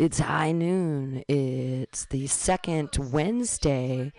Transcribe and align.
It's 0.00 0.20
high 0.20 0.52
noon. 0.52 1.24
It's 1.28 2.06
the 2.06 2.26
second 2.26 2.96
Wednesday 3.12 4.14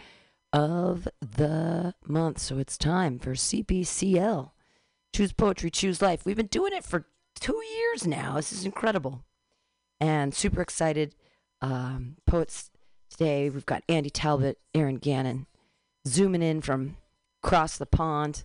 of 0.54 1.07
the 1.21 1.95
month. 2.05 2.38
So 2.38 2.59
it's 2.59 2.77
time 2.77 3.18
for 3.18 3.31
CPCL. 3.31 4.52
Choose 5.12 5.34
Poetry, 5.34 5.71
Choose 5.71 5.99
Life. 5.99 6.23
We've 6.23 6.38
been 6.38 6.45
doing 6.45 6.73
it 6.73 6.84
for 6.84 7.08
two 7.34 7.59
years 7.75 8.05
now. 8.05 8.36
This 8.36 8.53
is 8.53 8.63
incredible. 8.63 9.23
And 9.99 10.36
super 10.36 10.62
excited. 10.62 11.16
Um, 11.63 12.17
poets 12.27 12.70
today, 13.09 13.50
we've 13.50 13.66
got 13.66 13.81
Andy 13.89 14.11
Talbot, 14.11 14.59
Aaron 14.75 14.98
Gannon, 14.98 15.48
zooming 16.08 16.44
in 16.44 16.61
from 16.61 16.98
across 17.44 17.80
the 17.80 17.88
pond. 17.88 18.44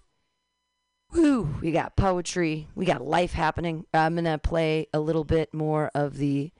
Woo! 1.12 1.56
We 1.60 1.70
got 1.70 1.96
poetry. 1.96 2.68
We 2.74 2.86
got 2.86 3.05
life 3.05 3.34
happening. 3.34 3.84
I'm 3.92 4.14
gonna 4.14 4.38
play 4.38 4.86
a 4.94 5.00
little 5.00 5.24
bit 5.24 5.52
more 5.52 5.91
of 5.94 6.16
the 6.16 6.50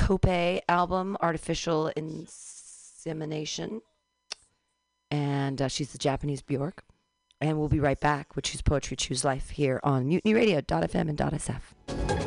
Cope 0.00 0.62
album, 0.68 1.16
Artificial 1.20 1.88
Insemination, 1.88 3.82
and 5.10 5.60
uh, 5.60 5.68
she's 5.68 5.92
the 5.92 5.98
Japanese 5.98 6.40
Bjork. 6.40 6.84
And 7.42 7.58
we'll 7.58 7.68
be 7.68 7.80
right 7.80 8.00
back 8.00 8.34
with 8.34 8.46
Choose 8.46 8.62
Poetry, 8.62 8.96
Choose 8.96 9.24
Life 9.24 9.50
here 9.50 9.80
on 9.82 10.08
Mutiny 10.08 10.34
Radio, 10.34 10.60
.fm 10.60 11.08
and 11.08 11.18
.sf. 11.18 12.19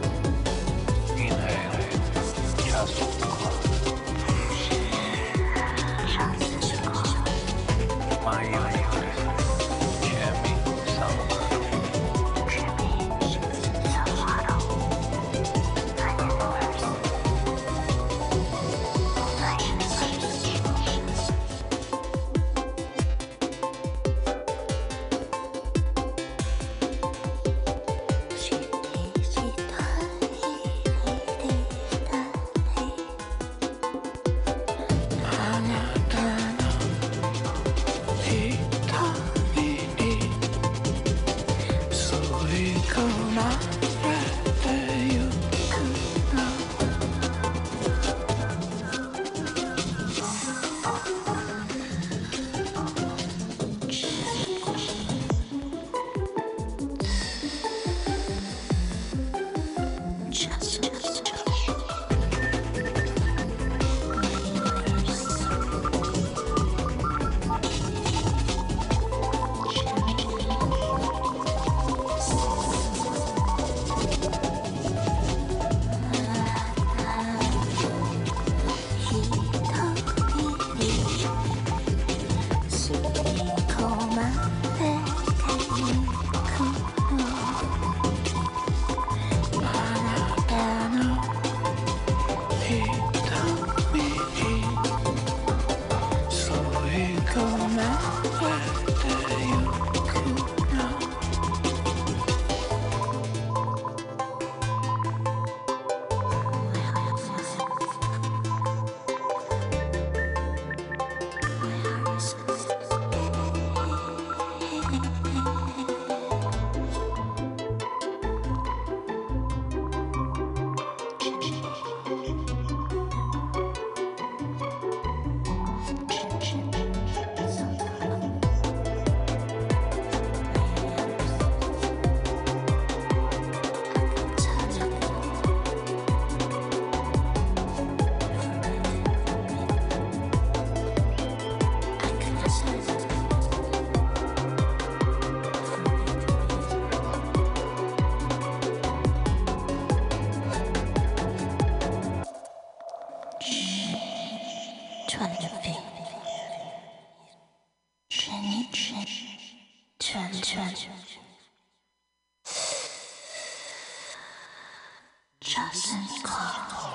Just 165.44 165.92
in 165.92 166.22
color. 166.24 166.93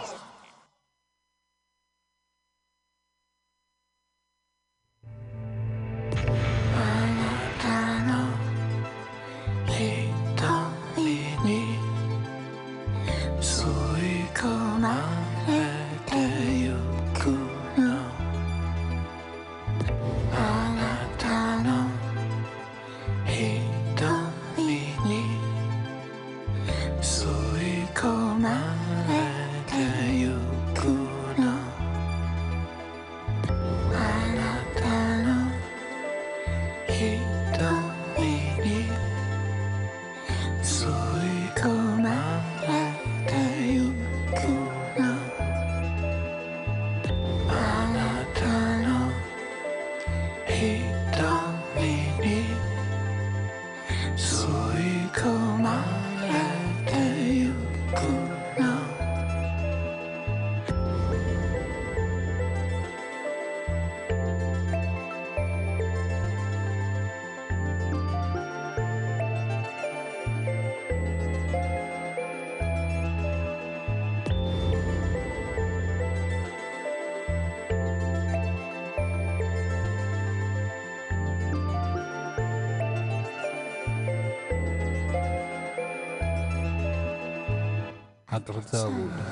Rotterdam. 88.48 89.27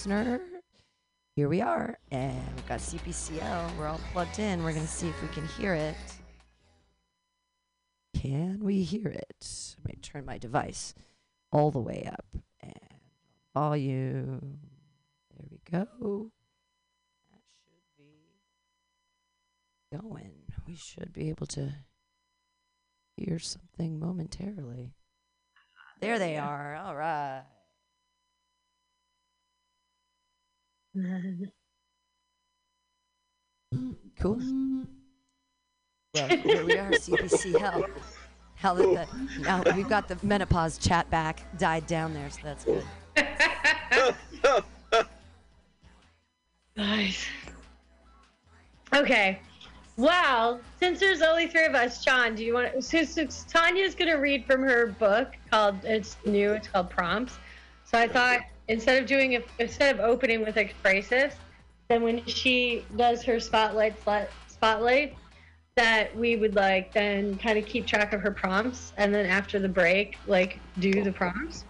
Listener. 0.00 0.40
Here 1.36 1.50
we 1.50 1.60
are, 1.60 1.98
and 2.10 2.42
we've 2.56 2.66
got 2.66 2.78
CPCL. 2.78 3.76
We're 3.76 3.86
all 3.86 4.00
plugged 4.14 4.38
in. 4.38 4.64
We're 4.64 4.72
going 4.72 4.86
to 4.86 4.90
see 4.90 5.08
if 5.08 5.20
we 5.20 5.28
can 5.28 5.46
hear 5.46 5.74
it. 5.74 5.94
Can 8.16 8.64
we 8.64 8.82
hear 8.82 9.08
it? 9.08 9.76
Let 9.84 9.94
me 9.94 10.00
turn 10.00 10.24
my 10.24 10.38
device 10.38 10.94
all 11.52 11.70
the 11.70 11.80
way 11.80 12.08
up 12.10 12.24
and 12.62 12.72
volume. 13.52 14.60
There 15.36 15.46
we 15.50 15.60
go. 15.70 16.30
That 17.30 17.42
should 17.50 17.82
be 17.98 19.98
going. 19.98 20.32
We 20.66 20.76
should 20.76 21.12
be 21.12 21.28
able 21.28 21.46
to 21.48 21.74
hear 23.18 23.38
something 23.38 24.00
momentarily. 24.00 24.94
There 26.00 26.18
they 26.18 26.38
are. 26.38 26.76
All 26.76 26.96
right. 26.96 27.42
Mm, 33.74 33.94
cool. 34.18 34.36
Mm. 34.36 34.86
Well, 36.14 36.28
here 36.28 36.64
we 36.64 36.76
are, 36.76 36.90
CPC 36.90 37.58
Hell. 37.58 37.84
Hell, 38.56 38.74
the, 38.74 38.82
the, 38.82 39.06
now 39.42 39.62
we've 39.74 39.88
got 39.88 40.08
the 40.08 40.18
menopause 40.22 40.76
chat 40.76 41.08
back, 41.08 41.56
died 41.58 41.86
down 41.86 42.12
there, 42.12 42.28
so 42.30 42.40
that's 42.42 42.64
good. 42.64 42.84
Nice. 46.76 47.26
Okay. 48.94 49.40
Well, 49.96 50.60
since 50.78 50.98
there's 50.98 51.20
only 51.20 51.46
three 51.46 51.66
of 51.66 51.74
us, 51.74 52.02
John, 52.02 52.34
do 52.34 52.44
you 52.44 52.54
want 52.54 52.72
to? 52.72 52.80
So, 52.80 53.04
so 53.04 53.26
Tanya's 53.48 53.94
going 53.94 54.10
to 54.10 54.16
read 54.16 54.46
from 54.46 54.62
her 54.62 54.86
book 54.86 55.36
called, 55.50 55.84
it's 55.84 56.16
new, 56.24 56.52
it's 56.52 56.68
called 56.68 56.88
Prompts. 56.88 57.38
So 57.84 57.98
I 57.98 58.08
thought 58.08 58.40
instead 58.70 59.02
of 59.02 59.08
doing 59.08 59.32
it, 59.32 59.46
instead 59.58 59.98
of 59.98 60.00
opening 60.00 60.44
with 60.44 60.54
expressives, 60.54 61.34
then 61.88 62.02
when 62.02 62.24
she 62.24 62.84
does 62.96 63.22
her 63.24 63.40
spotlight, 63.40 63.94
spotlight, 64.46 65.16
that 65.74 66.14
we 66.16 66.36
would 66.36 66.54
like 66.54 66.92
then 66.92 67.36
kind 67.38 67.58
of 67.58 67.66
keep 67.66 67.86
track 67.86 68.12
of 68.12 68.20
her 68.20 68.30
prompts 68.30 68.92
and 68.96 69.14
then 69.14 69.26
after 69.26 69.58
the 69.58 69.68
break, 69.68 70.16
like 70.26 70.58
do 70.78 71.02
the 71.02 71.12
prompts. 71.12 71.64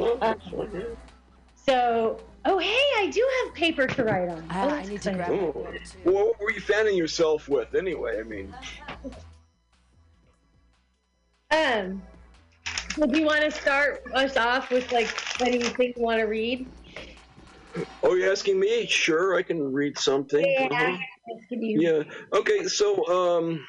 Um, 0.00 0.36
so 1.54 2.20
Oh, 2.44 2.58
hey, 2.58 2.74
I 2.98 3.08
do 3.12 3.24
have 3.44 3.54
paper 3.54 3.86
to 3.86 4.02
write 4.02 4.28
on. 4.28 4.44
I, 4.50 4.64
oh, 4.64 4.70
I 4.70 4.82
need 4.82 5.00
to 5.02 5.12
grab 5.12 5.30
Oh. 5.30 5.50
one. 5.52 5.78
Well, 6.04 6.26
what 6.26 6.40
were 6.40 6.50
you 6.50 6.60
fanning 6.60 6.96
yourself 6.96 7.48
with 7.48 7.72
anyway? 7.76 8.18
I 8.18 8.24
mean, 8.24 8.52
Um, 11.52 12.02
so 12.94 13.06
do 13.06 13.18
you 13.18 13.26
want 13.26 13.42
to 13.42 13.50
start 13.50 14.00
us 14.14 14.36
off 14.36 14.70
with 14.70 14.90
like 14.92 15.08
what 15.38 15.50
do 15.50 15.58
you 15.58 15.64
think 15.64 15.96
you 15.96 16.02
want 16.02 16.20
to 16.20 16.26
read? 16.26 16.70
oh, 18.02 18.14
you're 18.14 18.30
asking 18.30 18.58
me? 18.58 18.86
Sure, 18.86 19.34
I 19.34 19.42
can 19.42 19.72
read 19.72 19.98
something. 19.98 20.44
Yeah. 20.44 20.68
Uh-huh. 20.70 20.96
Yeah. 21.60 22.02
Okay. 22.32 22.64
So, 22.64 23.06
um, 23.40 23.66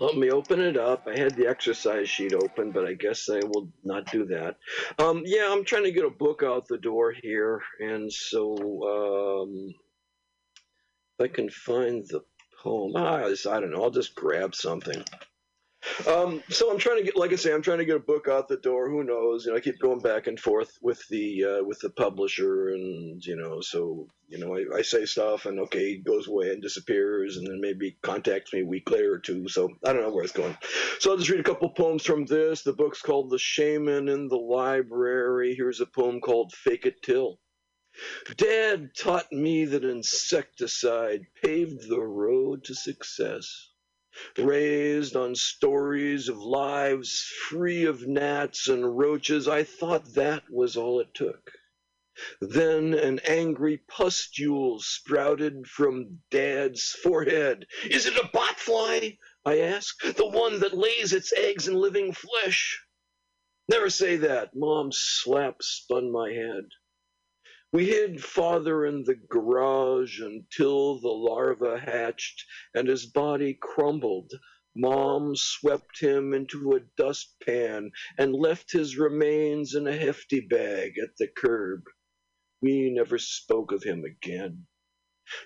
let 0.00 0.16
me 0.16 0.30
open 0.30 0.60
it 0.60 0.76
up. 0.76 1.06
I 1.06 1.16
had 1.16 1.36
the 1.36 1.46
exercise 1.46 2.08
sheet 2.08 2.34
open, 2.34 2.72
but 2.72 2.84
I 2.84 2.94
guess 2.94 3.28
I 3.28 3.40
will 3.44 3.68
not 3.84 4.10
do 4.10 4.26
that. 4.26 4.56
Um, 4.98 5.22
yeah, 5.24 5.48
I'm 5.50 5.64
trying 5.64 5.84
to 5.84 5.92
get 5.92 6.04
a 6.04 6.10
book 6.10 6.42
out 6.42 6.66
the 6.66 6.78
door 6.78 7.12
here, 7.22 7.62
and 7.78 8.12
so 8.12 9.42
um, 9.44 9.74
if 11.18 11.30
I 11.30 11.32
can 11.32 11.48
find 11.48 12.04
the 12.08 12.22
poem, 12.62 12.92
ah, 12.96 13.24
I 13.24 13.60
don't 13.60 13.70
know. 13.70 13.84
I'll 13.84 13.90
just 13.90 14.16
grab 14.16 14.54
something. 14.54 15.04
Um, 16.08 16.42
so 16.48 16.70
I'm 16.70 16.78
trying 16.78 16.98
to 16.98 17.04
get, 17.04 17.16
like 17.16 17.32
I 17.32 17.36
say, 17.36 17.52
I'm 17.52 17.62
trying 17.62 17.78
to 17.78 17.84
get 17.84 17.96
a 17.96 18.00
book 18.00 18.28
out 18.28 18.48
the 18.48 18.56
door. 18.56 18.88
Who 18.88 19.04
knows? 19.04 19.44
You 19.44 19.52
know, 19.52 19.58
I 19.58 19.60
keep 19.60 19.78
going 19.78 20.00
back 20.00 20.26
and 20.26 20.38
forth 20.38 20.78
with 20.82 21.06
the 21.08 21.44
uh, 21.44 21.64
with 21.64 21.80
the 21.80 21.90
publisher, 21.90 22.68
and 22.68 23.24
you 23.24 23.36
know, 23.36 23.60
so 23.60 24.08
you 24.28 24.38
know, 24.38 24.56
I, 24.56 24.78
I 24.78 24.82
say 24.82 25.04
stuff, 25.04 25.46
and 25.46 25.60
okay, 25.60 25.92
it 25.92 26.04
goes 26.04 26.28
away 26.28 26.50
and 26.50 26.62
disappears, 26.62 27.36
and 27.36 27.46
then 27.46 27.60
maybe 27.60 27.96
contacts 28.02 28.52
me 28.52 28.62
a 28.62 28.66
week 28.66 28.90
later 28.90 29.14
or 29.14 29.18
two. 29.18 29.48
So 29.48 29.70
I 29.84 29.92
don't 29.92 30.02
know 30.02 30.12
where 30.12 30.24
it's 30.24 30.32
going. 30.32 30.56
So 30.98 31.10
I'll 31.10 31.18
just 31.18 31.30
read 31.30 31.40
a 31.40 31.44
couple 31.44 31.68
poems 31.70 32.04
from 32.04 32.26
this. 32.26 32.62
The 32.62 32.72
book's 32.72 33.02
called 33.02 33.30
The 33.30 33.38
Shaman 33.38 34.08
in 34.08 34.28
the 34.28 34.36
Library. 34.36 35.54
Here's 35.54 35.80
a 35.80 35.86
poem 35.86 36.20
called 36.20 36.52
Fake 36.52 36.86
It 36.86 37.02
Till. 37.02 37.38
Dad 38.36 38.90
taught 38.96 39.30
me 39.30 39.66
that 39.66 39.84
insecticide 39.84 41.26
paved 41.42 41.88
the 41.88 42.00
road 42.00 42.64
to 42.64 42.74
success. 42.74 43.70
Raised 44.38 45.16
on 45.16 45.34
stories 45.34 46.28
of 46.28 46.38
lives 46.38 47.22
free 47.22 47.84
of 47.84 48.06
gnats 48.06 48.68
and 48.68 48.96
roaches, 48.96 49.48
I 49.48 49.64
thought 49.64 50.14
that 50.14 50.48
was 50.50 50.76
all 50.76 51.00
it 51.00 51.12
took. 51.14 51.50
Then 52.40 52.94
an 52.94 53.18
angry 53.20 53.78
pustule 53.78 54.78
sprouted 54.78 55.66
from 55.66 56.22
Dad's 56.30 56.92
forehead. 56.92 57.66
Is 57.90 58.06
it 58.06 58.16
a 58.16 58.28
botfly? 58.28 59.18
I 59.44 59.58
asked. 59.58 60.16
The 60.16 60.26
one 60.26 60.60
that 60.60 60.76
lays 60.76 61.12
its 61.12 61.32
eggs 61.32 61.66
in 61.66 61.74
living 61.74 62.12
flesh. 62.12 62.80
Never 63.68 63.90
say 63.90 64.16
that. 64.18 64.54
Mom's 64.54 64.98
slap 64.98 65.60
spun 65.60 66.12
my 66.12 66.30
head. 66.30 66.68
We 67.74 67.86
hid 67.86 68.22
father 68.22 68.86
in 68.86 69.02
the 69.02 69.16
garage 69.16 70.20
until 70.20 71.00
the 71.00 71.08
larva 71.08 71.76
hatched 71.80 72.44
and 72.72 72.86
his 72.86 73.04
body 73.04 73.58
crumbled. 73.60 74.30
Mom 74.76 75.34
swept 75.34 75.98
him 75.98 76.32
into 76.32 76.74
a 76.74 76.80
dustpan 76.96 77.90
and 78.16 78.32
left 78.32 78.70
his 78.70 78.96
remains 78.96 79.74
in 79.74 79.88
a 79.88 79.96
hefty 79.96 80.38
bag 80.38 80.98
at 81.02 81.16
the 81.18 81.26
curb. 81.26 81.80
We 82.62 82.90
never 82.90 83.18
spoke 83.18 83.72
of 83.72 83.82
him 83.82 84.04
again. 84.04 84.68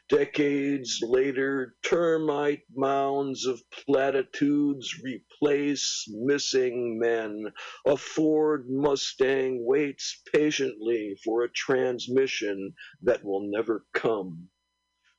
Decades 0.09 1.01
later, 1.03 1.77
termite 1.83 2.65
mounds 2.75 3.47
of 3.47 3.63
platitudes 3.71 5.01
replace 5.05 6.05
missing 6.09 6.99
men. 6.99 7.53
A 7.87 7.97
Ford 7.97 8.69
Mustang 8.69 9.65
waits 9.65 10.21
patiently 10.33 11.17
for 11.23 11.45
a 11.45 11.53
transmission 11.53 12.75
that 13.03 13.23
will 13.23 13.49
never 13.51 13.87
come. 13.93 14.51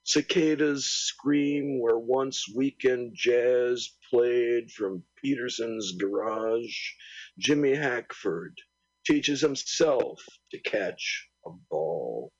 Cicadas 0.04 0.86
scream 0.86 1.80
where 1.80 2.00
once 2.00 2.46
weekend 2.54 3.14
jazz 3.16 3.96
played 4.10 4.72
from 4.72 5.04
Peterson's 5.22 5.92
garage. 5.94 6.94
Jimmy 7.38 7.76
Hackford 7.76 8.60
teaches 9.06 9.42
himself 9.42 10.22
to 10.52 10.60
catch 10.60 11.30
a 11.46 11.52
ball. 11.70 12.34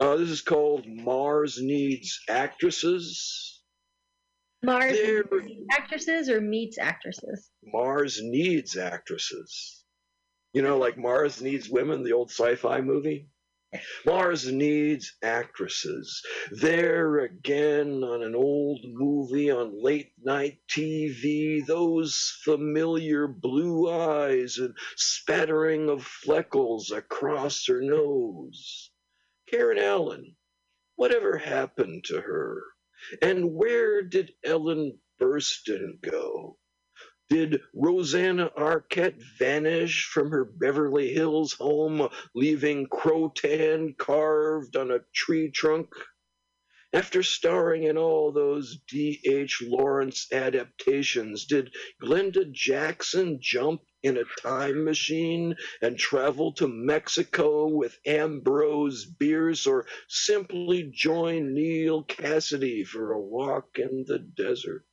Uh, 0.00 0.16
this 0.16 0.30
is 0.30 0.40
called 0.40 0.86
Mars 0.86 1.60
Needs 1.60 2.20
Actresses. 2.26 3.60
Mars 4.62 4.92
needs 4.92 5.66
actresses 5.70 6.30
or 6.30 6.40
meets 6.40 6.78
actresses? 6.78 7.50
Mars 7.62 8.20
Needs 8.22 8.76
Actresses. 8.78 9.84
You 10.54 10.62
know, 10.62 10.78
like 10.78 10.96
Mars 10.98 11.42
Needs 11.42 11.68
Women, 11.68 12.02
the 12.02 12.12
old 12.12 12.30
sci 12.30 12.56
fi 12.56 12.80
movie? 12.80 13.28
Mars 14.04 14.50
Needs 14.50 15.16
Actresses. 15.22 16.22
There 16.50 17.20
again 17.20 18.02
on 18.02 18.22
an 18.22 18.34
old 18.34 18.80
movie 18.84 19.50
on 19.50 19.82
late 19.82 20.12
night 20.22 20.58
TV, 20.68 21.64
those 21.64 22.38
familiar 22.42 23.28
blue 23.28 23.90
eyes 23.90 24.58
and 24.58 24.74
spattering 24.96 25.88
of 25.88 26.04
freckles 26.04 26.90
across 26.90 27.66
her 27.66 27.80
nose. 27.80 28.89
Karen 29.50 29.78
Allen, 29.78 30.36
whatever 30.94 31.36
happened 31.36 32.04
to 32.04 32.20
her? 32.20 32.62
And 33.20 33.52
where 33.52 34.00
did 34.00 34.32
Ellen 34.44 35.00
Burstyn 35.18 35.98
go? 36.00 36.56
Did 37.28 37.60
Rosanna 37.74 38.50
Arquette 38.56 39.20
vanish 39.38 40.06
from 40.06 40.30
her 40.30 40.44
Beverly 40.44 41.12
Hills 41.12 41.54
home, 41.54 42.08
leaving 42.34 42.86
Croatoan 42.86 43.96
carved 43.96 44.76
on 44.76 44.92
a 44.92 45.00
tree 45.14 45.50
trunk? 45.50 45.88
After 46.92 47.22
starring 47.22 47.84
in 47.84 47.96
all 47.96 48.32
those 48.32 48.78
D.H. 48.88 49.62
Lawrence 49.62 50.32
adaptations, 50.32 51.46
did 51.46 51.74
Glenda 52.02 52.50
Jackson 52.52 53.38
jump 53.40 53.82
in 54.02 54.16
a 54.16 54.24
time 54.42 54.84
machine 54.84 55.56
and 55.82 55.98
travel 55.98 56.52
to 56.52 56.66
Mexico 56.66 57.66
with 57.66 57.98
Ambrose 58.06 59.04
Bierce 59.04 59.66
or 59.66 59.86
simply 60.08 60.84
join 60.84 61.54
Neal 61.54 62.04
Cassady 62.04 62.86
for 62.86 63.12
a 63.12 63.20
walk 63.20 63.78
in 63.78 64.04
the 64.06 64.18
desert? 64.18 64.86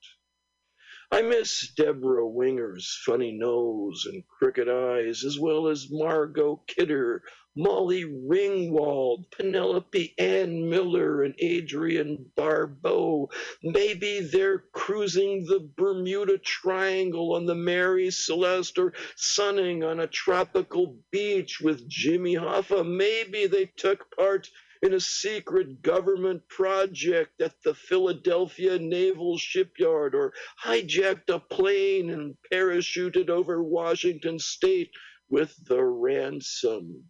I 1.09 1.21
miss 1.21 1.71
Debra 1.73 2.27
Winger's 2.27 3.01
funny 3.05 3.31
nose 3.31 4.05
and 4.05 4.27
crooked 4.27 4.67
eyes, 4.67 5.23
as 5.23 5.39
well 5.39 5.69
as 5.69 5.87
Margot 5.89 6.61
Kidder, 6.67 7.23
Molly 7.57 8.03
Ringwald, 8.03 9.31
Penelope 9.31 10.13
Ann 10.19 10.69
Miller, 10.69 11.23
and 11.23 11.33
Adrienne 11.41 12.29
Barbeau. 12.35 13.31
Maybe 13.63 14.19
they're 14.19 14.59
cruising 14.73 15.43
the 15.45 15.67
Bermuda 15.75 16.37
Triangle 16.37 17.33
on 17.33 17.47
the 17.47 17.55
Mary 17.55 18.11
Celeste 18.11 18.77
or 18.77 18.93
sunning 19.15 19.83
on 19.83 19.99
a 19.99 20.05
tropical 20.05 20.97
beach 21.09 21.59
with 21.59 21.89
Jimmy 21.89 22.35
Hoffa. 22.35 22.85
Maybe 22.85 23.47
they 23.47 23.65
took 23.65 24.15
part 24.15 24.51
in 24.83 24.93
a 24.93 24.99
secret 24.99 25.81
government 25.81 26.47
project 26.47 27.41
at 27.41 27.63
the 27.63 27.73
Philadelphia 27.73 28.77
Naval 28.77 29.39
Shipyard 29.39 30.13
or 30.13 30.33
hijacked 30.63 31.29
a 31.29 31.39
plane 31.39 32.11
and 32.11 32.37
parachuted 32.53 33.29
over 33.31 33.63
Washington 33.63 34.37
state 34.37 34.91
with 35.29 35.55
the 35.65 35.83
ransom. 35.83 37.03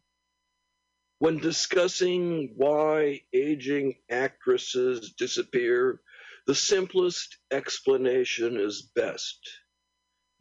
When 1.19 1.37
discussing 1.39 2.53
why 2.57 3.21
aging 3.33 3.95
actresses 4.09 5.13
disappear, 5.13 5.99
the 6.45 6.55
simplest 6.55 7.37
explanation 7.51 8.59
is 8.59 8.83
best. 8.95 9.39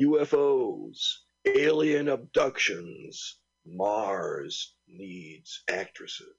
UFOs, 0.03 0.99
alien 1.47 2.09
abductions, 2.09 3.39
Mars 3.65 4.75
needs 4.87 5.63
actresses. 5.69 6.37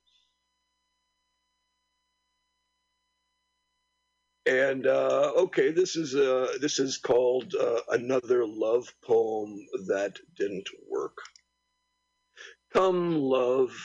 And 4.45 4.87
uh, 4.87 5.33
okay, 5.35 5.71
this 5.71 5.97
is 5.97 6.15
uh, 6.15 6.53
this 6.61 6.79
is 6.79 6.97
called 6.97 7.53
uh, 7.53 7.81
another 7.89 8.45
love 8.45 8.93
poem 9.03 9.65
that 9.87 10.19
didn't 10.37 10.69
work. 10.89 11.17
Come, 12.73 13.15
love, 13.19 13.75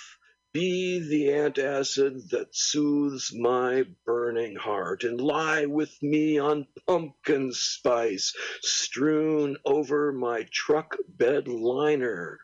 be 0.54 0.98
the 0.98 1.28
antacid 1.28 2.28
that 2.28 2.54
soothes 2.54 3.32
my 3.32 3.86
burning 4.04 4.54
heart, 4.54 5.02
and 5.02 5.18
lie 5.18 5.64
with 5.64 6.02
me 6.02 6.38
on 6.38 6.66
pumpkin 6.86 7.50
spice 7.52 8.34
strewn 8.60 9.56
over 9.64 10.12
my 10.12 10.46
truck 10.50 10.94
bed 11.08 11.48
liner. 11.48 12.38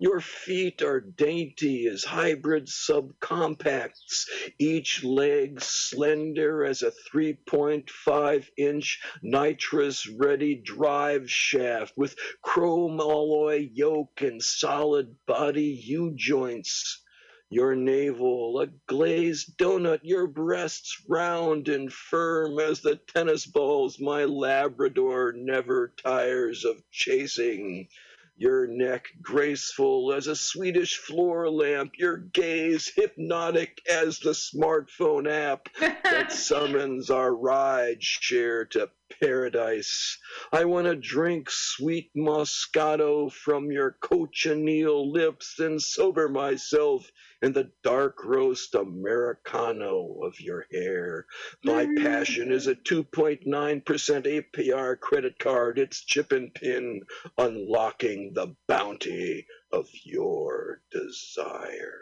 Your 0.00 0.20
feet 0.20 0.82
are 0.82 1.00
dainty 1.00 1.86
as 1.86 2.02
hybrid 2.02 2.66
subcompacts, 2.66 4.26
each 4.58 5.04
leg 5.04 5.60
slender 5.60 6.64
as 6.64 6.82
a 6.82 6.92
3.5 7.12 8.48
inch 8.56 9.02
nitrous 9.22 10.08
ready 10.08 10.54
drive 10.54 11.30
shaft 11.30 11.92
with 11.96 12.16
chrome 12.42 13.00
alloy 13.00 13.68
yoke 13.70 14.22
and 14.22 14.42
solid 14.42 15.14
body 15.26 15.80
U 15.84 16.12
joints. 16.16 17.03
Your 17.50 17.76
navel, 17.76 18.58
a 18.60 18.68
glazed 18.86 19.58
donut, 19.58 20.00
your 20.02 20.26
breasts 20.26 21.02
round 21.08 21.68
and 21.68 21.92
firm 21.92 22.58
as 22.58 22.80
the 22.80 22.96
tennis 22.96 23.46
balls. 23.46 24.00
My 24.00 24.24
Labrador 24.24 25.32
never 25.36 25.92
tires 26.02 26.64
of 26.64 26.82
chasing. 26.90 27.88
Your 28.36 28.66
neck 28.66 29.06
graceful 29.22 30.12
as 30.12 30.26
a 30.26 30.34
Swedish 30.34 30.96
floor 30.96 31.48
lamp, 31.48 31.92
your 31.98 32.16
gaze 32.16 32.88
hypnotic 32.88 33.80
as 33.88 34.18
the 34.18 34.30
smartphone 34.30 35.30
app 35.30 35.68
that 35.80 36.32
summons 36.32 37.10
our 37.10 37.32
ride 37.32 38.02
share 38.02 38.64
to 38.64 38.90
paradise. 39.20 40.18
I 40.52 40.64
want 40.64 40.86
to 40.86 40.96
drink 40.96 41.50
sweet 41.50 42.10
Moscato 42.16 43.32
from 43.32 43.70
your 43.70 43.96
cochineal 44.00 45.12
lips 45.12 45.58
and 45.58 45.80
sober 45.80 46.28
myself 46.28 47.10
in 47.42 47.52
the 47.52 47.70
dark 47.82 48.24
roast 48.24 48.74
Americano 48.74 50.20
of 50.22 50.40
your 50.40 50.66
hair. 50.72 51.26
My 51.62 51.86
mm. 51.86 52.02
passion 52.02 52.50
is 52.50 52.66
a 52.66 52.74
2.9% 52.74 53.44
APR 53.46 54.98
credit 54.98 55.38
card. 55.38 55.78
It's 55.78 56.04
chip 56.04 56.32
and 56.32 56.52
pin, 56.54 57.02
unlocking 57.36 58.32
the 58.34 58.54
bounty 58.66 59.46
of 59.70 59.88
your 60.04 60.80
desire. 60.90 62.00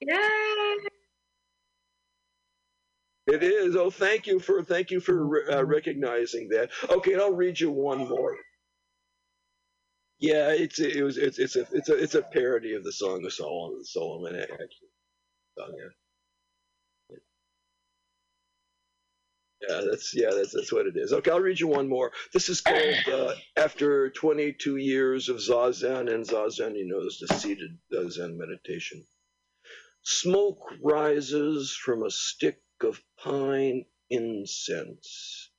Yeah. 0.00 0.98
It 3.26 3.42
is. 3.42 3.76
Oh, 3.76 3.90
thank 3.90 4.26
you 4.26 4.40
for 4.40 4.62
thank 4.64 4.90
you 4.90 5.00
for 5.00 5.50
uh, 5.50 5.62
recognizing 5.62 6.48
that. 6.48 6.70
Okay, 6.90 7.12
and 7.12 7.22
I'll 7.22 7.32
read 7.32 7.60
you 7.60 7.70
one 7.70 8.08
more. 8.08 8.36
Yeah, 10.18 10.50
it's 10.50 10.80
it 10.80 11.02
was 11.02 11.18
it's 11.18 11.38
it's 11.38 11.56
a 11.56 11.66
it's 11.72 11.88
a 11.88 11.94
it's 11.94 12.14
a 12.14 12.22
parody 12.22 12.74
of 12.74 12.84
the 12.84 12.92
Song 12.92 13.24
of 13.24 13.32
Solomon. 13.32 13.84
Solomon 13.84 14.36
actually. 14.36 14.88
Song, 15.58 15.74
yeah. 15.78 15.88
Yeah, 19.68 19.82
that's 19.88 20.12
yeah, 20.14 20.30
that's 20.34 20.52
that's 20.52 20.72
what 20.72 20.86
it 20.86 20.96
is. 20.96 21.12
Okay, 21.12 21.30
I'll 21.30 21.40
read 21.40 21.60
you 21.60 21.68
one 21.68 21.88
more. 21.88 22.12
This 22.32 22.48
is 22.48 22.60
called 22.60 22.96
uh, 23.12 23.34
"After 23.56 24.10
22 24.10 24.76
Years 24.76 25.28
of 25.28 25.36
Zazen," 25.36 26.12
and 26.12 26.26
Zazen, 26.26 26.76
you 26.76 26.86
know, 26.86 27.00
is 27.06 27.18
the 27.20 27.34
seated 27.34 27.78
Zen 28.10 28.36
meditation. 28.36 29.04
Smoke 30.02 30.58
rises 30.82 31.76
from 31.76 32.02
a 32.02 32.10
stick 32.10 32.60
of 32.84 33.02
pine 33.16 33.84
incense. 34.10 35.50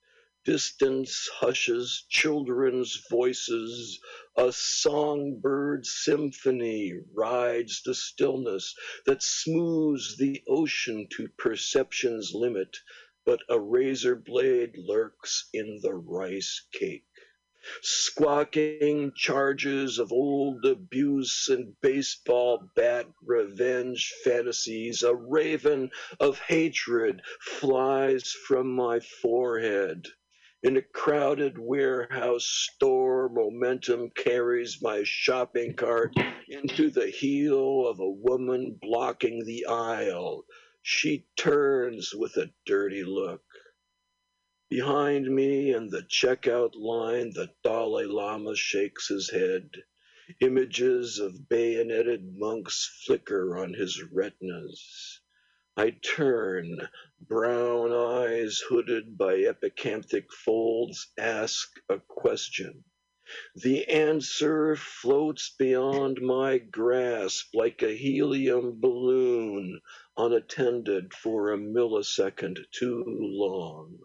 Distance 0.45 1.29
hushes 1.39 2.05
children's 2.09 3.05
voices. 3.09 3.99
A 4.35 4.51
songbird 4.51 5.85
symphony 5.85 6.93
rides 7.13 7.81
the 7.83 7.95
stillness 7.95 8.75
that 9.05 9.23
smooths 9.23 10.17
the 10.17 10.43
ocean 10.47 11.07
to 11.11 11.29
perception's 11.37 12.33
limit 12.33 12.77
but 13.25 13.39
a 13.47 13.57
razor 13.57 14.15
blade 14.15 14.77
lurks 14.77 15.47
in 15.53 15.79
the 15.81 15.93
rice 15.93 16.61
cake. 16.73 17.05
Squawking 17.81 19.13
charges 19.15 19.97
of 19.97 20.11
old 20.11 20.65
abuse 20.65 21.47
and 21.47 21.79
baseball 21.79 22.69
bat 22.75 23.07
revenge 23.21 24.13
fantasies, 24.21 25.01
a 25.01 25.15
raven 25.15 25.89
of 26.19 26.39
hatred 26.39 27.21
flies 27.39 28.33
from 28.33 28.75
my 28.75 28.99
forehead. 28.99 30.07
In 30.61 30.75
a 30.75 30.81
crowded 30.81 31.57
warehouse 31.57 32.45
store, 32.45 33.29
momentum 33.29 34.09
carries 34.09 34.81
my 34.81 35.03
shopping 35.05 35.73
cart 35.73 36.13
into 36.49 36.89
the 36.89 37.07
heel 37.07 37.87
of 37.87 37.99
a 38.01 38.09
woman 38.09 38.77
blocking 38.81 39.45
the 39.45 39.65
aisle. 39.67 40.45
She 40.81 41.27
turns 41.37 42.13
with 42.13 42.35
a 42.35 42.51
dirty 42.65 43.05
look. 43.05 43.41
Behind 44.75 45.27
me 45.27 45.71
in 45.71 45.89
the 45.89 46.01
checkout 46.01 46.73
line, 46.73 47.31
the 47.31 47.51
Dalai 47.63 48.05
Lama 48.05 48.55
shakes 48.55 49.07
his 49.07 49.29
head. 49.29 49.69
Images 50.39 51.19
of 51.19 51.47
bayoneted 51.47 52.35
monks 52.39 53.03
flicker 53.05 53.55
on 53.55 53.75
his 53.75 54.01
retinas. 54.01 55.21
I 55.77 55.91
turn, 55.91 56.89
brown 57.21 57.93
eyes 57.93 58.63
hooded 58.67 59.15
by 59.15 59.41
epicanthic 59.43 60.31
folds 60.31 61.11
ask 61.19 61.69
a 61.87 61.99
question. 61.99 62.83
The 63.55 63.87
answer 63.87 64.75
floats 64.75 65.53
beyond 65.55 66.19
my 66.19 66.57
grasp 66.57 67.53
like 67.53 67.83
a 67.83 67.95
helium 67.95 68.81
balloon 68.81 69.81
unattended 70.17 71.13
for 71.13 71.51
a 71.51 71.59
millisecond 71.59 72.65
too 72.71 73.03
long. 73.05 73.99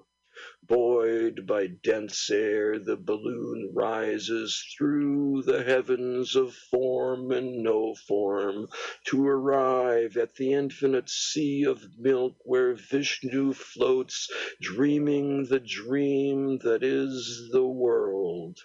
Buoyed 0.69 1.47
by 1.47 1.67
dense 1.67 2.29
air, 2.29 2.79
the 2.79 2.99
balloon 2.99 3.71
rises 3.73 4.63
through 4.77 5.43
the 5.47 5.63
heavens 5.63 6.37
of 6.37 6.53
form 6.55 7.33
and 7.33 7.63
no 7.63 7.95
form 7.95 8.69
to 9.07 9.27
arrive 9.27 10.19
at 10.19 10.35
the 10.35 10.53
infinite 10.53 11.09
sea 11.09 11.63
of 11.65 11.99
milk 11.99 12.37
where 12.45 12.75
Vishnu 12.75 13.55
floats, 13.55 14.31
dreaming 14.61 15.47
the 15.47 15.59
dream 15.59 16.59
that 16.59 16.83
is 16.83 17.49
the 17.51 17.67
world. 17.67 18.59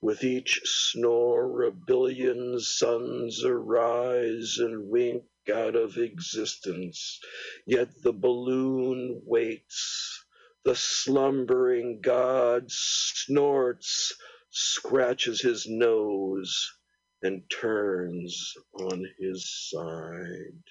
With 0.00 0.24
each 0.24 0.60
snore, 0.64 1.62
a 1.62 1.70
billion 1.70 2.58
suns 2.58 3.44
arise 3.44 4.58
and 4.58 4.88
wink 4.88 5.22
out 5.52 5.76
of 5.76 5.98
existence. 5.98 7.20
Yet 7.64 8.02
the 8.02 8.12
balloon 8.12 9.22
waits. 9.24 10.23
The 10.64 10.74
slumbering 10.74 12.00
god 12.00 12.70
snorts, 12.70 14.14
scratches 14.50 15.42
his 15.42 15.66
nose, 15.68 16.72
and 17.22 17.42
turns 17.50 18.54
on 18.80 19.06
his 19.18 19.70
side. 19.70 20.62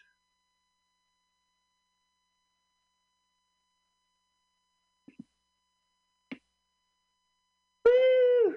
Woo! 7.85 8.55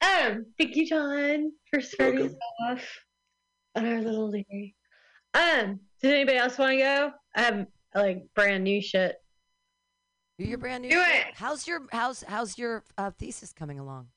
Um, 0.00 0.46
thank 0.58 0.74
you, 0.74 0.88
John, 0.88 1.52
for 1.70 1.80
starting 1.80 2.26
us 2.26 2.34
off 2.68 2.98
on 3.76 3.86
our 3.86 4.02
little 4.02 4.28
lyric. 4.28 4.74
Um, 5.34 5.78
does 6.02 6.10
anybody 6.10 6.38
else 6.38 6.58
want 6.58 6.72
to 6.72 6.78
go? 6.78 7.12
I 7.36 7.42
have 7.42 7.66
like 7.94 8.26
brand 8.34 8.64
new 8.64 8.82
shit. 8.82 9.16
Do 10.38 10.44
your 10.44 10.58
brand 10.58 10.82
new 10.82 10.90
Do 10.90 11.02
shit. 11.02 11.26
it. 11.28 11.34
How's 11.34 11.66
your 11.66 11.82
how's 11.92 12.22
how's 12.22 12.58
your 12.58 12.84
uh, 12.98 13.10
thesis 13.18 13.52
coming 13.52 13.78
along? 13.78 14.08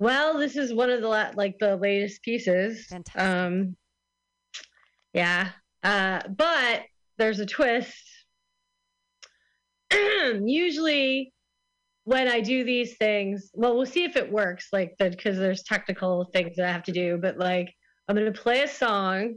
Well, 0.00 0.38
this 0.38 0.56
is 0.56 0.74
one 0.74 0.90
of 0.90 1.00
the 1.00 1.08
la- 1.08 1.30
like 1.36 1.56
the 1.60 1.76
latest 1.76 2.22
pieces. 2.22 2.86
Fantastic. 2.86 3.22
Um, 3.22 3.76
yeah. 5.12 5.50
Uh, 5.82 6.20
but 6.28 6.82
there's 7.18 7.38
a 7.38 7.46
twist. 7.46 7.94
Usually, 9.92 11.32
when 12.04 12.26
I 12.26 12.40
do 12.40 12.64
these 12.64 12.96
things, 12.96 13.50
well, 13.54 13.76
we'll 13.76 13.86
see 13.86 14.02
if 14.04 14.16
it 14.16 14.30
works. 14.32 14.68
Like, 14.72 14.94
because 14.98 15.38
there's 15.38 15.62
technical 15.62 16.28
things 16.32 16.56
that 16.56 16.66
I 16.68 16.72
have 16.72 16.82
to 16.84 16.92
do. 16.92 17.18
But 17.22 17.38
like, 17.38 17.72
I'm 18.08 18.16
gonna 18.16 18.32
play 18.32 18.62
a 18.62 18.68
song, 18.68 19.36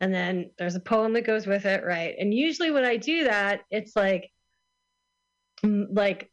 and 0.00 0.12
then 0.12 0.50
there's 0.58 0.74
a 0.74 0.80
poem 0.80 1.12
that 1.12 1.24
goes 1.26 1.46
with 1.46 1.66
it, 1.66 1.84
right? 1.84 2.16
And 2.18 2.34
usually, 2.34 2.72
when 2.72 2.84
I 2.84 2.96
do 2.96 3.22
that, 3.24 3.60
it's 3.70 3.94
like, 3.94 4.28
like 5.64 6.30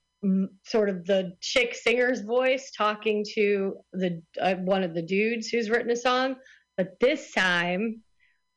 sort 0.65 0.89
of 0.89 1.05
the 1.05 1.33
chick 1.41 1.73
singer's 1.73 2.21
voice 2.21 2.71
talking 2.75 3.23
to 3.35 3.75
the 3.93 4.21
uh, 4.39 4.55
one 4.55 4.83
of 4.83 4.93
the 4.93 5.01
dudes 5.01 5.47
who's 5.47 5.69
written 5.69 5.91
a 5.91 5.95
song. 5.95 6.35
But 6.77 6.99
this 6.99 7.31
time 7.33 8.03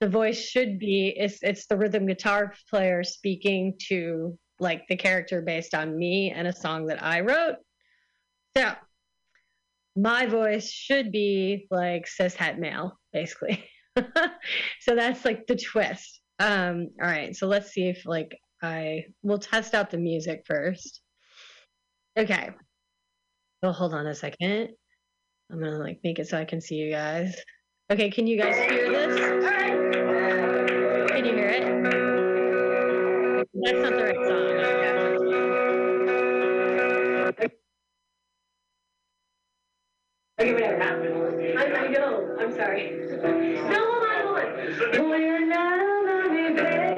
the 0.00 0.08
voice 0.08 0.40
should 0.40 0.78
be 0.78 1.14
it's 1.16 1.38
it's 1.42 1.66
the 1.66 1.76
rhythm 1.76 2.06
guitar 2.06 2.52
player 2.68 3.04
speaking 3.04 3.74
to 3.88 4.36
like 4.58 4.82
the 4.88 4.96
character 4.96 5.42
based 5.42 5.74
on 5.74 5.96
me 5.96 6.30
and 6.30 6.48
a 6.48 6.52
song 6.52 6.86
that 6.86 7.02
I 7.02 7.20
wrote. 7.20 7.56
So 8.56 8.72
my 9.96 10.26
voice 10.26 10.70
should 10.70 11.12
be 11.12 11.66
like 11.70 12.06
cis 12.06 12.34
het 12.34 12.58
male 12.58 12.98
basically. 13.12 13.64
So 14.80 14.96
that's 14.96 15.24
like 15.24 15.46
the 15.46 15.54
twist. 15.54 16.20
Um 16.40 16.88
all 17.00 17.06
right 17.06 17.36
so 17.36 17.46
let's 17.46 17.70
see 17.70 17.88
if 17.88 18.04
like 18.06 18.36
I 18.62 19.06
will 19.22 19.38
test 19.38 19.74
out 19.74 19.90
the 19.90 19.98
music 19.98 20.44
first 20.46 21.02
Okay. 22.16 22.50
Well, 23.62 23.72
hold 23.72 23.94
on 23.94 24.06
a 24.06 24.14
second. 24.14 24.68
I'm 25.50 25.58
gonna 25.58 25.78
like 25.78 26.00
make 26.04 26.18
it 26.18 26.28
so 26.28 26.38
I 26.38 26.44
can 26.44 26.60
see 26.60 26.74
you 26.74 26.90
guys. 26.90 27.34
Okay, 27.90 28.10
can 28.10 28.26
you 28.26 28.36
guys 28.38 28.54
hear 28.56 28.90
this? 28.90 29.18
Can 31.10 31.24
you 31.24 31.32
hear 31.32 31.48
it? 31.48 31.62
That's 33.54 33.78
not 33.78 33.92
the 33.92 34.04
right 34.04 34.14
song. 34.28 34.42
Okay, 40.40 40.52
whatever. 40.52 40.82
I, 41.58 41.64
I 41.64 41.88
know. 41.88 42.36
I'm 42.40 42.52
sorry. 42.52 42.98
No, 43.72 43.78
hold 43.92 44.04
on, 44.04 44.22
hold 44.96 45.18
on. 46.58 46.88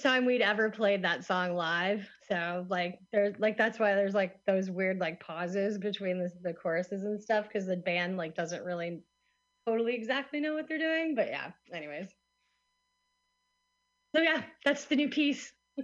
first 0.00 0.14
time 0.14 0.24
we'd 0.24 0.40
ever 0.40 0.70
played 0.70 1.02
that 1.04 1.24
song 1.24 1.54
live. 1.54 2.08
So 2.26 2.64
like 2.70 2.98
there's 3.12 3.34
like 3.38 3.58
that's 3.58 3.78
why 3.78 3.94
there's 3.94 4.14
like 4.14 4.38
those 4.46 4.70
weird 4.70 4.98
like 4.98 5.20
pauses 5.20 5.76
between 5.76 6.18
the, 6.18 6.30
the 6.42 6.54
choruses 6.54 7.04
and 7.04 7.20
stuff 7.20 7.46
because 7.46 7.66
the 7.66 7.76
band 7.76 8.16
like 8.16 8.34
doesn't 8.34 8.64
really 8.64 9.02
totally 9.66 9.94
exactly 9.94 10.40
know 10.40 10.54
what 10.54 10.68
they're 10.68 10.78
doing. 10.78 11.14
But 11.14 11.28
yeah, 11.28 11.50
anyways. 11.72 12.08
So 14.14 14.22
yeah, 14.22 14.42
that's 14.64 14.86
the 14.86 14.96
new 14.96 15.10
piece. 15.10 15.52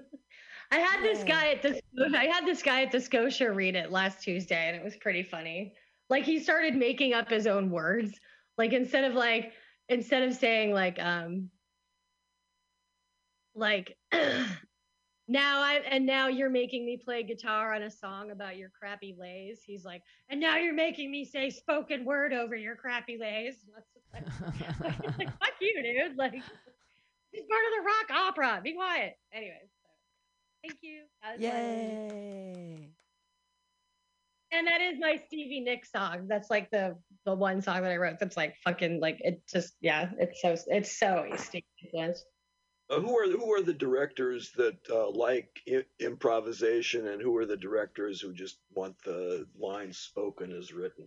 I 0.72 0.79
had 0.79 1.02
this 1.02 1.22
guy 1.22 1.48
at 1.48 1.62
the 1.62 1.81
I 2.16 2.24
had 2.24 2.46
this 2.46 2.62
guy 2.62 2.83
at 2.83 2.92
the 2.92 3.00
Scotia 3.00 3.52
read 3.52 3.76
it 3.76 3.92
last 3.92 4.22
Tuesday 4.22 4.68
and 4.68 4.76
it 4.76 4.83
was 4.83 4.96
pretty 4.96 5.24
funny. 5.24 5.74
Like 6.09 6.24
he 6.24 6.38
started 6.38 6.74
making 6.74 7.12
up 7.12 7.29
his 7.29 7.46
own 7.46 7.70
words. 7.70 8.18
Like 8.57 8.72
instead 8.72 9.05
of 9.05 9.14
like 9.14 9.52
instead 9.90 10.22
of 10.22 10.35
saying 10.35 10.72
like 10.72 10.98
um 11.00 11.50
like 13.57 13.97
now 15.29 15.61
I 15.61 15.81
and 15.90 16.07
now 16.07 16.29
you're 16.29 16.51
making 16.51 16.85
me 16.85 16.97
play 17.03 17.23
guitar 17.23 17.75
on 17.75 17.83
a 17.83 17.90
song 17.90 18.31
about 18.31 18.57
your 18.57 18.71
crappy 18.79 19.16
lays. 19.19 19.61
He's 19.64 19.85
like, 19.85 20.03
and 20.29 20.40
now 20.40 20.57
you're 20.57 20.75
making 20.75 21.11
me 21.11 21.25
say 21.25 21.51
spoken 21.51 22.05
word 22.05 22.33
over 22.33 22.55
your 22.55 22.77
crappy 22.77 23.19
lays. 23.19 23.57
Like, 24.81 25.19
like 25.19 25.38
fuck 25.38 25.53
you, 25.61 25.83
dude. 25.83 26.16
Like 26.16 26.33
he's 26.33 26.42
part 27.45 27.64
of 27.64 27.73
the 27.77 28.14
rock 28.14 28.27
opera. 28.29 28.61
Be 28.62 28.73
quiet. 28.73 29.14
Anyway, 29.33 29.61
so, 29.62 29.88
thank 30.69 30.79
you. 30.83 31.03
That 31.23 31.37
was 31.37 31.42
Yay. 31.42 32.88
and 34.53 34.66
that 34.66 34.81
is 34.81 34.99
my 34.99 35.21
Stevie 35.27 35.61
Nicks 35.61 35.90
song. 35.90 36.27
That's 36.29 36.51
like 36.51 36.71
the 36.71 36.97
the 37.25 37.35
one 37.35 37.61
song 37.61 37.83
that 37.83 37.90
I 37.90 37.97
wrote. 37.97 38.19
That's 38.19 38.37
like 38.37 38.55
fucking 38.64 39.01
like 39.01 39.19
it 39.21 39.42
just 39.53 39.75
yeah. 39.81 40.11
It's 40.19 40.40
so 40.40 40.57
it's 40.69 40.99
so 40.99 41.27
Stevie 41.37 41.66
Nicks. 41.92 42.25
Uh, 42.88 43.01
who 43.01 43.18
are 43.18 43.29
who 43.29 43.53
are 43.53 43.62
the 43.62 43.75
directors 43.75 44.53
that 44.53 44.79
uh, 44.90 45.11
like 45.11 45.49
I- 45.68 45.85
improvisation, 45.99 47.09
and 47.09 47.20
who 47.20 47.37
are 47.37 47.46
the 47.46 47.57
directors 47.57 48.20
who 48.20 48.33
just 48.33 48.59
want 48.75 48.96
the 49.03 49.46
lines 49.59 49.99
spoken 49.99 50.53
as 50.53 50.72
written? 50.72 51.07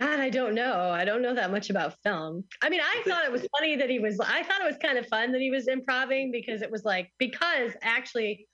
God, 0.00 0.18
I 0.18 0.30
don't 0.30 0.54
know. 0.54 0.90
I 0.90 1.04
don't 1.04 1.20
know 1.20 1.34
that 1.34 1.50
much 1.50 1.68
about 1.68 1.94
film. 2.02 2.44
I 2.62 2.70
mean, 2.70 2.80
I 2.80 3.02
thought 3.06 3.26
it 3.26 3.30
was 3.30 3.46
funny 3.58 3.76
that 3.76 3.90
he 3.90 3.98
was. 3.98 4.18
I 4.18 4.42
thought 4.42 4.62
it 4.62 4.66
was 4.66 4.78
kind 4.82 4.98
of 4.98 5.06
fun 5.06 5.30
that 5.32 5.40
he 5.40 5.50
was 5.50 5.68
improvising 5.68 6.32
because 6.32 6.62
it 6.62 6.70
was 6.70 6.84
like 6.84 7.12
because 7.18 7.72
actually 7.82 8.48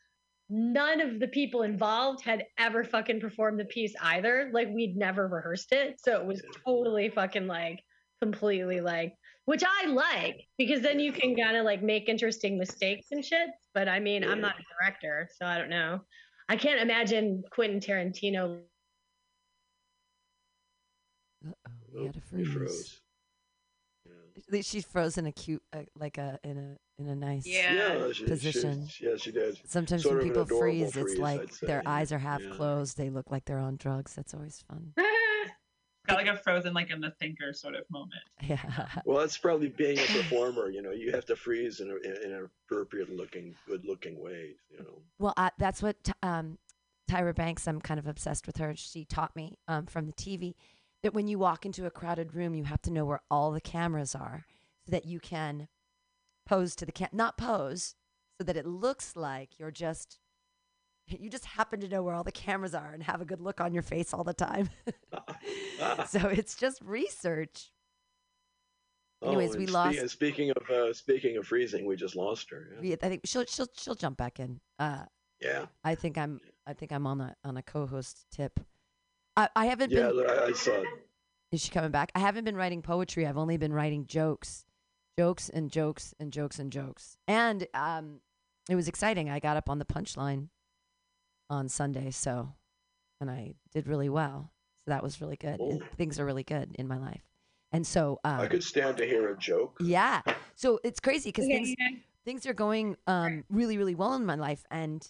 none 0.50 1.00
of 1.00 1.18
the 1.18 1.28
people 1.28 1.62
involved 1.62 2.22
had 2.22 2.44
ever 2.58 2.84
fucking 2.84 3.20
performed 3.20 3.58
the 3.58 3.64
piece 3.64 3.94
either. 4.02 4.50
Like 4.52 4.68
we'd 4.68 4.96
never 4.96 5.28
rehearsed 5.28 5.72
it, 5.72 6.00
so 6.04 6.20
it 6.20 6.26
was 6.26 6.42
totally 6.66 7.08
fucking 7.08 7.46
like 7.46 7.80
completely 8.20 8.80
like, 8.80 9.14
which 9.46 9.62
I 9.64 9.86
like 9.86 10.42
because 10.58 10.82
then 10.82 11.00
you 11.00 11.12
can 11.12 11.34
kind 11.34 11.56
of 11.56 11.64
like 11.64 11.82
make 11.82 12.08
interesting 12.08 12.58
mistakes 12.58 13.06
and 13.12 13.24
shit. 13.24 13.48
But 13.74 13.88
I 13.88 13.98
mean, 14.00 14.22
I'm 14.22 14.40
not 14.40 14.54
a 14.58 14.62
director, 14.84 15.28
so 15.38 15.46
I 15.46 15.56
don't 15.58 15.70
know. 15.70 16.00
I 16.48 16.56
can't 16.56 16.80
imagine 16.80 17.42
Quentin 17.50 17.80
Tarantino 17.80 18.60
Uh-oh, 21.46 21.72
we 21.94 22.06
had 22.06 22.16
a 22.16 22.20
freeze. 22.20 22.52
froze. 22.52 23.00
At 24.36 24.52
least 24.52 24.70
She's 24.70 24.84
frozen 24.84 25.26
a 25.26 25.32
cute, 25.32 25.62
uh, 25.72 25.80
like 25.98 26.18
a 26.18 26.38
in 26.44 26.56
a 26.58 27.02
in 27.02 27.08
a 27.08 27.14
nice. 27.16 27.46
Yeah. 27.46 27.72
Yeah, 27.96 28.12
she, 28.12 28.24
Position. 28.24 28.86
She, 28.88 29.06
yeah, 29.06 29.16
she 29.16 29.32
did. 29.32 29.58
Sometimes 29.66 30.02
Sort 30.02 30.16
when 30.18 30.26
people 30.26 30.42
adorable 30.42 30.60
freeze, 30.60 30.96
it's 30.96 31.18
like 31.18 31.50
their 31.60 31.82
eyes 31.86 32.12
are 32.12 32.18
half 32.18 32.42
Yeah. 32.42 32.50
closed. 32.50 32.96
They 32.96 33.10
look 33.10 33.30
like 33.30 33.44
they're 33.44 33.58
on 33.58 33.76
drugs. 33.76 34.14
That's 34.14 34.34
always 34.34 34.62
fun. 34.68 34.92
Got 36.06 36.16
like 36.16 36.26
a 36.26 36.36
frozen, 36.36 36.72
like 36.72 36.90
in 36.90 37.00
the 37.00 37.10
thinker 37.18 37.52
sort 37.52 37.74
of 37.74 37.84
moment. 37.90 38.22
Yeah. 38.42 38.88
Well, 39.04 39.18
that's 39.18 39.38
probably 39.38 39.68
being 39.68 39.98
a 39.98 40.02
performer. 40.02 40.70
You 40.70 40.82
know, 40.82 40.92
you 40.92 41.10
have 41.12 41.24
to 41.26 41.36
freeze 41.36 41.80
in, 41.80 41.90
a, 41.90 41.96
in 41.96 42.32
an 42.32 42.48
appropriate 42.68 43.10
looking, 43.10 43.54
good 43.66 43.84
looking 43.84 44.22
way. 44.22 44.50
You 44.70 44.84
know. 44.84 45.02
Well, 45.18 45.34
I, 45.36 45.50
that's 45.58 45.82
what 45.82 45.96
um, 46.22 46.58
Tyra 47.10 47.34
Banks. 47.34 47.66
I'm 47.66 47.80
kind 47.80 47.98
of 47.98 48.06
obsessed 48.06 48.46
with 48.46 48.58
her. 48.58 48.74
She 48.76 49.04
taught 49.04 49.34
me 49.34 49.58
um, 49.66 49.86
from 49.86 50.06
the 50.06 50.12
TV 50.12 50.54
that 51.02 51.14
when 51.14 51.28
you 51.28 51.38
walk 51.38 51.66
into 51.66 51.86
a 51.86 51.90
crowded 51.90 52.34
room, 52.34 52.54
you 52.54 52.64
have 52.64 52.82
to 52.82 52.92
know 52.92 53.04
where 53.04 53.22
all 53.30 53.50
the 53.50 53.60
cameras 53.60 54.14
are, 54.14 54.44
so 54.84 54.92
that 54.92 55.06
you 55.06 55.18
can 55.18 55.68
pose 56.46 56.76
to 56.76 56.86
the 56.86 56.92
cam. 56.92 57.08
Not 57.12 57.36
pose, 57.36 57.94
so 58.38 58.44
that 58.44 58.56
it 58.56 58.66
looks 58.66 59.16
like 59.16 59.58
you're 59.58 59.70
just. 59.70 60.18
You 61.08 61.30
just 61.30 61.44
happen 61.44 61.78
to 61.80 61.88
know 61.88 62.02
where 62.02 62.14
all 62.16 62.24
the 62.24 62.32
cameras 62.32 62.74
are 62.74 62.90
and 62.92 63.00
have 63.04 63.20
a 63.20 63.24
good 63.24 63.40
look 63.40 63.60
on 63.60 63.72
your 63.72 63.84
face 63.84 64.12
all 64.12 64.24
the 64.24 64.34
time. 64.34 64.70
so 66.08 66.28
it's 66.28 66.54
just 66.54 66.80
research. 66.82 67.70
Anyways, 69.24 69.54
oh, 69.54 69.58
we 69.58 69.64
and 69.64 69.72
lost- 69.72 70.08
speaking 70.10 70.50
of 70.50 70.70
uh, 70.70 70.92
speaking 70.92 71.36
of 71.38 71.46
freezing, 71.46 71.86
we 71.86 71.96
just 71.96 72.16
lost 72.16 72.50
her. 72.50 72.76
Yeah. 72.82 72.96
I 73.02 73.08
think 73.08 73.22
she'll 73.24 73.44
she'll 73.46 73.68
she'll 73.76 73.94
jump 73.94 74.16
back 74.18 74.38
in. 74.38 74.60
Uh, 74.78 75.04
Yeah. 75.40 75.66
I 75.82 75.94
think 75.94 76.18
I'm 76.18 76.40
I 76.66 76.74
think 76.74 76.92
I'm 76.92 77.06
on 77.06 77.20
a 77.20 77.36
on 77.44 77.56
a 77.56 77.62
co-host 77.62 78.26
tip. 78.30 78.60
I, 79.36 79.48
I 79.56 79.66
haven't 79.66 79.90
Yeah, 79.90 80.08
been. 80.10 80.28
I, 80.30 80.44
I 80.46 80.52
saw. 80.52 80.72
it. 80.72 80.86
Is 81.52 81.62
she 81.62 81.70
coming 81.70 81.90
back? 81.90 82.10
I 82.14 82.18
haven't 82.20 82.44
been 82.44 82.56
writing 82.56 82.82
poetry. 82.82 83.26
I've 83.26 83.36
only 83.38 83.56
been 83.56 83.72
writing 83.72 84.06
jokes, 84.06 84.64
jokes 85.18 85.48
and 85.48 85.70
jokes 85.70 86.14
and 86.20 86.32
jokes 86.32 86.58
and 86.58 86.70
jokes. 86.72 87.16
And 87.28 87.66
um, 87.72 88.20
it 88.68 88.74
was 88.74 88.88
exciting. 88.88 89.30
I 89.30 89.38
got 89.38 89.56
up 89.56 89.70
on 89.70 89.78
the 89.78 89.84
punchline 89.84 90.48
on 91.48 91.68
Sunday, 91.68 92.10
so 92.10 92.52
and 93.20 93.30
I 93.30 93.54
did 93.72 93.86
really 93.86 94.08
well. 94.08 94.50
So 94.86 94.92
that 94.92 95.02
was 95.02 95.20
really 95.20 95.36
good. 95.36 95.58
And 95.60 95.82
Oh. 95.82 95.86
things 95.96 96.20
are 96.20 96.24
really 96.24 96.44
good 96.44 96.76
in 96.78 96.86
my 96.86 96.96
life. 96.98 97.22
And 97.72 97.84
so, 97.84 98.20
um, 98.24 98.40
I 98.40 98.46
could 98.46 98.62
stand 98.62 98.96
to 98.98 99.04
hear 99.06 99.28
a 99.32 99.36
joke. 99.36 99.76
yeah. 99.80 100.22
So 100.54 100.78
it's 100.84 101.00
crazy 101.00 101.30
because 101.30 101.48
Yeah, 101.48 101.56
things 101.56 101.74
yeah. 101.78 101.88
things 102.24 102.46
are 102.46 102.54
going 102.54 102.96
um, 103.08 103.44
really, 103.50 103.76
really 103.78 103.96
well 103.96 104.14
in 104.14 104.24
my 104.24 104.36
life. 104.36 104.64
And 104.70 105.06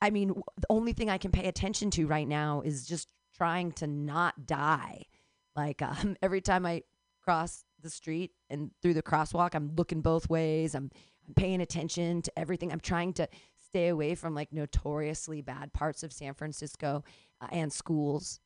I 0.00 0.10
mean, 0.10 0.28
the 0.58 0.66
only 0.70 0.92
thing 0.92 1.08
I 1.10 1.18
can 1.18 1.30
pay 1.32 1.48
attention 1.48 1.90
to 1.92 2.06
right 2.06 2.28
now 2.28 2.60
is 2.60 2.86
just 2.86 3.10
trying 3.36 3.72
to 3.72 3.86
not 3.86 4.46
die. 4.46 5.06
Like 5.56 5.80
um, 5.82 6.16
every 6.22 6.42
time 6.42 6.66
I 6.66 6.82
cross 7.22 7.64
the 7.80 7.90
street 7.90 8.32
and 8.50 8.70
through 8.82 8.94
the 8.94 9.02
crosswalk, 9.02 9.54
I'm 9.54 9.74
looking 9.76 10.02
both 10.02 10.28
ways. 10.28 10.74
I'm, 10.74 10.90
I'm 11.26 11.34
paying 11.34 11.60
attention 11.62 12.20
to 12.22 12.38
everything. 12.38 12.70
I'm 12.70 12.80
trying 12.80 13.14
to 13.14 13.28
stay 13.56 13.88
away 13.88 14.14
from 14.14 14.34
like 14.34 14.52
notoriously 14.52 15.40
bad 15.42 15.72
parts 15.72 16.02
of 16.02 16.12
San 16.12 16.34
Francisco 16.34 17.02
uh, 17.40 17.48
and 17.50 17.72
schools. 17.72 18.40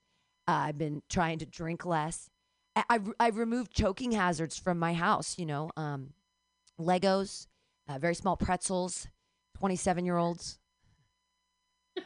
Uh, 0.48 0.68
I've 0.68 0.78
been 0.78 1.02
trying 1.08 1.38
to 1.38 1.46
drink 1.46 1.84
less. 1.84 2.28
I, 2.74 2.84
I've, 2.90 3.12
I've 3.20 3.36
removed 3.36 3.72
choking 3.72 4.12
hazards 4.12 4.58
from 4.58 4.78
my 4.78 4.94
house, 4.94 5.38
you 5.38 5.46
know, 5.46 5.70
um, 5.76 6.10
Legos, 6.80 7.46
uh, 7.88 7.98
very 7.98 8.14
small 8.14 8.36
pretzels, 8.36 9.06
27 9.58 10.04
year 10.04 10.16
olds. 10.16 10.58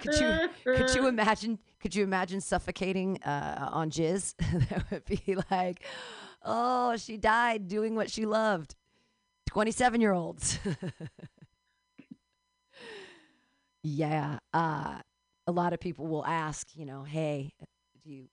Could 0.00 0.20
you 0.20 0.48
could 0.64 0.94
you 0.94 1.06
imagine 1.06 1.58
could 1.80 1.94
you 1.94 2.04
imagine 2.04 2.40
suffocating 2.42 3.22
uh, 3.22 3.70
on 3.72 3.90
jizz? 3.90 4.34
that 4.68 4.90
would 4.90 5.04
be 5.06 5.36
like, 5.50 5.82
oh, 6.42 6.96
she 6.96 7.16
died 7.16 7.68
doing 7.68 7.94
what 7.94 8.10
she 8.10 8.26
loved. 8.26 8.74
27 9.46 10.00
year 10.00 10.12
olds. 10.12 10.58
yeah. 13.82 14.38
Uh, 14.52 14.98
a 15.46 15.52
lot 15.52 15.72
of 15.72 15.80
people 15.80 16.06
will 16.06 16.24
ask, 16.24 16.68
you 16.74 16.86
know, 16.86 17.02
hey, 17.04 17.52
do 18.02 18.10
you 18.10 18.28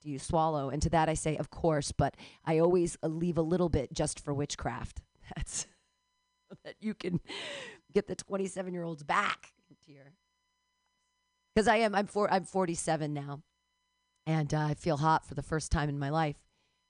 do 0.00 0.10
you 0.10 0.18
swallow? 0.18 0.70
And 0.70 0.80
to 0.82 0.90
that 0.90 1.08
I 1.08 1.14
say, 1.14 1.36
of 1.36 1.50
course, 1.50 1.92
but 1.92 2.16
I 2.44 2.58
always 2.58 2.96
uh, 3.02 3.08
leave 3.08 3.36
a 3.36 3.42
little 3.42 3.68
bit 3.68 3.92
just 3.92 4.20
for 4.20 4.32
witchcraft. 4.32 5.00
That's 5.36 5.66
that 6.64 6.76
you 6.80 6.94
can 6.94 7.20
get 7.92 8.06
the 8.06 8.14
27 8.14 8.72
year 8.72 8.84
olds 8.84 9.02
back 9.02 9.52
into 9.68 9.92
your. 9.92 10.12
Because 11.54 11.68
I 11.68 11.76
am, 11.76 11.94
I'm 11.94 12.06
four, 12.06 12.32
I'm 12.32 12.44
47 12.44 13.12
now, 13.12 13.42
and 14.26 14.52
uh, 14.54 14.60
I 14.60 14.74
feel 14.74 14.96
hot 14.96 15.26
for 15.26 15.34
the 15.34 15.42
first 15.42 15.72
time 15.72 15.88
in 15.88 15.98
my 15.98 16.10
life, 16.10 16.36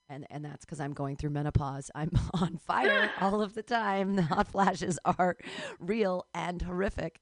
and 0.09 0.27
and 0.31 0.45
that's 0.45 0.65
because 0.65 0.81
I'm 0.81 0.93
going 0.93 1.17
through 1.17 1.31
menopause. 1.31 1.91
I'm 1.95 2.11
on 2.35 2.59
fire 2.59 3.11
all 3.21 3.41
of 3.41 3.55
the 3.55 3.63
time. 3.63 4.17
The 4.17 4.23
hot 4.23 4.49
flashes 4.49 4.99
are 5.05 5.37
real 5.79 6.27
and 6.35 6.61
horrific. 6.61 7.21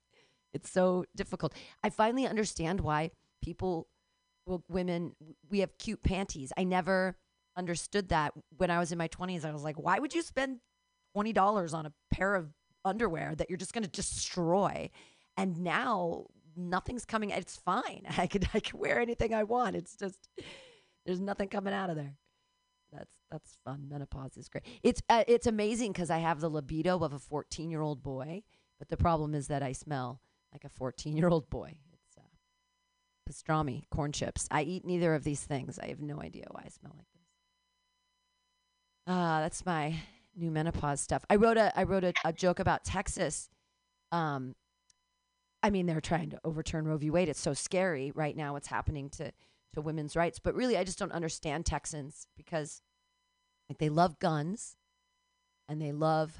It's 0.56 0.70
so 0.70 1.04
difficult. 1.14 1.54
I 1.82 1.90
finally 1.90 2.26
understand 2.26 2.80
why 2.80 3.12
people, 3.42 3.88
well, 4.44 4.64
women, 4.68 5.14
we 5.48 5.60
have 5.60 5.78
cute 5.78 6.02
panties. 6.02 6.52
I 6.56 6.64
never 6.64 7.16
understood 7.56 8.08
that 8.10 8.32
when 8.56 8.70
I 8.70 8.78
was 8.78 8.92
in 8.92 8.98
my 8.98 9.08
20s. 9.08 9.44
I 9.44 9.52
was 9.52 9.62
like, 9.62 9.76
why 9.76 9.98
would 9.98 10.14
you 10.14 10.22
spend 10.22 10.58
$20 11.16 11.74
on 11.74 11.86
a 11.86 11.92
pair 12.10 12.34
of 12.34 12.52
underwear 12.84 13.34
that 13.36 13.48
you're 13.48 13.56
just 13.56 13.72
going 13.72 13.84
to 13.84 13.90
destroy? 13.90 14.90
And 15.36 15.58
now 15.58 16.26
nothing's 16.56 17.04
coming. 17.04 17.30
It's 17.30 17.56
fine. 17.56 18.02
I 18.18 18.26
could 18.26 18.48
I 18.54 18.60
could 18.60 18.78
wear 18.78 19.00
anything 19.00 19.34
I 19.34 19.44
want. 19.44 19.76
It's 19.76 19.96
just 19.96 20.28
there's 21.04 21.20
nothing 21.20 21.48
coming 21.48 21.74
out 21.74 21.90
of 21.90 21.96
there. 21.96 22.16
That's 22.92 23.14
that's 23.30 23.56
fun. 23.64 23.86
Menopause 23.88 24.36
is 24.36 24.48
great. 24.48 24.64
It's 24.82 25.02
uh, 25.08 25.24
it's 25.26 25.46
amazing 25.46 25.92
because 25.92 26.10
I 26.10 26.18
have 26.18 26.40
the 26.40 26.48
libido 26.48 26.98
of 26.98 27.12
a 27.12 27.18
14 27.18 27.70
year 27.70 27.82
old 27.82 28.02
boy, 28.02 28.42
but 28.78 28.88
the 28.88 28.96
problem 28.96 29.34
is 29.34 29.48
that 29.48 29.62
I 29.62 29.72
smell 29.72 30.20
like 30.56 30.64
a 30.64 30.74
14 30.74 31.16
year 31.16 31.28
old 31.28 31.50
boy. 31.50 31.74
It's 31.92 32.16
uh, 32.16 32.22
pastrami, 33.30 33.84
corn 33.90 34.10
chips. 34.12 34.48
I 34.50 34.62
eat 34.62 34.86
neither 34.86 35.14
of 35.14 35.22
these 35.22 35.42
things. 35.42 35.78
I 35.78 35.88
have 35.88 36.00
no 36.00 36.20
idea 36.22 36.46
why 36.50 36.62
I 36.64 36.70
smell 36.70 36.94
like 36.96 37.06
this. 37.12 37.22
Ah, 39.06 39.40
that's 39.40 39.66
my 39.66 39.96
new 40.34 40.50
menopause 40.50 41.02
stuff. 41.02 41.26
I 41.28 41.36
wrote 41.36 41.58
a 41.58 41.78
I 41.78 41.82
wrote 41.82 42.04
a, 42.04 42.14
a 42.24 42.32
joke 42.32 42.58
about 42.58 42.84
Texas. 42.84 43.50
Um, 44.12 44.54
I 45.62 45.68
mean, 45.68 45.84
they're 45.84 46.00
trying 46.00 46.30
to 46.30 46.40
overturn 46.42 46.86
Roe 46.86 46.96
v. 46.96 47.10
Wade. 47.10 47.28
It's 47.28 47.40
so 47.40 47.52
scary 47.52 48.12
right 48.14 48.36
now 48.36 48.54
what's 48.54 48.68
happening 48.68 49.10
to 49.10 49.32
to 49.74 49.82
women's 49.82 50.16
rights. 50.16 50.38
But 50.38 50.54
really, 50.54 50.78
I 50.78 50.84
just 50.84 50.98
don't 50.98 51.12
understand 51.12 51.66
Texans 51.66 52.28
because 52.34 52.80
like 53.68 53.76
they 53.76 53.90
love 53.90 54.18
guns 54.20 54.76
and 55.68 55.82
they 55.82 55.92
love 55.92 56.38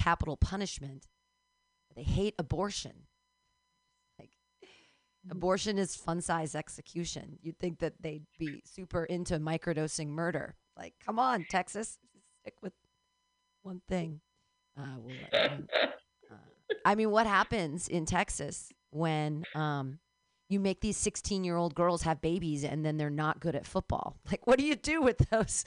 capital 0.00 0.36
punishment. 0.36 1.08
They 1.96 2.04
hate 2.04 2.36
abortion. 2.38 3.07
Like 5.28 5.36
abortion 5.36 5.78
is 5.78 5.94
fun 5.96 6.20
size 6.20 6.54
execution. 6.54 7.38
You'd 7.42 7.58
think 7.58 7.78
that 7.80 7.94
they'd 8.00 8.24
be 8.38 8.62
super 8.64 9.04
into 9.04 9.38
microdosing 9.38 10.08
murder. 10.08 10.54
Like, 10.76 10.94
come 11.04 11.18
on, 11.18 11.44
Texas, 11.50 11.98
stick 12.40 12.54
with 12.62 12.72
one 13.62 13.82
thing. 13.88 14.20
Uh, 14.78 14.96
we'll 14.98 15.16
one- 15.32 15.68
uh, 16.30 16.34
I 16.84 16.94
mean, 16.94 17.10
what 17.10 17.26
happens 17.26 17.88
in 17.88 18.06
Texas 18.06 18.72
when 18.90 19.44
um, 19.54 19.98
you 20.48 20.60
make 20.60 20.80
these 20.80 20.96
16 20.96 21.44
year 21.44 21.56
old 21.56 21.74
girls 21.74 22.02
have 22.02 22.20
babies 22.20 22.64
and 22.64 22.84
then 22.84 22.96
they're 22.96 23.10
not 23.10 23.40
good 23.40 23.54
at 23.54 23.66
football? 23.66 24.16
Like, 24.30 24.46
what 24.46 24.58
do 24.58 24.64
you 24.64 24.76
do 24.76 25.02
with 25.02 25.18
those 25.30 25.64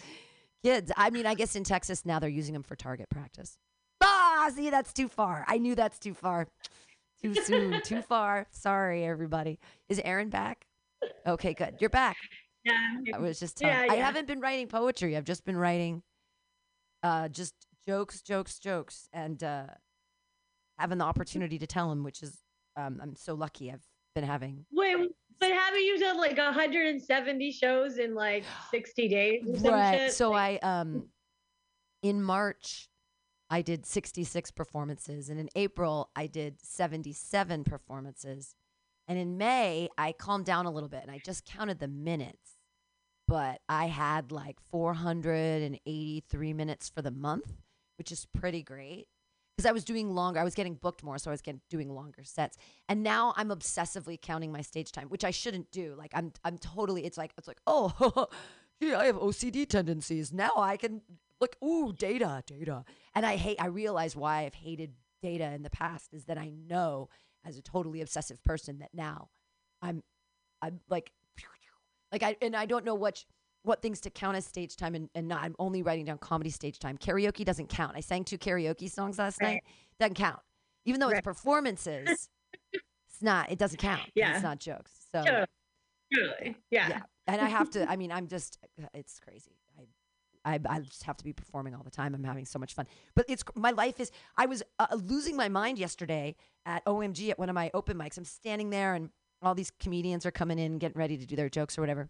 kids? 0.63 0.91
I 0.95 1.09
mean, 1.09 1.25
I 1.25 1.33
guess 1.33 1.55
in 1.55 1.63
Texas 1.63 2.05
now 2.05 2.19
they're 2.19 2.29
using 2.29 2.53
them 2.53 2.63
for 2.63 2.75
target 2.75 3.09
practice. 3.09 3.57
Ah, 4.03 4.49
see, 4.55 4.69
that's 4.69 4.93
too 4.93 5.07
far. 5.07 5.45
I 5.47 5.57
knew 5.57 5.75
that's 5.75 5.99
too 5.99 6.13
far. 6.13 6.47
Too 7.23 7.35
soon, 7.35 7.81
too 7.83 8.01
far. 8.01 8.47
Sorry, 8.51 9.05
everybody. 9.05 9.59
Is 9.89 10.01
Aaron 10.03 10.29
back? 10.29 10.65
Okay, 11.25 11.53
good. 11.53 11.75
You're 11.79 11.89
back. 11.89 12.17
Yeah. 12.63 12.73
I 13.13 13.19
was 13.19 13.39
just 13.39 13.57
telling. 13.57 13.75
Yeah, 13.75 13.93
I 13.93 13.95
haven't 13.95 14.27
been 14.27 14.39
writing 14.39 14.67
poetry. 14.67 15.17
I've 15.17 15.25
just 15.25 15.45
been 15.45 15.57
writing, 15.57 16.03
uh, 17.03 17.27
just 17.27 17.53
jokes, 17.87 18.21
jokes, 18.21 18.59
jokes, 18.59 19.07
and 19.13 19.43
uh, 19.43 19.67
having 20.77 20.97
the 20.99 21.05
opportunity 21.05 21.57
to 21.59 21.67
tell 21.67 21.89
them, 21.89 22.03
which 22.03 22.21
is 22.21 22.37
um, 22.75 22.99
I'm 23.01 23.15
so 23.15 23.33
lucky. 23.33 23.71
I've 23.71 23.85
been 24.15 24.23
having. 24.23 24.65
Wait, 24.71 24.95
but 25.39 25.51
haven't 25.51 25.81
you 25.83 25.99
done 25.99 26.17
like 26.17 26.37
170 26.37 27.51
shows 27.51 27.97
in 27.97 28.13
like 28.13 28.43
60 28.69 29.07
days 29.07 29.41
Right. 29.63 30.11
So 30.11 30.31
Like, 30.31 30.63
I 30.63 30.81
um, 30.81 31.07
in 32.03 32.21
March, 32.21 32.89
I 33.51 33.61
did 33.61 33.85
66 33.85 34.49
performances, 34.51 35.29
and 35.29 35.37
in 35.37 35.49
April 35.55 36.09
I 36.15 36.25
did 36.25 36.61
77 36.61 37.65
performances, 37.65 38.55
and 39.09 39.19
in 39.19 39.37
May 39.37 39.89
I 39.97 40.13
calmed 40.13 40.45
down 40.45 40.65
a 40.65 40.71
little 40.71 40.87
bit 40.87 41.01
and 41.03 41.11
I 41.11 41.19
just 41.23 41.45
counted 41.45 41.79
the 41.79 41.89
minutes, 41.89 42.57
but 43.27 43.59
I 43.67 43.87
had 43.87 44.31
like 44.31 44.57
483 44.71 46.53
minutes 46.53 46.87
for 46.87 47.01
the 47.01 47.11
month, 47.11 47.51
which 47.97 48.11
is 48.11 48.25
pretty 48.25 48.63
great. 48.63 49.07
Because 49.57 49.69
I 49.69 49.73
was 49.73 49.83
doing 49.83 50.15
longer, 50.15 50.39
I 50.39 50.45
was 50.45 50.55
getting 50.55 50.75
booked 50.75 51.03
more, 51.03 51.17
so 51.17 51.29
I 51.29 51.33
was 51.33 51.41
getting 51.41 51.59
doing 51.69 51.93
longer 51.93 52.23
sets. 52.23 52.57
And 52.87 53.03
now 53.03 53.33
I'm 53.35 53.49
obsessively 53.49 54.19
counting 54.19 54.53
my 54.53 54.61
stage 54.61 54.93
time, 54.93 55.09
which 55.09 55.25
I 55.25 55.31
shouldn't 55.31 55.69
do. 55.71 55.93
Like 55.97 56.11
I'm, 56.15 56.31
I'm 56.45 56.57
totally. 56.57 57.05
It's 57.05 57.17
like 57.17 57.33
it's 57.37 57.49
like 57.49 57.59
oh, 57.67 58.27
yeah, 58.79 58.97
I 58.97 59.07
have 59.07 59.17
OCD 59.17 59.67
tendencies. 59.67 60.31
Now 60.31 60.51
I 60.55 60.77
can 60.77 61.01
look. 61.41 61.55
Ooh, 61.63 61.91
data, 61.91 62.43
data. 62.45 62.85
And 63.15 63.25
I 63.25 63.35
hate. 63.35 63.57
I 63.59 63.65
realize 63.67 64.15
why 64.15 64.45
I've 64.45 64.53
hated 64.53 64.93
data 65.21 65.51
in 65.51 65.63
the 65.63 65.69
past 65.69 66.13
is 66.13 66.25
that 66.25 66.37
I 66.37 66.49
know 66.49 67.09
as 67.45 67.57
a 67.57 67.61
totally 67.61 68.01
obsessive 68.01 68.43
person 68.43 68.79
that 68.79 68.89
now 68.93 69.29
I'm, 69.81 70.03
I'm 70.61 70.79
like, 70.89 71.11
like 72.11 72.23
I 72.23 72.35
and 72.41 72.55
I 72.55 72.65
don't 72.65 72.85
know 72.85 72.95
what 72.95 73.23
what 73.63 73.81
things 73.81 74.01
to 74.01 74.09
count 74.09 74.35
as 74.35 74.45
stage 74.45 74.75
time 74.75 74.95
and, 74.95 75.09
and 75.15 75.27
not. 75.27 75.43
I'm 75.43 75.55
only 75.59 75.81
writing 75.83 76.05
down 76.05 76.17
comedy 76.17 76.49
stage 76.49 76.79
time. 76.79 76.97
Karaoke 76.97 77.45
doesn't 77.45 77.69
count. 77.69 77.93
I 77.95 77.99
sang 77.99 78.23
two 78.23 78.37
karaoke 78.37 78.89
songs 78.89 79.19
last 79.19 79.39
Right. 79.41 79.53
night. 79.53 79.63
Doesn't 79.99 80.15
count. 80.15 80.39
Even 80.85 80.99
though 80.99 81.09
it's 81.09 81.21
performances, 81.21 82.27
it's 82.73 83.21
not. 83.21 83.51
It 83.51 83.59
doesn't 83.59 83.77
count. 83.79 84.01
Yeah. 84.15 84.33
It's 84.33 84.43
not 84.43 84.59
jokes. 84.59 84.91
So. 85.11 85.23
Really? 86.11 86.57
Yeah. 86.71 86.89
yeah. 86.89 87.01
And 87.27 87.39
I 87.39 87.47
have 87.47 87.69
to, 87.71 87.89
I 87.89 87.95
mean, 87.95 88.11
I'm 88.11 88.27
just, 88.27 88.57
it's 88.93 89.19
crazy. 89.19 89.60
I, 90.43 90.59
I, 90.67 90.79
just 90.79 91.03
have 91.03 91.17
to 91.17 91.23
be 91.23 91.33
performing 91.33 91.75
all 91.75 91.83
the 91.83 91.91
time. 91.91 92.15
I'm 92.15 92.23
having 92.23 92.45
so 92.45 92.59
much 92.59 92.73
fun. 92.73 92.87
But 93.15 93.25
it's, 93.27 93.43
my 93.55 93.71
life 93.71 93.99
is, 93.99 94.11
I 94.37 94.45
was 94.45 94.63
uh, 94.79 94.87
losing 94.95 95.35
my 95.35 95.49
mind 95.49 95.77
yesterday 95.77 96.35
at 96.65 96.83
OMG 96.85 97.29
at 97.29 97.39
one 97.39 97.49
of 97.49 97.55
my 97.55 97.69
open 97.73 97.97
mics. 97.97 98.17
I'm 98.17 98.25
standing 98.25 98.69
there 98.69 98.95
and 98.95 99.09
all 99.41 99.55
these 99.55 99.71
comedians 99.79 100.25
are 100.25 100.31
coming 100.31 100.59
in, 100.59 100.77
getting 100.77 100.97
ready 100.97 101.17
to 101.17 101.25
do 101.25 101.35
their 101.35 101.49
jokes 101.49 101.77
or 101.77 101.81
whatever. 101.81 102.09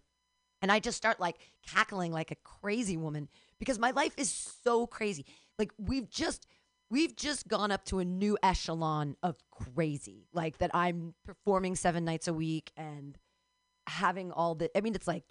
And 0.62 0.72
I 0.72 0.80
just 0.80 0.98
start 0.98 1.20
like 1.20 1.38
cackling 1.68 2.12
like 2.12 2.32
a 2.32 2.36
crazy 2.44 2.98
woman 2.98 3.30
because 3.60 3.80
my 3.80 3.92
life 3.92 4.14
is 4.18 4.32
so 4.32 4.86
crazy. 4.86 5.26
Like 5.58 5.72
we've 5.78 6.10
just, 6.10 6.48
we've 6.90 7.16
just 7.16 7.48
gone 7.48 7.72
up 7.72 7.86
to 7.86 8.00
a 8.00 8.06
new 8.06 8.38
echelon 8.44 9.16
of 9.24 9.38
crazy. 9.50 10.28
Like 10.34 10.60
that 10.60 10.72
I'm 10.74 11.16
performing 11.26 11.76
seven 11.76 12.06
nights 12.06 12.28
a 12.28 12.34
week 12.34 12.72
and 12.78 13.18
having 13.88 14.32
all 14.32 14.56
the 14.56 14.70
I 14.78 14.82
mean 14.82 14.96
it's 14.96 15.08
like 15.08 15.24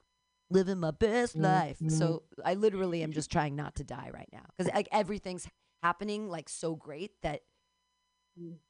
living 0.51 0.79
my 0.79 0.91
best 0.91 1.37
life. 1.37 1.79
So 1.89 2.25
I 2.45 2.55
literally 2.55 3.03
am 3.03 3.13
just 3.13 3.31
trying 3.31 3.55
not 3.57 3.77
to 3.77 3.85
die 3.85 4.11
right 4.13 4.29
now 4.33 4.45
cuz 4.59 4.69
like 4.75 4.89
everything's 4.93 5.49
happening 5.83 6.29
like 6.29 6.49
so 6.49 6.75
great 6.75 7.13
that 7.23 7.43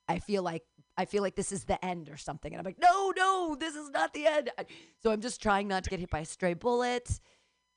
I 0.08 0.18
feel 0.18 0.42
like 0.42 0.64
I 0.96 1.04
feel 1.04 1.22
like 1.22 1.36
this 1.36 1.52
is 1.52 1.64
the 1.64 1.82
end 1.84 2.08
or 2.08 2.16
something 2.16 2.52
and 2.52 2.58
I'm 2.60 2.64
like 2.64 2.78
no 2.80 3.12
no 3.16 3.54
this 3.54 3.74
is 3.76 3.90
not 3.90 4.12
the 4.14 4.26
end. 4.26 4.50
I- 4.58 4.66
So 5.02 5.10
I'm 5.12 5.20
just 5.20 5.40
trying 5.42 5.68
not 5.68 5.84
to 5.84 5.90
get 5.90 6.00
hit 6.00 6.10
by 6.10 6.20
a 6.20 6.24
stray 6.24 6.54
bullet 6.54 7.20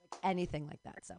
like 0.02 0.20
anything 0.24 0.68
like 0.68 0.82
that. 0.84 1.06
So 1.06 1.16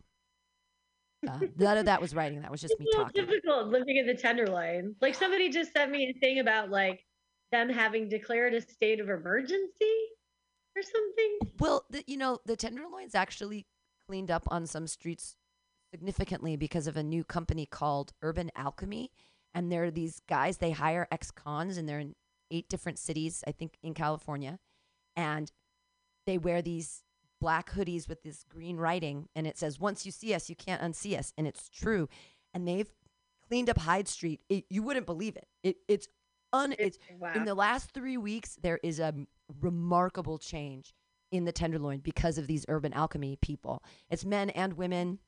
uh, 1.29 1.39
none 1.57 1.79
of 1.79 1.87
that 1.87 2.01
was 2.03 2.15
writing. 2.15 2.43
That 2.43 2.51
was 2.51 2.61
just 2.61 2.79
me 2.79 2.85
It's 2.87 2.97
so 2.97 3.05
talking. 3.05 3.25
difficult 3.25 3.69
living 3.69 3.97
in 3.97 4.07
the 4.07 4.15
tenderloin. 4.15 4.95
Like 5.01 5.15
somebody 5.15 5.49
just 5.49 5.73
sent 5.73 5.91
me 5.91 6.13
a 6.15 6.19
thing 6.21 6.41
about 6.41 6.71
like 6.71 7.05
them 7.51 7.69
having 7.71 8.09
declared 8.09 8.53
a 8.55 8.61
state 8.61 9.01
of 9.01 9.09
emergency 9.09 9.97
or 10.77 10.83
something. 10.83 11.39
Well, 11.59 11.85
the, 11.91 12.05
you 12.07 12.17
know, 12.17 12.39
the 12.45 12.57
Tenderloins 12.57 13.15
actually 13.15 13.67
cleaned 14.09 14.31
up 14.31 14.45
on 14.49 14.67
some 14.67 14.87
streets 14.87 15.37
significantly 15.93 16.57
because 16.57 16.87
of 16.87 16.97
a 16.97 17.03
new 17.03 17.25
company 17.25 17.67
called 17.67 18.13
Urban 18.23 18.51
Alchemy. 18.57 19.11
And 19.55 19.71
there 19.71 19.85
are 19.85 19.91
these 19.91 20.21
guys, 20.29 20.59
they 20.59 20.73
hire 20.73 21.07
ex 21.13 21.31
cons, 21.31 21.77
and 21.77 21.89
they're 21.89 22.01
in 22.01 22.15
eight 22.51 22.69
different 22.69 22.99
cities, 22.99 23.45
I 23.47 23.53
think, 23.53 23.79
in 23.83 23.95
California. 23.95 24.59
And 25.15 25.53
they 26.27 26.39
wear 26.39 26.61
these 26.61 27.03
black 27.41 27.71
hoodies 27.71 28.09
with 28.09 28.23
this 28.23 28.45
green 28.49 28.79
writing, 28.79 29.29
and 29.37 29.47
it 29.47 29.57
says, 29.57 29.79
Once 29.79 30.05
you 30.05 30.11
see 30.11 30.35
us, 30.35 30.49
you 30.49 30.57
can't 30.57 30.83
unsee 30.83 31.17
us. 31.17 31.33
And 31.39 31.47
it's 31.47 31.69
true. 31.69 32.09
And 32.53 32.67
they've 32.67 32.91
cleaned 33.49 33.71
up 33.71 33.79
Hyde 33.79 34.09
Street. 34.09 34.41
It, 34.49 34.65
you 34.71 34.83
wouldn't 34.83 35.07
believe 35.07 35.37
it. 35.37 35.47
it 35.63 35.77
it's 35.87 36.09
un, 36.53 36.75
it's 36.79 36.99
wow. 37.19 37.33
in 37.35 37.45
the 37.45 37.55
last 37.55 37.91
three 37.93 38.17
weeks, 38.17 38.57
there 38.63 38.81
is 38.83 38.99
a 38.99 39.15
remarkable 39.61 40.39
change 40.39 40.95
in 41.31 41.45
the 41.45 41.53
Tenderloin 41.53 41.99
because 41.99 42.39
of 42.39 42.47
these 42.47 42.65
urban 42.69 42.93
alchemy 42.93 43.37
people. 43.41 43.83
It's 44.09 44.25
men 44.25 44.51
and 44.51 44.75
women, 44.75 45.19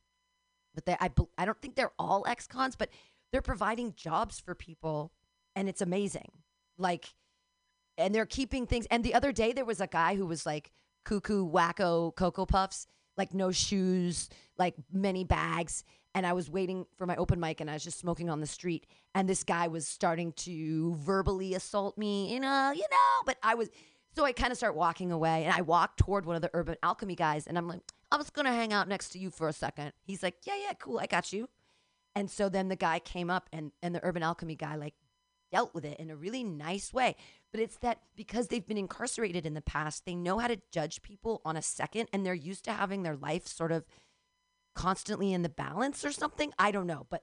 but 0.74 0.87
they, 0.87 0.96
I, 1.00 1.11
I 1.37 1.44
don't 1.44 1.61
think 1.61 1.74
they're 1.74 1.92
all 1.98 2.24
ex-cons, 2.29 2.76
but 2.76 2.90
they're 3.33 3.42
providing 3.42 3.94
jobs 3.96 4.38
for 4.38 4.55
people 4.55 5.12
and 5.55 5.68
it's 5.68 5.81
amazing. 5.81 6.31
Like 6.79 7.14
and 7.98 8.14
they're 8.14 8.26
keeping 8.26 8.66
things 8.66 8.87
and 8.90 9.02
the 9.02 9.14
other 9.14 9.33
day 9.33 9.52
there 9.52 9.64
was 9.64 9.81
a 9.81 9.87
guy 9.87 10.16
who 10.16 10.26
was 10.26 10.46
like 10.46 10.70
cuckoo 11.05 11.48
wacko 11.50 12.14
cocoa 12.14 12.46
puffs, 12.46 12.87
like 13.16 13.35
no 13.35 13.50
shoes, 13.50 14.29
like 14.59 14.74
many 14.92 15.24
bags 15.24 15.83
and 16.14 16.26
I 16.26 16.33
was 16.33 16.48
waiting 16.48 16.87
for 16.96 17.07
my 17.07 17.16
open 17.16 17.40
mic 17.40 17.61
and 17.61 17.68
I 17.68 17.74
was 17.74 17.85
just 17.85 17.98
smoking 17.98 18.31
on 18.31 18.40
the 18.40 18.46
street 18.46 18.87
and 19.14 19.29
this 19.29 19.44
guy 19.44 19.68
was 19.68 19.87
starting 19.87 20.33
to 20.33 20.94
verbally 20.94 21.55
assault 21.55 21.98
me, 21.98 22.33
you 22.33 22.40
know, 22.40 22.72
you 22.74 22.87
know, 22.90 23.22
but 23.26 23.37
I 23.42 23.55
was 23.55 23.68
so 24.16 24.24
I 24.24 24.33
kind 24.33 24.50
of 24.50 24.57
start 24.57 24.74
walking 24.74 25.12
away 25.12 25.44
and 25.44 25.55
I 25.55 25.61
walk 25.61 25.96
toward 25.96 26.24
one 26.24 26.37
of 26.37 26.42
the 26.42 26.50
urban 26.55 26.76
alchemy 26.83 27.14
guys 27.14 27.46
and 27.46 27.59
I'm 27.59 27.68
like, 27.68 27.83
I 28.11 28.16
was 28.16 28.31
gonna 28.31 28.52
hang 28.52 28.72
out 28.72 28.88
next 28.88 29.11
to 29.11 29.18
you 29.18 29.31
for 29.31 29.48
a 29.48 29.52
second. 29.52 29.92
He's 30.02 30.22
like, 30.22 30.37
Yeah, 30.44 30.57
yeah, 30.57 30.72
cool, 30.74 30.98
I 30.98 31.07
got 31.07 31.33
you. 31.33 31.48
And 32.14 32.31
so 32.31 32.48
then 32.48 32.68
the 32.68 32.76
guy 32.76 32.98
came 32.98 33.31
up 33.31 33.48
and 33.52 33.72
and 33.83 33.94
the 33.94 34.05
urban 34.05 34.22
alchemy 34.22 34.57
guy 34.57 34.76
like 34.76 34.94
dealt 35.52 35.74
with 35.74 35.85
it 35.85 36.00
in 36.00 36.11
a 36.11 36.16
really 36.16 36.42
nice 36.42 36.92
way. 36.92 37.14
But 37.52 37.61
it's 37.61 37.76
that 37.79 38.00
because 38.16 38.48
they've 38.48 38.66
been 38.66 38.79
incarcerated 38.79 39.44
in 39.44 39.55
the 39.55 39.61
past, 39.61 40.05
they 40.07 40.14
know 40.14 40.38
how 40.38 40.48
to 40.48 40.61
judge 40.72 41.02
people 41.02 41.42
on 41.44 41.57
a 41.57 41.62
second 41.62 42.09
and 42.12 42.24
they're 42.24 42.35
used 42.35 42.64
to 42.64 42.72
having 42.72 43.02
their 43.02 43.16
life 43.16 43.46
sort 43.46 43.70
of 43.70 43.85
constantly 44.74 45.33
in 45.33 45.42
the 45.42 45.48
balance 45.48 46.05
or 46.05 46.12
something. 46.12 46.52
I 46.59 46.70
don't 46.70 46.87
know, 46.87 47.07
but 47.11 47.22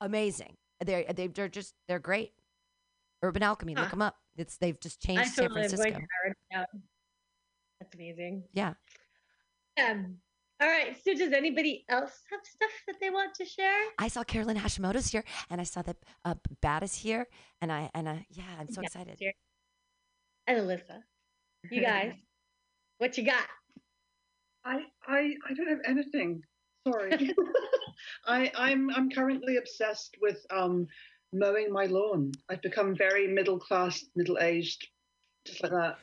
amazing. 0.00 0.56
They're 0.84 1.04
they, 1.12 1.26
they're 1.26 1.48
just 1.48 1.74
they're 1.88 1.98
great. 1.98 2.32
Urban 3.22 3.42
Alchemy, 3.42 3.76
look 3.76 3.90
them 3.90 4.02
up. 4.02 4.16
It's 4.36 4.56
they've 4.56 4.78
just 4.80 5.02
I 5.04 5.06
changed 5.06 5.34
San 5.34 5.48
totally 5.48 5.64
am 5.64 5.68
Francisco. 5.68 5.90
going 5.90 6.02
to 6.02 6.08
write 6.24 6.30
it 6.32 6.54
down. 6.54 6.82
That's 7.80 7.94
amazing. 7.94 8.44
Yeah. 8.52 8.74
Um, 9.82 10.16
all 10.60 10.68
right. 10.68 10.96
So, 11.02 11.14
does 11.14 11.32
anybody 11.32 11.84
else 11.88 12.20
have 12.30 12.40
stuff 12.44 12.70
that 12.86 12.96
they 13.00 13.10
want 13.10 13.34
to 13.36 13.44
share? 13.44 13.82
I 13.98 14.08
saw 14.08 14.22
Carolyn 14.22 14.56
Hashimoto's 14.56 15.08
here, 15.08 15.24
and 15.50 15.60
I 15.60 15.64
saw 15.64 15.82
that 15.82 15.96
uh, 16.24 16.34
Bat 16.60 16.84
is 16.84 16.94
here, 16.94 17.26
and 17.60 17.72
I 17.72 17.90
and 17.94 18.08
I 18.08 18.26
yeah, 18.30 18.44
I'm 18.58 18.68
so 18.68 18.80
Yeah, 18.80 18.86
excited. 18.86 19.16
here. 19.18 19.32
And 20.46 20.58
Alyssa, 20.58 21.02
you 21.70 21.80
guys, 21.84 22.14
what 22.98 23.16
you 23.18 23.24
got? 23.24 23.44
I, 24.64 24.82
I, 25.06 25.34
I 25.48 25.54
don't 25.54 25.68
have 25.68 25.80
anything. 25.84 26.42
Sorry. 26.86 27.34
I, 28.26 28.50
I'm, 28.56 28.90
I'm 28.90 29.10
currently 29.10 29.56
obsessed 29.56 30.16
with 30.20 30.44
um, 30.50 30.86
mowing 31.32 31.72
my 31.72 31.86
lawn. 31.86 32.32
I've 32.48 32.62
become 32.62 32.94
very 32.94 33.26
middle 33.28 33.58
class, 33.58 34.04
middle 34.14 34.38
aged, 34.38 34.88
just 35.46 35.62
like 35.62 35.72
that. 35.72 35.98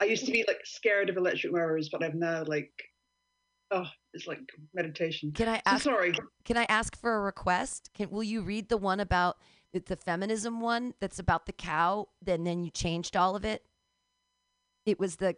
I 0.00 0.04
used 0.04 0.24
to 0.26 0.32
be 0.32 0.44
like 0.46 0.60
scared 0.64 1.10
of 1.10 1.16
electric 1.16 1.52
mowers, 1.52 1.88
but 1.90 2.04
I'm 2.04 2.18
now 2.18 2.44
like, 2.46 2.70
oh, 3.70 3.86
it's 4.14 4.26
like 4.26 4.40
meditation. 4.74 5.32
Can 5.32 5.48
I 5.48 5.56
So 5.56 5.62
ask? 5.66 5.84
sorry. 5.84 6.14
Can 6.44 6.56
I 6.56 6.66
ask 6.68 6.96
for 6.96 7.16
a 7.16 7.20
request? 7.20 7.90
Can 7.94 8.10
will 8.10 8.22
you 8.22 8.42
read 8.42 8.68
the 8.68 8.76
one 8.76 9.00
about 9.00 9.36
the, 9.72 9.80
the 9.80 9.96
feminism 9.96 10.60
one 10.60 10.94
that's 11.00 11.18
about 11.18 11.46
the 11.46 11.52
cow? 11.52 12.08
Then 12.22 12.44
then 12.44 12.62
you 12.64 12.70
changed 12.70 13.16
all 13.16 13.34
of 13.36 13.44
it. 13.44 13.64
It 14.86 14.98
was 14.98 15.16
the. 15.16 15.36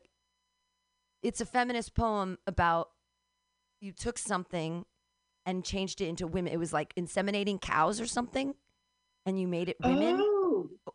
It's 1.22 1.40
a 1.40 1.46
feminist 1.46 1.94
poem 1.94 2.38
about 2.46 2.90
you 3.80 3.92
took 3.92 4.18
something 4.18 4.84
and 5.46 5.64
changed 5.64 6.00
it 6.00 6.06
into 6.06 6.26
women. 6.26 6.52
It 6.52 6.58
was 6.58 6.72
like 6.72 6.94
inseminating 6.94 7.60
cows 7.60 8.00
or 8.00 8.06
something, 8.06 8.54
and 9.26 9.40
you 9.40 9.46
made 9.46 9.68
it 9.68 9.76
women. 9.82 10.18
Oh, 10.20 10.40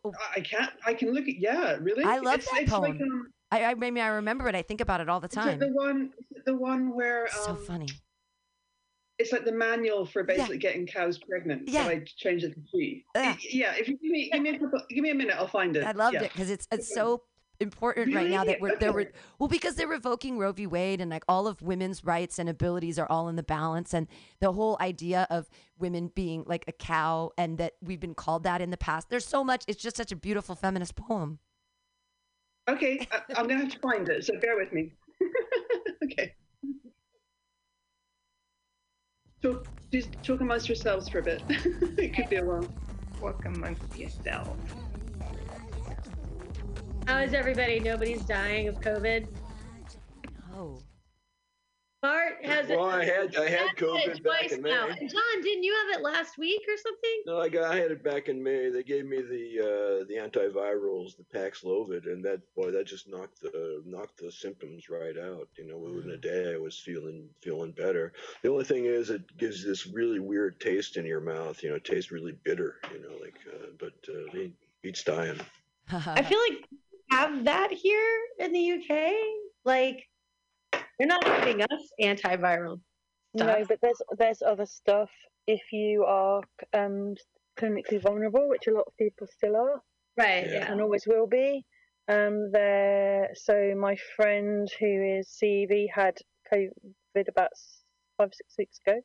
Oh. 0.04 0.12
I 0.34 0.40
can't. 0.40 0.70
I 0.84 0.94
can 0.94 1.12
look 1.12 1.28
at. 1.28 1.38
Yeah, 1.38 1.76
really. 1.80 2.04
I 2.04 2.18
love 2.18 2.36
it's, 2.36 2.50
that 2.50 2.62
it's 2.62 2.72
Like, 2.72 2.82
poem. 2.82 3.00
um, 3.02 3.32
I, 3.50 3.64
I 3.64 3.74
maybe 3.74 4.00
I 4.00 4.08
remember 4.08 4.48
it. 4.48 4.54
I 4.54 4.62
think 4.62 4.80
about 4.80 5.00
it 5.00 5.08
all 5.08 5.20
the 5.20 5.28
time. 5.28 5.58
the 5.58 5.68
one, 5.68 6.10
the 6.44 6.54
one 6.54 6.94
where 6.94 7.28
so 7.28 7.50
um, 7.50 7.56
funny. 7.64 7.86
it's 9.18 9.32
like 9.32 9.44
the 9.44 9.52
manual 9.52 10.04
for 10.04 10.20
Yeah. 10.20 10.36
basically 10.36 10.58
getting 10.58 10.86
cows 10.86 11.18
pregnant. 11.18 11.68
Yeah. 11.68 11.84
So 11.84 11.90
I 11.90 12.04
changed 12.16 12.44
it 12.44 12.54
to 12.54 12.60
she. 12.70 13.04
Yeah. 13.14 13.36
Yeah. 13.40 13.74
If 13.76 13.88
you 13.88 13.96
give 13.98 14.10
me 14.10 14.30
give 14.32 14.42
me 14.42 14.50
a, 14.50 14.58
couple, 14.58 14.80
give 14.90 15.02
me 15.02 15.10
a 15.10 15.14
minute, 15.14 15.36
I'll 15.36 15.48
find 15.48 15.76
it. 15.76 15.84
I 15.84 15.92
loved 15.92 16.14
yeah. 16.14 16.24
it 16.24 16.32
because 16.32 16.50
it's 16.50 16.66
it's 16.70 16.92
so 16.92 17.22
important 17.60 18.14
right 18.14 18.30
now 18.30 18.44
that 18.44 18.60
we're 18.60 18.76
there. 18.76 18.92
Were, 18.92 19.10
well, 19.38 19.48
because 19.48 19.74
they're 19.74 19.88
revoking 19.88 20.38
Roe 20.38 20.52
v. 20.52 20.66
Wade 20.66 21.00
and 21.00 21.10
like 21.10 21.24
all 21.28 21.46
of 21.46 21.62
women's 21.62 22.04
rights 22.04 22.38
and 22.38 22.48
abilities 22.48 22.98
are 22.98 23.06
all 23.08 23.28
in 23.28 23.36
the 23.36 23.42
balance, 23.42 23.94
and 23.94 24.06
the 24.40 24.52
whole 24.52 24.76
idea 24.80 25.26
of 25.30 25.48
women 25.78 26.10
being 26.14 26.44
like 26.46 26.64
a 26.68 26.72
cow 26.72 27.30
and 27.36 27.58
that 27.58 27.74
we've 27.82 28.00
been 28.00 28.14
called 28.14 28.42
that 28.44 28.60
in 28.60 28.70
the 28.70 28.76
past. 28.76 29.08
There's 29.08 29.26
so 29.26 29.44
much. 29.44 29.64
It's 29.68 29.82
just 29.82 29.96
such 29.96 30.12
a 30.12 30.16
beautiful 30.16 30.54
feminist 30.54 30.96
poem. 30.96 31.38
Okay, 32.68 33.06
I, 33.12 33.20
I'm 33.36 33.46
gonna 33.46 33.60
have 33.60 33.72
to 33.72 33.78
find 33.78 34.08
it. 34.08 34.24
So 34.24 34.38
bear 34.40 34.56
with 34.56 34.72
me. 34.72 34.92
okay. 36.04 36.34
Talk, 39.42 39.66
just 39.92 40.10
talk 40.22 40.40
amongst 40.40 40.68
yourselves 40.68 41.08
for 41.08 41.20
a 41.20 41.22
bit. 41.22 41.42
it 41.48 42.14
could 42.14 42.28
be 42.28 42.36
a 42.36 42.44
while. 42.44 42.66
Work 43.20 43.44
amongst 43.44 43.96
yourself. 43.96 44.56
How 47.06 47.20
is 47.20 47.34
everybody? 47.34 47.78
Nobody's 47.78 48.22
dying 48.22 48.66
of 48.66 48.80
COVID. 48.80 49.28
Oh, 50.54 50.80
Bart 52.02 52.44
has 52.44 52.68
it. 52.68 52.76
Well, 52.76 52.90
I 52.90 53.04
had 53.04 53.36
I 53.36 53.48
had 53.48 53.60
Matt's 53.66 53.72
it 53.72 53.84
COVID 53.84 54.22
back 54.24 54.38
twice 54.40 54.52
in 54.52 54.62
now. 54.62 54.86
May. 54.88 54.96
And 54.98 55.10
John, 55.10 55.42
didn't 55.42 55.62
you 55.62 55.74
have 55.74 55.98
it 55.98 56.02
last 56.02 56.36
week 56.36 56.62
or 56.68 56.76
something? 56.76 57.22
No, 57.26 57.40
I 57.40 57.48
got 57.48 57.72
I 57.72 57.76
had 57.76 57.92
it 57.92 58.02
back 58.02 58.28
in 58.28 58.42
May. 58.42 58.70
They 58.70 58.82
gave 58.82 59.06
me 59.06 59.22
the 59.22 59.60
uh, 59.60 60.04
the 60.08 60.16
antivirals, 60.16 61.16
the 61.16 61.24
Paxlovid, 61.32 62.06
and 62.06 62.24
that 62.24 62.40
boy, 62.56 62.72
that 62.72 62.86
just 62.86 63.08
knocked 63.08 63.40
the 63.40 63.82
knocked 63.86 64.18
the 64.18 64.32
symptoms 64.32 64.88
right 64.90 65.16
out. 65.16 65.48
You 65.56 65.68
know, 65.68 65.78
within 65.78 66.10
a 66.10 66.16
day, 66.16 66.54
I 66.54 66.58
was 66.58 66.76
feeling 66.76 67.28
feeling 67.40 67.70
better. 67.70 68.12
The 68.42 68.50
only 68.50 68.64
thing 68.64 68.86
is, 68.86 69.10
it 69.10 69.36
gives 69.38 69.64
this 69.64 69.86
really 69.86 70.18
weird 70.18 70.58
taste 70.58 70.96
in 70.96 71.06
your 71.06 71.20
mouth. 71.20 71.62
You 71.62 71.70
know, 71.70 71.76
it 71.76 71.84
tastes 71.84 72.10
really 72.10 72.36
bitter. 72.42 72.80
You 72.92 73.00
know, 73.02 73.16
like 73.22 73.38
uh, 73.54 73.68
but 73.78 73.94
uh, 74.08 74.32
he, 74.32 74.52
Pete's 74.82 75.04
dying. 75.04 75.38
I 75.92 76.22
feel 76.22 76.40
like 76.50 76.68
we 76.70 76.78
have 77.10 77.44
that 77.44 77.72
here 77.72 78.18
in 78.38 78.52
the 78.52 78.72
UK. 78.72 79.12
Like 79.64 80.06
they're 80.98 81.08
not 81.08 81.24
giving 81.24 81.62
us 81.62 81.90
antiviral 82.00 82.80
stuff. 83.36 83.58
No, 83.58 83.64
but 83.68 83.78
there's 83.82 84.02
there's 84.18 84.42
other 84.42 84.66
stuff 84.66 85.10
if 85.46 85.60
you 85.72 86.04
are 86.04 86.42
um, 86.74 87.14
clinically 87.58 88.00
vulnerable, 88.00 88.48
which 88.48 88.66
a 88.66 88.72
lot 88.72 88.84
of 88.86 88.96
people 88.98 89.26
still 89.26 89.56
are 89.56 89.82
right. 90.16 90.46
Yeah. 90.46 90.52
Yeah. 90.52 90.72
and 90.72 90.80
always 90.80 91.06
will 91.06 91.26
be. 91.26 91.64
Um, 92.08 92.50
there. 92.52 93.30
So 93.34 93.74
my 93.76 93.96
friend 94.16 94.68
who 94.78 95.18
is 95.18 95.36
CEV 95.42 95.86
had 95.92 96.18
COVID 96.52 97.28
about 97.28 97.50
five 98.16 98.32
six 98.32 98.54
weeks 98.58 98.80
ago. 98.86 99.00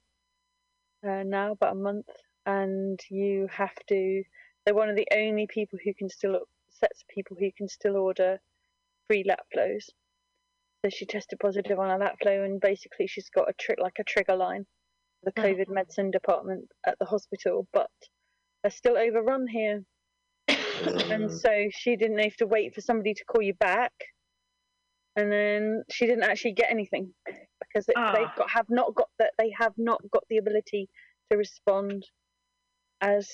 Uh, 1.03 1.23
now 1.23 1.53
about 1.53 1.71
a 1.73 1.75
month, 1.75 2.05
and 2.45 2.99
you 3.09 3.47
have 3.51 3.75
to. 3.87 4.23
They're 4.65 4.75
one 4.75 4.89
of 4.89 4.95
the 4.95 5.07
only 5.15 5.47
people 5.47 5.79
who 5.83 5.93
can 5.95 6.07
still 6.09 6.39
sets 6.81 7.01
of 7.01 7.07
people 7.07 7.37
who 7.39 7.49
can 7.57 7.67
still 7.69 7.95
order 7.95 8.39
free 9.07 9.23
lap 9.27 9.45
flows. 9.53 9.89
So 10.83 10.89
she 10.89 11.05
tested 11.05 11.39
positive 11.39 11.79
on 11.79 11.91
a 11.91 11.97
lap 11.97 12.17
flow, 12.21 12.43
and 12.43 12.59
basically 12.59 13.07
she's 13.07 13.29
got 13.29 13.49
a 13.49 13.53
trick 13.53 13.77
like 13.81 13.97
a 13.99 14.03
trigger 14.03 14.35
line, 14.35 14.65
the. 15.23 15.31
COVID 15.31 15.69
medicine 15.69 16.11
department 16.11 16.65
at 16.85 16.97
the 16.99 17.05
hospital, 17.05 17.67
but 17.71 17.91
they're 18.63 18.71
still 18.71 18.97
overrun 18.97 19.47
here 19.47 19.83
and 20.47 21.31
so 21.31 21.67
she 21.71 21.95
didn't 21.95 22.19
have 22.19 22.35
to 22.37 22.47
wait 22.47 22.73
for 22.73 22.81
somebody 22.81 23.13
to 23.13 23.25
call 23.25 23.41
you 23.41 23.53
back 23.55 23.93
and 25.15 25.31
then 25.31 25.83
she 25.91 26.05
didn't 26.05 26.23
actually 26.23 26.53
get 26.53 26.71
anything 26.71 27.13
because 27.59 27.87
it, 27.87 27.95
Ah. 27.97 28.13
they've 28.13 28.35
got 28.37 28.49
have 28.49 28.69
not 28.69 28.93
got 28.95 29.09
that 29.19 29.33
they 29.37 29.51
have 29.57 29.73
not 29.77 30.01
got 30.11 30.23
the 30.29 30.37
ability 30.37 30.89
to 31.29 31.37
respond 31.37 32.05
as 33.01 33.29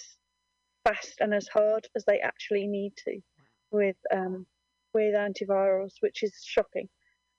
fast 0.86 1.20
and 1.20 1.34
as 1.34 1.48
hard 1.48 1.88
as 1.96 2.04
they 2.06 2.20
actually 2.20 2.68
need 2.68 2.94
to 2.98 3.20
with 3.72 3.96
um 4.14 4.46
with 4.94 5.14
antivirals 5.16 5.94
which 6.00 6.24
is 6.24 6.34
shocking 6.44 6.88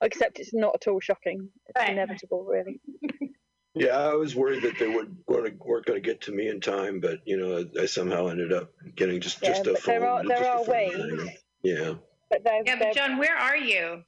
except 0.02 0.38
it's 0.38 0.54
not 0.54 0.74
at 0.74 0.88
all 0.88 1.00
shocking 1.00 1.48
it's 1.66 1.78
Right. 1.80 1.90
inevitable 1.90 2.44
really 2.44 2.80
yeah, 3.74 3.96
I 3.96 4.14
was 4.14 4.34
worried 4.34 4.62
that 4.62 4.78
they 4.78 4.88
would 4.88 5.16
weren't, 5.28 5.64
weren't 5.64 5.86
going 5.86 6.02
to 6.02 6.06
get 6.06 6.20
to 6.22 6.32
me 6.32 6.48
in 6.48 6.60
time, 6.60 6.98
but 6.98 7.20
you 7.26 7.36
know, 7.36 7.64
I 7.80 7.86
somehow 7.86 8.26
ended 8.26 8.52
up 8.52 8.72
getting 8.96 9.20
just 9.20 9.40
Yeah, 9.42 9.50
just 9.50 9.66
a 9.66 9.72
but 9.74 9.82
phone. 9.82 10.00
there 10.00 10.08
are- 10.08 10.24
there 10.24 10.46
are 10.48 10.64
phone 10.64 10.74
ways. 10.74 10.94
thing. 10.96 11.36
Yeah. 11.62 11.94
but 12.30 12.42
they're, 12.42 12.62
Yeah, 12.66 12.76
they're 12.76 12.88
but 12.88 12.94
John, 12.96 13.18
where 13.18 13.36
are 13.36 13.56
you? 13.56 14.02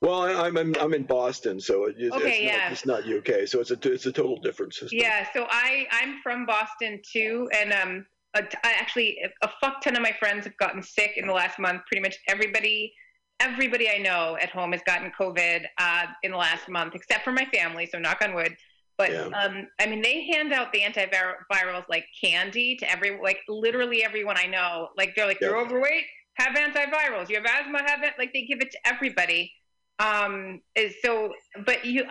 Well, 0.00 0.22
I, 0.22 0.46
I'm 0.46 0.56
in, 0.58 0.76
I'm 0.78 0.94
in 0.94 1.04
Boston, 1.04 1.58
so 1.58 1.86
it, 1.86 1.96
it's, 1.98 2.14
Okay, 2.14 2.28
it's, 2.28 2.40
yeah. 2.40 2.56
not, 2.56 2.72
it's 2.72 2.86
not 2.86 3.40
UK, 3.40 3.48
so 3.48 3.60
it's 3.60 3.70
a 3.72 3.92
it's 3.92 4.06
a 4.06 4.12
total 4.12 4.36
different 4.40 4.74
system. 4.74 4.98
Yeah, 5.00 5.26
so 5.32 5.46
I 5.50 5.88
I'm 5.90 6.20
from 6.22 6.46
Boston 6.46 7.00
too, 7.10 7.48
and 7.52 7.72
um, 7.72 8.06
a 8.36 8.42
t- 8.42 8.58
I 8.64 8.72
actually 8.72 9.18
a 9.42 9.48
fuck 9.60 9.80
ton 9.82 9.96
of 9.96 10.02
my 10.02 10.12
friends 10.18 10.44
have 10.44 10.56
gotten 10.58 10.82
sick 10.82 11.12
in 11.16 11.26
the 11.26 11.32
last 11.32 11.58
month. 11.58 11.82
Pretty 11.86 12.02
much 12.02 12.16
everybody, 12.28 12.92
everybody 13.40 13.88
I 13.90 13.98
know 13.98 14.36
at 14.40 14.50
home 14.50 14.72
has 14.72 14.82
gotten 14.86 15.10
COVID 15.18 15.64
uh, 15.78 16.06
in 16.22 16.30
the 16.32 16.36
last 16.36 16.68
month, 16.68 16.94
except 16.94 17.24
for 17.24 17.32
my 17.32 17.44
family. 17.46 17.86
So 17.86 17.98
knock 17.98 18.18
on 18.22 18.34
wood. 18.34 18.56
But 18.98 19.10
Yeah. 19.12 19.26
um, 19.34 19.68
I 19.80 19.86
mean, 19.86 20.00
they 20.02 20.24
hand 20.32 20.52
out 20.52 20.72
the 20.72 20.80
antivirals 20.80 21.84
like 21.88 22.06
candy 22.22 22.76
to 22.76 22.90
every 22.90 23.18
like 23.20 23.40
literally 23.48 24.04
everyone 24.04 24.36
I 24.38 24.46
know. 24.46 24.88
Like 24.96 25.14
they're 25.14 25.26
like 25.26 25.38
Yeah. 25.40 25.48
you're 25.48 25.58
overweight, 25.58 26.04
have 26.34 26.54
antivirals. 26.56 27.28
You 27.28 27.36
have 27.36 27.46
asthma, 27.46 27.82
have 27.86 28.02
it. 28.04 28.14
Like 28.18 28.32
they 28.32 28.42
give 28.46 28.60
it 28.60 28.70
to 28.70 28.78
everybody 28.86 29.52
um 29.98 30.60
is 30.74 30.94
so 31.02 31.32
but 31.64 31.82
you 31.82 32.04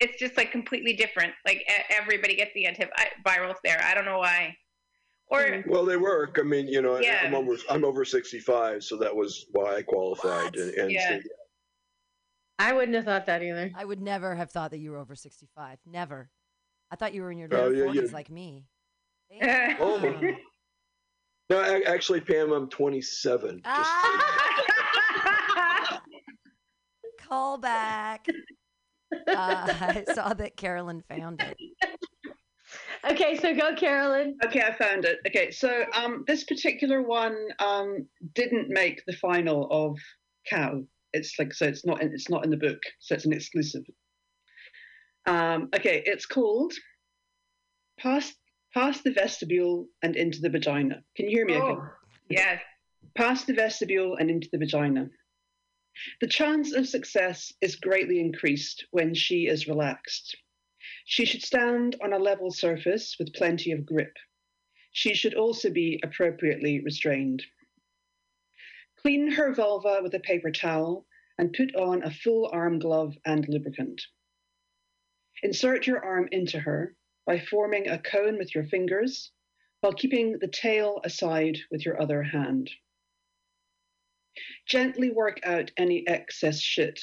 it's 0.00 0.18
just 0.18 0.36
like 0.36 0.52
completely 0.52 0.92
different 0.92 1.32
like 1.46 1.66
everybody 1.88 2.36
gets 2.36 2.50
the 2.54 2.66
antivirals 2.66 3.54
there 3.64 3.80
i 3.84 3.94
don't 3.94 4.04
know 4.04 4.18
why 4.18 4.54
Or 5.32 5.64
Well, 5.66 5.84
they 5.86 5.96
work. 5.96 6.38
I 6.38 6.42
mean, 6.42 6.68
you 6.68 6.82
know, 6.82 6.98
Yeah. 6.98 7.22
I'm 7.24 7.34
over 7.34 7.56
I'm 7.70 7.84
over 7.84 8.04
65, 8.04 8.84
so 8.84 8.96
that 8.98 9.14
was 9.16 9.46
why 9.52 9.76
I 9.76 9.82
qualified. 9.82 10.54
What? 10.54 10.56
And, 10.56 10.74
and 10.74 10.92
Yeah. 10.92 11.20
so- 11.22 11.28
I 12.58 12.72
wouldn't 12.74 12.94
have 12.94 13.06
thought 13.06 13.26
that 13.26 13.42
either. 13.42 13.72
I 13.74 13.84
would 13.84 14.00
never 14.00 14.36
have 14.36 14.52
thought 14.52 14.70
that 14.72 14.78
you 14.78 14.92
were 14.92 14.98
over 14.98 15.16
65. 15.16 15.78
Never. 15.86 16.30
I 16.90 16.96
thought 16.96 17.14
you 17.14 17.22
were 17.22 17.32
in 17.32 17.38
your 17.38 17.48
Oh, 17.50 17.68
late 17.68 17.78
yeah, 17.78 17.84
40s 17.86 18.08
yeah. 18.08 18.12
like 18.14 18.30
me. 18.30 18.66
Oh, 19.80 19.98
Damn. 20.00 20.36
no, 21.48 21.60
a- 21.60 21.82
actually, 21.84 22.20
Pam, 22.20 22.52
I'm 22.52 22.68
27. 22.68 23.56
Just, 23.56 23.62
Ah, 23.66 26.02
call 27.26 27.56
back. 27.58 28.26
Uh, 28.30 28.34
I 29.28 30.04
saw 30.14 30.32
that 30.34 30.56
Carolyn 30.56 31.02
found 31.08 31.42
it. 31.42 31.56
Okay, 33.08 33.36
so 33.36 33.54
go, 33.54 33.74
Carolyn. 33.74 34.36
Okay, 34.44 34.62
I 34.62 34.72
found 34.72 35.04
it. 35.04 35.18
Okay, 35.26 35.50
so 35.50 35.84
um, 35.92 36.24
this 36.26 36.44
particular 36.44 37.02
one 37.02 37.48
um, 37.58 38.06
didn't 38.34 38.68
make 38.68 39.02
the 39.06 39.12
final 39.14 39.68
of 39.70 39.98
Cow. 40.48 40.82
It's 41.12 41.38
like 41.38 41.52
so 41.52 41.66
it's 41.66 41.84
not 41.84 42.00
in, 42.00 42.12
it's 42.12 42.30
not 42.30 42.44
in 42.44 42.50
the 42.50 42.56
book, 42.56 42.78
so 43.00 43.14
it's 43.14 43.26
an 43.26 43.32
exclusive. 43.32 43.82
Um, 45.26 45.68
okay, 45.74 46.02
it's 46.06 46.26
called 46.26 46.72
"Past 47.98 48.34
Past 48.72 49.02
the 49.04 49.12
Vestibule 49.12 49.86
and 50.02 50.14
Into 50.14 50.40
the 50.40 50.50
Vagina." 50.50 51.02
Can 51.16 51.28
you 51.28 51.36
hear 51.36 51.46
me? 51.46 51.56
Okay. 51.56 51.64
oh, 51.64 51.88
yes. 52.28 52.60
past 53.16 53.46
the 53.46 53.52
vestibule 53.52 54.16
and 54.16 54.30
into 54.30 54.48
the 54.52 54.58
vagina. 54.58 55.08
The 56.20 56.28
chance 56.28 56.72
of 56.72 56.88
success 56.88 57.52
is 57.60 57.76
greatly 57.76 58.20
increased 58.20 58.86
when 58.90 59.14
she 59.14 59.46
is 59.46 59.68
relaxed. 59.68 60.36
She 61.04 61.24
should 61.24 61.42
stand 61.42 61.96
on 62.02 62.12
a 62.12 62.18
level 62.18 62.50
surface 62.50 63.16
with 63.18 63.34
plenty 63.34 63.70
of 63.72 63.86
grip. 63.86 64.16
She 64.92 65.14
should 65.14 65.34
also 65.34 65.70
be 65.70 66.00
appropriately 66.02 66.80
restrained. 66.80 67.44
Clean 68.96 69.30
her 69.32 69.54
vulva 69.54 70.00
with 70.02 70.14
a 70.14 70.20
paper 70.20 70.50
towel 70.50 71.06
and 71.38 71.52
put 71.52 71.74
on 71.74 72.02
a 72.02 72.10
full 72.10 72.48
arm 72.52 72.78
glove 72.78 73.16
and 73.24 73.48
lubricant. 73.48 74.02
Insert 75.42 75.86
your 75.86 76.04
arm 76.04 76.28
into 76.30 76.60
her 76.60 76.96
by 77.26 77.38
forming 77.38 77.88
a 77.88 77.98
cone 77.98 78.38
with 78.38 78.54
your 78.54 78.64
fingers 78.64 79.32
while 79.80 79.92
keeping 79.92 80.38
the 80.38 80.48
tail 80.48 81.00
aside 81.04 81.58
with 81.70 81.84
your 81.84 82.00
other 82.00 82.22
hand. 82.22 82.70
Gently 84.66 85.10
work 85.10 85.40
out 85.44 85.72
any 85.76 86.06
excess 86.06 86.60
shit, 86.60 87.00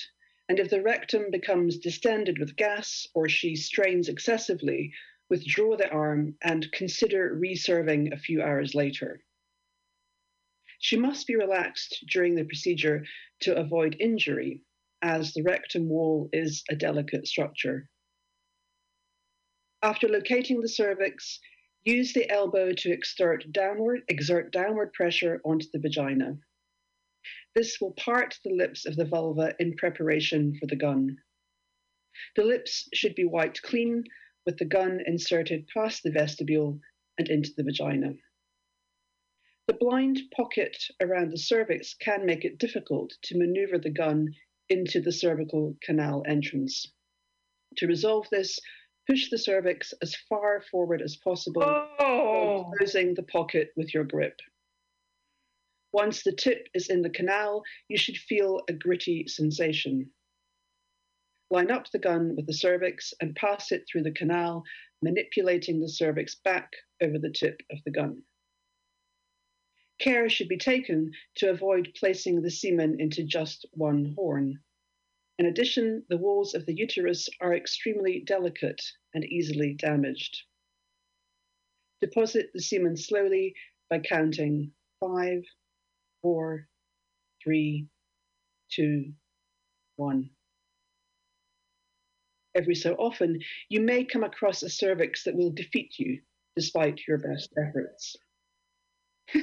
and 0.50 0.60
if 0.60 0.72
the 0.72 0.82
rectum 0.82 1.30
becomes 1.30 1.78
distended 1.78 2.40
with 2.40 2.56
gas 2.56 3.08
or 3.14 3.30
she 3.30 3.56
strains 3.56 4.10
excessively, 4.10 4.92
withdraw 5.30 5.78
the 5.78 5.90
arm 5.90 6.36
and 6.42 6.72
consider 6.72 7.36
reserving 7.36 8.12
a 8.12 8.18
few 8.18 8.42
hours 8.42 8.74
later. 8.74 9.22
She 10.80 10.98
must 10.98 11.28
be 11.28 11.36
relaxed 11.36 12.04
during 12.10 12.34
the 12.34 12.46
procedure 12.46 13.06
to 13.42 13.56
avoid 13.56 13.96
injury, 14.00 14.64
as 15.04 15.34
the 15.34 15.44
rectum 15.44 15.88
wall 15.88 16.30
is 16.34 16.64
a 16.70 16.76
delicate 16.76 17.28
structure. 17.28 17.88
After 19.84 20.08
locating 20.08 20.62
the 20.62 20.68
cervix, 20.68 21.40
use 21.84 22.12
the 22.12 22.30
elbow 22.30 22.74
to 22.74 22.92
exert 22.92 23.46
downward, 23.52 24.02
exert 24.08 24.52
downward 24.52 24.94
pressure 24.94 25.42
onto 25.46 25.68
the 25.72 25.80
vagina. 25.80 26.40
This 27.56 27.82
will 27.82 27.92
part 27.94 28.40
the 28.44 28.54
lips 28.54 28.86
of 28.86 28.96
the 28.96 29.06
vulva 29.06 29.56
in 29.60 29.76
preparation 29.76 30.56
for 30.58 30.66
the 30.68 30.76
gun. 30.76 31.18
The 32.36 32.44
lips 32.44 32.88
should 32.94 33.16
be 33.16 33.26
wiped 33.26 33.62
clean 33.62 34.06
with 34.46 34.58
the 34.58 34.66
gun 34.66 35.02
inserted 35.06 35.68
past 35.68 36.04
the 36.04 36.12
vestibule 36.12 36.80
and 37.18 37.28
into 37.30 37.52
the 37.56 37.64
vagina. 37.64 38.14
The 39.68 39.74
blind 39.74 40.22
pocket 40.32 40.78
around 41.02 41.32
the 41.32 41.38
cervix 41.38 41.94
can 41.94 42.26
make 42.26 42.46
it 42.46 42.58
difficult 42.58 43.14
to 43.24 43.38
maneuver 43.38 43.78
the 43.78 43.90
gun 43.90 44.34
into 44.70 45.02
the 45.02 45.12
cervical 45.12 45.76
canal 45.84 46.24
entrance. 46.28 46.92
To 47.78 47.88
resolve 47.88 48.28
this, 48.32 48.60
push 49.08 49.30
the 49.30 49.38
cervix 49.38 49.94
as 50.02 50.16
far 50.28 50.62
forward 50.72 51.02
as 51.02 51.18
possible 51.18 51.64
Oh. 51.64 52.72
closing 52.78 53.14
the 53.14 53.24
pocket 53.24 53.72
with 53.76 53.94
your 53.94 54.04
grip. 54.04 54.40
Once 55.92 56.24
the 56.24 56.32
tip 56.32 56.68
is 56.74 56.90
in 56.90 57.02
the 57.02 57.10
canal, 57.10 57.64
you 57.88 57.98
should 57.98 58.18
feel 58.18 58.62
a 58.70 58.74
gritty 58.74 59.28
sensation. 59.28 60.12
Line 61.50 61.72
up 61.72 61.90
the 61.92 62.00
gun 62.00 62.36
with 62.36 62.46
the 62.46 62.54
cervix 62.54 63.12
and 63.20 63.36
pass 63.36 63.72
it 63.72 63.86
through 63.88 64.04
the 64.04 64.12
canal, 64.12 64.64
manipulating 65.02 65.80
the 65.80 65.90
cervix 65.90 66.36
back 66.36 66.72
over 67.02 67.18
the 67.18 67.32
tip 67.32 67.62
of 67.72 67.80
the 67.86 67.92
gun. 67.92 68.22
Care 70.00 70.30
should 70.30 70.48
be 70.48 70.58
taken 70.58 71.12
to 71.36 71.50
avoid 71.50 71.92
placing 71.96 72.42
the 72.42 72.52
semen 72.52 73.00
into 73.00 73.24
just 73.24 73.66
one 73.72 74.14
horn. 74.16 74.60
In 75.40 75.48
addition, 75.48 76.06
the 76.08 76.18
walls 76.18 76.54
of 76.54 76.66
the 76.66 76.76
uterus 76.76 77.30
are 77.42 77.56
extremely 77.56 78.22
delicate 78.22 78.82
and 79.14 79.26
easily 79.26 79.74
damaged. 79.74 80.44
Deposit 82.00 82.52
the 82.54 82.62
semen 82.62 82.96
slowly 82.96 83.56
by 83.90 84.00
counting 84.00 84.72
five, 85.00 85.44
four, 86.22 86.68
three, 87.44 87.88
two, 88.72 89.12
one. 89.96 90.30
Every 92.56 92.76
so 92.76 92.96
often, 92.96 93.40
you 93.70 93.82
may 93.82 94.04
come 94.04 94.24
across 94.24 94.64
a 94.64 94.70
cervix 94.70 95.24
that 95.24 95.36
will 95.36 95.52
defeat 95.52 95.94
you 96.00 96.20
despite 96.56 97.02
your 97.08 97.20
best 97.20 97.54
efforts. 97.58 98.16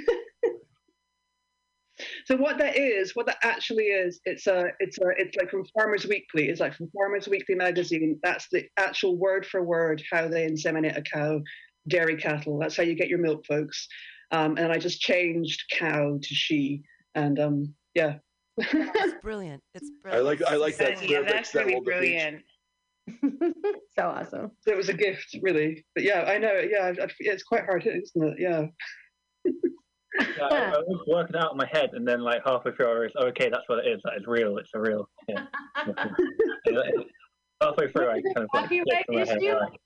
so 2.26 2.36
what 2.36 2.58
that 2.58 2.76
is, 2.76 3.14
what 3.14 3.26
that 3.26 3.38
actually 3.42 3.84
is, 3.84 4.20
it's 4.24 4.46
a, 4.46 4.66
it's 4.80 4.98
a, 4.98 5.08
it's 5.16 5.36
like 5.36 5.50
from 5.50 5.64
Farmers 5.78 6.06
Weekly. 6.06 6.48
It's 6.48 6.60
like 6.60 6.74
from 6.74 6.90
Farmers 6.90 7.28
Weekly 7.28 7.54
magazine. 7.54 8.18
That's 8.22 8.48
the 8.50 8.66
actual 8.76 9.16
word 9.16 9.46
for 9.46 9.62
word 9.62 10.02
how 10.10 10.28
they 10.28 10.46
inseminate 10.46 10.98
a 10.98 11.02
cow, 11.02 11.40
dairy 11.88 12.16
cattle. 12.16 12.58
That's 12.58 12.76
how 12.76 12.82
you 12.82 12.94
get 12.94 13.08
your 13.08 13.20
milk, 13.20 13.46
folks. 13.46 13.88
Um, 14.32 14.56
and 14.58 14.72
I 14.72 14.78
just 14.78 15.00
changed 15.00 15.62
cow 15.72 16.18
to 16.20 16.34
she, 16.34 16.82
and 17.14 17.38
um, 17.38 17.74
yeah. 17.94 18.16
It's 18.58 19.14
brilliant. 19.22 19.62
It's 19.74 19.88
I 20.04 20.10
brilliant. 20.10 20.40
like 20.40 20.50
I 20.50 20.56
like 20.56 20.76
that 20.78 20.96
That's, 20.96 21.08
yeah, 21.08 21.22
that's 21.22 21.52
that 21.52 21.66
really 21.66 21.74
will 21.76 21.84
brilliant. 21.84 22.42
so 23.22 24.02
awesome. 24.02 24.50
it 24.66 24.76
was 24.76 24.88
a 24.88 24.94
gift, 24.94 25.36
really. 25.42 25.84
But 25.94 26.02
yeah, 26.04 26.22
I 26.26 26.38
know. 26.38 26.54
Yeah, 26.54 26.86
I- 26.98 27.04
I- 27.04 27.08
it's 27.20 27.44
quite 27.44 27.64
hard 27.64 27.82
hitting, 27.84 28.02
isn't 28.02 28.28
it? 28.32 28.38
Yeah. 28.40 28.66
Yeah, 30.18 30.44
I, 30.50 30.56
I 30.72 30.78
was 30.78 31.04
working 31.06 31.36
out 31.36 31.52
in 31.52 31.58
my 31.58 31.68
head, 31.70 31.90
and 31.92 32.08
then 32.08 32.20
like 32.20 32.40
halfway 32.44 32.72
through, 32.72 32.86
I 32.90 32.98
was 33.00 33.12
oh, 33.18 33.26
okay, 33.26 33.50
that's 33.50 33.68
what 33.68 33.84
it 33.84 33.88
is. 33.88 34.00
That 34.04 34.14
is 34.16 34.26
real. 34.26 34.56
It's 34.56 34.70
a 34.74 34.80
real. 34.80 35.08
Yeah. 35.28 35.44
halfway 37.62 37.92
through, 37.92 38.08
I 38.10 38.22
kind 38.22 38.38
of 38.38 38.48
like, 38.54 38.62
Copyright 38.64 38.86
clicked 38.86 39.08
in 39.10 39.14
my 39.14 39.24
head, 39.26 39.36
issue? 39.42 39.52
right. 39.52 39.80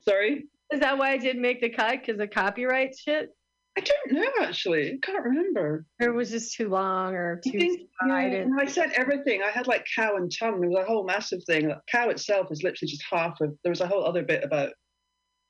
Sorry, 0.00 0.44
Is 0.72 0.80
that 0.80 0.98
why 0.98 1.12
I 1.12 1.18
didn't 1.18 1.42
make 1.42 1.60
the 1.60 1.70
cut? 1.70 2.00
Because 2.00 2.20
of 2.20 2.30
copyright 2.30 2.96
shit? 2.96 3.30
I 3.78 3.82
don't 3.82 4.12
know 4.12 4.30
actually. 4.40 4.92
I 4.92 4.98
can't 5.02 5.22
remember. 5.22 5.84
Or 6.00 6.08
it 6.08 6.14
was 6.14 6.30
just 6.30 6.54
too 6.54 6.68
long 6.68 7.14
or 7.14 7.40
I 7.44 7.50
too 7.50 7.58
think 7.58 7.80
yeah, 8.06 8.18
and 8.20 8.58
I 8.58 8.64
said 8.64 8.92
everything. 8.94 9.42
I 9.42 9.50
had 9.50 9.66
like 9.66 9.86
cow 9.94 10.16
and 10.16 10.32
tongue. 10.34 10.60
There 10.60 10.70
was 10.70 10.78
a 10.78 10.86
whole 10.86 11.04
massive 11.04 11.44
thing. 11.44 11.68
Like, 11.68 11.78
cow 11.90 12.08
itself 12.08 12.48
is 12.50 12.62
literally 12.62 12.90
just 12.90 13.04
half 13.10 13.38
of. 13.42 13.54
There 13.62 13.70
was 13.70 13.82
a 13.82 13.86
whole 13.86 14.04
other 14.04 14.22
bit 14.22 14.42
about 14.42 14.70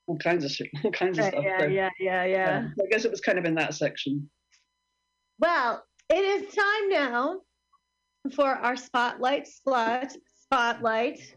all 0.09 0.19
kinds 0.19 0.45
of 0.45 0.51
shit, 0.51 0.69
all 0.85 0.91
kinds 0.91 1.19
of 1.19 1.27
stuff. 1.27 1.45
yeah, 1.45 1.59
So, 1.61 1.67
yeah, 1.67 1.91
yeah, 2.01 2.25
yeah. 2.25 2.63
so 2.77 2.85
I 2.85 2.89
guess 2.91 3.05
it 3.05 3.11
was 3.11 3.21
kind 3.21 3.39
of 3.39 3.45
in 3.45 3.55
that 3.57 3.75
section. 3.75 4.29
Well, 5.39 5.85
it 6.09 6.25
is 6.25 6.55
time 6.55 6.89
now 6.89 7.41
for 8.35 8.49
our 8.49 8.77
spotlight 8.77 9.47
slut 9.47 10.13
spotlight. 10.43 11.36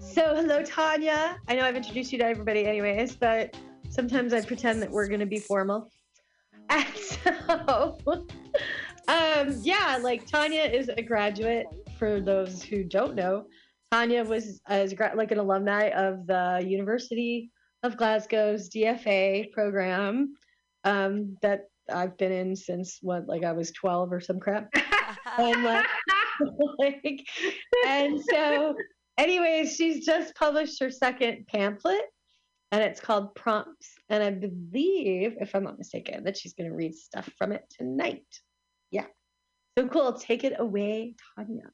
So, 0.00 0.34
hello, 0.34 0.62
Tanya. 0.62 1.38
I 1.46 1.54
know 1.54 1.64
I've 1.64 1.76
introduced 1.76 2.10
you 2.10 2.18
to 2.18 2.24
everybody, 2.24 2.64
anyways, 2.64 3.16
but 3.16 3.54
sometimes 3.90 4.32
I 4.32 4.40
pretend 4.40 4.80
that 4.80 4.90
we're 4.90 5.06
going 5.06 5.20
to 5.20 5.26
be 5.26 5.38
formal. 5.38 5.90
And 6.70 6.86
so, 6.96 7.98
um, 9.08 9.56
yeah, 9.62 9.98
like 10.00 10.24
Tanya 10.26 10.62
is 10.62 10.88
a 10.88 11.02
graduate. 11.02 11.66
For 11.98 12.20
those 12.20 12.62
who 12.62 12.84
don't 12.84 13.16
know, 13.16 13.46
Tanya 13.90 14.24
was 14.24 14.60
as 14.68 14.94
gra- 14.94 15.14
like 15.16 15.32
an 15.32 15.38
alumni 15.38 15.88
of 15.88 16.28
the 16.28 16.64
University 16.64 17.50
of 17.82 17.96
Glasgow's 17.96 18.70
DFA 18.70 19.50
program 19.50 20.34
um, 20.84 21.36
that 21.42 21.62
I've 21.92 22.16
been 22.16 22.30
in 22.30 22.54
since 22.54 22.98
what, 23.02 23.26
like 23.26 23.42
I 23.42 23.50
was 23.50 23.72
12 23.72 24.12
or 24.12 24.20
some 24.20 24.38
crap. 24.38 24.70
And 25.38 25.64
like, 25.64 25.86
like, 26.78 27.26
and 27.86 28.20
so, 28.30 28.74
anyways, 29.20 29.76
she's 29.76 30.04
just 30.04 30.34
published 30.34 30.80
her 30.80 30.90
second 30.90 31.46
pamphlet, 31.46 32.02
and 32.72 32.82
it's 32.82 33.00
called 33.00 33.34
Prompts. 33.34 33.94
And 34.08 34.22
I 34.22 34.30
believe, 34.30 35.36
if 35.40 35.54
I'm 35.54 35.64
not 35.64 35.78
mistaken, 35.78 36.24
that 36.24 36.36
she's 36.36 36.54
going 36.54 36.70
to 36.70 36.76
read 36.76 36.94
stuff 36.94 37.28
from 37.38 37.52
it 37.52 37.64
tonight. 37.78 38.24
Yeah. 38.90 39.06
So 39.78 39.86
cool. 39.86 40.14
Take 40.14 40.44
it 40.44 40.54
away, 40.58 41.14
Tanya. 41.36 41.70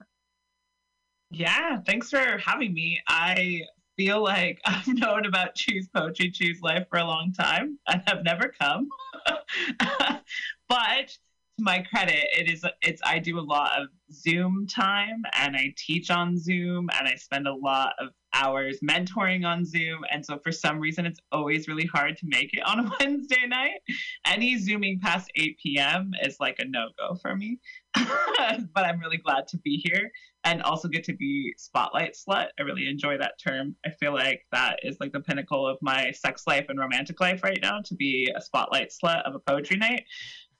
Yeah, 1.30 1.78
thanks 1.86 2.10
for 2.10 2.38
having 2.38 2.72
me. 2.74 3.00
I 3.08 3.62
feel 3.96 4.22
like 4.22 4.60
I've 4.66 4.86
known 4.86 5.26
about 5.26 5.54
Choose 5.54 5.88
Poetry, 5.88 6.30
Choose 6.30 6.60
Life 6.60 6.86
for 6.90 6.98
a 6.98 7.04
long 7.04 7.32
time 7.32 7.78
and 7.86 8.02
have 8.06 8.24
never 8.24 8.52
come. 8.60 8.88
but 10.68 11.16
my 11.58 11.80
credit, 11.90 12.26
it 12.36 12.50
is 12.50 12.64
it's 12.82 13.00
I 13.04 13.18
do 13.18 13.38
a 13.38 13.40
lot 13.40 13.80
of 13.80 13.88
Zoom 14.12 14.66
time 14.66 15.22
and 15.32 15.56
I 15.56 15.74
teach 15.76 16.10
on 16.10 16.38
Zoom 16.38 16.88
and 16.98 17.08
I 17.08 17.14
spend 17.16 17.48
a 17.48 17.54
lot 17.54 17.94
of 17.98 18.08
hours 18.34 18.78
mentoring 18.80 19.46
on 19.46 19.64
Zoom. 19.64 20.04
And 20.12 20.24
so 20.24 20.38
for 20.38 20.52
some 20.52 20.78
reason 20.78 21.06
it's 21.06 21.20
always 21.32 21.68
really 21.68 21.86
hard 21.86 22.16
to 22.18 22.26
make 22.26 22.52
it 22.52 22.60
on 22.66 22.80
a 22.86 22.92
Wednesday 23.00 23.46
night. 23.46 23.80
Any 24.26 24.58
zooming 24.58 25.00
past 25.00 25.30
8 25.34 25.58
p.m. 25.62 26.12
is 26.22 26.38
like 26.40 26.56
a 26.58 26.66
no-go 26.66 27.16
for 27.16 27.34
me. 27.34 27.58
but 27.94 28.84
I'm 28.84 29.00
really 29.00 29.16
glad 29.16 29.48
to 29.48 29.58
be 29.58 29.82
here 29.82 30.10
and 30.44 30.62
also 30.62 30.86
get 30.86 31.02
to 31.04 31.14
be 31.14 31.54
spotlight 31.56 32.14
slut. 32.14 32.48
I 32.58 32.62
really 32.62 32.88
enjoy 32.88 33.18
that 33.18 33.32
term. 33.42 33.74
I 33.84 33.90
feel 33.90 34.12
like 34.12 34.42
that 34.52 34.78
is 34.82 34.98
like 35.00 35.12
the 35.12 35.20
pinnacle 35.20 35.66
of 35.66 35.78
my 35.80 36.12
sex 36.12 36.46
life 36.46 36.66
and 36.68 36.78
romantic 36.78 37.20
life 37.20 37.42
right 37.42 37.58
now 37.60 37.80
to 37.84 37.94
be 37.94 38.32
a 38.36 38.40
spotlight 38.40 38.92
slut 38.92 39.22
of 39.22 39.34
a 39.34 39.40
poetry 39.40 39.76
night. 39.76 40.04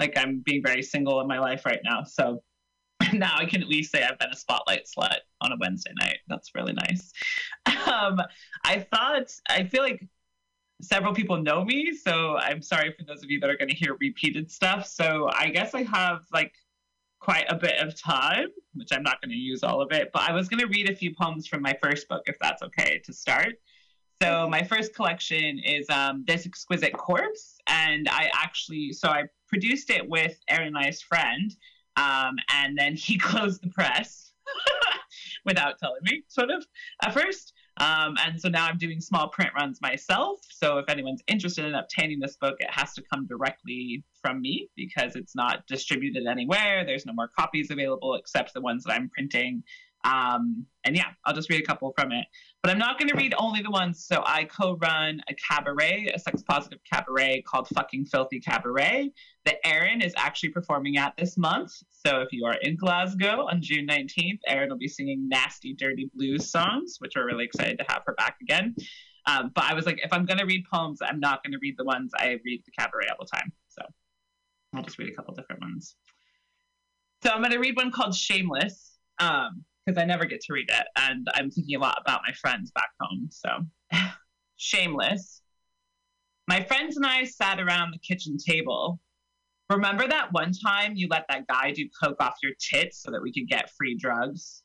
Like 0.01 0.17
I'm 0.17 0.41
being 0.41 0.63
very 0.63 0.83
single 0.83 1.21
in 1.21 1.27
my 1.27 1.39
life 1.39 1.65
right 1.65 1.81
now. 1.85 2.05
So 2.05 2.43
now 3.13 3.35
I 3.37 3.47
can 3.47 3.63
at 3.63 3.69
least 3.69 3.93
say 3.93 4.03
I've 4.03 4.19
been 4.19 4.31
a 4.31 4.37
spotlight 4.37 4.87
slut 4.87 5.19
on 5.41 5.53
a 5.53 5.57
Wednesday 5.61 5.93
night. 6.01 6.19
That's 6.29 6.55
really 6.55 6.75
nice. 6.75 7.13
Um, 7.87 8.21
I 8.65 8.81
thought, 8.81 9.33
I 9.49 9.63
feel 9.63 9.83
like 9.83 10.05
several 10.83 11.15
people 11.15 11.41
know 11.41 11.65
me. 11.65 11.95
So 11.95 12.37
I'm 12.37 12.61
sorry 12.61 12.93
for 12.99 13.05
those 13.05 13.23
of 13.23 13.31
you 13.31 13.39
that 13.41 13.49
are 13.49 13.57
going 13.57 13.69
to 13.69 13.77
hear 13.77 13.97
repeated 14.01 14.51
stuff. 14.51 14.87
So 14.87 15.31
I 15.33 15.51
guess 15.51 15.73
I 15.73 15.85
have 15.85 16.23
like 16.33 16.53
quite 17.21 17.47
a 17.49 17.55
bit 17.55 17.79
of 17.79 17.99
time, 17.99 18.49
which 18.75 18.89
I'm 18.93 19.03
not 19.03 19.21
going 19.21 19.31
to 19.31 19.37
use 19.37 19.63
all 19.63 19.81
of 19.81 19.93
it, 19.93 20.11
but 20.13 20.23
I 20.23 20.33
was 20.33 20.49
going 20.49 20.61
to 20.61 20.67
read 20.67 20.91
a 20.91 20.95
few 20.95 21.15
poems 21.15 21.47
from 21.47 21.63
my 21.63 21.77
first 21.83 22.09
book, 22.09 22.23
if 22.27 22.37
that's 22.41 22.63
okay 22.63 23.01
to 23.05 23.13
start. 23.13 23.55
So 24.23 24.49
my 24.49 24.63
first 24.63 24.95
collection 24.95 25.59
is 25.59 25.89
um, 25.91 26.25
This 26.27 26.47
Exquisite 26.47 26.97
Corpse, 26.97 27.59
and 27.67 28.09
I 28.09 28.31
actually, 28.35 28.93
so 28.93 29.09
I 29.09 29.25
produced 29.49 29.91
it 29.91 30.09
with 30.09 30.39
Aaron 30.49 30.73
Nice 30.73 31.03
friend, 31.03 31.55
um, 31.97 32.37
and 32.53 32.77
then 32.77 32.95
he 32.95 33.19
closed 33.19 33.63
the 33.63 33.71
press 33.71 34.33
without 35.45 35.79
telling 35.79 36.01
me, 36.03 36.23
sort 36.29 36.51
of, 36.51 36.65
at 37.03 37.15
first. 37.15 37.53
Um, 37.79 38.17
and 38.25 38.41
so 38.41 38.49
now 38.49 38.67
I'm 38.67 38.79
doing 38.79 39.01
small 39.01 39.29
print 39.29 39.51
runs 39.55 39.81
myself. 39.83 40.41
So 40.51 40.79
if 40.79 40.89
anyone's 40.89 41.23
interested 41.29 41.67
in 41.67 41.75
obtaining 41.75 42.21
this 42.21 42.37
book, 42.37 42.57
it 42.59 42.71
has 42.71 42.95
to 42.95 43.03
come 43.13 43.27
directly 43.27 44.03
from 44.23 44.41
me 44.41 44.71
because 44.77 45.15
it's 45.15 45.35
not 45.35 45.67
distributed 45.67 46.27
anywhere. 46.27 46.85
There's 46.87 47.05
no 47.05 47.13
more 47.13 47.29
copies 47.39 47.71
available 47.71 48.15
except 48.15 48.55
the 48.55 48.63
ones 48.63 48.85
that 48.85 48.95
I'm 48.95 49.11
printing. 49.11 49.63
Um, 50.05 50.67
and 50.85 50.95
yeah, 50.95 51.07
I'll 51.25 51.35
just 51.35 51.51
read 51.51 51.61
a 51.61 51.67
couple 51.67 51.93
from 51.99 52.13
it. 52.13 52.27
But 52.63 52.71
I'm 52.71 52.79
not 52.79 52.99
going 52.99 53.09
to 53.09 53.17
read 53.17 53.35
only 53.39 53.61
the 53.63 53.71
ones. 53.71 54.05
So 54.05 54.23
I 54.25 54.45
co 54.45 54.77
run 54.77 55.21
a 55.29 55.35
cabaret, 55.35 56.13
a 56.15 56.19
sex 56.19 56.43
positive 56.43 56.79
cabaret 56.91 57.43
called 57.43 57.69
Fucking 57.69 58.07
Filthy 58.07 58.41
Cabaret 58.41 59.11
that 59.45 59.67
Erin 59.67 60.01
is 60.01 60.13
actually 60.17 60.51
performing 60.51 60.97
at 60.97 61.17
this 61.17 61.37
month. 61.37 61.73
So 61.91 62.21
if 62.21 62.33
you 62.33 62.45
are 62.45 62.57
in 62.63 62.77
Glasgow 62.77 63.47
on 63.51 63.61
June 63.61 63.87
19th, 63.87 64.39
Erin 64.47 64.71
will 64.71 64.79
be 64.79 64.89
singing 64.89 65.29
nasty, 65.29 65.75
dirty 65.75 66.11
blues 66.15 66.51
songs, 66.51 66.97
which 66.99 67.13
we're 67.17 67.27
really 67.27 67.45
excited 67.45 67.79
to 67.79 67.85
have 67.89 68.03
her 68.07 68.15
back 68.15 68.37
again. 68.41 68.75
Um, 69.27 69.51
but 69.55 69.65
I 69.65 69.75
was 69.75 69.87
like, 69.87 70.01
if 70.05 70.13
I'm 70.13 70.25
going 70.25 70.39
to 70.39 70.47
read 70.47 70.65
poems, 70.73 71.01
I'm 71.03 71.19
not 71.19 71.43
going 71.43 71.53
to 71.53 71.59
read 71.61 71.75
the 71.77 71.85
ones 71.85 72.13
I 72.17 72.39
read 72.45 72.63
the 72.65 72.73
cabaret 72.79 73.09
all 73.11 73.25
the 73.25 73.37
time. 73.37 73.53
So 73.69 73.83
I'll 74.75 74.83
just 74.83 74.99
read 74.99 75.09
a 75.09 75.15
couple 75.15 75.35
different 75.35 75.63
ones. 75.63 75.97
So 77.23 77.31
I'm 77.31 77.41
going 77.41 77.53
to 77.53 77.59
read 77.59 77.77
one 77.77 77.91
called 77.91 78.15
Shameless. 78.15 78.99
Um, 79.19 79.65
because 79.87 80.01
I 80.01 80.05
never 80.05 80.25
get 80.25 80.41
to 80.43 80.53
read 80.53 80.69
it. 80.69 80.87
And 80.97 81.29
I'm 81.35 81.51
thinking 81.51 81.77
a 81.77 81.81
lot 81.81 81.99
about 82.01 82.21
my 82.27 82.33
friends 82.35 82.73
back 82.73 82.91
home. 83.01 83.29
So, 83.31 83.51
shameless. 84.57 85.43
My 86.49 86.63
friends 86.63 86.97
and 86.97 87.07
I 87.07 87.25
sat 87.25 87.61
around 87.61 87.93
the 87.93 87.99
kitchen 87.99 88.37
table. 88.37 89.01
Remember 89.71 90.07
that 90.07 90.33
one 90.33 90.53
time 90.53 90.95
you 90.95 91.09
let 91.11 91.27
that 91.29 91.47
guy 91.49 91.73
do 91.73 91.89
coke 92.03 92.21
off 92.21 92.35
your 92.43 92.53
tits 92.61 93.03
so 93.03 93.11
that 93.11 93.23
we 93.23 93.33
could 93.33 93.49
get 93.49 93.71
free 93.77 93.97
drugs? 93.97 94.63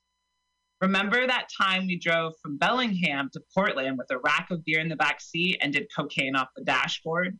Remember 0.79 1.25
that 1.25 1.47
time 1.59 1.87
we 1.87 1.97
drove 1.97 2.33
from 2.41 2.57
Bellingham 2.57 3.29
to 3.33 3.41
Portland 3.53 3.97
with 3.97 4.09
a 4.11 4.19
rack 4.19 4.49
of 4.49 4.63
beer 4.65 4.79
in 4.79 4.89
the 4.89 4.95
back 4.95 5.21
seat 5.21 5.57
and 5.61 5.73
did 5.73 5.87
cocaine 5.95 6.35
off 6.35 6.49
the 6.55 6.63
dashboard? 6.63 7.37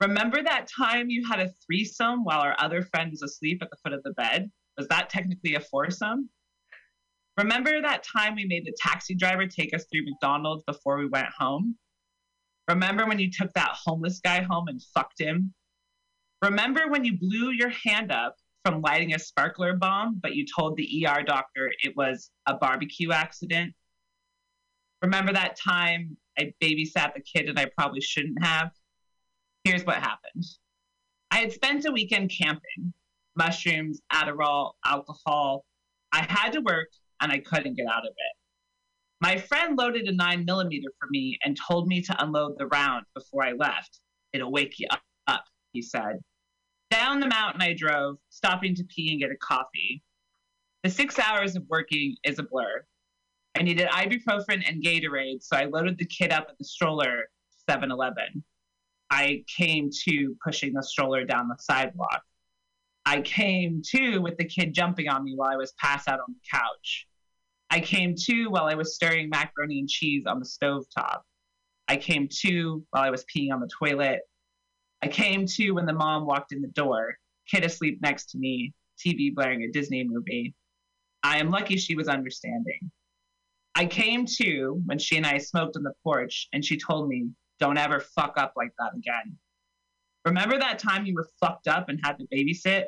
Remember 0.00 0.42
that 0.42 0.68
time 0.68 1.08
you 1.08 1.26
had 1.26 1.40
a 1.40 1.50
threesome 1.64 2.24
while 2.24 2.40
our 2.40 2.54
other 2.58 2.82
friend 2.82 3.10
was 3.10 3.22
asleep 3.22 3.62
at 3.62 3.70
the 3.70 3.76
foot 3.82 3.92
of 3.92 4.02
the 4.02 4.12
bed? 4.12 4.50
Was 4.76 4.86
that 4.88 5.08
technically 5.08 5.54
a 5.54 5.60
foursome? 5.60 6.28
Remember 7.36 7.82
that 7.82 8.02
time 8.02 8.34
we 8.34 8.46
made 8.46 8.64
the 8.64 8.74
taxi 8.80 9.14
driver 9.14 9.46
take 9.46 9.74
us 9.74 9.84
through 9.84 10.06
McDonald's 10.06 10.64
before 10.64 10.96
we 10.96 11.06
went 11.06 11.28
home? 11.38 11.76
Remember 12.68 13.06
when 13.06 13.18
you 13.18 13.30
took 13.30 13.52
that 13.52 13.76
homeless 13.84 14.20
guy 14.20 14.42
home 14.42 14.68
and 14.68 14.82
fucked 14.94 15.20
him? 15.20 15.52
Remember 16.42 16.88
when 16.88 17.04
you 17.04 17.18
blew 17.18 17.50
your 17.50 17.68
hand 17.68 18.10
up 18.10 18.36
from 18.64 18.80
lighting 18.80 19.14
a 19.14 19.18
sparkler 19.18 19.74
bomb, 19.74 20.18
but 20.22 20.34
you 20.34 20.46
told 20.46 20.76
the 20.76 21.06
ER 21.06 21.22
doctor 21.22 21.70
it 21.82 21.96
was 21.96 22.30
a 22.46 22.54
barbecue 22.54 23.12
accident? 23.12 23.74
Remember 25.02 25.32
that 25.32 25.58
time 25.58 26.16
I 26.38 26.54
babysat 26.62 27.14
the 27.14 27.20
kid 27.20 27.48
and 27.48 27.58
I 27.58 27.66
probably 27.76 28.00
shouldn't 28.00 28.42
have? 28.42 28.70
Here's 29.64 29.84
what 29.84 29.96
happened 29.96 30.44
I 31.30 31.38
had 31.38 31.52
spent 31.52 31.84
a 31.84 31.92
weekend 31.92 32.30
camping 32.30 32.92
mushrooms, 33.36 34.00
Adderall, 34.12 34.72
alcohol. 34.84 35.64
I 36.12 36.24
had 36.28 36.52
to 36.54 36.60
work 36.60 36.88
and 37.20 37.32
I 37.32 37.38
couldn't 37.38 37.74
get 37.74 37.86
out 37.86 38.06
of 38.06 38.12
it. 38.16 38.36
My 39.20 39.38
friend 39.38 39.78
loaded 39.78 40.06
a 40.08 40.12
9 40.12 40.44
millimeter 40.44 40.88
for 41.00 41.08
me 41.10 41.38
and 41.44 41.56
told 41.56 41.88
me 41.88 42.02
to 42.02 42.22
unload 42.22 42.58
the 42.58 42.66
round 42.66 43.06
before 43.14 43.44
I 43.44 43.52
left. 43.52 44.00
It'll 44.32 44.52
wake 44.52 44.78
you 44.78 44.88
up, 45.26 45.44
he 45.72 45.80
said. 45.80 46.18
Down 46.90 47.20
the 47.20 47.26
mountain 47.26 47.62
I 47.62 47.74
drove, 47.74 48.16
stopping 48.28 48.74
to 48.74 48.84
pee 48.84 49.10
and 49.10 49.20
get 49.20 49.30
a 49.30 49.36
coffee. 49.36 50.02
The 50.82 50.90
six 50.90 51.18
hours 51.18 51.56
of 51.56 51.64
working 51.68 52.16
is 52.24 52.38
a 52.38 52.44
blur. 52.44 52.84
I 53.56 53.62
needed 53.62 53.88
ibuprofen 53.88 54.62
and 54.68 54.84
Gatorade, 54.84 55.42
so 55.42 55.56
I 55.56 55.64
loaded 55.64 55.98
the 55.98 56.04
kid 56.04 56.30
up 56.30 56.46
at 56.50 56.58
the 56.58 56.64
stroller 56.64 57.24
7 57.68 57.90
Eleven. 57.90 58.44
I 59.10 59.44
came 59.56 59.90
to 60.04 60.36
pushing 60.44 60.74
the 60.74 60.82
stroller 60.82 61.24
down 61.24 61.48
the 61.48 61.56
sidewalk. 61.58 62.22
I 63.08 63.20
came 63.20 63.82
to 63.94 64.18
with 64.18 64.36
the 64.36 64.44
kid 64.44 64.74
jumping 64.74 65.08
on 65.08 65.22
me 65.22 65.34
while 65.36 65.48
I 65.48 65.56
was 65.56 65.72
passed 65.80 66.08
out 66.08 66.18
on 66.18 66.34
the 66.34 66.58
couch. 66.58 67.06
I 67.70 67.78
came 67.78 68.16
to 68.26 68.46
while 68.46 68.64
I 68.64 68.74
was 68.74 68.96
stirring 68.96 69.30
macaroni 69.30 69.78
and 69.78 69.88
cheese 69.88 70.24
on 70.26 70.40
the 70.40 70.44
stove 70.44 70.86
top. 70.92 71.24
I 71.86 71.98
came 71.98 72.28
to 72.40 72.84
while 72.90 73.04
I 73.04 73.10
was 73.10 73.24
peeing 73.24 73.52
on 73.52 73.60
the 73.60 73.70
toilet. 73.78 74.22
I 75.02 75.06
came 75.06 75.46
to 75.46 75.70
when 75.70 75.86
the 75.86 75.92
mom 75.92 76.26
walked 76.26 76.50
in 76.50 76.60
the 76.60 76.68
door, 76.68 77.16
kid 77.48 77.64
asleep 77.64 78.00
next 78.02 78.30
to 78.30 78.38
me, 78.38 78.72
TV 78.98 79.32
blaring 79.32 79.62
a 79.62 79.70
Disney 79.70 80.02
movie. 80.02 80.56
I 81.22 81.38
am 81.38 81.50
lucky 81.50 81.76
she 81.76 81.94
was 81.94 82.08
understanding. 82.08 82.90
I 83.76 83.86
came 83.86 84.26
to 84.38 84.82
when 84.84 84.98
she 84.98 85.16
and 85.16 85.26
I 85.26 85.38
smoked 85.38 85.76
on 85.76 85.84
the 85.84 85.92
porch 86.02 86.48
and 86.52 86.64
she 86.64 86.76
told 86.76 87.08
me, 87.08 87.28
don't 87.60 87.78
ever 87.78 88.00
fuck 88.00 88.34
up 88.36 88.54
like 88.56 88.72
that 88.80 88.96
again. 88.96 89.36
Remember 90.24 90.58
that 90.58 90.80
time 90.80 91.06
you 91.06 91.14
were 91.14 91.28
fucked 91.38 91.68
up 91.68 91.88
and 91.88 92.00
had 92.02 92.18
to 92.18 92.26
babysit? 92.34 92.86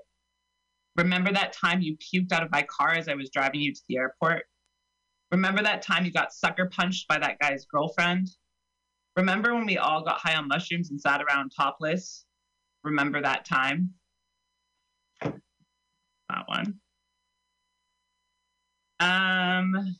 Remember 0.98 1.32
that 1.32 1.52
time 1.52 1.80
you 1.80 1.96
puked 1.96 2.32
out 2.32 2.42
of 2.42 2.50
my 2.50 2.62
car 2.62 2.90
as 2.90 3.08
I 3.08 3.14
was 3.14 3.30
driving 3.30 3.60
you 3.60 3.72
to 3.72 3.80
the 3.88 3.98
airport? 3.98 4.46
Remember 5.30 5.62
that 5.62 5.80
time 5.80 6.04
you 6.04 6.10
got 6.10 6.32
sucker 6.32 6.66
punched 6.66 7.06
by 7.06 7.20
that 7.20 7.38
guy's 7.38 7.64
girlfriend? 7.66 8.28
Remember 9.16 9.54
when 9.54 9.64
we 9.64 9.78
all 9.78 10.02
got 10.02 10.18
high 10.18 10.34
on 10.34 10.48
mushrooms 10.48 10.90
and 10.90 11.00
sat 11.00 11.22
around 11.22 11.52
topless? 11.56 12.24
Remember 12.82 13.22
that 13.22 13.44
time? 13.44 13.94
That 15.22 16.46
one. 16.46 16.80
Um, 18.98 19.96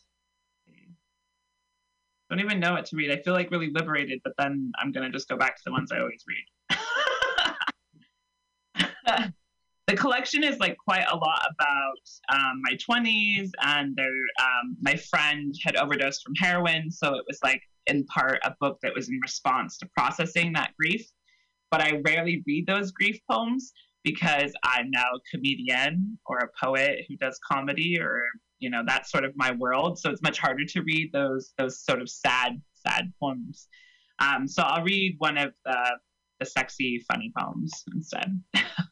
don't 2.28 2.40
even 2.40 2.58
know 2.58 2.72
what 2.72 2.86
to 2.86 2.96
read. 2.96 3.12
I 3.12 3.22
feel 3.22 3.34
like 3.34 3.52
really 3.52 3.70
liberated, 3.70 4.20
but 4.24 4.32
then 4.36 4.72
I'm 4.76 4.90
gonna 4.90 5.10
just 5.10 5.28
go 5.28 5.36
back 5.36 5.58
to 5.58 5.62
the 5.64 5.70
ones 5.70 5.92
I 5.92 6.00
always 6.00 6.24
read. 6.26 6.44
the 9.88 9.96
collection 9.96 10.44
is 10.44 10.58
like 10.58 10.76
quite 10.76 11.06
a 11.10 11.16
lot 11.16 11.42
about 11.50 12.38
um, 12.38 12.60
my 12.62 12.76
20s 12.76 13.50
and 13.62 13.96
there, 13.96 14.06
um, 14.06 14.76
my 14.82 14.94
friend 14.94 15.54
had 15.64 15.76
overdosed 15.76 16.22
from 16.22 16.34
heroin 16.34 16.90
so 16.90 17.14
it 17.14 17.24
was 17.26 17.38
like 17.42 17.62
in 17.86 18.04
part 18.04 18.38
a 18.44 18.54
book 18.60 18.78
that 18.82 18.94
was 18.94 19.08
in 19.08 19.18
response 19.22 19.78
to 19.78 19.88
processing 19.96 20.52
that 20.52 20.72
grief. 20.78 21.04
But 21.70 21.80
i 21.80 22.00
rarely 22.04 22.42
read 22.46 22.66
those 22.66 22.92
grief 22.92 23.18
poems 23.30 23.72
because 24.04 24.52
i'm 24.62 24.90
now 24.90 25.04
a 25.16 25.20
comedian 25.30 26.18
or 26.26 26.38
a 26.38 26.48
poet 26.64 27.04
who 27.08 27.16
does 27.16 27.38
comedy 27.50 27.98
or 28.00 28.22
you 28.58 28.70
know 28.70 28.82
that's 28.86 29.10
sort 29.10 29.24
of 29.24 29.32
my 29.36 29.52
world. 29.52 29.98
So 29.98 30.10
it's 30.10 30.22
much 30.22 30.38
harder 30.38 30.64
to 30.64 30.82
read 30.82 31.10
those 31.12 31.52
those 31.58 31.82
sort 31.82 32.02
of 32.02 32.08
sad 32.10 32.60
sad 32.74 33.12
poems. 33.20 33.68
Um, 34.18 34.46
so 34.46 34.62
i'll 34.62 34.84
read 34.84 35.16
one 35.18 35.38
of 35.38 35.54
the 35.64 35.98
the 36.40 36.46
sexy 36.46 37.04
funny 37.10 37.32
poems 37.36 37.72
instead 37.94 38.40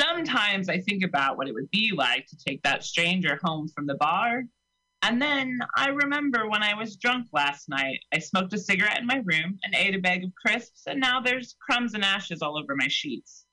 Sometimes 0.00 0.68
I 0.68 0.78
think 0.80 1.02
about 1.04 1.36
what 1.36 1.48
it 1.48 1.54
would 1.54 1.70
be 1.70 1.92
like 1.94 2.26
to 2.26 2.36
take 2.36 2.62
that 2.62 2.84
stranger 2.84 3.38
home 3.42 3.68
from 3.68 3.86
the 3.86 3.96
bar, 3.96 4.44
And 5.02 5.22
then 5.22 5.60
I 5.76 5.88
remember 5.88 6.48
when 6.48 6.62
I 6.62 6.74
was 6.74 6.96
drunk 6.96 7.28
last 7.32 7.68
night, 7.68 8.00
I 8.12 8.18
smoked 8.18 8.52
a 8.52 8.58
cigarette 8.58 8.98
in 8.98 9.06
my 9.06 9.22
room 9.24 9.58
and 9.62 9.74
ate 9.74 9.94
a 9.94 10.00
bag 10.00 10.24
of 10.24 10.34
crisps, 10.34 10.82
and 10.86 10.98
now 11.00 11.20
there's 11.20 11.56
crumbs 11.60 11.94
and 11.94 12.04
ashes 12.04 12.42
all 12.42 12.58
over 12.58 12.74
my 12.74 12.88
sheets. 12.88 13.46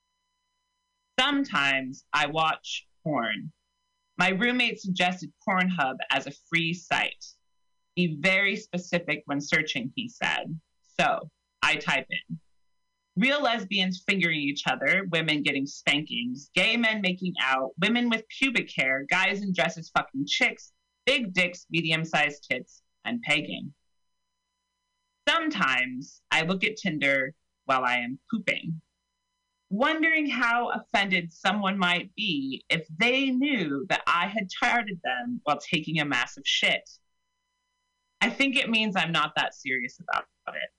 Sometimes 1.18 2.04
I 2.12 2.26
watch 2.26 2.86
porn. 3.04 3.52
My 4.18 4.30
roommate 4.30 4.80
suggested 4.80 5.32
Pornhub 5.46 5.96
as 6.10 6.26
a 6.26 6.32
free 6.50 6.74
site. 6.74 7.24
Be 7.94 8.16
very 8.20 8.56
specific 8.56 9.22
when 9.26 9.40
searching, 9.40 9.92
he 9.94 10.08
said. 10.08 10.58
So 10.98 11.30
I 11.62 11.76
type 11.76 12.06
in 12.10 12.38
real 13.16 13.42
lesbians 13.42 14.02
fingering 14.06 14.40
each 14.40 14.64
other, 14.66 15.06
women 15.10 15.42
getting 15.42 15.66
spankings, 15.66 16.50
gay 16.54 16.76
men 16.76 17.00
making 17.00 17.34
out, 17.42 17.70
women 17.80 18.10
with 18.10 18.28
pubic 18.28 18.70
hair, 18.76 19.04
guys 19.10 19.42
in 19.42 19.52
dresses 19.52 19.90
fucking 19.90 20.26
chicks, 20.26 20.72
big 21.06 21.32
dicks, 21.32 21.66
medium 21.70 22.04
sized 22.04 22.46
tits, 22.48 22.82
and 23.04 23.22
pegging. 23.22 23.72
Sometimes 25.28 26.20
I 26.30 26.42
look 26.42 26.62
at 26.62 26.76
Tinder 26.76 27.32
while 27.64 27.84
I 27.84 27.96
am 27.98 28.18
pooping, 28.30 28.80
wondering 29.70 30.28
how 30.28 30.70
offended 30.70 31.32
someone 31.32 31.78
might 31.78 32.14
be 32.14 32.64
if 32.68 32.86
they 32.98 33.30
knew 33.30 33.86
that 33.88 34.02
I 34.06 34.26
had 34.28 34.50
charted 34.50 35.00
them 35.02 35.40
while 35.44 35.58
taking 35.58 36.00
a 36.00 36.04
massive 36.04 36.44
shit. 36.46 36.88
I 38.20 38.30
think 38.30 38.56
it 38.56 38.70
means 38.70 38.94
I'm 38.96 39.12
not 39.12 39.32
that 39.36 39.54
serious 39.54 39.98
about 40.00 40.24
it. 40.48 40.70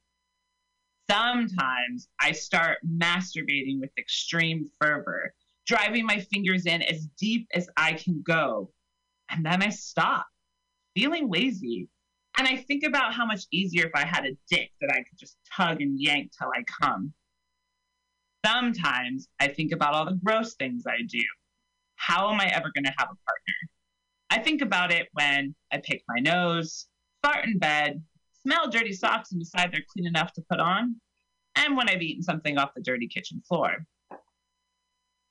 Sometimes 1.10 2.10
I 2.20 2.32
start 2.34 2.80
masturbating 2.86 3.80
with 3.80 3.92
extreme 3.98 4.70
fervor, 4.82 5.34
driving 5.66 6.06
my 6.06 6.20
fingers 6.20 6.66
in 6.66 6.82
as 6.82 7.08
deep 7.18 7.48
as 7.54 7.70
I 7.78 7.94
can 7.94 8.22
go. 8.22 8.72
And 9.30 9.46
then 9.46 9.64
I 9.64 9.70
stop, 9.70 10.26
feeling 10.96 11.30
lazy. 11.30 11.88
And 12.38 12.48
I 12.48 12.58
think 12.58 12.84
about 12.84 13.14
how 13.14 13.26
much 13.26 13.46
easier 13.52 13.86
if 13.86 13.92
I 13.96 14.06
had 14.06 14.26
a 14.26 14.38
dick 14.50 14.72
that 14.82 14.92
I 14.92 14.98
could 14.98 15.18
just 15.18 15.38
tug 15.56 15.82
and 15.82 16.00
yank 16.00 16.32
till 16.38 16.50
I 16.50 16.64
come. 16.64 17.14
Sometimes 18.46 19.28
I 19.40 19.48
think 19.48 19.72
about 19.72 19.94
all 19.94 20.06
the 20.06 20.20
gross 20.24 20.56
things 20.56 20.84
I 20.88 21.04
do. 21.08 21.24
How 21.96 22.32
am 22.32 22.40
I 22.40 22.48
ever 22.48 22.72
going 22.74 22.86
to 22.86 22.94
have 22.98 23.10
a 23.10 23.18
partner? 23.26 23.56
I 24.30 24.40
think 24.40 24.62
about 24.62 24.92
it 24.92 25.08
when 25.14 25.56
I 25.72 25.78
pick 25.78 26.04
my 26.08 26.20
nose, 26.20 26.88
fart 27.24 27.46
in 27.46 27.58
bed, 27.58 28.04
smell 28.48 28.70
dirty 28.70 28.94
socks 28.94 29.32
and 29.32 29.42
decide 29.42 29.72
they're 29.74 29.84
clean 29.92 30.08
enough 30.08 30.32
to 30.32 30.42
put 30.50 30.60
on, 30.60 30.96
and 31.56 31.76
when 31.76 31.90
I've 31.90 32.02
eaten 32.02 32.24
something 32.24 32.58
off 32.58 32.74
the 32.74 32.82
dirty 32.82 33.08
kitchen 33.08 33.42
floor. 33.46 33.86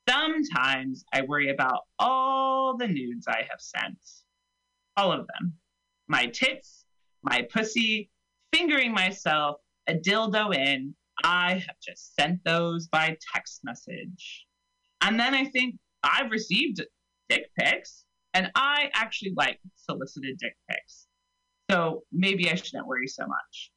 Sometimes 0.06 1.02
I 1.14 1.22
worry 1.22 1.48
about 1.48 1.80
all 1.98 2.76
the 2.76 2.86
nudes 2.86 3.26
I 3.26 3.42
have 3.48 3.60
sent. 3.60 3.98
All 4.98 5.12
of 5.12 5.26
them. 5.26 5.54
My 6.08 6.26
tits, 6.26 6.84
my 7.22 7.46
pussy, 7.50 8.10
fingering 8.52 8.92
myself, 8.92 9.56
a 9.86 9.94
dildo 9.94 10.54
in. 10.54 10.94
I 11.24 11.54
have 11.54 11.76
just 11.82 12.14
sent 12.14 12.44
those 12.44 12.86
by 12.88 13.16
text 13.34 13.62
message. 13.64 14.44
And 15.00 15.18
then 15.18 15.34
I 15.34 15.46
think 15.46 15.76
I've 16.02 16.30
received 16.30 16.84
dick 17.30 17.46
pics, 17.58 18.04
and 18.34 18.50
I 18.54 18.90
actually 18.92 19.32
like 19.36 19.58
solicited 19.74 20.36
dick 20.38 20.56
pics. 20.68 21.06
So 21.70 22.04
maybe 22.12 22.50
I 22.50 22.54
shouldn't 22.54 22.86
worry 22.86 23.08
so 23.08 23.26
much. 23.26 23.70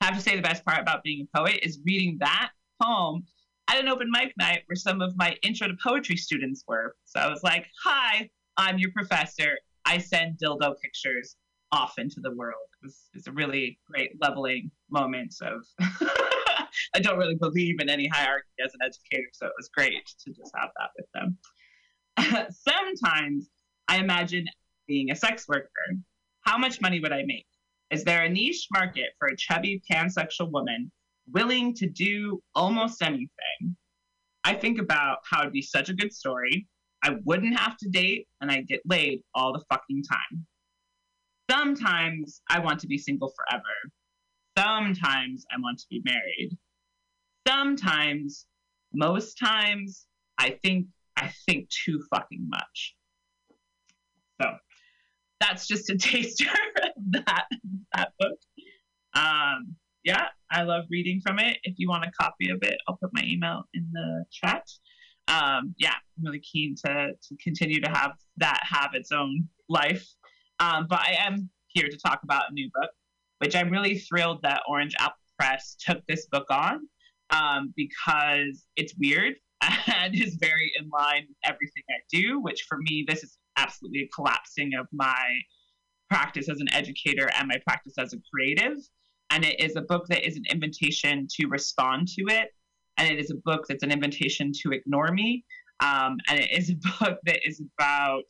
I 0.00 0.06
have 0.06 0.16
to 0.16 0.20
say 0.20 0.36
the 0.36 0.42
best 0.42 0.64
part 0.64 0.80
about 0.80 1.02
being 1.02 1.26
a 1.26 1.38
poet 1.38 1.60
is 1.62 1.78
reading 1.84 2.18
that 2.20 2.50
poem 2.82 3.24
at 3.68 3.80
an 3.80 3.88
open 3.88 4.10
mic 4.10 4.34
night 4.36 4.62
where 4.66 4.76
some 4.76 5.00
of 5.00 5.16
my 5.16 5.36
intro 5.42 5.68
to 5.68 5.74
poetry 5.82 6.16
students 6.16 6.64
were. 6.68 6.94
So 7.04 7.20
I 7.20 7.28
was 7.28 7.42
like, 7.42 7.66
hi, 7.82 8.28
I'm 8.56 8.78
your 8.78 8.90
professor. 8.92 9.58
I 9.86 9.98
send 9.98 10.38
dildo 10.38 10.74
pictures 10.82 11.36
off 11.72 11.94
into 11.98 12.20
the 12.20 12.34
world. 12.34 12.66
It 12.82 12.86
was, 12.86 13.08
it 13.14 13.18
was 13.18 13.26
a 13.26 13.32
really 13.32 13.78
great 13.90 14.12
leveling 14.20 14.70
moment 14.90 15.34
of 15.42 15.64
I 16.94 17.00
don't 17.00 17.18
really 17.18 17.36
believe 17.36 17.80
in 17.80 17.88
any 17.88 18.08
hierarchy 18.08 18.46
as 18.64 18.74
an 18.74 18.80
educator, 18.84 19.28
so 19.32 19.46
it 19.46 19.52
was 19.56 19.68
great 19.68 20.06
to 20.24 20.32
just 20.32 20.52
have 20.56 20.70
that 20.78 20.90
with 20.96 21.06
them. 21.14 22.48
Sometimes 22.68 23.48
I 23.88 23.98
imagine 23.98 24.46
being 24.86 25.10
a 25.10 25.16
sex 25.16 25.46
worker. 25.48 25.68
How 26.44 26.58
much 26.58 26.80
money 26.80 27.00
would 27.00 27.12
I 27.12 27.22
make? 27.24 27.46
Is 27.90 28.04
there 28.04 28.22
a 28.22 28.28
niche 28.28 28.68
market 28.70 29.10
for 29.18 29.28
a 29.28 29.36
chubby 29.36 29.82
pansexual 29.90 30.50
woman 30.50 30.92
willing 31.32 31.74
to 31.74 31.88
do 31.88 32.42
almost 32.54 33.02
anything? 33.02 33.76
I 34.44 34.54
think 34.54 34.78
about 34.78 35.18
how 35.28 35.40
it'd 35.40 35.52
be 35.52 35.62
such 35.62 35.88
a 35.88 35.94
good 35.94 36.12
story. 36.12 36.66
I 37.02 37.16
wouldn't 37.24 37.58
have 37.58 37.78
to 37.78 37.88
date 37.88 38.28
and 38.40 38.50
I'd 38.50 38.68
get 38.68 38.80
laid 38.84 39.22
all 39.34 39.52
the 39.52 39.64
fucking 39.70 40.02
time. 40.02 40.46
Sometimes 41.50 42.42
I 42.48 42.58
want 42.58 42.80
to 42.80 42.86
be 42.86 42.98
single 42.98 43.32
forever. 43.36 43.62
Sometimes 44.56 45.44
I 45.50 45.60
want 45.60 45.78
to 45.78 45.86
be 45.90 46.02
married. 46.04 46.56
Sometimes, 47.46 48.46
most 48.92 49.34
times, 49.38 50.06
I 50.38 50.58
think 50.62 50.86
I 51.16 51.32
think 51.46 51.68
too 51.68 52.02
fucking 52.10 52.48
much. 52.48 52.96
So 54.40 54.56
that's 55.40 55.66
just 55.66 55.90
a 55.90 55.96
taster 55.98 56.46
of 56.46 57.12
that 57.26 57.46
that 57.94 58.12
book. 58.18 58.38
Um, 59.14 59.76
yeah, 60.04 60.26
I 60.50 60.62
love 60.62 60.84
reading 60.90 61.20
from 61.20 61.38
it. 61.38 61.58
If 61.64 61.74
you 61.78 61.88
want 61.88 62.04
a 62.04 62.10
copy 62.20 62.50
of 62.50 62.58
it, 62.62 62.76
I'll 62.86 62.96
put 62.96 63.10
my 63.12 63.22
email 63.24 63.64
in 63.72 63.88
the 63.92 64.24
chat. 64.30 64.68
Um, 65.28 65.74
yeah, 65.78 65.94
I'm 65.94 66.24
really 66.24 66.40
keen 66.40 66.74
to 66.84 67.12
to 67.12 67.36
continue 67.42 67.80
to 67.80 67.88
have 67.88 68.12
that 68.36 68.60
have 68.62 68.90
its 68.94 69.12
own 69.12 69.48
life. 69.68 70.06
Um, 70.60 70.86
but 70.88 71.00
I 71.00 71.16
am 71.20 71.48
here 71.68 71.88
to 71.88 71.96
talk 71.98 72.20
about 72.22 72.50
a 72.50 72.52
new 72.52 72.70
book, 72.74 72.90
which 73.38 73.56
I'm 73.56 73.70
really 73.70 73.98
thrilled 73.98 74.42
that 74.42 74.62
Orange 74.68 74.94
Apple 74.98 75.16
Press 75.38 75.76
took 75.78 76.04
this 76.06 76.26
book 76.26 76.46
on 76.50 76.88
um, 77.30 77.72
because 77.76 78.66
it's 78.76 78.94
weird 78.98 79.34
and 79.86 80.14
is 80.14 80.36
very 80.36 80.72
in 80.78 80.88
line 80.88 81.26
with 81.28 81.36
everything 81.44 81.82
I 81.90 82.00
do, 82.10 82.40
which 82.40 82.66
for 82.68 82.78
me, 82.78 83.04
this 83.06 83.22
is 83.22 83.38
absolutely 83.56 84.02
a 84.02 84.08
collapsing 84.14 84.72
of 84.78 84.86
my 84.92 85.40
practice 86.10 86.48
as 86.48 86.60
an 86.60 86.72
educator 86.72 87.30
and 87.38 87.48
my 87.48 87.58
practice 87.66 87.94
as 87.98 88.12
a 88.12 88.18
creative. 88.32 88.76
And 89.30 89.44
it 89.44 89.60
is 89.60 89.76
a 89.76 89.82
book 89.82 90.06
that 90.08 90.26
is 90.26 90.36
an 90.36 90.44
invitation 90.50 91.26
to 91.40 91.46
respond 91.46 92.08
to 92.08 92.22
it. 92.28 92.50
And 92.96 93.10
it 93.10 93.18
is 93.18 93.30
a 93.30 93.36
book 93.44 93.64
that's 93.68 93.82
an 93.82 93.90
invitation 93.90 94.52
to 94.62 94.72
ignore 94.72 95.10
me. 95.10 95.44
Um, 95.80 96.18
and 96.28 96.38
it 96.38 96.50
is 96.52 96.70
a 96.70 96.74
book 97.00 97.18
that 97.24 97.40
is 97.46 97.60
about 97.78 98.24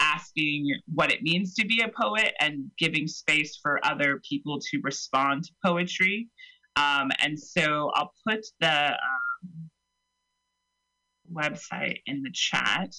asking 0.00 0.74
what 0.92 1.12
it 1.12 1.22
means 1.22 1.54
to 1.54 1.66
be 1.66 1.80
a 1.80 2.02
poet 2.02 2.34
and 2.40 2.70
giving 2.78 3.06
space 3.06 3.58
for 3.62 3.84
other 3.86 4.20
people 4.28 4.58
to 4.58 4.80
respond 4.82 5.44
to 5.44 5.52
poetry. 5.64 6.28
Um, 6.76 7.10
and 7.20 7.38
so 7.38 7.90
I'll 7.94 8.12
put 8.28 8.44
the 8.60 8.90
um, 8.90 9.70
website 11.32 11.98
in 12.06 12.22
the 12.22 12.32
chat. 12.32 12.94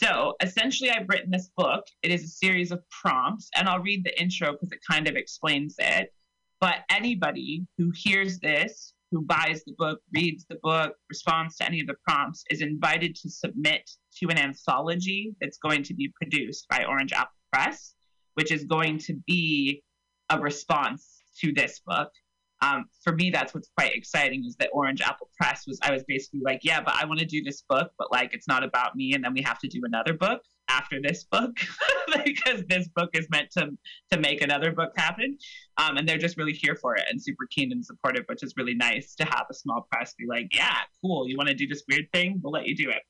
So 0.00 0.34
essentially, 0.40 0.90
I've 0.90 1.08
written 1.08 1.32
this 1.32 1.50
book. 1.56 1.84
It 2.04 2.12
is 2.12 2.22
a 2.22 2.28
series 2.28 2.70
of 2.70 2.88
prompts, 2.88 3.50
and 3.56 3.68
I'll 3.68 3.80
read 3.80 4.04
the 4.04 4.20
intro 4.20 4.52
because 4.52 4.70
it 4.70 4.78
kind 4.88 5.08
of 5.08 5.16
explains 5.16 5.74
it. 5.76 6.14
But 6.60 6.84
anybody 6.88 7.66
who 7.76 7.90
hears 7.92 8.38
this, 8.38 8.94
who 9.10 9.22
buys 9.22 9.64
the 9.64 9.74
book, 9.76 10.00
reads 10.14 10.46
the 10.48 10.58
book, 10.62 10.94
responds 11.08 11.56
to 11.56 11.66
any 11.66 11.80
of 11.80 11.88
the 11.88 11.96
prompts, 12.06 12.44
is 12.48 12.62
invited 12.62 13.16
to 13.16 13.28
submit 13.28 13.90
to 14.20 14.28
an 14.28 14.38
anthology 14.38 15.34
that's 15.40 15.58
going 15.58 15.82
to 15.82 15.94
be 15.94 16.12
produced 16.14 16.68
by 16.68 16.84
Orange 16.84 17.12
Apple 17.12 17.34
Press, 17.52 17.94
which 18.34 18.52
is 18.52 18.62
going 18.62 18.98
to 18.98 19.14
be 19.26 19.82
a 20.30 20.38
response 20.38 21.24
to 21.40 21.52
this 21.52 21.80
book 21.84 22.12
um, 22.60 22.86
for 23.04 23.12
me, 23.12 23.30
that's 23.30 23.54
what's 23.54 23.70
quite 23.76 23.94
exciting 23.94 24.44
is 24.44 24.56
that 24.56 24.70
Orange 24.72 25.00
Apple 25.00 25.30
Press 25.36 25.64
was, 25.66 25.78
I 25.82 25.92
was 25.92 26.02
basically 26.08 26.40
like, 26.40 26.60
yeah, 26.64 26.80
but 26.80 26.94
I 26.94 27.04
want 27.04 27.20
to 27.20 27.26
do 27.26 27.42
this 27.42 27.62
book, 27.62 27.92
but 27.98 28.10
like 28.10 28.34
it's 28.34 28.48
not 28.48 28.64
about 28.64 28.96
me. 28.96 29.12
And 29.14 29.22
then 29.22 29.32
we 29.32 29.42
have 29.42 29.58
to 29.60 29.68
do 29.68 29.82
another 29.84 30.12
book 30.12 30.42
after 30.68 31.00
this 31.00 31.24
book 31.24 31.56
because 32.24 32.64
this 32.66 32.88
book 32.88 33.10
is 33.14 33.28
meant 33.30 33.50
to, 33.52 33.70
to 34.10 34.18
make 34.18 34.42
another 34.42 34.72
book 34.72 34.92
happen. 34.96 35.38
Um, 35.76 35.96
and 35.98 36.08
they're 36.08 36.18
just 36.18 36.36
really 36.36 36.52
here 36.52 36.74
for 36.74 36.96
it 36.96 37.04
and 37.08 37.22
super 37.22 37.46
keen 37.48 37.70
and 37.70 37.84
supportive, 37.84 38.24
which 38.26 38.42
is 38.42 38.54
really 38.56 38.74
nice 38.74 39.14
to 39.16 39.24
have 39.24 39.46
a 39.50 39.54
small 39.54 39.86
press 39.90 40.14
be 40.14 40.26
like, 40.26 40.48
yeah, 40.52 40.78
cool. 41.00 41.28
You 41.28 41.36
want 41.36 41.48
to 41.48 41.54
do 41.54 41.68
this 41.68 41.84
weird 41.88 42.10
thing? 42.12 42.40
We'll 42.42 42.52
let 42.52 42.66
you 42.66 42.74
do 42.74 42.90
it. 42.90 43.02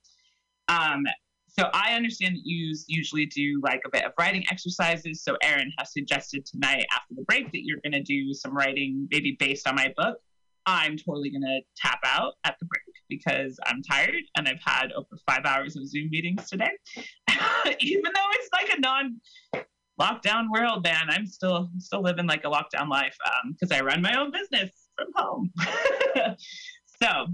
Um, 0.68 1.04
so 1.48 1.70
I 1.72 1.94
understand 1.94 2.36
that 2.36 2.42
you 2.44 2.74
usually 2.86 3.26
do 3.26 3.60
like 3.62 3.80
a 3.86 3.90
bit 3.90 4.04
of 4.04 4.12
writing 4.18 4.44
exercises. 4.50 5.22
So 5.22 5.36
Aaron 5.42 5.72
has 5.78 5.92
suggested 5.92 6.44
tonight 6.46 6.86
after 6.92 7.14
the 7.14 7.22
break 7.22 7.50
that 7.52 7.64
you're 7.64 7.80
going 7.82 7.92
to 7.92 8.02
do 8.02 8.32
some 8.34 8.54
writing, 8.54 9.08
maybe 9.10 9.36
based 9.38 9.66
on 9.66 9.74
my 9.74 9.92
book. 9.96 10.18
I'm 10.66 10.98
totally 10.98 11.30
going 11.30 11.42
to 11.42 11.60
tap 11.76 12.00
out 12.04 12.34
at 12.44 12.56
the 12.60 12.66
break 12.66 12.82
because 13.08 13.58
I'm 13.66 13.82
tired 13.82 14.22
and 14.36 14.46
I've 14.46 14.60
had 14.62 14.92
over 14.92 15.16
five 15.26 15.46
hours 15.46 15.76
of 15.76 15.88
Zoom 15.88 16.10
meetings 16.10 16.48
today. 16.48 16.70
Even 17.80 18.12
though 18.14 18.28
it's 18.32 18.50
like 18.52 18.76
a 18.76 18.80
non 18.80 19.18
lockdown 19.98 20.46
world, 20.52 20.84
man, 20.84 21.08
I'm 21.08 21.26
still 21.26 21.70
still 21.78 22.02
living 22.02 22.26
like 22.26 22.44
a 22.44 22.48
lockdown 22.48 22.88
life 22.88 23.16
because 23.52 23.72
um, 23.72 23.78
I 23.78 23.80
run 23.80 24.02
my 24.02 24.14
own 24.20 24.30
business 24.30 24.70
from 24.94 25.08
home. 25.14 25.52
so 27.02 27.26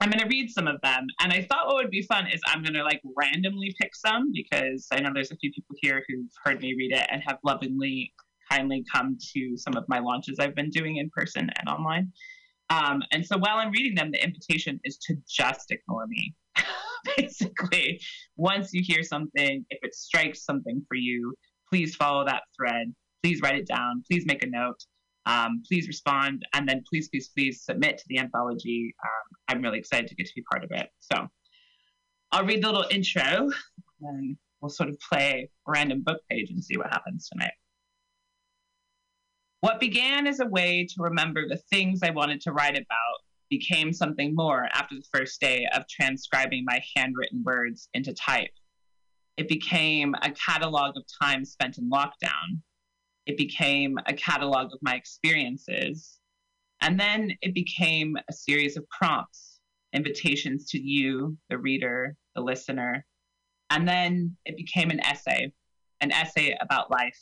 I'm 0.00 0.10
going 0.10 0.22
to 0.22 0.28
read 0.28 0.50
some 0.50 0.66
of 0.66 0.80
them. 0.80 1.06
And 1.20 1.32
I 1.32 1.42
thought 1.42 1.66
what 1.66 1.76
would 1.76 1.90
be 1.90 2.02
fun 2.02 2.26
is 2.26 2.40
I'm 2.46 2.62
going 2.62 2.74
to 2.74 2.82
like 2.82 3.02
randomly 3.16 3.74
pick 3.78 3.94
some 3.94 4.32
because 4.32 4.86
I 4.92 5.00
know 5.00 5.10
there's 5.12 5.30
a 5.30 5.36
few 5.36 5.52
people 5.52 5.76
here 5.80 6.02
who've 6.08 6.30
heard 6.42 6.60
me 6.60 6.74
read 6.76 6.92
it 6.92 7.06
and 7.10 7.22
have 7.26 7.38
lovingly, 7.44 8.12
kindly 8.50 8.84
come 8.90 9.18
to 9.34 9.56
some 9.56 9.76
of 9.76 9.84
my 9.88 9.98
launches 9.98 10.38
I've 10.38 10.54
been 10.54 10.70
doing 10.70 10.96
in 10.96 11.10
person 11.10 11.50
and 11.58 11.68
online. 11.68 12.12
Um, 12.70 13.02
and 13.12 13.26
so 13.26 13.36
while 13.36 13.56
I'm 13.56 13.72
reading 13.72 13.94
them, 13.94 14.10
the 14.10 14.24
invitation 14.24 14.80
is 14.84 14.96
to 14.98 15.16
just 15.28 15.70
ignore 15.70 16.06
me. 16.06 16.34
Basically, 17.16 18.00
once 18.36 18.72
you 18.72 18.82
hear 18.82 19.02
something, 19.02 19.64
if 19.68 19.78
it 19.82 19.94
strikes 19.94 20.44
something 20.44 20.82
for 20.88 20.94
you, 20.94 21.34
please 21.68 21.94
follow 21.94 22.24
that 22.24 22.42
thread. 22.56 22.94
Please 23.22 23.42
write 23.42 23.56
it 23.56 23.66
down. 23.66 24.02
Please 24.08 24.24
make 24.24 24.42
a 24.42 24.46
note. 24.46 24.78
Um, 25.26 25.62
please 25.66 25.86
respond. 25.86 26.44
And 26.54 26.68
then 26.68 26.82
please, 26.88 27.08
please, 27.08 27.30
please 27.36 27.62
submit 27.62 27.98
to 27.98 28.04
the 28.08 28.18
anthology. 28.18 28.94
Um, 29.04 29.36
I'm 29.48 29.62
really 29.62 29.78
excited 29.78 30.08
to 30.08 30.14
get 30.14 30.26
to 30.26 30.32
be 30.34 30.42
part 30.50 30.64
of 30.64 30.70
it. 30.72 30.88
So 31.00 31.28
I'll 32.32 32.44
read 32.44 32.62
the 32.62 32.68
little 32.68 32.86
intro 32.90 33.50
and 34.02 34.36
we'll 34.60 34.70
sort 34.70 34.88
of 34.88 34.98
play 35.00 35.50
a 35.66 35.70
random 35.70 36.02
book 36.02 36.20
page 36.30 36.50
and 36.50 36.62
see 36.62 36.76
what 36.76 36.88
happens 36.88 37.28
tonight. 37.28 37.52
What 39.60 39.78
began 39.78 40.26
as 40.26 40.40
a 40.40 40.46
way 40.46 40.86
to 40.86 41.02
remember 41.02 41.46
the 41.46 41.60
things 41.70 42.00
I 42.02 42.10
wanted 42.10 42.40
to 42.42 42.52
write 42.52 42.76
about 42.76 43.18
became 43.50 43.92
something 43.92 44.34
more 44.34 44.68
after 44.72 44.94
the 44.94 45.04
first 45.12 45.40
day 45.40 45.66
of 45.74 45.86
transcribing 45.88 46.64
my 46.64 46.80
handwritten 46.96 47.42
words 47.44 47.88
into 47.92 48.14
type. 48.14 48.52
It 49.36 49.48
became 49.48 50.14
a 50.22 50.30
catalog 50.30 50.96
of 50.96 51.02
time 51.20 51.44
spent 51.44 51.78
in 51.78 51.90
lockdown. 51.90 52.60
It 53.30 53.36
became 53.36 53.96
a 54.06 54.12
catalog 54.12 54.72
of 54.72 54.80
my 54.82 54.96
experiences. 54.96 56.18
And 56.80 56.98
then 56.98 57.30
it 57.42 57.54
became 57.54 58.16
a 58.28 58.32
series 58.32 58.76
of 58.76 58.88
prompts, 58.88 59.60
invitations 59.92 60.68
to 60.70 60.80
you, 60.80 61.38
the 61.48 61.56
reader, 61.56 62.16
the 62.34 62.40
listener. 62.40 63.06
And 63.70 63.86
then 63.86 64.36
it 64.46 64.56
became 64.56 64.90
an 64.90 64.98
essay, 64.98 65.52
an 66.00 66.10
essay 66.10 66.56
about 66.60 66.90
life. 66.90 67.20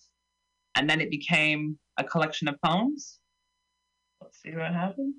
And 0.77 0.89
then 0.89 1.03
it 1.03 1.11
became 1.11 1.79
a 1.99 2.05
collection 2.05 2.49
of 2.49 2.55
poems. 2.65 3.19
Let's 4.23 4.41
see 4.41 4.53
what 4.57 4.73
happens. 4.73 5.15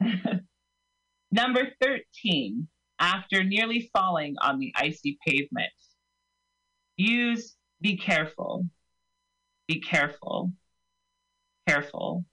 Number 1.30 1.68
13, 1.82 2.66
after 2.98 3.44
nearly 3.44 3.90
falling 3.92 4.36
on 4.40 4.58
the 4.58 4.72
icy 4.74 5.18
pavement. 5.26 5.68
Use 6.96 7.56
be 7.80 7.96
careful, 7.96 8.66
be 9.68 9.80
careful, 9.80 10.52
careful. 11.66 12.24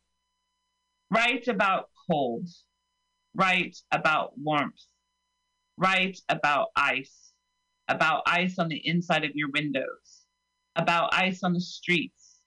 Write 1.09 1.47
about 1.47 1.89
cold, 2.09 2.47
write 3.35 3.77
about 3.91 4.37
warmth, 4.37 4.81
write 5.77 6.19
about 6.29 6.67
ice, 6.75 7.31
about 7.87 8.23
ice 8.25 8.59
on 8.59 8.67
the 8.67 8.81
inside 8.87 9.23
of 9.23 9.31
your 9.35 9.49
windows, 9.51 10.25
about 10.75 11.13
ice 11.13 11.43
on 11.43 11.53
the 11.53 11.61
streets, 11.61 12.39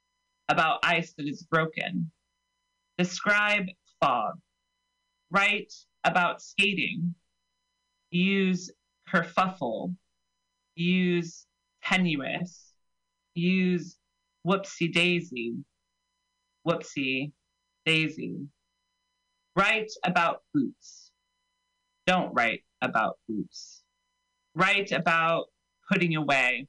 about 0.48 0.80
ice 0.82 1.12
that 1.14 1.26
is 1.26 1.42
broken. 1.42 2.10
Describe 2.98 3.66
fog. 4.00 4.34
Write 5.30 5.72
about 6.04 6.40
skating. 6.40 7.14
Use 8.10 8.70
kerfuffle. 9.12 9.94
Use 10.76 11.46
tenuous. 11.82 12.72
Use 13.34 13.96
whoopsie 14.46 14.92
daisy. 14.92 15.54
Whoopsie 16.66 17.32
daisy. 17.84 18.46
Write 19.56 19.90
about 20.04 20.42
boots. 20.54 21.10
Don't 22.06 22.32
write 22.34 22.62
about 22.82 23.18
boots. 23.28 23.82
Write 24.54 24.92
about 24.92 25.46
putting 25.90 26.14
away. 26.16 26.68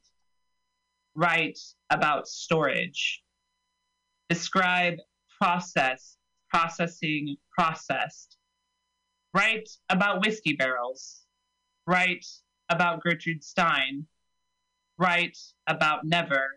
Write 1.16 1.60
about 1.90 2.28
storage. 2.28 3.22
Describe 4.30 4.96
process, 5.40 6.18
processing, 6.50 7.38
processed. 7.52 8.38
Write 9.34 9.70
about 9.90 10.26
whiskey 10.26 10.54
barrels. 10.54 11.22
Write 11.86 12.26
about 12.70 13.04
Gertrude 13.04 13.44
Stein. 13.44 14.08
Write 14.98 15.38
about 15.68 16.04
never. 16.04 16.56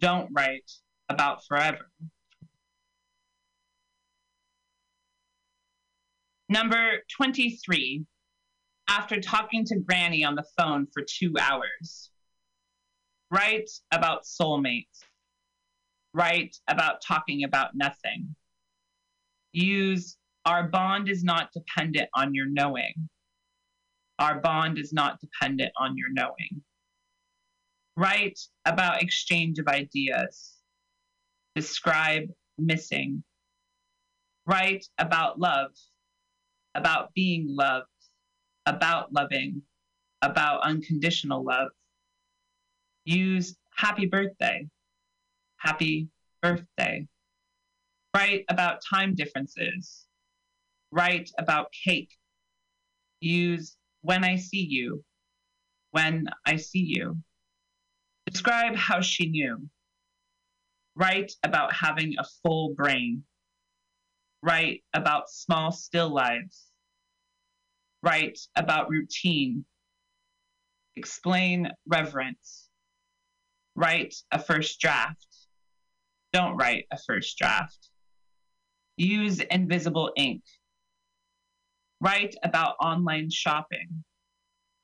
Don't 0.00 0.30
write 0.32 0.70
about 1.08 1.44
forever. 1.46 1.90
Number 6.48 7.02
23. 7.14 8.04
After 8.88 9.20
talking 9.20 9.64
to 9.66 9.80
Granny 9.80 10.24
on 10.24 10.34
the 10.34 10.46
phone 10.56 10.86
for 10.92 11.02
two 11.02 11.34
hours. 11.40 12.10
Write 13.30 13.68
about 13.92 14.24
soulmates. 14.24 15.00
Write 16.14 16.56
about 16.68 17.02
talking 17.02 17.44
about 17.44 17.72
nothing. 17.74 18.34
Use 19.52 20.16
our 20.46 20.68
bond 20.68 21.10
is 21.10 21.22
not 21.22 21.52
dependent 21.52 22.08
on 22.14 22.34
your 22.34 22.46
knowing. 22.46 23.10
Our 24.18 24.40
bond 24.40 24.78
is 24.78 24.92
not 24.92 25.20
dependent 25.20 25.72
on 25.78 25.96
your 25.96 26.10
knowing. 26.10 26.62
Write 27.98 28.38
about 28.64 29.02
exchange 29.02 29.58
of 29.58 29.66
ideas. 29.66 30.52
Describe 31.56 32.28
missing. 32.56 33.24
Write 34.46 34.86
about 34.98 35.40
love, 35.40 35.72
about 36.76 37.12
being 37.12 37.46
loved, 37.48 37.88
about 38.66 39.12
loving, 39.12 39.62
about 40.22 40.62
unconditional 40.62 41.42
love. 41.42 41.70
Use 43.04 43.56
happy 43.76 44.06
birthday, 44.06 44.68
happy 45.56 46.06
birthday. 46.40 47.04
Write 48.14 48.44
about 48.48 48.80
time 48.88 49.16
differences. 49.16 50.06
Write 50.92 51.32
about 51.36 51.72
cake. 51.72 52.16
Use 53.20 53.76
when 54.02 54.22
I 54.22 54.36
see 54.36 54.62
you, 54.62 55.02
when 55.90 56.28
I 56.46 56.54
see 56.54 56.84
you. 56.96 57.20
Describe 58.30 58.76
how 58.76 59.00
she 59.00 59.30
knew. 59.30 59.68
Write 60.94 61.32
about 61.44 61.72
having 61.72 62.14
a 62.18 62.24
full 62.42 62.74
brain. 62.74 63.24
Write 64.42 64.82
about 64.92 65.30
small, 65.30 65.72
still 65.72 66.10
lives. 66.10 66.66
Write 68.02 68.38
about 68.54 68.90
routine. 68.90 69.64
Explain 70.96 71.70
reverence. 71.86 72.68
Write 73.74 74.14
a 74.30 74.38
first 74.38 74.78
draft. 74.78 75.26
Don't 76.32 76.56
write 76.56 76.84
a 76.92 76.98
first 76.98 77.38
draft. 77.38 77.88
Use 78.98 79.40
invisible 79.40 80.12
ink. 80.16 80.42
Write 82.00 82.34
about 82.42 82.76
online 82.80 83.30
shopping, 83.30 84.04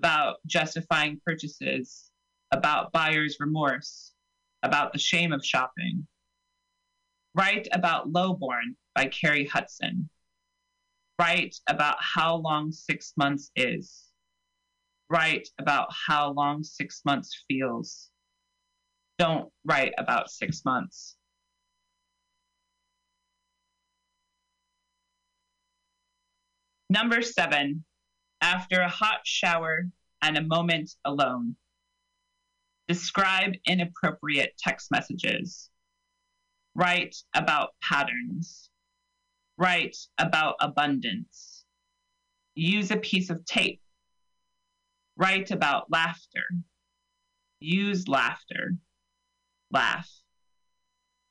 about 0.01 0.36
justifying 0.47 1.20
purchases, 1.26 2.11
about 2.55 2.92
buyer's 2.92 3.38
remorse, 3.40 4.12
about 4.62 4.92
the 4.92 4.98
shame 4.98 5.32
of 5.32 5.44
shopping. 5.44 6.07
Write 7.34 7.66
about 7.72 8.12
Lowborn 8.12 8.76
by 8.94 9.07
Kerry 9.07 9.44
Hudson. 9.44 10.09
Write 11.18 11.57
about 11.68 11.96
how 12.00 12.36
long 12.36 12.70
six 12.70 13.12
months 13.16 13.50
is. 13.57 14.05
Write 15.11 15.48
about 15.59 15.88
how 16.07 16.32
long 16.32 16.62
six 16.62 17.02
months 17.05 17.44
feels. 17.48 18.11
Don't 19.18 19.50
write 19.64 19.92
about 19.98 20.30
six 20.30 20.64
months. 20.64 21.16
Number 26.88 27.20
seven, 27.20 27.84
after 28.40 28.80
a 28.80 28.88
hot 28.88 29.20
shower 29.24 29.88
and 30.22 30.36
a 30.38 30.42
moment 30.42 30.92
alone. 31.05 31.57
Describe 32.87 33.55
inappropriate 33.66 34.53
text 34.59 34.91
messages. 34.91 35.70
Write 36.74 37.16
about 37.35 37.70
patterns. 37.82 38.68
Write 39.57 39.97
about 40.18 40.57
abundance. 40.61 41.64
Use 42.55 42.91
a 42.91 42.97
piece 42.97 43.30
of 43.30 43.45
tape. 43.47 43.80
Write 45.16 45.51
about 45.51 45.91
laughter. 45.91 46.45
Use 47.61 48.09
laughter. 48.09 48.74
Laugh. 49.70 50.11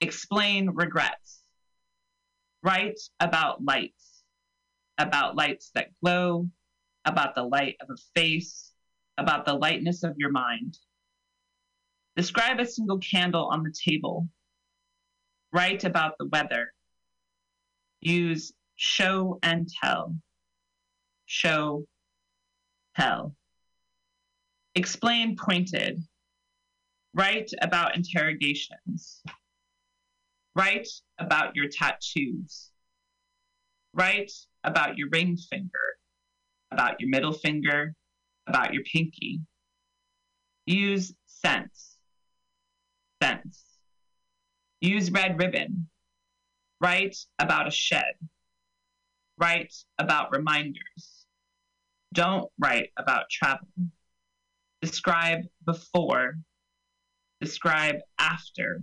Explain 0.01 0.69
regrets. 0.69 1.43
Write 2.63 2.99
about 3.19 3.63
lights. 3.63 4.23
About 4.97 5.35
lights 5.35 5.71
that 5.75 5.89
glow. 6.01 6.49
About 7.05 7.35
the 7.35 7.43
light 7.43 7.75
of 7.81 7.89
a 7.89 7.97
face. 8.15 8.71
About 9.17 9.45
the 9.45 9.53
lightness 9.53 10.03
of 10.03 10.17
your 10.17 10.31
mind. 10.31 10.77
Describe 12.15 12.59
a 12.59 12.65
single 12.65 12.99
candle 12.99 13.45
on 13.45 13.63
the 13.63 13.71
table. 13.71 14.27
Write 15.51 15.83
about 15.83 16.17
the 16.19 16.27
weather. 16.27 16.73
Use 18.01 18.53
show 18.75 19.39
and 19.43 19.67
tell. 19.81 20.15
show, 21.25 21.85
tell. 22.95 23.35
Explain 24.75 25.35
pointed. 25.35 26.03
Write 27.13 27.51
about 27.61 27.95
interrogations. 27.95 29.21
Write 30.55 30.87
about 31.19 31.55
your 31.55 31.67
tattoos. 31.69 32.69
Write 33.93 34.31
about 34.63 34.97
your 34.97 35.09
ring 35.09 35.37
finger, 35.37 35.97
about 36.71 36.99
your 36.99 37.09
middle 37.09 37.33
finger, 37.33 37.95
about 38.47 38.73
your 38.73 38.83
pinky. 38.83 39.41
Use 40.65 41.13
sense. 41.25 41.92
Sense. 43.23 43.63
Use 44.81 45.09
red 45.09 45.39
ribbon. 45.39 45.87
Write 46.81 47.15
about 47.39 47.69
a 47.69 47.71
shed. 47.71 48.15
Write 49.37 49.73
about 49.97 50.33
reminders. 50.33 51.25
Don't 52.13 52.51
write 52.59 52.89
about 52.97 53.29
travel. 53.29 53.69
Describe 54.81 55.43
before. 55.65 56.35
Describe 57.39 57.95
after. 58.19 58.81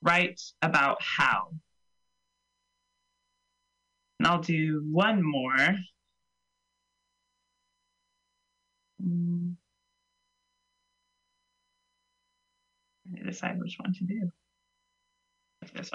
Write 0.00 0.40
about 0.62 1.02
how. 1.02 1.54
And 4.20 4.28
I'll 4.28 4.42
do 4.42 4.86
one 4.92 5.24
more. 5.24 5.74
Mm. 9.04 9.56
I 13.08 13.14
need 13.14 13.17
to 13.17 13.17
decide 13.28 13.58
which 13.58 13.76
one 13.78 13.92
to 13.94 14.04
do. 14.04 14.30
This 15.74 15.90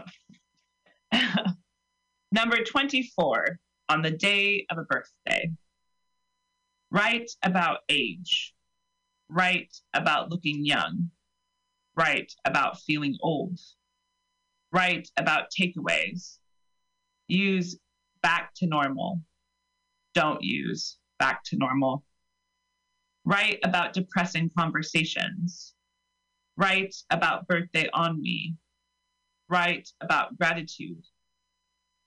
one. 1.11 1.25
Number 2.31 2.63
24, 2.63 3.59
on 3.89 4.01
the 4.01 4.11
day 4.11 4.65
of 4.69 4.77
a 4.77 4.83
birthday. 4.83 5.51
Write 6.91 7.31
about 7.43 7.79
age. 7.89 8.53
Write 9.29 9.75
about 9.93 10.29
looking 10.29 10.65
young. 10.65 11.09
Write 11.95 12.33
about 12.45 12.79
feeling 12.81 13.17
old. 13.21 13.59
Write 14.71 15.09
about 15.17 15.51
takeaways. 15.51 16.37
Use 17.27 17.77
back 18.21 18.53
to 18.55 18.67
normal. 18.67 19.21
Don't 20.13 20.43
use 20.43 20.97
back 21.19 21.43
to 21.45 21.57
normal. 21.57 22.03
Write 23.25 23.59
about 23.63 23.93
depressing 23.93 24.51
conversations. 24.57 25.73
Write 26.57 26.95
about 27.09 27.47
birthday 27.47 27.89
on 27.93 28.21
me. 28.21 28.55
Write 29.49 29.89
about 30.01 30.37
gratitude. 30.37 31.03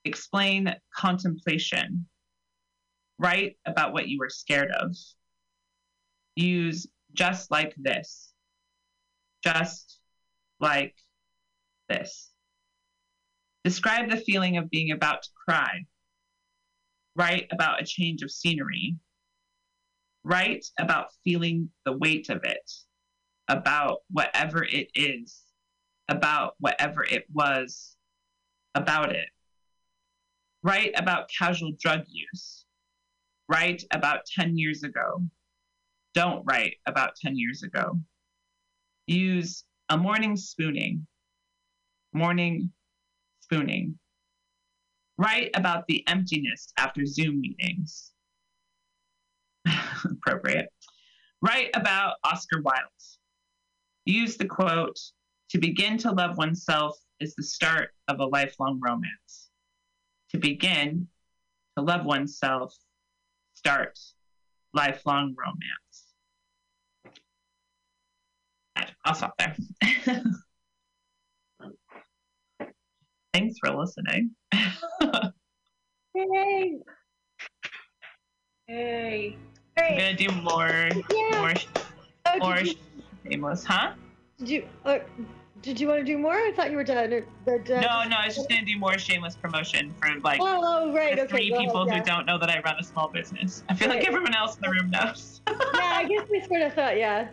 Explain 0.05 0.75
contemplation. 0.95 2.07
Write 3.19 3.57
about 3.67 3.93
what 3.93 4.09
you 4.09 4.19
were 4.19 4.29
scared 4.29 4.71
of. 4.71 4.95
Use 6.37 6.87
just 7.13 7.51
like 7.51 7.75
this. 7.77 8.33
Just 9.43 10.01
like 10.61 10.95
this. 11.89 12.31
Describe 13.65 14.11
the 14.11 14.19
feeling 14.19 14.59
of 14.59 14.71
being 14.71 14.93
about 14.93 15.23
to 15.23 15.29
cry. 15.45 15.85
Write 17.17 17.49
about 17.51 17.81
a 17.81 17.87
change 17.87 18.23
of 18.23 18.31
scenery. 18.31 18.97
Write 20.23 20.67
about 20.79 21.09
feeling 21.25 21.71
the 21.85 21.93
weight 21.93 22.29
of 22.29 22.45
it, 22.45 22.71
about 23.49 23.99
whatever 24.11 24.65
it 24.65 24.89
is, 24.95 25.43
about 26.09 26.55
whatever 26.59 27.05
it 27.05 27.25
was, 27.33 27.97
about 28.75 29.15
it. 29.15 29.29
Write 30.63 30.93
about 30.97 31.31
casual 31.31 31.73
drug 31.81 32.03
use. 32.09 32.65
Write 33.49 33.85
about 33.93 34.27
10 34.27 34.59
years 34.59 34.83
ago. 34.83 35.23
Don't 36.15 36.45
write 36.45 36.77
about 36.87 37.15
10 37.17 37.37
years 37.37 37.63
ago. 37.63 38.01
Use 39.07 39.65
a 39.89 39.97
morning 39.97 40.37
spooning. 40.37 41.07
Morning 42.13 42.73
spooning. 43.41 43.99
Write 45.19 45.51
about 45.55 45.87
the 45.87 46.07
emptiness 46.09 46.73
after 46.79 47.07
Zoom 47.07 47.41
meetings. 47.41 48.13
Appropriate. 50.05 50.69
Write 51.41 51.71
about 51.75 52.15
Oscar 52.25 52.61
Wilde. 52.63 53.16
Use 54.07 54.37
the 54.37 54.47
quote 54.47 54.99
To 55.51 55.59
begin 55.59 55.99
to 55.99 56.13
love 56.13 56.39
oneself 56.39 56.97
is 57.21 57.35
the 57.35 57.43
start 57.43 57.91
of 58.09 58.21
a 58.21 58.25
lifelong 58.25 58.81
romance. 58.81 59.51
To 60.31 60.39
begin 60.39 61.09
to 61.77 61.83
love 61.85 62.05
oneself 62.07 62.75
starts 63.55 64.15
lifelong 64.73 65.35
romance. 65.37 66.15
I'll 69.05 69.15
stop 69.15 69.35
there. 69.39 69.57
Thanks 73.33 73.57
for 73.59 73.71
listening. 73.77 74.31
Yay! 76.15 76.79
Hey. 78.67 79.37
I'm 79.79 79.97
Great. 79.97 79.99
gonna 79.99 80.15
do 80.17 80.29
more, 80.43 80.89
Yeah. 81.13 81.39
more, 81.39 81.55
Oh, 82.27 82.39
more 82.41 82.57
shameless, 83.31 83.65
huh? 83.65 83.93
did 84.39 84.49
you 84.49 84.69
uh, 84.85 84.99
did 85.63 85.81
you 85.81 85.89
want 85.89 85.99
to 86.01 86.05
do 86.05 86.19
more? 86.19 86.35
I 86.35 86.53
thought 86.55 86.71
you 86.71 86.77
were 86.77 86.85
done. 86.85 87.13
Or, 87.13 87.25
but, 87.45 87.71
uh, 87.71 87.81
No, 87.81 88.09
no, 88.09 88.17
I 88.17 88.27
was 88.27 88.37
just 88.37 88.49
gonna 88.49 88.65
do 88.65 88.79
more 88.79 88.99
shameless 88.99 89.37
promotion 89.37 89.95
for 90.01 90.09
like 90.21 90.39
Oh, 90.41 90.93
right. 90.93 91.19
Okay. 91.19 91.27
three 91.27 91.51
people 91.57 91.87
yeah. 91.87 91.99
who 91.99 92.05
don't 92.05 92.27
know 92.27 92.39
that 92.39 92.51
I 92.51 92.61
run 92.61 92.77
a 92.79 92.85
small 92.85 93.09
business. 93.09 93.65
I 93.69 93.75
feel 93.75 93.89
like 93.89 94.07
everyone 94.07 94.35
else 94.35 94.57
in 94.57 94.63
the 94.63 94.71
room 94.71 94.91
knows. 94.91 95.41
yeah, 95.49 95.55
I 95.75 96.05
guess 96.05 96.29
we 96.31 96.41
sort 96.43 96.63
of 96.63 96.75
thought, 96.75 96.97
yeah. 96.97 97.29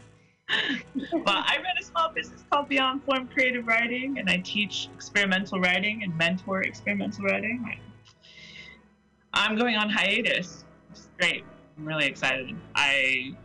well, 1.13 1.23
I 1.27 1.57
run 1.57 1.77
a 1.79 1.83
small 1.83 2.11
business 2.11 2.43
called 2.49 2.69
Beyond 2.69 3.03
Form 3.03 3.27
Creative 3.27 3.65
Writing, 3.65 4.19
and 4.19 4.29
I 4.29 4.37
teach 4.37 4.89
experimental 4.93 5.59
writing 5.59 6.03
and 6.03 6.15
mentor 6.17 6.61
experimental 6.63 7.25
writing. 7.25 7.79
I'm 9.33 9.57
going 9.57 9.75
on 9.75 9.89
hiatus. 9.89 10.65
It's 10.91 11.09
great. 11.19 11.43
I'm 11.77 11.85
really 11.85 12.05
excited. 12.05 12.55
I 12.75 13.35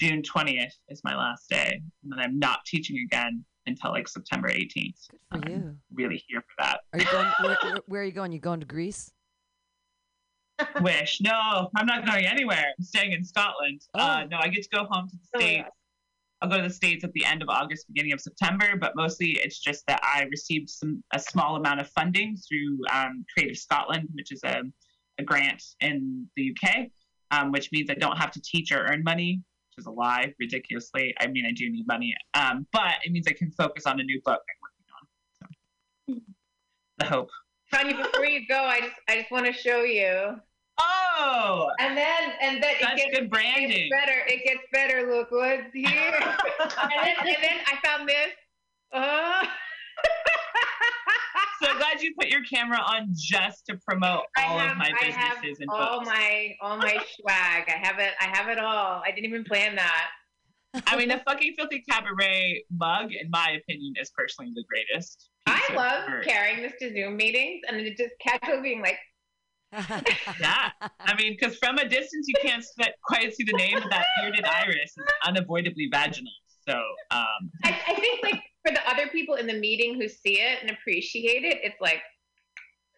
June 0.00 0.22
20th 0.22 0.72
is 0.88 1.02
my 1.04 1.14
last 1.14 1.48
day, 1.50 1.80
and 2.02 2.10
then 2.12 2.18
I'm 2.18 2.38
not 2.38 2.64
teaching 2.66 2.98
again 3.06 3.44
until 3.66 3.90
like 3.90 4.08
September 4.08 4.48
18th. 4.48 4.94
Good 5.10 5.20
for 5.30 5.46
I'm 5.46 5.48
you. 5.52 5.76
really 5.92 6.24
here 6.26 6.40
for 6.40 6.64
that. 6.64 6.80
Are 6.94 6.98
you 6.98 7.04
going? 7.12 7.26
Where, 7.42 7.58
where, 7.62 7.80
where 7.86 8.00
are 8.00 8.04
you 8.04 8.12
going? 8.12 8.32
You 8.32 8.38
going 8.40 8.60
to 8.60 8.66
Greece? 8.66 9.10
Wish. 10.80 11.20
No, 11.20 11.68
I'm 11.76 11.86
not 11.86 12.06
going 12.06 12.24
anywhere. 12.26 12.64
I'm 12.78 12.84
staying 12.84 13.12
in 13.12 13.24
Scotland. 13.24 13.82
Uh, 13.94 14.22
Oh. 14.24 14.28
no, 14.30 14.38
I 14.40 14.48
get 14.48 14.62
to 14.62 14.68
go 14.70 14.84
home 14.90 15.08
to 15.08 15.16
the 15.16 15.22
Oh, 15.34 15.38
States. 15.40 15.68
I'll 16.42 16.48
go 16.48 16.56
to 16.56 16.62
the 16.62 16.72
States 16.72 17.04
at 17.04 17.12
the 17.12 17.24
end 17.26 17.42
of 17.42 17.50
August, 17.50 17.86
beginning 17.88 18.12
of 18.14 18.20
September, 18.22 18.74
but 18.80 18.96
mostly 18.96 19.32
it's 19.32 19.58
just 19.58 19.86
that 19.88 20.00
I 20.02 20.22
received 20.30 20.70
some 20.70 21.04
a 21.12 21.18
small 21.18 21.56
amount 21.56 21.80
of 21.80 21.88
funding 21.90 22.36
through 22.38 22.78
um, 22.90 23.26
Creative 23.34 23.58
Scotland, 23.58 24.08
which 24.14 24.32
is 24.32 24.40
a, 24.44 24.62
a 25.18 25.22
grant 25.22 25.62
in 25.80 26.26
the 26.36 26.54
UK, 26.56 26.86
um, 27.30 27.52
which 27.52 27.70
means 27.72 27.90
I 27.90 27.94
don't 27.94 28.16
have 28.16 28.30
to 28.30 28.40
teach 28.40 28.72
or 28.72 28.86
earn 28.86 29.02
money, 29.04 29.34
which 29.34 29.44
is 29.80 29.86
a 29.86 29.90
lie, 29.90 30.32
ridiculously. 30.38 31.14
I 31.20 31.26
mean, 31.26 31.44
I 31.46 31.52
do 31.52 31.68
need 31.70 31.86
money, 31.86 32.14
um, 32.34 32.66
but 32.72 32.94
it 33.04 33.10
means 33.12 33.26
I 33.26 33.32
can 33.32 33.50
focus 33.50 33.86
on 33.86 33.98
a 33.98 34.04
new 34.04 34.20
book 34.24 34.40
I'm 34.48 34.60
working 34.62 34.86
on. 34.96 36.14
So, 36.16 36.20
the 36.98 37.04
hope. 37.06 37.30
Tanya, 37.72 37.96
before 37.96 38.26
you 38.26 38.46
go, 38.48 38.62
I 38.62 38.80
just 38.80 38.92
I 39.08 39.16
just 39.20 39.30
want 39.30 39.46
to 39.46 39.52
show 39.52 39.82
you. 39.82 40.36
Oh, 40.82 41.68
And 41.78 41.96
then 41.96 42.32
and 42.42 42.62
then 42.62 42.74
That's 42.80 42.94
it 42.94 42.96
gets, 43.04 43.16
good 43.18 43.24
it 43.24 43.30
branding. 43.30 43.90
gets 43.90 43.90
better. 43.90 44.18
It 44.26 44.44
gets 44.44 44.64
better. 44.72 45.10
Look 45.14 45.30
what's 45.30 45.62
here. 45.74 45.86
and, 46.20 46.70
then, 46.70 47.16
and 47.20 47.36
then 47.42 47.58
I 47.66 47.78
found 47.84 48.08
this. 48.08 48.32
Oh. 48.92 49.42
So 51.62 51.76
glad 51.78 52.02
you 52.02 52.14
put 52.18 52.28
your 52.28 52.42
camera 52.44 52.78
on 52.78 53.08
just 53.14 53.66
to 53.66 53.78
promote 53.86 54.22
all 54.38 54.58
have, 54.58 54.72
of 54.72 54.78
my 54.78 54.92
I 55.00 55.06
businesses 55.06 55.60
and 55.60 55.68
all 55.70 55.98
books. 55.98 56.08
my 56.08 56.56
all 56.60 56.76
my 56.76 56.96
swag. 57.20 57.64
I 57.68 57.78
have 57.82 57.98
it. 57.98 58.12
I 58.20 58.26
have 58.36 58.48
it 58.48 58.58
all. 58.58 59.02
I 59.04 59.10
didn't 59.10 59.26
even 59.26 59.44
plan 59.44 59.76
that. 59.76 60.06
I 60.86 60.96
mean, 60.96 61.08
the 61.08 61.20
fucking 61.26 61.54
filthy 61.58 61.82
cabaret 61.90 62.64
mug, 62.70 63.10
in 63.12 63.28
my 63.30 63.58
opinion, 63.60 63.94
is 64.00 64.10
personally 64.16 64.52
the 64.54 64.64
greatest. 64.68 65.28
I 65.46 65.60
love 65.74 66.22
carrying 66.22 66.62
this 66.62 66.74
to 66.80 66.92
Zoom 66.92 67.16
meetings 67.16 67.62
and 67.66 67.80
it 67.80 67.96
just 67.96 68.14
casual 68.20 68.62
being 68.62 68.80
like, 68.80 68.98
Yeah, 70.40 70.70
I 71.00 71.14
mean, 71.16 71.36
because 71.38 71.56
from 71.58 71.78
a 71.78 71.88
distance 71.88 72.26
you 72.28 72.34
can't 72.42 72.64
quite 73.04 73.34
see 73.34 73.44
the 73.44 73.52
name, 73.52 73.78
of 73.78 73.90
that 73.90 74.04
bearded 74.20 74.44
iris 74.44 74.92
is 74.96 75.04
unavoidably 75.26 75.88
vaginal. 75.92 76.32
So, 76.70 76.76
um, 77.10 77.50
I, 77.64 77.76
I 77.88 77.94
think 77.94 78.22
like 78.22 78.42
for 78.64 78.72
the 78.72 78.88
other 78.88 79.08
people 79.08 79.34
in 79.34 79.46
the 79.46 79.58
meeting 79.58 80.00
who 80.00 80.08
see 80.08 80.40
it 80.40 80.58
and 80.62 80.70
appreciate 80.70 81.44
it, 81.44 81.58
it's 81.62 81.80
like 81.80 82.02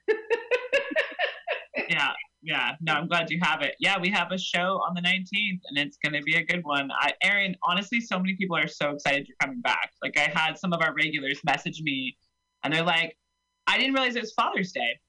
yeah, 1.89 2.11
yeah. 2.41 2.71
No, 2.81 2.93
I'm 2.93 3.07
glad 3.07 3.29
you 3.29 3.39
have 3.41 3.61
it. 3.61 3.75
Yeah, 3.79 3.99
we 3.99 4.09
have 4.09 4.31
a 4.31 4.37
show 4.37 4.81
on 4.87 4.93
the 4.95 5.01
19th, 5.01 5.59
and 5.67 5.77
it's 5.77 5.97
going 5.97 6.13
to 6.13 6.21
be 6.21 6.35
a 6.35 6.43
good 6.43 6.63
one. 6.63 6.89
I, 6.99 7.13
Erin, 7.21 7.55
honestly, 7.63 8.01
so 8.01 8.17
many 8.17 8.35
people 8.35 8.57
are 8.57 8.67
so 8.67 8.91
excited 8.91 9.27
you're 9.27 9.37
coming 9.39 9.61
back. 9.61 9.91
Like, 10.01 10.17
I 10.17 10.31
had 10.33 10.57
some 10.57 10.73
of 10.73 10.81
our 10.81 10.93
regulars 10.93 11.39
message 11.45 11.81
me, 11.81 12.17
and 12.63 12.73
they're 12.73 12.83
like, 12.83 13.15
"I 13.67 13.77
didn't 13.77 13.93
realize 13.93 14.15
it 14.15 14.21
was 14.21 14.33
Father's 14.33 14.71
Day." 14.71 14.99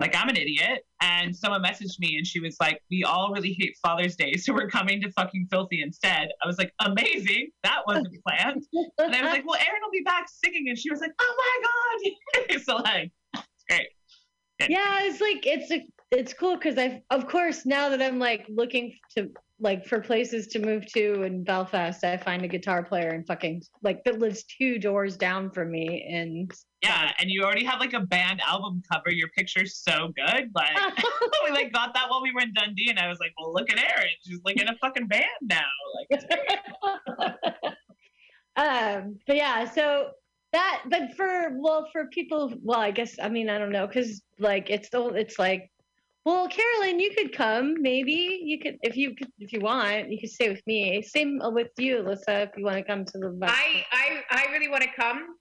Like 0.00 0.14
I'm 0.16 0.28
an 0.28 0.36
idiot. 0.36 0.84
And 1.00 1.34
someone 1.34 1.62
messaged 1.62 1.98
me 1.98 2.16
and 2.16 2.26
she 2.26 2.40
was 2.40 2.56
like, 2.60 2.80
We 2.90 3.04
all 3.04 3.32
really 3.32 3.56
hate 3.58 3.76
Father's 3.82 4.16
Day, 4.16 4.34
so 4.34 4.52
we're 4.52 4.68
coming 4.68 5.00
to 5.02 5.10
fucking 5.12 5.48
filthy 5.50 5.82
instead. 5.82 6.28
I 6.42 6.46
was 6.46 6.58
like, 6.58 6.72
Amazing. 6.80 7.50
That 7.62 7.80
wasn't 7.86 8.16
planned. 8.26 8.64
And 8.98 9.14
I 9.14 9.22
was 9.22 9.30
like, 9.30 9.46
Well, 9.46 9.58
Erin 9.60 9.80
will 9.82 9.90
be 9.92 10.02
back 10.02 10.26
singing. 10.28 10.68
And 10.68 10.78
she 10.78 10.90
was 10.90 11.00
like, 11.00 11.12
Oh 11.20 11.34
my 11.38 12.50
God. 12.50 12.60
so 12.64 12.76
like 12.76 13.12
it's 13.34 13.64
great. 13.68 13.88
yeah 14.70 14.98
it's 15.02 15.20
like 15.20 15.46
it's 15.46 15.70
a, 15.70 15.86
it's 16.10 16.32
cool 16.34 16.56
because 16.56 16.78
i 16.78 17.02
of 17.10 17.26
course 17.26 17.64
now 17.66 17.88
that 17.88 18.00
i'm 18.02 18.18
like 18.18 18.44
looking 18.48 18.94
to 19.16 19.28
like 19.62 19.86
for 19.86 20.00
places 20.00 20.48
to 20.48 20.58
move 20.58 20.84
to 20.86 21.22
in 21.22 21.44
belfast 21.44 22.04
i 22.04 22.16
find 22.16 22.44
a 22.44 22.48
guitar 22.48 22.82
player 22.82 23.10
and 23.10 23.26
fucking 23.26 23.62
like 23.82 24.02
that 24.04 24.18
lives 24.18 24.44
two 24.44 24.78
doors 24.78 25.16
down 25.16 25.50
from 25.50 25.70
me 25.70 26.06
and 26.10 26.52
Yeah, 26.82 27.12
and 27.20 27.30
you 27.30 27.44
already 27.44 27.64
have 27.64 27.78
like 27.78 27.92
a 27.92 28.00
band 28.00 28.40
album 28.44 28.82
cover. 28.92 29.10
Your 29.10 29.28
picture's 29.28 29.76
so 29.76 30.12
good. 30.16 30.50
Like 30.52 30.76
we 31.44 31.50
like 31.52 31.72
got 31.72 31.94
that 31.94 32.10
while 32.10 32.22
we 32.22 32.32
were 32.32 32.40
in 32.40 32.52
Dundee, 32.54 32.90
and 32.90 32.98
I 32.98 33.08
was 33.08 33.18
like, 33.20 33.32
"Well, 33.38 33.54
look 33.54 33.70
at 33.70 33.78
Erin. 33.78 34.10
She's 34.26 34.40
like 34.44 34.60
in 34.60 34.68
a 34.68 34.76
fucking 34.80 35.06
band 35.06 35.24
now." 35.42 35.60
Like, 36.10 36.24
um 38.56 39.18
but 39.26 39.36
yeah 39.36 39.64
so 39.64 40.10
that 40.52 40.82
but 40.90 41.14
for 41.16 41.52
well 41.54 41.88
for 41.90 42.06
people 42.08 42.52
well 42.62 42.80
i 42.80 42.90
guess 42.90 43.16
i 43.22 43.28
mean 43.28 43.48
i 43.48 43.58
don't 43.58 43.72
know 43.72 43.86
because 43.86 44.20
like 44.38 44.68
it's 44.68 44.86
still 44.86 45.14
it's 45.14 45.38
like 45.38 45.71
well 46.24 46.48
carolyn 46.48 47.00
you 47.00 47.10
could 47.16 47.36
come 47.36 47.74
maybe 47.80 48.40
you 48.44 48.58
could 48.58 48.76
if 48.82 48.96
you 48.96 49.14
if 49.38 49.52
you 49.52 49.60
want 49.60 50.10
you 50.10 50.18
could 50.20 50.30
stay 50.30 50.48
with 50.48 50.62
me 50.66 51.02
same 51.02 51.40
with 51.42 51.68
you 51.78 51.96
alyssa 52.02 52.44
if 52.46 52.50
you 52.56 52.64
want 52.64 52.76
to 52.76 52.84
come 52.84 53.04
to 53.04 53.18
the 53.18 53.38
I, 53.42 53.84
I, 53.92 54.22
I 54.30 54.52
really 54.52 54.68
want 54.68 54.82
to 54.82 54.88
come. 54.98 55.36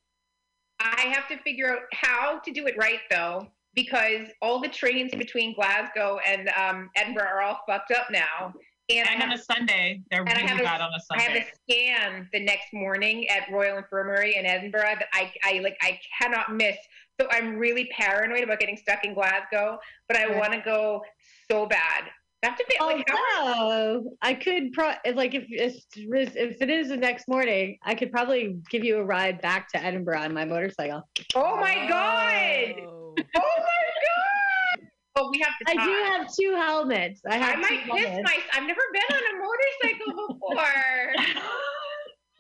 I 0.79 1.01
have 1.13 1.27
to 1.27 1.37
figure 1.43 1.71
out 1.71 1.81
how 1.93 2.39
to 2.39 2.51
do 2.51 2.65
it 2.65 2.75
right 2.77 2.99
though, 3.11 3.47
because 3.75 4.27
all 4.41 4.59
the 4.59 4.67
trains 4.67 5.11
between 5.13 5.53
Glasgow 5.53 6.19
and 6.27 6.49
um, 6.57 6.89
Edinburgh 6.95 7.27
are 7.27 7.41
all 7.41 7.59
fucked 7.67 7.91
up 7.91 8.07
now. 8.11 8.53
And 8.89 9.07
I 9.07 9.13
and 9.13 9.23
on 9.23 9.29
have, 9.29 9.39
a 9.39 9.43
Sunday, 9.43 10.01
they're 10.09 10.21
and 10.21 10.29
I 10.29 10.33
really 10.33 10.47
have 10.47 10.59
a- 10.59 10.63
bad 10.63 10.81
on 10.81 10.91
a 10.91 11.13
I 11.13 11.21
have 11.21 11.35
a 11.35 11.45
scan 11.69 12.27
the 12.33 12.39
next 12.43 12.73
morning 12.73 13.29
at 13.29 13.43
Royal 13.51 13.77
Infirmary 13.77 14.35
in 14.37 14.45
Edinburgh 14.45 14.95
that 14.99 15.07
I, 15.13 15.31
I 15.43 15.59
like 15.59 15.77
I 15.81 15.99
cannot 16.19 16.53
miss. 16.55 16.77
So 17.21 17.27
I'm 17.31 17.57
really 17.57 17.87
paranoid 17.95 18.43
about 18.43 18.59
getting 18.59 18.77
stuck 18.77 19.03
in 19.05 19.13
Glasgow, 19.13 19.77
but 20.07 20.17
I 20.17 20.25
Right. 20.25 20.37
want 20.37 20.53
to 20.53 20.61
go 20.61 21.03
so 21.49 21.67
bad. 21.67 22.09
I 22.43 22.47
have 22.47 22.57
to 22.57 22.65
be 22.67 22.75
like 22.83 23.07
how 23.07 23.59
Although 23.59 24.17
I 24.23 24.33
could 24.33 24.73
pro 24.73 24.93
like 25.13 25.35
if 25.35 25.45
if 25.49 25.75
if 25.95 26.59
it 26.59 26.69
is 26.71 26.89
the 26.89 26.97
next 26.97 27.27
morning, 27.27 27.77
I 27.83 27.93
could 27.93 28.11
probably 28.11 28.57
give 28.71 28.83
you 28.83 28.97
a 28.97 29.03
ride 29.05 29.39
back 29.39 29.67
to 29.73 29.83
Edinburgh 29.83 30.21
on 30.21 30.33
my 30.33 30.45
motorcycle. 30.45 31.07
Oh 31.35 31.57
my 31.57 31.85
god! 31.87 32.73
Oh. 32.87 33.15
Oh 33.35 33.53
my 33.59 33.83
god! 34.07 34.87
Oh, 35.17 35.29
we 35.31 35.39
have 35.41 35.53
to 35.59 35.79
I 35.79 35.85
do 35.85 36.03
have 36.05 36.27
two 36.33 36.55
helmets. 36.55 37.21
I 37.29 37.35
I 37.35 37.37
have 37.37 37.55
two 37.57 37.61
might 37.61 37.83
piss 37.83 38.05
helmets. 38.07 38.23
my. 38.23 38.39
I've 38.53 38.65
never 38.65 38.81
been 38.91 39.15
on 39.15 39.35
a 39.35 39.37
motorcycle 39.37 40.27
before. 40.39 41.53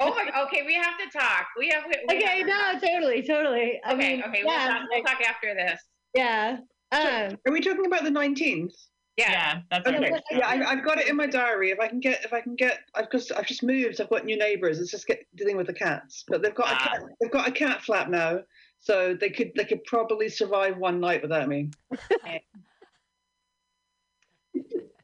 Oh 0.01 0.15
my. 0.15 0.43
Okay, 0.43 0.63
we 0.65 0.73
have 0.75 0.97
to 0.97 1.17
talk. 1.17 1.47
We 1.57 1.69
have. 1.69 1.83
We, 1.85 1.93
we 2.09 2.15
Okay, 2.17 2.39
have 2.39 2.47
no, 2.47 2.87
totally, 2.87 3.21
totally. 3.23 3.79
I 3.85 3.93
Okay, 3.93 4.15
mean, 4.17 4.23
okay. 4.23 4.41
yeah, 4.45 4.67
We'll, 4.67 4.79
talk, 4.79 4.87
we'll 4.91 5.03
talk 5.03 5.21
after 5.27 5.53
this. 5.55 5.81
yeah. 6.13 6.57
Um, 6.93 7.37
Are 7.47 7.51
we 7.53 7.61
talking 7.61 7.85
about 7.85 8.03
the 8.03 8.09
19th? 8.09 8.73
Yeah. 9.17 9.31
yeah, 9.31 9.59
that's 9.69 9.87
our 9.87 9.93
Okay. 9.95 10.09
next 10.09 10.23
Yeah. 10.31 10.45
I, 10.47 10.71
I've 10.71 10.83
got 10.83 10.97
it 10.97 11.07
in 11.07 11.15
my 11.15 11.27
diary. 11.27 11.69
If 11.71 11.79
I 11.79 11.87
can 11.87 11.99
get, 12.01 12.25
if 12.25 12.33
I 12.33 12.41
can 12.41 12.55
get, 12.55 12.79
I've 12.95 13.09
just, 13.11 13.31
I've 13.31 13.45
just 13.45 13.63
moved. 13.63 14.01
I've 14.01 14.09
got 14.09 14.25
new 14.25 14.37
neighbours. 14.37 14.79
It's 14.79 14.91
just 14.91 15.07
get, 15.07 15.25
dealing 15.35 15.55
with 15.57 15.67
the 15.67 15.73
cats. 15.73 16.25
But 16.27 16.41
they've 16.41 16.55
got, 16.55 16.67
a 16.69 16.75
Ah. 16.75 16.89
cat, 16.89 17.01
they've 17.21 17.31
got 17.31 17.47
a 17.47 17.51
cat 17.51 17.81
flap 17.81 18.09
now, 18.09 18.41
so 18.79 19.13
they 19.13 19.29
could, 19.29 19.51
they 19.55 19.63
could 19.65 19.83
probably 19.85 20.27
survive 20.27 20.77
one 20.77 20.99
night 20.99 21.21
without 21.21 21.47
me. 21.47 21.69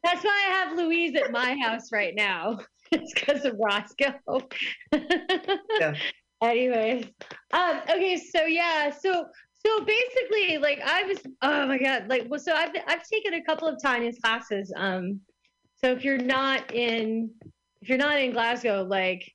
that's 0.02 0.24
why 0.24 0.44
I 0.48 0.50
have 0.52 0.76
Louise 0.76 1.14
at 1.16 1.30
my 1.30 1.56
house 1.62 1.90
right 1.92 2.14
now. 2.14 2.58
it's 2.92 3.14
because 3.14 3.44
of 3.44 3.54
Roscoe. 3.58 4.14
Yeah. 5.80 5.94
Anyways, 6.40 7.04
um, 7.52 7.80
okay, 7.90 8.16
so 8.16 8.44
yeah, 8.44 8.90
so 8.90 9.26
so 9.66 9.84
basically, 9.84 10.58
like 10.58 10.80
I 10.84 11.02
was, 11.02 11.18
oh 11.42 11.66
my 11.66 11.78
god, 11.78 12.08
like 12.08 12.26
well, 12.28 12.38
so 12.38 12.52
I've 12.52 12.70
I've 12.86 13.02
taken 13.02 13.34
a 13.34 13.42
couple 13.42 13.66
of 13.66 13.76
Tanya's 13.82 14.18
classes. 14.22 14.72
Um, 14.76 15.20
so 15.74 15.90
if 15.92 16.04
you're 16.04 16.18
not 16.18 16.72
in, 16.72 17.30
if 17.80 17.88
you're 17.88 17.98
not 17.98 18.20
in 18.20 18.32
Glasgow, 18.32 18.84
like 18.88 19.32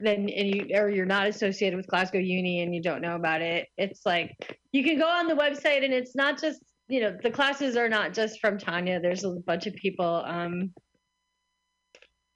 then 0.00 0.28
and 0.28 0.54
you 0.54 0.68
or 0.74 0.88
you're 0.88 1.06
not 1.06 1.26
associated 1.26 1.76
with 1.76 1.88
Glasgow 1.88 2.18
Uni 2.18 2.62
and 2.62 2.72
you 2.72 2.80
don't 2.80 3.02
know 3.02 3.16
about 3.16 3.42
it, 3.42 3.66
it's 3.76 4.06
like 4.06 4.56
you 4.70 4.84
can 4.84 4.96
go 4.96 5.08
on 5.08 5.26
the 5.26 5.34
website 5.34 5.84
and 5.84 5.92
it's 5.92 6.14
not 6.14 6.40
just 6.40 6.62
you 6.88 7.00
know 7.00 7.16
the 7.22 7.30
classes 7.30 7.76
are 7.76 7.88
not 7.88 8.14
just 8.14 8.40
from 8.40 8.58
Tanya. 8.58 9.00
There's 9.00 9.24
a 9.24 9.30
bunch 9.30 9.66
of 9.66 9.74
people 9.74 10.22
um 10.24 10.72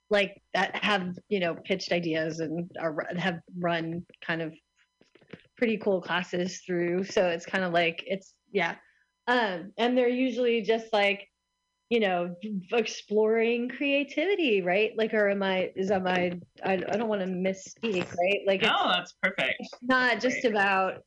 like 0.09 0.41
that 0.53 0.75
have 0.83 1.17
you 1.29 1.39
know 1.39 1.55
pitched 1.55 1.91
ideas 1.91 2.39
and 2.39 2.69
are, 2.79 2.95
have 3.17 3.39
run 3.57 4.05
kind 4.25 4.41
of 4.41 4.53
pretty 5.57 5.77
cool 5.77 6.01
classes 6.01 6.61
through. 6.65 7.03
So 7.03 7.27
it's 7.27 7.45
kind 7.45 7.63
of 7.63 7.73
like 7.73 8.03
it's 8.05 8.33
yeah, 8.51 8.75
um, 9.27 9.71
and 9.77 9.97
they're 9.97 10.09
usually 10.09 10.61
just 10.61 10.91
like 10.93 11.27
you 11.89 11.99
know 11.99 12.35
exploring 12.71 13.69
creativity, 13.69 14.61
right? 14.61 14.91
Like, 14.97 15.13
or 15.13 15.29
am 15.29 15.43
I 15.43 15.71
is 15.75 15.91
am 15.91 16.07
I 16.07 16.33
I, 16.63 16.73
I 16.73 16.97
don't 16.97 17.07
want 17.09 17.21
to 17.21 17.27
misspeak, 17.27 18.07
right? 18.17 18.41
Like 18.45 18.63
it's 18.63 18.71
No, 18.71 18.89
that's 18.89 19.13
perfect. 19.21 19.61
not 19.81 20.19
just 20.19 20.45
about 20.45 21.03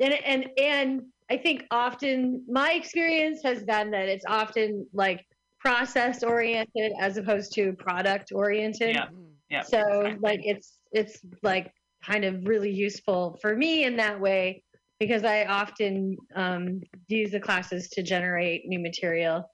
and 0.00 0.14
and 0.14 0.46
and 0.58 1.02
I 1.30 1.36
think 1.36 1.64
often 1.70 2.44
my 2.48 2.72
experience 2.72 3.40
has 3.42 3.64
been 3.64 3.90
that 3.90 4.08
it's 4.08 4.24
often 4.28 4.86
like 4.92 5.24
process 5.60 6.22
oriented 6.22 6.92
as 7.00 7.16
opposed 7.16 7.52
to 7.54 7.72
product 7.74 8.32
oriented. 8.32 8.94
Yeah. 8.94 9.06
Yeah. 9.50 9.62
So 9.62 9.78
exactly. 9.78 10.18
like 10.22 10.40
it's 10.44 10.78
it's 10.92 11.20
like 11.42 11.72
kind 12.04 12.24
of 12.24 12.46
really 12.46 12.70
useful 12.70 13.38
for 13.40 13.56
me 13.56 13.84
in 13.84 13.96
that 13.96 14.20
way 14.20 14.62
because 14.98 15.24
I 15.24 15.44
often 15.44 16.16
um, 16.34 16.80
use 17.08 17.30
the 17.30 17.40
classes 17.40 17.88
to 17.90 18.02
generate 18.02 18.66
new 18.66 18.78
material. 18.78 19.44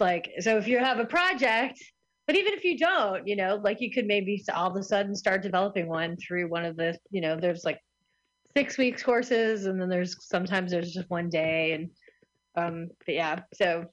Like 0.00 0.30
so, 0.40 0.56
if 0.56 0.66
you 0.66 0.78
have 0.78 0.98
a 0.98 1.04
project, 1.04 1.78
but 2.26 2.36
even 2.36 2.54
if 2.54 2.64
you 2.64 2.76
don't, 2.76 3.26
you 3.26 3.36
know, 3.36 3.60
like 3.62 3.80
you 3.80 3.92
could 3.92 4.06
maybe 4.06 4.42
all 4.52 4.70
of 4.70 4.76
a 4.76 4.82
sudden 4.82 5.14
start 5.14 5.42
developing 5.42 5.88
one 5.88 6.16
through 6.16 6.48
one 6.48 6.64
of 6.64 6.76
the, 6.76 6.98
you 7.10 7.20
know, 7.20 7.36
there's 7.38 7.64
like 7.64 7.78
six 8.56 8.76
weeks 8.76 9.02
courses, 9.02 9.66
and 9.66 9.80
then 9.80 9.88
there's 9.88 10.16
sometimes 10.26 10.72
there's 10.72 10.92
just 10.92 11.10
one 11.10 11.28
day, 11.28 11.72
and 11.72 11.90
um, 12.56 12.88
but 13.06 13.14
yeah, 13.14 13.40
so. 13.54 13.84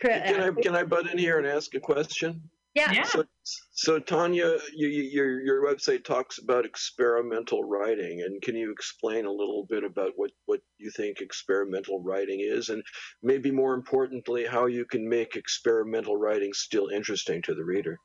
Cr- 0.00 0.08
Can 0.08 0.40
I 0.40 0.50
can 0.62 0.76
I 0.76 0.84
butt 0.84 1.10
in 1.10 1.18
here 1.18 1.38
and 1.38 1.46
ask 1.46 1.74
a 1.74 1.80
question? 1.80 2.42
yeah, 2.74 2.92
Yeah. 2.92 3.04
So, 3.04 3.24
so 3.72 3.98
Tanya, 3.98 4.56
you, 4.74 4.88
you, 4.88 5.02
your 5.02 5.40
your 5.40 5.64
website 5.64 6.04
talks 6.04 6.38
about 6.38 6.64
experimental 6.64 7.64
writing, 7.64 8.22
and 8.22 8.40
can 8.42 8.54
you 8.54 8.70
explain 8.70 9.24
a 9.26 9.32
little 9.32 9.66
bit 9.68 9.84
about 9.84 10.12
what 10.16 10.30
what 10.46 10.60
you 10.78 10.90
think 10.90 11.20
experimental 11.20 12.02
writing 12.02 12.40
is, 12.40 12.68
and 12.68 12.82
maybe 13.22 13.50
more 13.50 13.74
importantly, 13.74 14.46
how 14.46 14.66
you 14.66 14.84
can 14.84 15.08
make 15.08 15.36
experimental 15.36 16.16
writing 16.16 16.52
still 16.52 16.88
interesting 16.88 17.42
to 17.42 17.54
the 17.54 17.64
reader? 17.64 17.98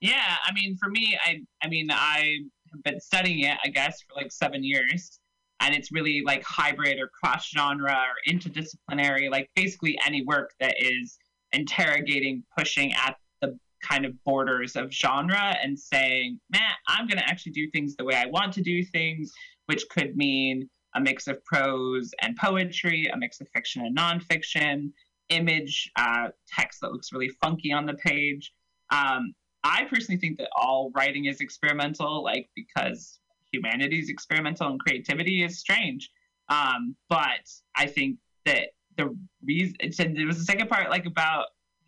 Yeah, 0.00 0.36
I 0.44 0.52
mean, 0.52 0.76
for 0.82 0.90
me, 0.90 1.18
I, 1.24 1.40
I 1.62 1.68
mean, 1.68 1.88
I 1.90 2.38
have 2.72 2.82
been 2.84 3.00
studying 3.00 3.40
it, 3.40 3.56
I 3.64 3.68
guess, 3.68 4.02
for 4.02 4.14
like 4.14 4.30
seven 4.30 4.62
years, 4.62 5.20
and 5.60 5.74
it's 5.74 5.92
really 5.92 6.22
like 6.24 6.42
hybrid 6.44 6.98
or 6.98 7.08
cross 7.08 7.48
genre 7.48 7.92
or 7.92 8.32
interdisciplinary, 8.32 9.30
like 9.30 9.50
basically 9.54 9.98
any 10.06 10.22
work 10.24 10.52
that 10.60 10.74
is 10.78 11.18
interrogating, 11.52 12.42
pushing 12.56 12.92
at 12.92 13.16
the 13.40 13.58
kind 13.82 14.04
of 14.04 14.12
borders 14.24 14.76
of 14.76 14.92
genre 14.92 15.56
and 15.62 15.78
saying, 15.78 16.38
man, 16.50 16.70
I'm 16.88 17.06
going 17.06 17.18
to 17.18 17.28
actually 17.28 17.52
do 17.52 17.70
things 17.70 17.96
the 17.96 18.04
way 18.04 18.14
I 18.14 18.26
want 18.26 18.52
to 18.54 18.62
do 18.62 18.84
things, 18.84 19.32
which 19.66 19.84
could 19.90 20.16
mean 20.16 20.68
a 20.94 21.00
mix 21.00 21.26
of 21.26 21.42
prose 21.44 22.12
and 22.22 22.36
poetry, 22.36 23.06
a 23.12 23.16
mix 23.16 23.40
of 23.40 23.48
fiction 23.54 23.84
and 23.84 23.96
nonfiction, 23.96 24.92
image, 25.28 25.90
uh, 25.96 26.28
text 26.48 26.80
that 26.80 26.92
looks 26.92 27.12
really 27.12 27.28
funky 27.28 27.72
on 27.72 27.86
the 27.86 27.94
page. 27.94 28.52
Um, 28.90 29.34
I 29.64 29.84
personally 29.84 30.20
think 30.20 30.38
that 30.38 30.48
all 30.56 30.92
writing 30.94 31.24
is 31.24 31.40
experimental, 31.40 32.22
like 32.22 32.48
because 32.54 33.18
humanity 33.52 33.98
is 33.98 34.08
experimental 34.08 34.68
and 34.68 34.80
creativity 34.80 35.42
is 35.42 35.58
strange. 35.58 36.10
Um, 36.48 36.96
but 37.08 37.50
I 37.74 37.86
think 37.86 38.18
that 38.44 38.68
the 38.96 39.16
reason 39.44 39.76
it 39.80 39.94
said 39.94 40.16
there 40.16 40.26
was 40.26 40.38
a 40.38 40.44
second 40.44 40.68
part 40.68 40.90
like 40.90 41.06
about 41.06 41.46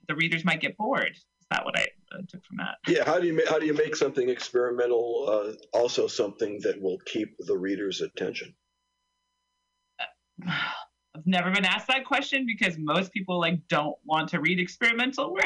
the 0.08 0.14
readers 0.14 0.44
might 0.44 0.60
get 0.60 0.76
bored. 0.76 1.12
Is 1.14 1.46
that 1.50 1.64
what 1.64 1.78
I 1.78 1.86
uh, 2.12 2.18
took 2.28 2.44
from 2.44 2.58
that? 2.58 2.76
Yeah, 2.86 3.04
how 3.04 3.18
do 3.18 3.26
you 3.26 3.34
ma- 3.34 3.48
how 3.48 3.58
do 3.58 3.66
you 3.66 3.74
make 3.74 3.96
something 3.96 4.28
experimental 4.28 5.26
uh, 5.28 5.78
also 5.78 6.06
something 6.06 6.58
that 6.62 6.80
will 6.80 6.98
keep 7.04 7.36
the 7.38 7.56
reader's 7.56 8.00
attention? 8.00 8.54
I've 11.16 11.26
never 11.26 11.50
been 11.50 11.64
asked 11.64 11.88
that 11.88 12.04
question 12.04 12.46
because 12.46 12.78
most 12.78 13.12
people 13.12 13.40
like 13.40 13.66
don't 13.68 13.96
want 14.04 14.28
to 14.30 14.40
read 14.40 14.60
experimental 14.60 15.32
work, 15.34 15.44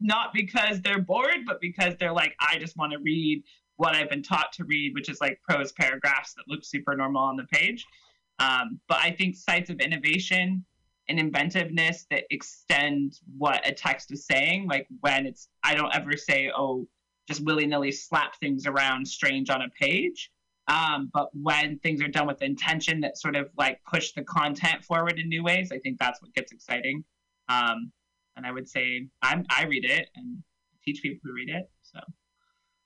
not 0.00 0.32
because 0.32 0.80
they're 0.80 1.00
bored, 1.00 1.44
but 1.46 1.60
because 1.60 1.94
they're 1.96 2.12
like, 2.12 2.34
I 2.40 2.58
just 2.58 2.76
want 2.76 2.92
to 2.92 2.98
read 2.98 3.44
what 3.76 3.94
I've 3.94 4.10
been 4.10 4.22
taught 4.22 4.52
to 4.54 4.64
read, 4.64 4.94
which 4.94 5.08
is 5.08 5.20
like 5.20 5.40
prose 5.48 5.72
paragraphs 5.72 6.34
that 6.34 6.44
look 6.48 6.64
super 6.64 6.96
normal 6.96 7.22
on 7.22 7.36
the 7.36 7.44
page. 7.44 7.84
Um, 8.38 8.80
but 8.88 8.98
I 8.98 9.10
think 9.10 9.36
sites 9.36 9.70
of 9.70 9.80
innovation 9.80 10.64
and 11.08 11.18
inventiveness 11.18 12.06
that 12.10 12.24
extend 12.30 13.18
what 13.36 13.66
a 13.66 13.72
text 13.72 14.12
is 14.12 14.26
saying. 14.26 14.68
Like 14.68 14.86
when 15.00 15.26
it's, 15.26 15.48
I 15.62 15.74
don't 15.74 15.94
ever 15.94 16.16
say, 16.16 16.50
oh, 16.56 16.86
just 17.28 17.44
willy 17.44 17.66
nilly 17.66 17.92
slap 17.92 18.38
things 18.40 18.66
around 18.66 19.06
strange 19.06 19.50
on 19.50 19.62
a 19.62 19.68
page. 19.68 20.30
Um, 20.68 21.10
but 21.12 21.28
when 21.32 21.78
things 21.80 22.00
are 22.02 22.08
done 22.08 22.26
with 22.26 22.40
intention 22.40 23.00
that 23.00 23.18
sort 23.18 23.36
of 23.36 23.50
like 23.58 23.80
push 23.84 24.12
the 24.12 24.22
content 24.22 24.84
forward 24.84 25.18
in 25.18 25.28
new 25.28 25.42
ways, 25.42 25.72
I 25.72 25.78
think 25.78 25.98
that's 25.98 26.22
what 26.22 26.32
gets 26.34 26.52
exciting. 26.52 27.04
Um, 27.48 27.90
and 28.36 28.46
I 28.46 28.52
would 28.52 28.68
say 28.68 29.08
I'm, 29.22 29.44
I 29.50 29.64
read 29.64 29.84
it 29.84 30.08
and 30.14 30.42
teach 30.84 31.02
people 31.02 31.28
to 31.28 31.32
read 31.32 31.48
it. 31.48 31.68
So. 31.82 31.98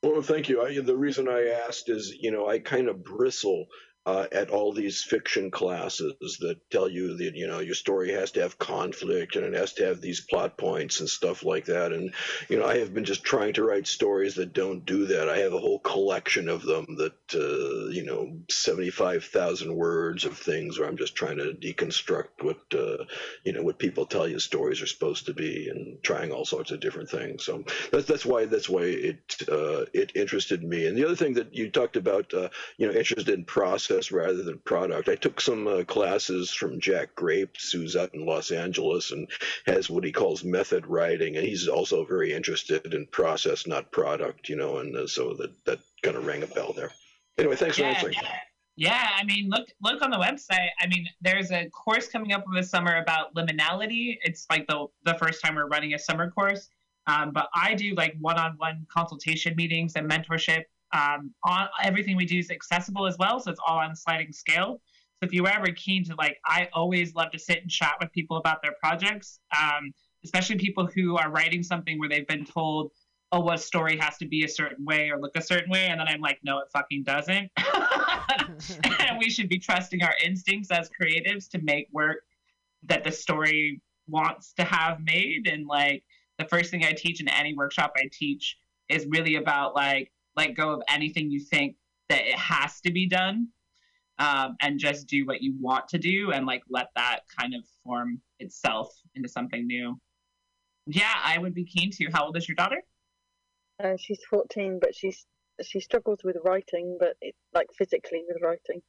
Well, 0.06 0.22
thank 0.22 0.48
you. 0.48 0.62
I, 0.62 0.80
the 0.80 0.96
reason 0.96 1.28
I 1.28 1.48
asked 1.66 1.88
is, 1.88 2.14
you 2.20 2.30
know, 2.30 2.48
I 2.48 2.60
kind 2.60 2.88
of 2.88 3.04
bristle 3.04 3.66
uh, 4.06 4.26
at 4.30 4.50
all 4.50 4.72
these 4.72 5.02
fiction 5.02 5.50
classes 5.50 6.38
that 6.40 6.58
tell 6.70 6.88
you 6.88 7.16
that 7.16 7.34
you 7.34 7.48
know 7.48 7.58
your 7.58 7.74
story 7.74 8.12
has 8.12 8.30
to 8.30 8.40
have 8.40 8.56
conflict 8.56 9.34
and 9.34 9.44
it 9.44 9.54
has 9.54 9.72
to 9.74 9.84
have 9.84 10.00
these 10.00 10.20
plot 10.20 10.56
points 10.56 11.00
and 11.00 11.08
stuff 11.08 11.44
like 11.44 11.64
that. 11.64 11.92
And 11.92 12.14
you 12.48 12.58
know, 12.58 12.66
I 12.66 12.78
have 12.78 12.94
been 12.94 13.04
just 13.04 13.24
trying 13.24 13.54
to 13.54 13.64
write 13.64 13.88
stories 13.88 14.36
that 14.36 14.52
don't 14.52 14.86
do 14.86 15.06
that. 15.06 15.28
I 15.28 15.38
have 15.38 15.52
a 15.52 15.58
whole 15.58 15.80
collection 15.80 16.48
of 16.48 16.62
them 16.62 16.86
that 16.98 17.34
uh, 17.34 17.88
you 17.90 18.04
know, 18.04 18.38
seventy-five 18.48 19.24
thousand 19.24 19.74
words 19.74 20.24
of 20.24 20.38
things 20.38 20.78
where 20.78 20.88
I'm 20.88 20.96
just 20.96 21.16
trying 21.16 21.38
to 21.38 21.52
deconstruct 21.52 22.42
what 22.42 22.60
uh, 22.74 23.04
you 23.44 23.52
know 23.52 23.62
what 23.62 23.80
people 23.80 24.06
tell 24.06 24.28
you 24.28 24.38
stories 24.38 24.80
are 24.82 24.86
supposed 24.86 25.26
to 25.26 25.34
be 25.34 25.68
and 25.68 26.00
trying 26.04 26.30
all 26.30 26.44
sorts 26.44 26.70
of 26.70 26.78
different 26.78 27.10
things. 27.10 27.44
So 27.44 27.64
that's 27.90 28.06
that's 28.06 28.24
why 28.24 28.44
that's 28.44 28.68
why 28.68 28.82
it 28.82 29.36
uh, 29.50 29.86
it 29.92 30.12
interested 30.14 30.62
me. 30.62 30.86
And 30.86 30.96
the 30.96 31.04
other 31.04 31.16
thing 31.16 31.34
that 31.34 31.52
you 31.52 31.70
talked 31.70 31.96
about, 31.96 32.32
uh, 32.32 32.50
you 32.76 32.86
know, 32.86 32.92
interested 32.92 33.34
in 33.34 33.44
process 33.44 33.95
rather 34.12 34.42
than 34.42 34.58
product. 34.58 35.08
I 35.08 35.14
took 35.14 35.40
some 35.40 35.66
uh, 35.66 35.84
classes 35.84 36.52
from 36.52 36.80
Jack 36.80 37.14
Grapes, 37.14 37.72
who's 37.72 37.96
out 37.96 38.14
in 38.14 38.26
Los 38.26 38.50
Angeles 38.50 39.10
and 39.10 39.28
has 39.66 39.90
what 39.90 40.04
he 40.04 40.12
calls 40.12 40.44
method 40.44 40.86
writing, 40.86 41.36
and 41.36 41.46
he's 41.46 41.68
also 41.68 42.04
very 42.04 42.32
interested 42.32 42.94
in 42.94 43.06
process, 43.06 43.66
not 43.66 43.92
product. 43.92 44.48
You 44.48 44.56
know, 44.56 44.78
and 44.78 44.94
uh, 44.96 45.06
so 45.06 45.34
that 45.34 45.52
that 45.64 45.80
kind 46.02 46.16
of 46.16 46.26
rang 46.26 46.42
a 46.42 46.46
bell 46.46 46.72
there. 46.74 46.92
Anyway, 47.38 47.56
thanks 47.56 47.76
for 47.76 47.84
answering. 47.84 48.14
yeah. 48.14 48.38
Yeah, 48.78 49.08
I 49.16 49.24
mean, 49.24 49.48
look 49.48 49.68
look 49.82 50.02
on 50.02 50.10
the 50.10 50.18
website. 50.18 50.68
I 50.78 50.86
mean, 50.86 51.08
there's 51.22 51.50
a 51.50 51.70
course 51.70 52.08
coming 52.08 52.32
up 52.32 52.44
the 52.54 52.62
summer 52.62 52.96
about 52.96 53.34
liminality. 53.34 54.18
It's 54.22 54.46
like 54.50 54.66
the 54.66 54.86
the 55.04 55.14
first 55.14 55.42
time 55.42 55.54
we're 55.54 55.66
running 55.66 55.94
a 55.94 55.98
summer 55.98 56.30
course. 56.30 56.68
Um, 57.06 57.30
but 57.32 57.48
I 57.54 57.74
do 57.74 57.94
like 57.94 58.14
one-on-one 58.20 58.86
consultation 58.92 59.54
meetings 59.56 59.94
and 59.96 60.10
mentorship. 60.10 60.64
Um, 60.96 61.34
on 61.44 61.68
everything 61.82 62.16
we 62.16 62.24
do 62.24 62.38
is 62.38 62.50
accessible 62.50 63.06
as 63.06 63.18
well, 63.18 63.38
so 63.38 63.50
it's 63.50 63.60
all 63.66 63.78
on 63.78 63.90
a 63.90 63.96
sliding 63.96 64.32
scale. 64.32 64.80
So 65.16 65.26
if 65.26 65.32
you 65.32 65.42
were 65.42 65.50
ever 65.50 65.66
keen 65.66 66.04
to 66.04 66.14
like, 66.16 66.38
I 66.46 66.68
always 66.72 67.14
love 67.14 67.30
to 67.32 67.38
sit 67.38 67.62
and 67.62 67.70
chat 67.70 67.94
with 68.00 68.12
people 68.12 68.36
about 68.36 68.62
their 68.62 68.74
projects, 68.82 69.40
um, 69.58 69.92
especially 70.24 70.56
people 70.56 70.86
who 70.86 71.16
are 71.16 71.30
writing 71.30 71.62
something 71.62 71.98
where 71.98 72.08
they've 72.08 72.26
been 72.26 72.44
told, 72.44 72.92
oh, 73.32 73.40
what 73.40 73.60
story 73.60 73.98
has 73.98 74.16
to 74.18 74.26
be 74.26 74.44
a 74.44 74.48
certain 74.48 74.84
way 74.84 75.10
or 75.10 75.20
look 75.20 75.36
a 75.36 75.42
certain 75.42 75.70
way, 75.70 75.86
and 75.86 76.00
then 76.00 76.08
I'm 76.08 76.20
like, 76.20 76.38
no, 76.44 76.58
it 76.58 76.68
fucking 76.72 77.04
doesn't. 77.04 77.50
and 79.00 79.18
we 79.18 79.28
should 79.28 79.48
be 79.48 79.58
trusting 79.58 80.02
our 80.02 80.14
instincts 80.24 80.70
as 80.70 80.88
creatives 81.00 81.48
to 81.50 81.60
make 81.62 81.88
work 81.92 82.22
that 82.84 83.04
the 83.04 83.12
story 83.12 83.80
wants 84.08 84.52
to 84.54 84.64
have 84.64 85.00
made. 85.00 85.48
And 85.48 85.66
like 85.66 86.04
the 86.38 86.44
first 86.44 86.70
thing 86.70 86.84
I 86.84 86.92
teach 86.92 87.20
in 87.20 87.28
any 87.28 87.54
workshop 87.54 87.92
I 87.96 88.08
teach 88.12 88.56
is 88.88 89.06
really 89.06 89.36
about 89.36 89.74
like 89.74 90.12
let 90.36 90.54
go 90.54 90.70
of 90.70 90.82
anything 90.88 91.30
you 91.30 91.40
think 91.40 91.76
that 92.08 92.20
it 92.20 92.38
has 92.38 92.80
to 92.82 92.92
be 92.92 93.06
done 93.06 93.48
um, 94.18 94.56
and 94.60 94.78
just 94.78 95.06
do 95.06 95.26
what 95.26 95.42
you 95.42 95.54
want 95.60 95.88
to 95.88 95.98
do 95.98 96.32
and 96.32 96.46
like 96.46 96.62
let 96.68 96.88
that 96.96 97.20
kind 97.38 97.54
of 97.54 97.62
form 97.84 98.20
itself 98.38 98.88
into 99.14 99.28
something 99.28 99.66
new. 99.66 99.98
Yeah, 100.86 101.12
I 101.22 101.38
would 101.38 101.54
be 101.54 101.64
keen 101.64 101.90
to. 101.92 102.06
How 102.12 102.26
old 102.26 102.36
is 102.36 102.48
your 102.48 102.54
daughter? 102.54 102.82
Uh, 103.82 103.96
she's 103.98 104.20
14, 104.30 104.78
but 104.80 104.94
she's 104.94 105.26
she 105.62 105.80
struggles 105.80 106.20
with 106.22 106.36
writing, 106.44 106.96
but 107.00 107.16
it, 107.20 107.34
like 107.54 107.68
physically 107.76 108.22
with 108.28 108.38
writing. 108.42 108.82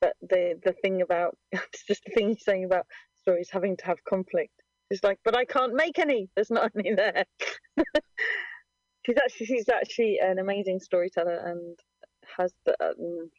But 0.00 0.14
the 0.22 0.58
the 0.64 0.72
thing 0.72 1.02
about 1.02 1.36
it's 1.52 1.84
just 1.86 2.04
the 2.04 2.12
thing 2.12 2.28
you're 2.28 2.38
saying 2.38 2.64
about 2.64 2.86
stories 3.22 3.48
having 3.50 3.76
to 3.78 3.86
have 3.86 4.02
conflict. 4.04 4.52
She's 4.92 5.02
like, 5.02 5.18
but 5.24 5.36
I 5.36 5.44
can't 5.44 5.74
make 5.74 5.98
any. 5.98 6.28
There's 6.34 6.50
not 6.50 6.70
any 6.78 6.94
there. 6.94 7.24
she's 9.04 9.16
actually 9.16 9.46
she's 9.46 9.68
actually 9.68 10.18
an 10.20 10.38
amazing 10.38 10.80
storyteller 10.80 11.34
and 11.46 11.78
has 12.36 12.52
the 12.66 12.74
um, 12.84 13.30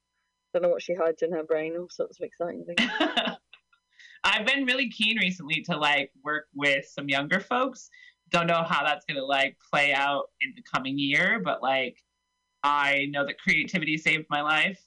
don't 0.54 0.64
know 0.64 0.70
what 0.70 0.82
she 0.82 0.96
hides 0.96 1.22
in 1.22 1.32
her 1.32 1.44
brain. 1.44 1.76
All 1.78 1.90
sorts 1.90 2.20
of 2.20 2.26
exciting 2.26 2.66
things. 2.66 2.90
I've 4.24 4.46
been 4.46 4.66
really 4.66 4.90
keen 4.90 5.18
recently 5.18 5.62
to 5.64 5.78
like 5.78 6.12
work 6.24 6.46
with 6.56 6.86
some 6.88 7.10
younger 7.10 7.40
folks. 7.40 7.90
Don't 8.30 8.48
know 8.48 8.64
how 8.68 8.84
that's 8.84 9.06
gonna 9.06 9.24
like 9.24 9.58
play 9.72 9.94
out 9.94 10.30
in 10.42 10.54
the 10.56 10.64
coming 10.64 10.98
year, 10.98 11.42
but 11.44 11.62
like 11.62 11.98
I 12.64 13.08
know 13.12 13.26
that 13.26 13.40
creativity 13.40 13.98
saved 13.98 14.26
my 14.30 14.42
life 14.42 14.80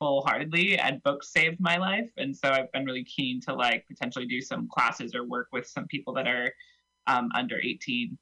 wholeheartedly 0.00 0.78
and 0.78 1.02
books 1.02 1.32
saved 1.32 1.58
my 1.60 1.76
life. 1.76 2.08
And 2.16 2.36
so 2.36 2.48
I've 2.50 2.70
been 2.72 2.84
really 2.84 3.04
keen 3.04 3.40
to 3.42 3.54
like 3.54 3.86
potentially 3.88 4.26
do 4.26 4.40
some 4.40 4.68
classes 4.68 5.14
or 5.14 5.24
work 5.24 5.48
with 5.52 5.66
some 5.66 5.86
people 5.86 6.14
that 6.14 6.28
are 6.28 6.52
um, 7.06 7.30
under 7.34 7.58
18. 7.58 8.16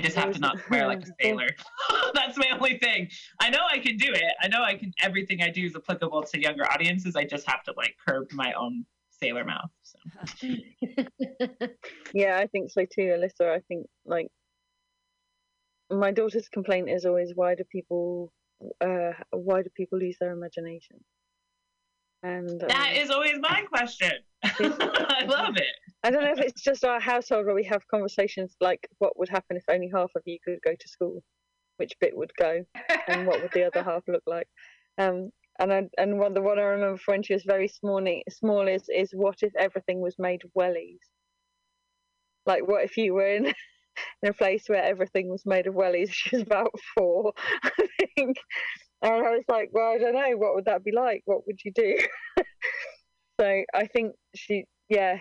I 0.00 0.02
just 0.02 0.16
have 0.16 0.32
to 0.32 0.38
not 0.38 0.58
swear 0.66 0.86
like 0.86 1.02
a 1.02 1.06
sailor. 1.22 1.48
That's 2.14 2.38
my 2.38 2.46
only 2.52 2.78
thing. 2.78 3.10
I 3.38 3.50
know 3.50 3.60
I 3.70 3.78
can 3.78 3.96
do 3.96 4.10
it. 4.10 4.32
I 4.40 4.48
know 4.48 4.62
I 4.62 4.74
can. 4.74 4.92
Everything 5.02 5.42
I 5.42 5.50
do 5.50 5.64
is 5.64 5.76
applicable 5.76 6.22
to 6.22 6.40
younger 6.40 6.64
audiences. 6.70 7.16
I 7.16 7.24
just 7.24 7.48
have 7.48 7.62
to 7.64 7.74
like 7.76 7.94
curb 8.06 8.28
my 8.32 8.52
own 8.54 8.86
sailor 9.10 9.44
mouth. 9.44 9.70
So. 9.82 9.98
yeah, 12.14 12.38
I 12.38 12.46
think 12.46 12.70
so 12.70 12.82
too, 12.86 13.02
Alyssa. 13.02 13.50
I 13.50 13.60
think 13.68 13.86
like 14.06 14.28
my 15.90 16.12
daughter's 16.12 16.48
complaint 16.48 16.88
is 16.88 17.04
always 17.04 17.32
why 17.34 17.54
do 17.54 17.64
people 17.64 18.32
uh 18.80 19.12
why 19.32 19.62
do 19.62 19.68
people 19.76 19.98
lose 19.98 20.16
their 20.18 20.32
imagination? 20.32 20.96
And 22.22 22.60
That 22.60 22.92
um, 22.92 22.96
is 22.96 23.10
always 23.10 23.38
my 23.40 23.64
question. 23.68 24.12
I 24.44 25.24
love 25.26 25.56
it. 25.56 25.89
I 26.02 26.10
don't 26.10 26.24
know 26.24 26.32
if 26.32 26.40
it's 26.40 26.62
just 26.62 26.84
our 26.84 27.00
household 27.00 27.46
where 27.46 27.54
we 27.54 27.64
have 27.64 27.86
conversations 27.88 28.56
like 28.60 28.88
what 28.98 29.18
would 29.18 29.28
happen 29.28 29.56
if 29.56 29.64
only 29.70 29.90
half 29.94 30.10
of 30.16 30.22
you 30.24 30.38
could 30.42 30.58
go 30.64 30.74
to 30.74 30.88
school, 30.88 31.22
which 31.76 31.92
bit 32.00 32.16
would 32.16 32.32
go, 32.38 32.64
and 33.08 33.26
what 33.26 33.42
would 33.42 33.52
the 33.52 33.64
other 33.64 33.82
half 33.82 34.02
look 34.08 34.22
like. 34.26 34.48
Um, 34.96 35.30
and 35.58 35.72
I, 35.72 35.82
and 35.98 36.18
one 36.18 36.32
the 36.32 36.40
one 36.40 36.58
I 36.58 36.62
remember 36.62 37.00
when 37.04 37.22
she 37.22 37.34
was 37.34 37.44
very 37.44 37.68
small, 37.68 38.00
small 38.30 38.66
is 38.66 38.88
is 38.88 39.10
what 39.12 39.42
if 39.42 39.54
everything 39.56 40.00
was 40.00 40.16
made 40.18 40.42
wellies? 40.58 41.00
Like 42.46 42.66
what 42.66 42.84
if 42.84 42.96
you 42.96 43.12
were 43.14 43.28
in 43.28 43.46
in 44.22 44.30
a 44.30 44.32
place 44.32 44.64
where 44.68 44.82
everything 44.82 45.28
was 45.28 45.44
made 45.44 45.66
of 45.66 45.74
wellies? 45.74 46.10
She 46.12 46.36
was 46.36 46.42
about 46.42 46.74
four, 46.96 47.34
I 47.62 47.70
think. 48.16 48.36
And 49.02 49.12
I 49.12 49.30
was 49.30 49.44
like, 49.48 49.70
well, 49.72 49.92
I 49.92 49.98
don't 49.98 50.14
know. 50.14 50.36
What 50.36 50.54
would 50.54 50.66
that 50.66 50.84
be 50.84 50.92
like? 50.92 51.22
What 51.24 51.46
would 51.46 51.58
you 51.64 51.72
do? 51.72 51.96
so 53.40 53.62
I 53.74 53.86
think 53.86 54.14
she, 54.34 54.64
yeah, 54.90 55.18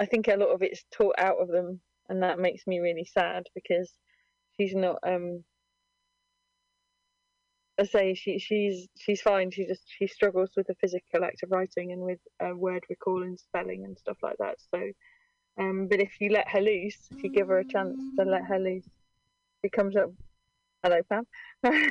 I 0.00 0.06
think 0.06 0.28
a 0.28 0.36
lot 0.36 0.50
of 0.54 0.62
it's 0.62 0.84
taught 0.92 1.16
out 1.18 1.38
of 1.40 1.48
them, 1.48 1.80
and 2.08 2.22
that 2.22 2.38
makes 2.38 2.66
me 2.66 2.78
really 2.78 3.04
sad 3.04 3.44
because 3.54 3.92
she's 4.58 4.74
not. 4.74 4.98
um 5.06 5.44
I 7.80 7.84
say 7.84 8.14
she 8.14 8.38
she's 8.38 8.88
she's 8.98 9.20
fine. 9.20 9.50
She 9.50 9.66
just 9.66 9.84
she 9.86 10.06
struggles 10.08 10.50
with 10.56 10.66
the 10.66 10.74
physical 10.80 11.24
act 11.24 11.42
of 11.42 11.50
writing 11.52 11.92
and 11.92 12.02
with 12.02 12.18
uh, 12.40 12.54
word 12.54 12.84
recall 12.90 13.22
and 13.22 13.38
spelling 13.38 13.84
and 13.84 13.96
stuff 13.96 14.16
like 14.22 14.36
that. 14.38 14.56
So, 14.74 14.82
um, 15.60 15.86
but 15.88 16.00
if 16.00 16.20
you 16.20 16.30
let 16.30 16.48
her 16.48 16.60
loose, 16.60 16.98
if 17.10 17.22
you 17.22 17.30
give 17.30 17.48
her 17.48 17.58
a 17.58 17.64
chance 17.64 17.96
to 18.18 18.24
let 18.24 18.44
her 18.44 18.58
loose, 18.58 18.88
she 19.62 19.70
comes 19.70 19.96
up. 19.96 20.10
Hello, 20.82 21.00
Pam. 21.08 21.26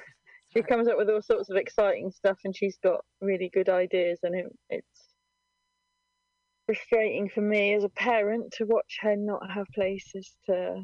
she 0.54 0.62
comes 0.62 0.88
up 0.90 0.98
with 0.98 1.10
all 1.10 1.22
sorts 1.22 1.50
of 1.50 1.56
exciting 1.56 2.12
stuff, 2.12 2.40
and 2.44 2.56
she's 2.56 2.78
got 2.84 3.06
really 3.22 3.50
good 3.54 3.70
ideas, 3.70 4.20
and 4.24 4.36
it, 4.36 4.46
it's 4.70 5.07
frustrating 6.68 7.30
for 7.30 7.42
me 7.42 7.74
as 7.74 7.84
a 7.84 7.90
parent 7.90 8.54
to 8.58 8.66
watch 8.66 9.00
her 9.02 9.16
not 9.16 9.50
have 9.50 9.66
places 9.74 10.36
to 10.46 10.84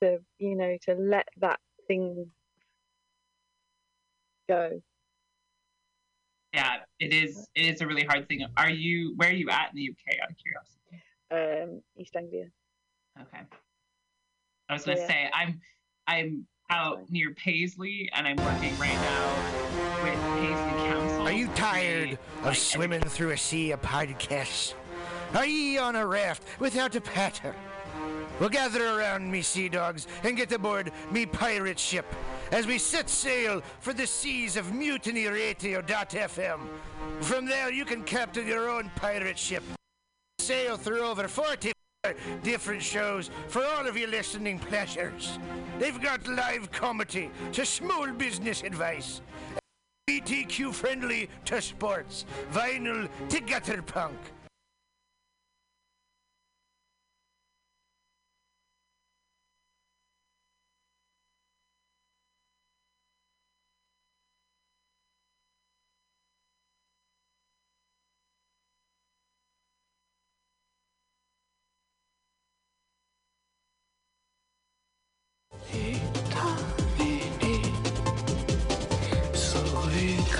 to 0.00 0.18
you 0.38 0.56
know 0.56 0.76
to 0.86 0.94
let 0.94 1.26
that 1.38 1.58
thing 1.88 2.30
go 4.48 4.80
Yeah, 6.54 6.76
it 6.98 7.12
is. 7.12 7.46
It 7.54 7.74
is 7.74 7.80
a 7.82 7.86
really 7.86 8.04
hard 8.04 8.26
thing. 8.28 8.46
Are 8.56 8.70
you? 8.70 9.12
Where 9.16 9.28
are 9.28 9.32
you 9.32 9.50
at 9.50 9.70
in 9.70 9.76
the 9.76 9.90
UK? 9.90 10.18
Out 10.22 10.30
of 10.30 10.36
curiosity. 10.38 11.04
um 11.30 11.82
east 12.00 12.16
anglia 12.16 12.46
Okay. 13.20 13.42
I 14.68 14.72
was 14.72 14.84
gonna 14.84 14.96
Yeah. 14.96 15.06
say 15.08 15.30
I'm 15.34 15.60
I'm 16.06 16.46
out 16.70 17.10
near 17.10 17.32
Paisley 17.32 18.10
and 18.14 18.26
I'm 18.26 18.36
working 18.36 18.76
right 18.78 18.94
now 18.94 20.02
with 20.02 20.20
Paisley 20.38 20.90
Council. 20.90 21.22
Are 21.22 21.32
you 21.32 21.48
tired 21.48 22.10
They, 22.10 22.38
of 22.40 22.44
like, 22.44 22.56
swimming 22.56 23.00
through 23.02 23.30
a 23.30 23.36
sea 23.38 23.72
of 23.72 23.80
podcasts? 23.82 24.74
Are 25.34 25.46
ye 25.46 25.78
on 25.78 25.96
a 25.96 26.06
raft 26.06 26.44
without 26.58 26.94
a 26.94 27.00
paddle? 27.00 27.54
Well, 28.38 28.48
gather 28.48 28.86
around 28.86 29.30
me, 29.30 29.42
sea 29.42 29.68
dogs, 29.68 30.06
and 30.22 30.36
get 30.36 30.52
aboard 30.52 30.92
me 31.10 31.26
pirate 31.26 31.78
ship 31.78 32.06
as 32.52 32.66
we 32.66 32.78
set 32.78 33.10
sail 33.10 33.62
for 33.80 33.92
the 33.92 34.06
seas 34.06 34.56
of 34.56 34.72
Mutiny 34.72 35.24
mutinyradio.fm. 35.24 36.60
From 37.20 37.46
there, 37.46 37.72
you 37.72 37.84
can 37.84 38.04
captain 38.04 38.46
your 38.46 38.70
own 38.70 38.90
pirate 38.94 39.38
ship 39.38 39.64
sail 40.38 40.76
through 40.76 41.00
over 41.00 41.28
40 41.28 41.72
different 42.42 42.82
shows 42.82 43.30
for 43.48 43.64
all 43.64 43.86
of 43.86 43.96
your 43.96 44.08
listening 44.08 44.58
pleasures. 44.58 45.38
They've 45.78 46.00
got 46.00 46.26
live 46.28 46.70
comedy 46.70 47.30
to 47.52 47.66
small 47.66 48.08
business 48.12 48.62
advice. 48.62 49.20
BTQ 50.08 50.72
friendly 50.72 51.28
to 51.44 51.60
sports, 51.60 52.24
vinyl 52.52 53.08
to 53.28 53.40
gutter 53.40 53.82
punk. 53.82 54.16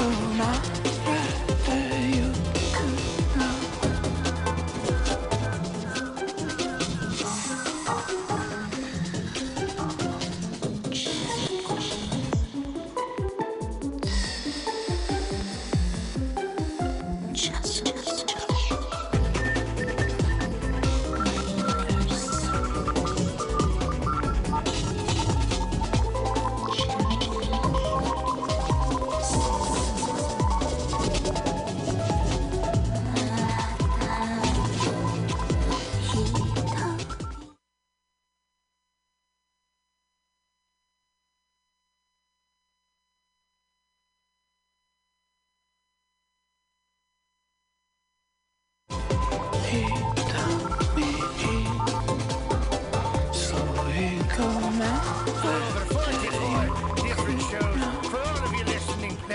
Over 0.01 0.78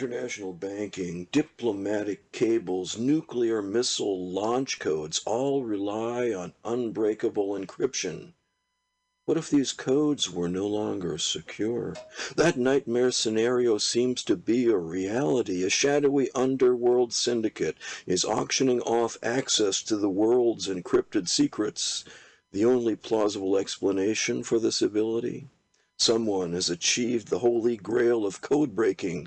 International 0.00 0.52
banking, 0.52 1.26
diplomatic 1.32 2.30
cables, 2.30 2.96
nuclear 2.96 3.60
missile 3.60 4.30
launch 4.30 4.78
codes 4.78 5.20
all 5.26 5.64
rely 5.64 6.32
on 6.32 6.54
unbreakable 6.64 7.48
encryption. 7.58 8.32
What 9.24 9.36
if 9.36 9.50
these 9.50 9.72
codes 9.72 10.30
were 10.30 10.48
no 10.48 10.68
longer 10.68 11.18
secure? 11.18 11.96
That 12.36 12.56
nightmare 12.56 13.10
scenario 13.10 13.76
seems 13.78 14.22
to 14.22 14.36
be 14.36 14.66
a 14.66 14.76
reality. 14.76 15.64
A 15.64 15.68
shadowy 15.68 16.30
underworld 16.32 17.12
syndicate 17.12 17.76
is 18.06 18.24
auctioning 18.24 18.80
off 18.82 19.18
access 19.20 19.82
to 19.82 19.96
the 19.96 20.08
world's 20.08 20.68
encrypted 20.68 21.28
secrets. 21.28 22.04
The 22.52 22.64
only 22.64 22.94
plausible 22.94 23.56
explanation 23.56 24.44
for 24.44 24.60
this 24.60 24.80
ability? 24.80 25.48
Someone 25.96 26.52
has 26.52 26.70
achieved 26.70 27.26
the 27.26 27.40
holy 27.40 27.76
grail 27.76 28.24
of 28.24 28.40
code 28.40 28.76
breaking 28.76 29.26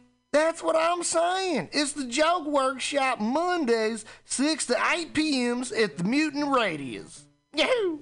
That's 0.31 0.63
what 0.63 0.77
I'm 0.77 1.03
saying. 1.03 1.69
It's 1.73 1.91
the 1.91 2.05
Joke 2.05 2.47
Workshop 2.47 3.19
Mondays, 3.19 4.05
6 4.25 4.67
to 4.67 4.77
8 4.93 5.13
p.m.s 5.13 5.73
at 5.73 5.97
the 5.97 6.05
Mutant 6.05 6.47
Radius. 6.55 7.25
Yahoo! 7.53 7.99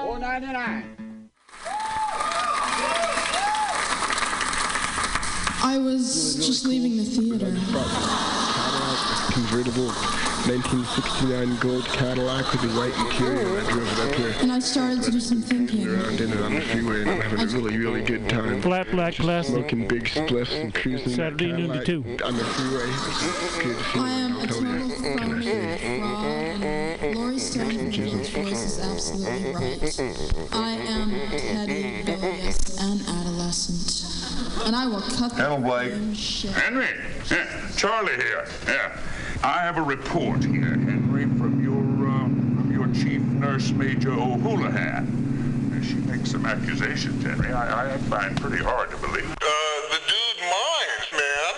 Four 0.00 0.18
ninety 0.18 0.46
nine. 0.46 1.30
I 5.62 5.78
was 5.78 6.36
just 6.36 6.66
leaving 6.66 6.96
the 6.96 7.04
theater. 7.04 7.50
convertible 9.32 10.29
1969 10.50 11.56
gold 11.58 11.84
Cadillac 11.84 12.50
with 12.50 12.62
the 12.62 12.68
white 12.76 12.92
interior. 13.06 13.60
I 13.60 13.70
drove 13.70 13.92
it 13.92 14.08
up 14.08 14.14
here. 14.16 14.34
And 14.40 14.50
I 14.50 14.58
started 14.58 15.00
to 15.04 15.12
do 15.12 15.20
some 15.20 15.40
thinking. 15.42 15.86
Around 15.86 16.20
in 16.20 16.32
it 16.32 16.40
on 16.40 16.54
the 16.54 16.60
freeway, 16.60 17.02
and 17.02 17.10
I'm 17.10 17.20
having 17.20 17.40
a 17.40 17.46
really, 17.46 17.78
really 17.78 18.02
good 18.02 18.28
time. 18.28 18.60
Flat 18.60 18.90
black 18.90 19.14
Just 19.14 19.24
plastic. 19.24 19.54
Smoking 19.54 19.86
big 19.86 20.06
spliffs 20.06 20.60
and 20.60 20.74
cruising. 20.74 21.08
Saturday 21.10 21.52
noon 21.52 21.70
to 21.70 21.84
two. 21.84 22.04
On 22.24 22.36
the 22.36 22.42
freeway. 22.42 22.82
Good 23.62 23.76
I 23.94 24.10
am 24.10 24.36
a 24.38 24.48
feeling, 24.48 24.90
total 24.90 25.22
I'll 25.22 25.28
tell 25.28 25.28
you. 25.28 25.44
phony, 25.44 26.02
fraud, 26.02 27.14
and 27.22 27.40
Stone's 27.94 28.28
voice 28.30 28.64
is 28.64 28.80
absolutely 28.80 29.52
right. 29.54 30.50
I 30.50 30.70
am 30.70 31.10
petty, 31.30 31.98
rebellious, 32.10 32.80
and 32.80 33.00
adolescent. 33.02 34.66
And 34.66 34.74
I 34.74 34.86
will 34.88 35.00
cut 35.00 35.30
the 35.36 35.44
Hello, 35.44 35.58
Blake. 35.58 35.92
damn 35.92 36.12
shit. 36.14 36.50
Henry, 36.50 36.88
yeah, 37.30 37.70
Charlie 37.76 38.16
here. 38.16 38.48
Yeah, 38.66 38.96
I 39.42 39.62
have 39.62 39.78
a 39.78 39.82
report 39.82 40.44
here, 40.44 40.76
Henry, 40.76 41.24
from 41.24 41.64
your 41.64 41.80
uh, 42.06 42.24
from 42.24 42.70
your 42.70 42.86
chief 42.88 43.22
nurse, 43.22 43.70
Major 43.70 44.12
O'Houlihan. 44.12 45.82
she 45.82 45.94
makes 45.94 46.30
some 46.32 46.44
accusations, 46.44 47.24
Henry, 47.24 47.50
I, 47.50 47.94
I 47.94 47.96
find 47.98 48.38
pretty 48.38 48.62
hard 48.62 48.90
to 48.90 48.98
believe. 48.98 49.30
Uh, 49.30 49.80
the 49.88 50.00
dude 50.06 50.42
minds, 50.42 51.12
man. 51.12 51.54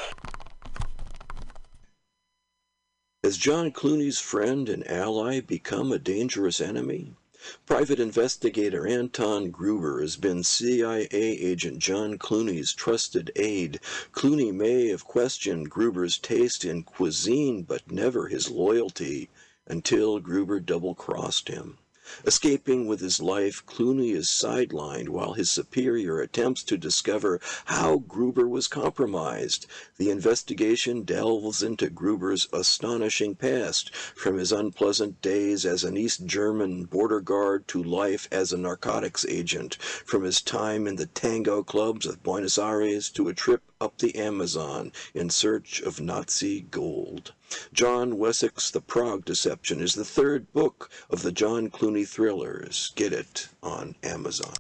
Has 3.24 3.36
John 3.36 3.72
Clooney's 3.72 4.20
friend 4.20 4.68
and 4.68 4.86
ally 4.88 5.40
become 5.40 5.90
a 5.90 5.98
dangerous 5.98 6.60
enemy? 6.60 7.16
Private 7.66 7.98
investigator 7.98 8.86
Anton 8.86 9.50
Gruber 9.50 10.00
has 10.00 10.14
been 10.14 10.44
CIA 10.44 11.08
agent 11.10 11.80
John 11.80 12.16
Clooney's 12.16 12.72
trusted 12.72 13.32
aide. 13.34 13.80
Clooney 14.12 14.54
may 14.54 14.86
have 14.90 15.04
questioned 15.04 15.68
Gruber's 15.68 16.18
taste 16.18 16.64
in 16.64 16.84
cuisine, 16.84 17.62
but 17.62 17.90
never 17.90 18.28
his 18.28 18.48
loyalty 18.48 19.28
until 19.66 20.20
Gruber 20.20 20.60
double 20.60 20.94
crossed 20.94 21.48
him. 21.48 21.78
Escaping 22.26 22.86
with 22.86 23.00
his 23.00 23.22
life, 23.22 23.64
Clooney 23.64 24.14
is 24.14 24.28
sidelined 24.28 25.08
while 25.08 25.32
his 25.32 25.50
superior 25.50 26.20
attempts 26.20 26.62
to 26.64 26.76
discover 26.76 27.40
how 27.64 28.00
Gruber 28.06 28.46
was 28.46 28.68
compromised. 28.68 29.66
The 29.96 30.10
investigation 30.10 31.04
delves 31.04 31.62
into 31.62 31.88
Gruber's 31.88 32.48
astonishing 32.52 33.34
past, 33.34 33.94
from 33.94 34.36
his 34.36 34.52
unpleasant 34.52 35.22
days 35.22 35.64
as 35.64 35.84
an 35.84 35.96
East 35.96 36.26
German 36.26 36.84
border 36.84 37.22
guard 37.22 37.66
to 37.68 37.82
life 37.82 38.28
as 38.30 38.52
a 38.52 38.58
narcotics 38.58 39.24
agent, 39.26 39.76
from 39.80 40.24
his 40.24 40.42
time 40.42 40.86
in 40.86 40.96
the 40.96 41.06
tango 41.06 41.62
clubs 41.62 42.04
of 42.04 42.22
Buenos 42.22 42.58
Aires 42.58 43.08
to 43.08 43.28
a 43.28 43.32
trip 43.32 43.62
up 43.80 43.96
the 43.96 44.16
Amazon 44.16 44.92
in 45.14 45.30
search 45.30 45.80
of 45.80 45.98
Nazi 45.98 46.60
gold. 46.60 47.32
John 47.72 48.18
Wessex' 48.18 48.70
The 48.70 48.80
Prague 48.80 49.24
Deception 49.24 49.80
is 49.80 49.94
the 49.94 50.04
third 50.04 50.52
book 50.52 50.90
of 51.10 51.22
the 51.22 51.32
John 51.32 51.70
Clooney 51.70 52.06
thrillers. 52.06 52.92
Get 52.94 53.12
it 53.12 53.48
on 53.62 53.94
Amazon. 54.02 54.54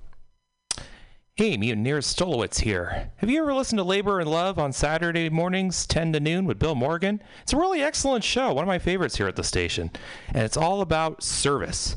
Hey, 1.34 1.56
Mutineers 1.56 2.06
Stolowitz 2.06 2.60
here. 2.60 3.10
Have 3.16 3.30
you 3.30 3.40
ever 3.40 3.54
listened 3.54 3.78
to 3.78 3.84
Labor 3.84 4.20
and 4.20 4.30
Love 4.30 4.58
on 4.58 4.70
Saturday 4.70 5.30
mornings, 5.30 5.86
10 5.86 6.12
to 6.12 6.20
noon 6.20 6.44
with 6.44 6.58
Bill 6.58 6.74
Morgan? 6.74 7.22
It's 7.42 7.54
a 7.54 7.56
really 7.56 7.82
excellent 7.82 8.22
show, 8.22 8.52
one 8.52 8.64
of 8.64 8.68
my 8.68 8.78
favorites 8.78 9.16
here 9.16 9.28
at 9.28 9.36
the 9.36 9.42
station. 9.42 9.90
And 10.28 10.42
it's 10.42 10.58
all 10.58 10.82
about 10.82 11.22
service. 11.22 11.96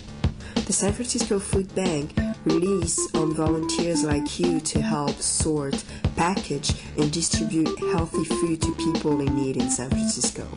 The 0.65 0.73
San 0.73 0.93
Francisco 0.93 1.39
Food 1.39 1.73
Bank 1.75 2.13
relies 2.45 2.97
on 3.15 3.33
volunteers 3.33 4.03
like 4.03 4.39
you 4.39 4.59
to 4.61 4.81
help 4.81 5.19
sort, 5.21 5.83
package, 6.15 6.73
and 6.97 7.11
distribute 7.11 7.77
healthy 7.91 8.23
food 8.23 8.61
to 8.61 8.73
people 8.75 9.19
in 9.19 9.35
need 9.35 9.57
in 9.57 9.69
San 9.69 9.89
Francisco. 9.89 10.47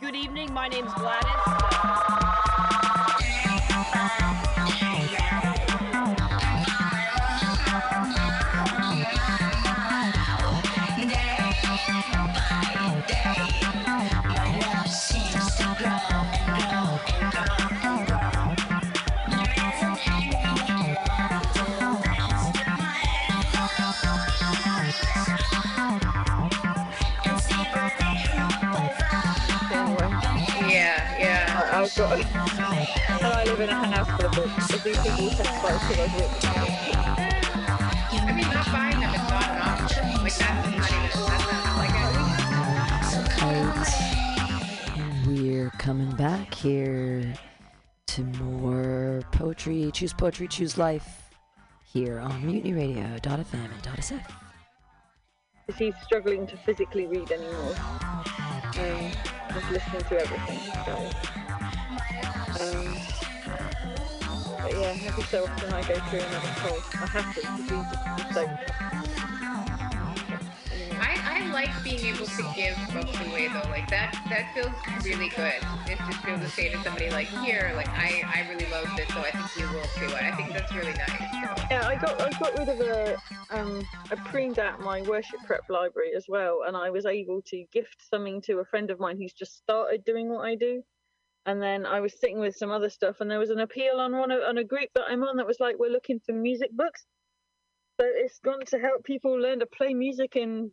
Good 0.00 0.16
evening. 0.16 0.54
My 0.54 0.66
name's 0.66 0.94
Gladys. 0.94 1.30
I've 31.98 32.56
got, 32.56 32.88
and 33.10 33.26
I 33.26 33.44
live 33.44 33.60
in 33.60 33.68
a 33.68 33.74
house 33.74 34.08
full 34.20 34.26
of 34.26 34.32
books. 34.32 34.70
If 34.72 34.84
these 34.84 34.98
people 34.98 35.30
testify 35.30 35.70
to 35.70 36.02
I've 36.02 36.14
written. 36.14 36.50
I 38.12 38.32
mean, 38.32 38.48
not 38.48 38.66
buying 38.72 39.00
them 39.00 39.14
is 39.14 39.20
not 39.28 39.48
an 39.48 39.58
option. 39.62 40.04
Like, 40.22 40.36
that's 40.36 40.66
not 40.66 40.90
even, 40.92 41.02
that's 41.02 41.16
not, 41.16 41.76
like, 41.78 41.94
I, 43.42 45.24
we're 45.26 45.70
coming 45.70 46.10
back 46.12 46.54
here 46.54 47.34
to 48.08 48.22
more 48.22 49.22
poetry. 49.32 49.90
Choose 49.92 50.12
poetry, 50.12 50.46
choose 50.48 50.78
life. 50.78 51.16
Here 51.92 52.20
on 52.20 52.46
mutiny 52.46 52.72
MutinyRadio.fm 52.72 53.54
and 53.54 53.82
.sf. 53.98 54.24
Is 55.66 55.76
he 55.76 55.92
struggling 56.04 56.46
to 56.46 56.56
physically 56.58 57.06
read 57.06 57.32
anymore? 57.32 57.74
Um, 58.78 59.10
just 59.52 59.70
listening 59.72 60.02
to 60.02 60.20
everything. 60.20 60.58
So, 60.84 61.10
um, 62.60 62.96
but 64.62 64.72
yeah, 64.72 64.96
every 65.04 65.22
so 65.24 65.44
often 65.44 65.72
I 65.72 65.82
go 65.82 65.94
through 65.94 66.20
another 66.20 66.52
poll. 66.56 66.78
I 66.94 67.06
have 67.06 67.34
to 67.34 67.40
because 67.40 67.58
he's 67.58 68.24
just 68.24 68.34
so. 68.34 68.48
I, 71.00 71.16
I 71.24 71.50
like 71.52 71.70
being 71.82 72.04
able 72.14 72.26
to 72.26 72.42
give 72.54 72.76
books 72.92 73.18
away 73.26 73.48
though. 73.48 73.68
Like 73.70 73.88
that 73.90 74.12
that 74.28 74.52
feels 74.54 74.74
really 75.04 75.30
good. 75.30 75.54
It 75.86 75.98
just 75.98 76.18
feels 76.22 76.40
to 76.40 76.48
say 76.50 76.68
to 76.68 76.82
somebody 76.82 77.10
like, 77.10 77.26
here, 77.26 77.72
like 77.74 77.88
I, 77.88 78.22
I 78.34 78.48
really 78.50 78.70
love 78.70 78.86
this, 78.96 79.08
so 79.08 79.20
I 79.20 79.30
think 79.30 79.56
you 79.56 79.74
will 79.74 79.82
too. 79.96 80.14
I 80.14 80.30
think 80.36 80.52
that's 80.52 80.74
really 80.74 80.92
nice. 80.92 81.08
So. 81.08 81.66
Yeah, 81.70 81.86
I 81.86 81.96
got 81.96 82.20
I 82.20 82.30
got 82.38 82.58
rid 82.58 82.68
of 82.68 82.80
a 82.80 83.16
um 83.50 83.82
I 84.10 84.14
pruned 84.16 84.58
out 84.58 84.80
my 84.80 85.02
worship 85.02 85.40
prep 85.46 85.68
library 85.70 86.12
as 86.14 86.26
well, 86.28 86.64
and 86.66 86.76
I 86.76 86.90
was 86.90 87.06
able 87.06 87.40
to 87.46 87.64
gift 87.72 87.96
something 88.10 88.42
to 88.42 88.58
a 88.58 88.64
friend 88.64 88.90
of 88.90 89.00
mine 89.00 89.16
who's 89.16 89.32
just 89.32 89.56
started 89.56 90.04
doing 90.04 90.28
what 90.28 90.44
I 90.44 90.54
do. 90.54 90.82
And 91.46 91.60
then 91.60 91.86
I 91.86 92.00
was 92.00 92.18
sitting 92.20 92.38
with 92.38 92.54
some 92.56 92.70
other 92.70 92.90
stuff, 92.90 93.20
and 93.20 93.30
there 93.30 93.38
was 93.38 93.50
an 93.50 93.60
appeal 93.60 93.96
on 93.98 94.16
one 94.16 94.30
of, 94.30 94.42
on 94.42 94.58
a 94.58 94.64
group 94.64 94.90
that 94.94 95.04
I'm 95.08 95.22
on 95.24 95.36
that 95.38 95.46
was 95.46 95.58
like, 95.58 95.76
we're 95.78 95.90
looking 95.90 96.20
for 96.20 96.32
music 96.32 96.70
books. 96.72 97.06
So 98.00 98.06
it's 98.08 98.38
gone 98.38 98.64
to 98.66 98.78
help 98.78 99.04
people 99.04 99.38
learn 99.38 99.60
to 99.60 99.66
play 99.66 99.94
music 99.94 100.36
in 100.36 100.70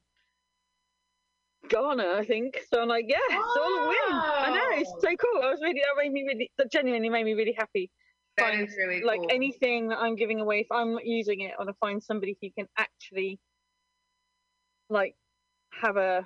Ghana, 1.69 2.15
I 2.17 2.25
think. 2.25 2.59
So 2.71 2.81
I'm 2.81 2.87
like, 2.87 3.05
yeah, 3.07 3.17
it's 3.29 3.57
all 3.57 3.83
a 3.83 3.87
win. 3.87 4.13
I 4.13 4.51
know 4.51 4.77
it's 4.77 4.91
so 5.01 5.09
cool. 5.09 5.41
I 5.43 5.49
was 5.49 5.59
really 5.61 5.81
that 5.81 6.01
made 6.01 6.11
me 6.11 6.23
really 6.23 6.51
that 6.57 6.71
genuinely 6.71 7.09
made 7.09 7.25
me 7.25 7.33
really 7.33 7.55
happy. 7.57 7.89
That 8.37 8.51
Find, 8.51 8.67
is 8.67 8.75
really 8.77 9.03
like 9.03 9.19
cool. 9.19 9.29
anything 9.31 9.89
that 9.89 9.97
I'm 9.97 10.15
giving 10.15 10.39
away, 10.39 10.59
if 10.59 10.71
I'm 10.71 10.93
not 10.93 11.05
using 11.05 11.41
it, 11.41 11.53
I 11.53 11.63
want 11.63 11.69
to 11.69 11.77
find 11.79 12.01
somebody 12.01 12.37
who 12.41 12.49
can 12.51 12.67
actually 12.77 13.39
like 14.89 15.15
have 15.81 15.97
a 15.97 16.23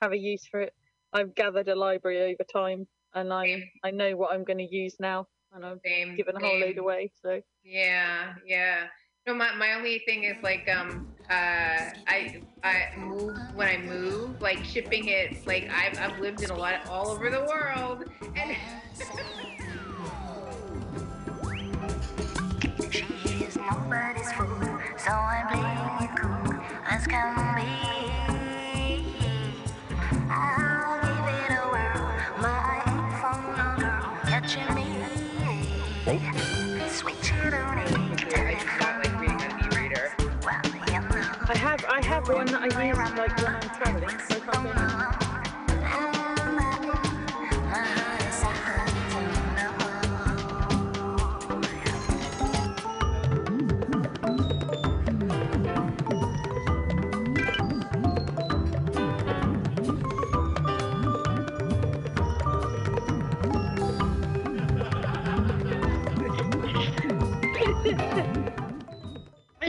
have 0.00 0.12
a 0.12 0.18
use 0.18 0.46
for 0.46 0.60
it. 0.60 0.74
I've 1.16 1.34
gathered 1.34 1.68
a 1.68 1.74
library 1.74 2.34
over 2.34 2.44
time, 2.44 2.86
and 3.14 3.32
I 3.32 3.70
I 3.82 3.90
know 3.90 4.14
what 4.16 4.34
I'm 4.34 4.44
going 4.44 4.58
to 4.58 4.68
use 4.70 4.96
now, 5.00 5.26
and 5.52 5.64
I've 5.64 5.80
given 6.14 6.36
a 6.36 6.40
whole 6.40 6.60
load 6.60 6.76
away. 6.76 7.10
So 7.22 7.40
Yeah, 7.64 8.34
yeah. 8.46 8.88
No, 9.26 9.34
my, 9.34 9.54
my 9.56 9.72
only 9.72 10.00
thing 10.00 10.24
is 10.24 10.36
like 10.42 10.68
um 10.68 11.08
uh 11.30 11.88
I 12.06 12.42
I 12.62 12.88
move 12.98 13.38
when 13.54 13.66
I 13.66 13.78
move 13.78 14.42
like 14.42 14.62
shipping 14.62 15.08
it 15.08 15.46
like 15.46 15.70
I've 15.70 15.98
I've 15.98 16.20
lived 16.20 16.42
in 16.42 16.50
a 16.50 16.56
lot 16.56 16.86
all 16.86 17.08
over 17.08 17.30
the 17.30 17.40
world 17.40 18.04
and 18.36 18.54
She's 22.92 23.56
nobody's 23.56 24.30
fool, 24.32 24.60
so 24.98 25.10
I'm 25.10 25.48
playing 25.48 26.10
it 26.10 26.16
cool 26.16 26.60
as 26.84 27.06
can 27.06 27.56
be. 27.56 27.95
I 41.96 42.04
have 42.04 42.28
I 42.28 42.34
one 42.34 42.44
that 42.48 42.60
I 42.60 42.66
use 42.66 43.16
like 43.16 43.34
when 43.38 43.54
I'm 43.54 43.70
traveling. 43.70 44.18
So 44.28 44.36
if 44.36 44.54
I'm 44.54 45.25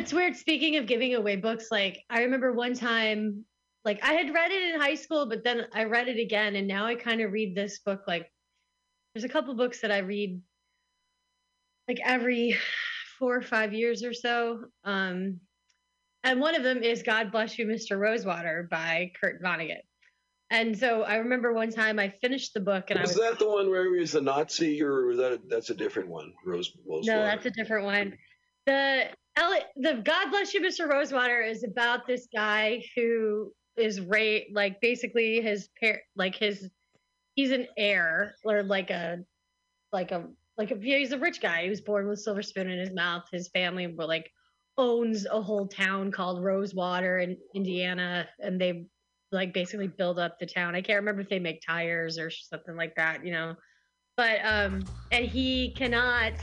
It's 0.08 0.14
weird. 0.14 0.38
Speaking 0.38 0.78
of 0.78 0.86
giving 0.86 1.16
away 1.16 1.36
books, 1.36 1.68
like 1.70 2.06
I 2.10 2.22
remember 2.22 2.54
one 2.54 2.74
time, 2.74 3.44
like 3.84 4.02
I 4.02 4.14
had 4.14 4.34
read 4.34 4.54
it 4.54 4.74
in 4.74 4.80
high 4.80 4.96
school, 4.96 5.28
but 5.28 5.44
then 5.44 5.66
I 5.74 5.84
read 5.84 6.08
it 6.08 6.18
again, 6.18 6.56
and 6.56 6.66
now 6.66 6.86
I 6.86 6.96
kind 6.96 7.20
of 7.20 7.34
read 7.34 7.54
this 7.54 7.80
book. 7.80 8.04
Like, 8.08 8.32
there's 9.14 9.26
a 9.26 9.28
couple 9.28 9.54
books 9.54 9.82
that 9.82 9.92
I 9.92 9.98
read 9.98 10.42
like 11.90 12.00
every 12.06 12.56
four 13.20 13.36
or 13.36 13.42
five 13.42 13.74
years 13.74 14.02
or 14.02 14.14
so. 14.14 14.62
Um, 14.86 15.42
and 16.24 16.40
one 16.40 16.56
of 16.56 16.64
them 16.64 16.84
is 16.84 17.04
God 17.04 17.30
Bless 17.30 17.60
You, 17.60 17.66
Mr. 17.66 18.00
Rosewater 18.00 18.66
by 18.72 19.12
Kurt 19.20 19.44
Vonnegut. 19.44 19.82
And 20.50 20.80
so 20.80 21.04
I 21.04 21.16
remember 21.16 21.52
one 21.52 21.70
time 21.70 22.00
I 22.00 22.14
finished 22.22 22.54
the 22.54 22.62
book 22.62 22.92
and 22.92 22.98
I 22.98 23.02
Was 23.02 23.18
was 23.18 23.30
that 23.30 23.40
the 23.40 23.50
one 23.50 23.70
where 23.70 23.94
he 23.94 24.00
was 24.00 24.16
a 24.16 24.22
Nazi, 24.22 24.82
or 24.82 25.08
was 25.08 25.18
that 25.18 25.34
a, 25.34 25.40
that's 25.50 25.70
a 25.70 25.76
different 25.76 26.08
one? 26.08 26.32
Rose, 26.46 26.72
Rose 26.88 27.06
No, 27.06 27.24
that's 27.24 27.46
a 27.46 27.52
different 27.52 27.84
one. 27.84 28.18
The 28.66 29.10
the 29.76 30.02
God 30.04 30.30
bless 30.30 30.54
you, 30.54 30.62
Mr. 30.62 30.90
Rosewater 30.90 31.42
is 31.42 31.64
about 31.64 32.08
this 32.08 32.28
guy 32.34 32.84
who 32.96 33.52
is 33.78 34.02
ra- 34.02 34.46
like 34.52 34.82
basically 34.82 35.42
his 35.42 35.70
par- 35.80 36.02
like 36.16 36.36
his 36.36 36.70
he's 37.36 37.52
an 37.52 37.68
heir 37.78 38.36
or 38.44 38.64
like 38.64 38.90
a 38.90 39.20
like 39.94 40.12
a 40.12 40.26
like 40.58 40.72
a 40.72 40.78
yeah, 40.82 40.98
he's 40.98 41.12
a 41.12 41.20
rich 41.20 41.42
guy. 41.42 41.64
He 41.64 41.70
was 41.70 41.82
born 41.82 42.08
with 42.08 42.20
silver 42.20 42.42
spoon 42.42 42.70
in 42.70 42.80
his 42.80 42.92
mouth. 42.92 43.24
His 43.32 43.50
family 43.50 43.88
were 43.88 44.06
like 44.06 44.30
owns 44.78 45.26
a 45.26 45.42
whole 45.42 45.68
town 45.68 46.12
called 46.12 46.44
Rosewater 46.44 47.20
in 47.20 47.38
Indiana, 47.56 48.28
and 48.40 48.60
they 48.60 48.86
like 49.32 49.54
basically 49.54 49.88
build 49.88 50.20
up 50.20 50.40
the 50.40 50.46
town. 50.46 50.76
I 50.76 50.82
can't 50.82 51.00
remember 51.00 51.22
if 51.22 51.30
they 51.30 51.40
make 51.40 51.62
tires 51.66 52.18
or 52.18 52.30
something 52.30 52.76
like 52.76 52.96
that, 52.96 53.26
you 53.26 53.32
know. 53.32 53.56
But 54.16 54.40
um, 54.44 54.80
and 55.12 55.26
he 55.26 55.76
cannot 55.76 56.34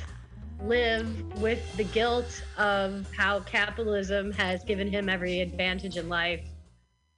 live 0.62 1.40
with 1.40 1.76
the 1.76 1.84
guilt 1.84 2.42
of 2.58 3.06
how 3.16 3.40
capitalism 3.40 4.32
has 4.32 4.64
given 4.64 4.88
him 4.88 5.08
every 5.08 5.40
advantage 5.40 5.96
in 5.96 6.08
life, 6.08 6.44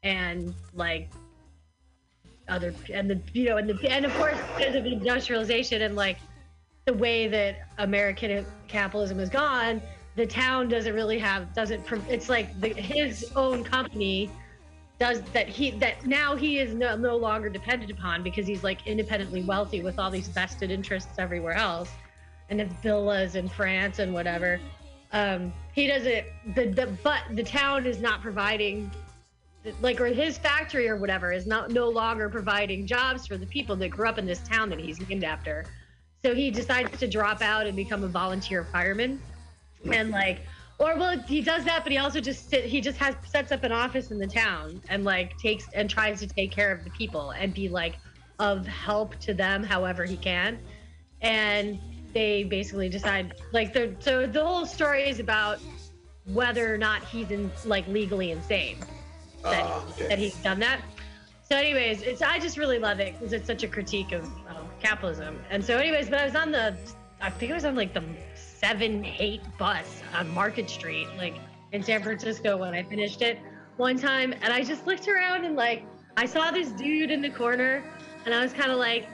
and 0.02 0.54
like 0.74 1.10
other 2.48 2.72
and 2.92 3.10
the 3.10 3.20
you 3.32 3.48
know 3.48 3.56
and 3.56 3.68
the 3.68 3.90
and 3.90 4.04
of 4.04 4.14
course 4.14 4.38
because 4.56 4.74
of 4.74 4.86
industrialization 4.86 5.82
and 5.82 5.96
like 5.96 6.18
the 6.86 6.94
way 6.94 7.26
that 7.26 7.68
American 7.78 8.46
capitalism 8.68 9.18
has 9.18 9.28
gone, 9.28 9.82
the 10.14 10.24
town 10.24 10.68
doesn't 10.68 10.94
really 10.94 11.18
have 11.18 11.52
doesn't. 11.52 11.84
It's 12.08 12.28
like 12.28 12.58
the, 12.60 12.68
his 12.68 13.32
own 13.34 13.64
company 13.64 14.30
does 15.00 15.20
that. 15.32 15.48
He 15.48 15.72
that 15.72 16.06
now 16.06 16.36
he 16.36 16.58
is 16.58 16.74
no, 16.74 16.96
no 16.96 17.16
longer 17.16 17.48
dependent 17.48 17.90
upon 17.90 18.22
because 18.22 18.46
he's 18.46 18.62
like 18.62 18.86
independently 18.86 19.42
wealthy 19.42 19.82
with 19.82 19.98
all 19.98 20.10
these 20.10 20.28
vested 20.28 20.70
interests 20.70 21.18
everywhere 21.18 21.54
else, 21.54 21.90
and 22.48 22.60
the 22.60 22.64
villas 22.82 23.34
in 23.34 23.48
France 23.48 23.98
and 23.98 24.12
whatever. 24.12 24.60
Um, 25.12 25.52
he 25.72 25.86
doesn't. 25.86 26.26
The 26.54 26.66
the 26.66 26.98
but 27.02 27.22
the 27.34 27.42
town 27.42 27.86
is 27.86 28.00
not 28.00 28.20
providing 28.22 28.90
like 29.80 30.00
or 30.00 30.06
his 30.06 30.38
factory 30.38 30.88
or 30.88 30.96
whatever 30.96 31.32
is 31.32 31.46
not 31.46 31.70
no 31.70 31.88
longer 31.88 32.28
providing 32.28 32.86
jobs 32.86 33.26
for 33.26 33.36
the 33.36 33.46
people 33.46 33.76
that 33.76 33.88
grew 33.88 34.08
up 34.08 34.18
in 34.18 34.26
this 34.26 34.40
town 34.40 34.68
that 34.70 34.78
he's 34.78 35.00
named 35.08 35.24
after. 35.24 35.66
So 36.24 36.34
he 36.34 36.50
decides 36.50 36.98
to 36.98 37.08
drop 37.08 37.42
out 37.42 37.66
and 37.66 37.76
become 37.76 38.04
a 38.04 38.08
volunteer 38.08 38.64
fireman. 38.64 39.20
And 39.90 40.10
like 40.10 40.40
or 40.78 40.96
well 40.96 41.18
he 41.20 41.40
does 41.40 41.64
that 41.64 41.82
but 41.82 41.92
he 41.92 41.98
also 41.98 42.20
just 42.20 42.50
sit, 42.50 42.64
he 42.64 42.80
just 42.80 42.98
has 42.98 43.14
sets 43.26 43.52
up 43.52 43.64
an 43.64 43.72
office 43.72 44.10
in 44.10 44.18
the 44.18 44.26
town 44.26 44.80
and 44.88 45.04
like 45.04 45.36
takes 45.38 45.66
and 45.72 45.88
tries 45.88 46.20
to 46.20 46.26
take 46.26 46.50
care 46.50 46.72
of 46.72 46.84
the 46.84 46.90
people 46.90 47.30
and 47.30 47.54
be 47.54 47.68
like 47.68 47.96
of 48.38 48.66
help 48.66 49.16
to 49.16 49.32
them 49.32 49.62
however 49.62 50.04
he 50.04 50.16
can. 50.16 50.58
And 51.22 51.78
they 52.16 52.44
basically 52.44 52.88
decide 52.88 53.34
like 53.52 53.74
the 53.74 53.94
so 53.98 54.26
the 54.26 54.42
whole 54.42 54.64
story 54.64 55.06
is 55.06 55.20
about 55.20 55.58
whether 56.32 56.72
or 56.74 56.78
not 56.78 57.04
he's 57.04 57.30
in 57.30 57.52
like 57.66 57.86
legally 57.88 58.30
insane 58.30 58.78
that, 59.42 59.64
Ah, 59.66 59.84
okay. 59.90 60.08
that 60.08 60.18
he's 60.18 60.34
done 60.36 60.58
that. 60.60 60.80
So, 61.42 61.56
anyways, 61.56 62.00
it's 62.00 62.22
I 62.22 62.38
just 62.38 62.56
really 62.56 62.78
love 62.78 63.00
it 63.00 63.12
because 63.18 63.34
it's 63.34 63.46
such 63.46 63.64
a 63.64 63.68
critique 63.68 64.12
of 64.12 64.24
um, 64.48 64.66
capitalism. 64.82 65.38
And 65.50 65.62
so, 65.62 65.76
anyways, 65.76 66.08
but 66.08 66.18
I 66.18 66.24
was 66.24 66.34
on 66.34 66.50
the, 66.50 66.74
I 67.20 67.28
think 67.28 67.50
it 67.50 67.54
was 67.54 67.66
on 67.66 67.76
like 67.76 67.92
the 67.92 68.02
seven 68.34 69.04
eight 69.04 69.42
bus 69.58 70.00
on 70.14 70.32
Market 70.32 70.70
Street, 70.70 71.08
like 71.18 71.34
in 71.72 71.82
San 71.82 72.02
Francisco 72.02 72.56
when 72.56 72.72
I 72.72 72.82
finished 72.82 73.20
it 73.20 73.38
one 73.76 73.98
time, 73.98 74.32
and 74.40 74.54
I 74.54 74.64
just 74.64 74.86
looked 74.86 75.06
around 75.06 75.44
and 75.44 75.54
like 75.54 75.84
I 76.16 76.24
saw 76.24 76.50
this 76.50 76.70
dude 76.70 77.10
in 77.10 77.20
the 77.20 77.30
corner, 77.30 77.84
and 78.24 78.34
I 78.34 78.40
was 78.42 78.54
kind 78.54 78.72
of 78.72 78.78
like, 78.78 79.06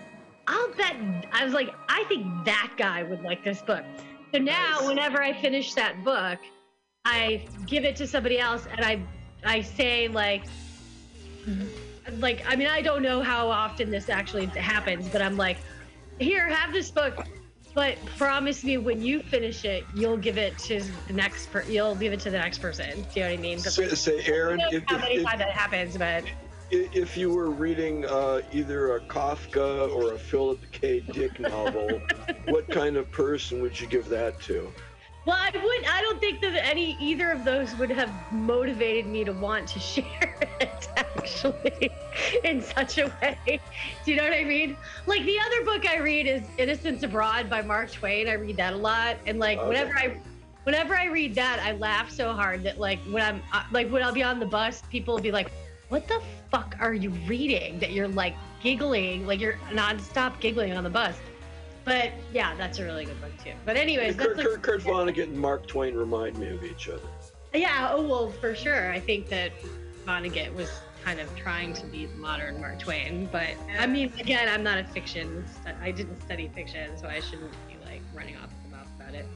I'll 0.47 0.73
bet 0.75 0.97
I 1.33 1.45
was 1.45 1.55
like, 1.55 1.75
I 1.89 2.05
think 2.05 2.27
that 2.45 2.73
guy 2.77 3.03
would 3.03 3.23
like 3.23 3.45
this 3.45 3.63
book. 3.63 3.85
So 4.33 4.39
now, 4.39 4.87
whenever 4.87 5.23
I 5.23 5.33
finish 5.33 5.75
that 5.75 6.03
book, 6.05 6.39
I 7.05 7.47
give 7.67 7.85
it 7.85 7.97
to 7.97 8.07
somebody 8.07 8.39
else, 8.39 8.67
and 8.71 8.85
I 8.85 9.03
I 9.45 9.61
say 9.61 10.09
like 10.09 10.45
like 12.19 12.45
I 12.47 12.57
mean 12.57 12.69
I 12.69 12.81
don't 12.81 13.03
know 13.03 13.23
how 13.23 13.49
often 13.49 13.91
this 13.91 14.09
actually 14.09 14.47
happens, 14.47 15.09
but 15.09 15.23
I'm 15.23 15.37
like, 15.37 15.59
here, 16.19 16.49
have 16.49 16.73
this 16.73 16.91
book, 16.91 17.27
but 17.75 17.97
promise 18.17 18.65
me 18.65 18.79
when 18.79 19.03
you 19.03 19.21
finish 19.21 19.65
it, 19.65 19.85
you'll 19.95 20.17
give 20.17 20.39
it 20.39 20.59
to 20.59 20.83
the 21.07 21.13
next 21.13 21.51
per- 21.51 21.65
you'll 21.65 21.95
give 21.95 22.13
it 22.13 22.21
to 22.21 22.31
the 22.31 22.39
next 22.39 22.59
person. 22.59 23.03
Do 23.13 23.21
you 23.21 23.27
know 23.27 23.31
what 23.31 23.39
I 23.39 23.43
mean? 23.43 23.59
Say, 23.59 23.89
say 23.89 24.23
Erin, 24.25 24.61
I 24.61 24.71
don't 24.71 24.73
know 24.73 24.79
if, 24.79 24.85
how 24.87 24.97
if, 24.97 25.03
many 25.03 25.15
if, 25.17 25.25
times 25.25 25.39
that 25.39 25.51
happens, 25.51 25.97
but 25.97 26.25
if 26.73 27.17
you 27.19 27.31
were 27.31 27.51
reading 27.51 28.07
uh, 28.07 28.41
either 28.51 28.97
a 28.97 29.01
Kafka 29.01 29.95
or 29.95 30.15
a 30.15 30.19
Philip 30.19 30.65
K. 30.73 31.01
Dick 31.13 31.39
novel, 31.39 32.01
what 32.47 32.71
kind 32.71 32.97
of 32.97 33.11
person 33.11 33.61
would 33.61 33.79
you 33.79 33.87
give 33.87 34.09
that 34.09 34.41
to? 34.43 34.73
well, 35.25 35.37
I 35.39 35.51
would 35.55 35.87
I 35.87 36.01
don't 36.01 36.19
think 36.19 36.41
that 36.41 36.67
any 36.67 36.97
either 36.99 37.31
of 37.31 37.45
those 37.45 37.77
would 37.77 37.91
have 37.91 38.11
motivated 38.33 39.07
me 39.07 39.23
to 39.25 39.33
want 39.33 39.69
to 39.69 39.79
share 39.79 40.37
it 40.61 40.89
actually 40.97 41.93
in 42.43 42.63
such 42.63 42.99
a 42.99 43.13
way. 43.21 43.61
Do 44.05 44.11
you 44.11 44.17
know 44.17 44.25
what 44.25 44.33
I 44.33 44.45
mean? 44.45 44.77
Like 45.07 45.25
the 45.25 45.39
other 45.47 45.65
book 45.65 45.87
I 45.87 45.99
read 45.99 46.27
is 46.27 46.43
Innocents 46.59 47.03
Abroad 47.03 47.49
by 47.51 47.63
Mark 47.63 47.93
Twain. 47.93 48.29
I 48.29 48.33
read 48.33 48.57
that 48.57 48.73
a 48.73 48.77
lot, 48.77 49.19
and 49.27 49.39
like 49.39 49.59
Okay. 49.59 49.69
whenever 49.69 49.93
I 49.97 50.17
whenever 50.65 50.97
I 50.97 51.07
read 51.07 51.35
that, 51.35 51.61
I 51.63 51.73
laugh 51.73 52.11
so 52.11 52.33
hard 52.33 52.65
that 52.65 52.81
like 52.81 52.99
when 53.11 53.23
I'm 53.23 53.43
uh, 53.53 53.63
like 53.71 53.91
when 53.91 54.03
I'll 54.03 54.13
be 54.13 54.23
on 54.23 54.41
the 54.41 54.47
bus, 54.47 54.83
people 54.91 55.15
will 55.15 55.23
be 55.23 55.33
like, 55.33 55.53
"What 55.93 56.09
the 56.09 56.23
fuck 56.51 56.75
are 56.81 56.95
you 56.95 57.11
reading?" 57.27 57.79
That 57.79 57.93
you're 57.93 58.09
like 58.09 58.35
giggling, 58.63 59.27
like 59.27 59.41
you're 59.41 59.59
nonstop 59.71 60.41
giggling 60.41 60.73
on 60.73 60.85
the 60.85 60.91
bus. 60.91 61.17
But 61.85 62.13
yeah, 62.33 62.55
that's 62.57 62.79
a 62.79 62.85
really 62.85 63.05
good 63.05 63.21
book 63.21 63.33
too. 63.45 63.53
But 63.67 63.77
anyways, 63.77 64.17
Kurt, 64.17 64.39
like, 64.39 64.47
Kurt, 64.47 64.63
Kurt 64.63 64.81
Vonnegut 64.83 65.25
and 65.25 65.39
Mark 65.39 65.67
Twain 65.67 65.95
remind 65.95 66.39
me 66.39 66.49
of 66.49 66.65
each 66.65 66.89
other. 66.89 67.03
yeah, 67.53 67.91
oh 67.93 68.07
well, 68.07 68.31
for 68.31 68.55
sure. 68.55 68.91
I 68.91 69.01
think 69.01 69.29
that 69.29 69.53
Vonnegut 70.07 70.55
was 70.55 70.71
kind 71.05 71.21
of 71.21 71.29
trying 71.37 71.75
to 71.75 71.87
be 71.87 72.07
the 72.07 72.17
modern 72.17 72.59
Mark 72.59 72.79
Twain, 72.79 73.29
but 73.31 73.51
I 73.79 73.87
mean, 73.87 74.13
again, 74.19 74.49
I'm 74.49 74.63
not 74.63 74.79
a 74.79 74.85
fiction. 74.85 75.45
I 75.83 75.91
didn't 75.91 76.23
study 76.23 76.51
fiction, 76.55 76.97
so 76.97 77.07
I 77.07 77.21
shouldn't 77.21 77.53
be 77.69 77.77
like 77.85 78.01
running 78.15 78.37
off 78.37 78.51
the 78.65 78.77
mouth 78.77 78.87
about 78.97 79.15
it. 79.15 79.27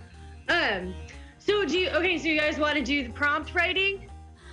Um, 0.48 0.94
so 1.38 1.66
do 1.66 1.78
you? 1.78 1.90
Okay, 1.90 2.16
so 2.18 2.28
you 2.28 2.38
guys 2.40 2.58
want 2.58 2.76
to 2.76 2.82
do 2.82 3.02
the 3.02 3.12
prompt 3.12 3.54
writing? 3.54 4.08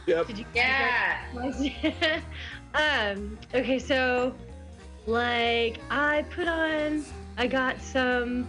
Yep. 0.05 0.27
Did 0.27 0.37
you? 0.39 0.45
Yeah. 0.53 1.19
um. 2.73 3.37
Okay, 3.53 3.79
so 3.79 4.35
like 5.05 5.79
I 5.89 6.25
put 6.31 6.47
on. 6.47 7.05
I 7.37 7.47
got 7.47 7.81
some. 7.81 8.47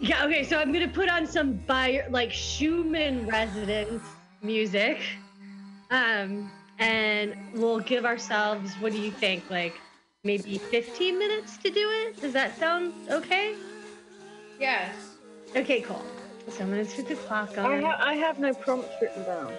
Yeah. 0.00 0.24
Okay, 0.24 0.44
so 0.44 0.58
I'm 0.58 0.72
gonna 0.72 0.88
put 0.88 1.08
on 1.08 1.26
some 1.26 1.54
by 1.66 2.04
like 2.10 2.32
Schumann 2.32 3.26
resonance 3.26 4.02
music. 4.42 5.00
Um, 5.90 6.50
and 6.78 7.36
we'll 7.54 7.80
give 7.80 8.04
ourselves. 8.04 8.74
What 8.74 8.92
do 8.92 8.98
you 8.98 9.12
think? 9.12 9.48
Like 9.50 9.74
maybe 10.24 10.58
15 10.58 11.18
minutes 11.18 11.56
to 11.58 11.70
do 11.70 11.88
it. 12.06 12.20
Does 12.20 12.32
that 12.32 12.58
sound 12.58 12.92
okay? 13.10 13.54
Yes. 14.58 14.94
Okay, 15.54 15.80
cool. 15.82 16.04
So 16.48 16.64
I'm 16.64 16.70
gonna 16.70 16.84
put 16.84 17.06
the 17.08 17.14
clock 17.14 17.56
on. 17.56 17.66
I, 17.66 17.80
ha- 17.80 18.00
I 18.00 18.14
have 18.14 18.38
no 18.38 18.52
prompts 18.52 18.90
written 19.00 19.22
down. 19.24 19.52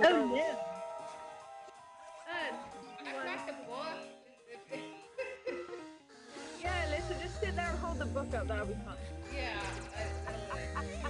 Oh 0.00 0.26
no. 0.26 0.44
Yeah, 6.62 6.86
listen, 6.90 7.16
just 7.22 7.40
sit 7.40 7.56
there 7.56 7.68
and 7.68 7.78
hold 7.78 7.98
the 7.98 8.06
book 8.06 8.32
up. 8.34 8.48
That'll 8.48 8.66
be 8.66 8.74
fun. 8.74 8.96
Yeah. 9.34 9.58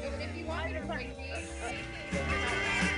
if 0.20 0.36
you 0.36 0.46
want 0.46 0.66
me 0.66 0.72
to 0.74 0.80
write 0.82 1.16
When 1.16 2.97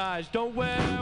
skies. 0.00 0.28
Don't 0.32 0.54
wear 0.54 0.99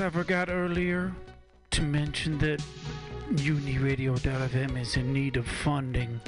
I 0.00 0.10
forgot 0.10 0.48
earlier 0.48 1.12
to 1.70 1.82
mention 1.82 2.38
that 2.38 2.60
mutinyradio.fm 3.30 4.80
is 4.80 4.96
in 4.96 5.12
need 5.12 5.36
of 5.36 5.46
funding. 5.46 6.20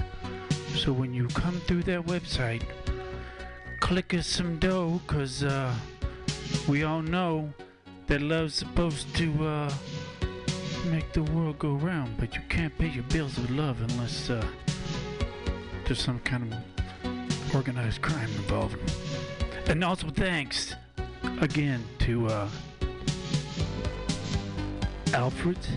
So 0.75 0.93
when 0.93 1.13
you 1.13 1.27
come 1.29 1.61
through 1.61 1.83
that 1.85 2.07
website, 2.07 2.63
click 3.81 4.15
us 4.15 4.27
some 4.27 4.59
dough, 4.59 5.01
cause 5.09 5.43
uh, 5.43 5.75
we 6.69 6.85
all 6.85 7.03
know 7.03 7.53
that 8.07 8.23
love's 8.23 8.55
supposed 8.55 9.15
to 9.17 9.47
uh, 9.47 9.73
make 10.87 11.13
the 11.13 11.25
world 11.25 11.59
go 11.59 11.73
round, 11.73 12.17
but 12.19 12.37
you 12.37 12.43
can't 12.49 12.77
pay 12.79 12.89
your 12.89 13.05
bills 13.05 13.37
with 13.37 13.51
love 13.51 13.81
unless 13.81 14.31
uh, 14.31 14.47
there's 15.87 16.01
some 16.01 16.21
kind 16.21 16.53
of 16.53 17.55
organized 17.55 18.01
crime 18.01 18.31
involved. 18.37 18.79
And 19.69 19.83
also 19.83 20.09
thanks 20.11 20.75
again 21.41 21.83
to 22.01 22.29
uh, 22.29 22.49
Alfred's 25.15 25.69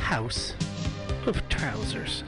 House 0.00 0.54
of 1.26 1.48
Trousers. 1.48 2.24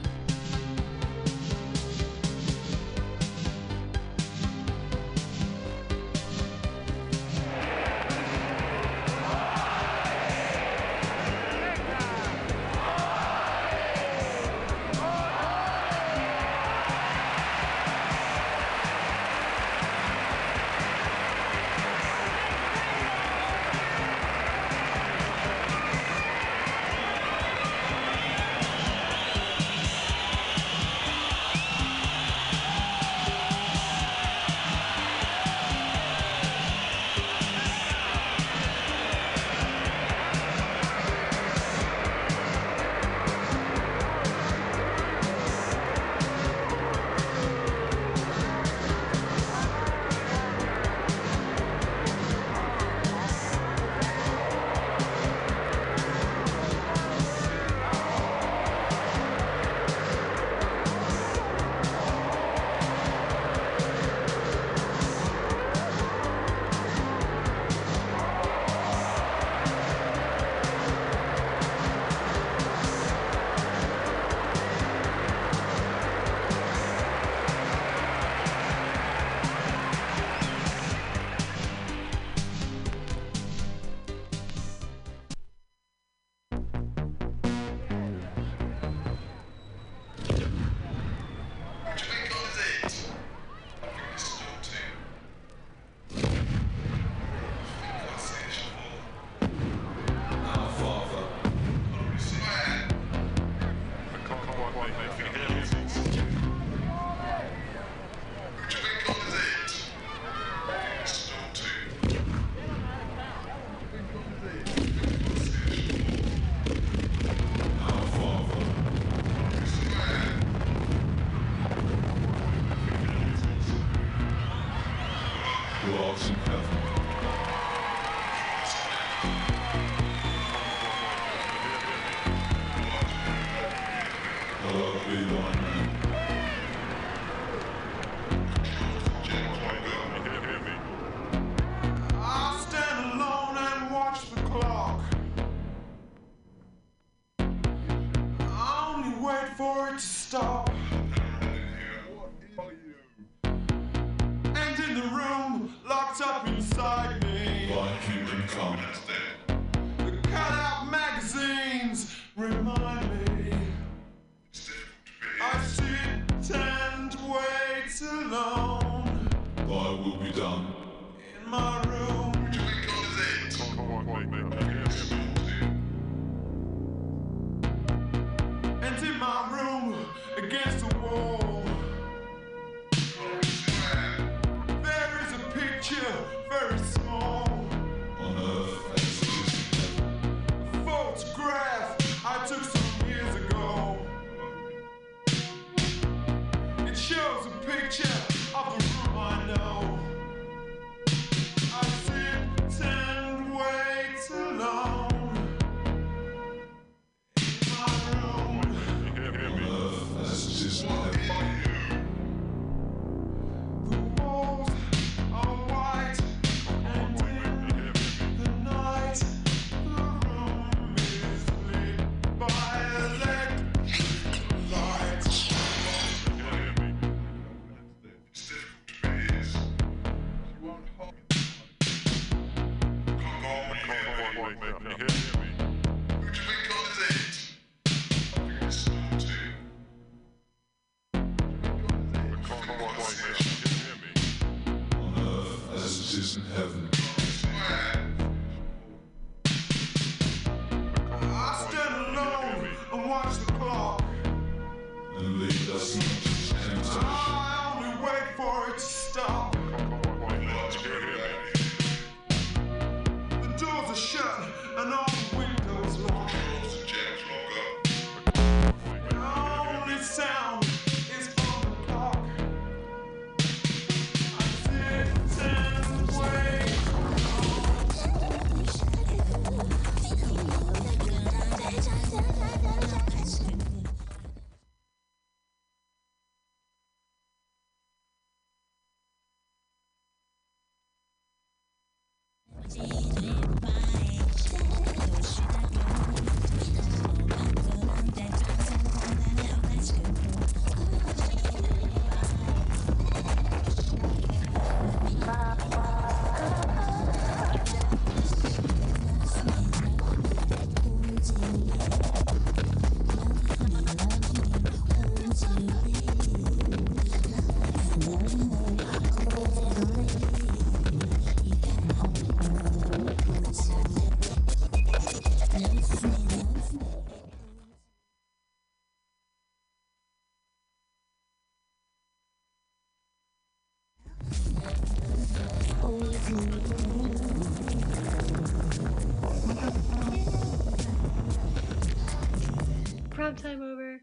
Prompt 343.27 343.43
time 343.43 343.61
over. 343.61 343.99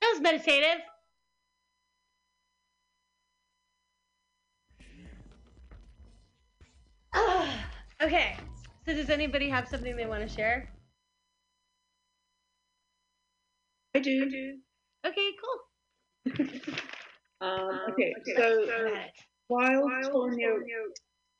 That 0.00 0.10
was 0.14 0.20
meditative. 0.20 0.80
Ah, 7.14 7.70
okay. 8.02 8.36
So 8.84 8.94
does 8.94 9.10
anybody 9.10 9.48
have 9.48 9.68
something 9.68 9.94
they 9.94 10.06
want 10.06 10.28
to 10.28 10.34
share? 10.34 10.68
I 13.94 14.00
do. 14.00 14.28
Do. 14.28 14.58
Okay, 15.06 15.30
cool. 15.40 16.34
Um, 17.40 17.80
okay, 17.90 18.14
so 18.36 18.64
while 19.48 19.82
Tonya 20.04 20.56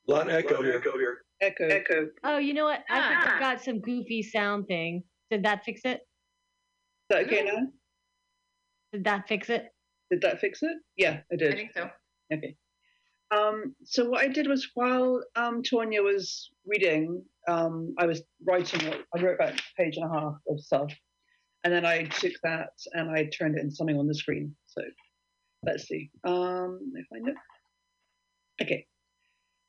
Lot 0.06 0.28
of 0.28 0.34
echo 0.34 0.62
here. 0.62 0.74
echo, 0.76 0.98
here. 0.98 1.18
echo, 1.40 1.66
Echo. 1.66 2.08
Oh, 2.24 2.36
you 2.36 2.52
know 2.52 2.64
what? 2.64 2.80
I 2.90 3.08
think 3.08 3.26
Ah. 3.26 3.34
I've 3.34 3.40
got 3.40 3.64
some 3.64 3.80
goofy 3.80 4.22
sound 4.22 4.66
thing. 4.66 5.02
Did 5.30 5.44
that 5.44 5.64
fix 5.64 5.80
it? 5.84 6.02
Is 7.10 7.16
that 7.16 7.26
okay 7.26 7.44
now? 7.44 7.66
Did 8.92 9.04
that 9.04 9.28
fix 9.28 9.50
it? 9.50 9.74
Did 10.10 10.22
that 10.22 10.40
fix 10.40 10.62
it? 10.62 10.76
Yeah, 10.96 11.20
I 11.32 11.36
did. 11.36 11.52
I 11.52 11.56
think 11.56 11.72
so. 11.74 11.90
Okay. 12.32 12.56
Um, 13.30 13.74
so 13.84 14.08
what 14.08 14.22
I 14.22 14.28
did 14.28 14.46
was 14.46 14.70
while 14.74 15.22
um, 15.36 15.62
Tonya 15.62 16.02
was 16.02 16.50
reading, 16.66 17.22
um, 17.48 17.94
I 17.98 18.06
was 18.06 18.22
writing. 18.46 18.80
I 19.14 19.20
wrote 19.20 19.34
about 19.34 19.58
a 19.58 19.62
page 19.76 19.96
and 19.96 20.06
a 20.06 20.12
half 20.12 20.34
of 20.48 20.60
stuff, 20.60 20.92
and 21.64 21.72
then 21.72 21.84
I 21.84 22.04
took 22.04 22.32
that 22.42 22.70
and 22.92 23.10
I 23.10 23.24
turned 23.26 23.58
it 23.58 23.62
into 23.62 23.74
something 23.74 23.98
on 23.98 24.06
the 24.06 24.14
screen. 24.14 24.54
So 24.66 24.82
let's 25.64 25.86
see 25.88 26.10
um, 26.24 26.80
if 26.94 27.06
I 27.12 27.18
know. 27.18 27.34
Okay. 28.62 28.86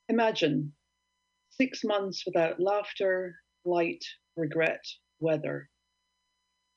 Imagine 0.09 0.71
six 1.49 1.83
months 1.83 2.23
without 2.25 2.59
laughter, 2.59 3.35
light, 3.65 4.03
regret, 4.35 4.83
weather. 5.19 5.69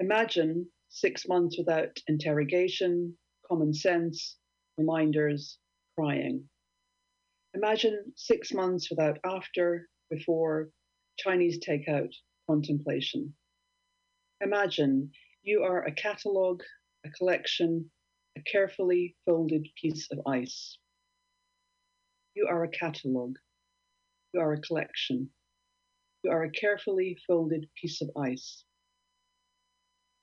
Imagine 0.00 0.70
six 0.88 1.26
months 1.28 1.58
without 1.58 1.98
interrogation, 2.06 3.16
common 3.48 3.74
sense, 3.74 4.36
reminders, 4.76 5.58
crying. 5.96 6.48
Imagine 7.54 8.12
six 8.16 8.52
months 8.52 8.90
without 8.90 9.18
after, 9.24 9.88
before, 10.10 10.70
Chinese 11.18 11.58
takeout, 11.58 12.12
contemplation. 12.48 13.34
Imagine 14.40 15.10
you 15.42 15.62
are 15.62 15.84
a 15.84 15.92
catalogue, 15.92 16.62
a 17.04 17.10
collection, 17.10 17.90
a 18.36 18.42
carefully 18.42 19.16
folded 19.26 19.66
piece 19.80 20.08
of 20.12 20.20
ice. 20.26 20.78
You 22.34 22.46
are 22.48 22.62
a 22.62 22.68
catalogue, 22.68 23.36
You 24.32 24.40
are 24.40 24.52
a 24.52 24.60
collection. 24.60 25.30
You 26.22 26.30
are 26.30 26.44
a 26.44 26.50
carefully 26.50 27.16
folded 27.26 27.68
piece 27.80 28.00
of 28.00 28.10
ice. 28.16 28.64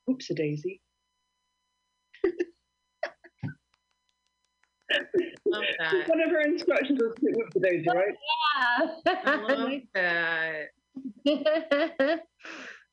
Oops, 0.09 0.29
a 0.29 0.33
daisy. 0.33 0.81
One 5.43 5.63
of 6.21 6.29
her 6.31 6.41
instructions 6.41 6.99
was 7.01 7.13
to 7.15 7.31
whoop 7.31 7.49
a 7.55 7.59
daisy, 7.59 7.87
right? 7.89 8.15
Yeah. 9.05 9.21
I 9.25 9.35
love 9.35 9.81
that. 9.93 10.67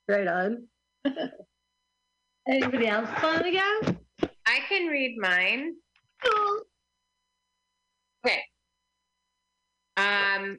right 0.08 0.26
on. 0.26 0.66
Anybody 2.48 2.88
else 2.88 3.08
want 3.22 3.44
to 3.44 3.52
go? 3.52 3.80
I 4.46 4.60
can 4.68 4.88
read 4.88 5.16
mine. 5.18 5.74
Okay. 8.26 8.40
Um, 9.96 10.58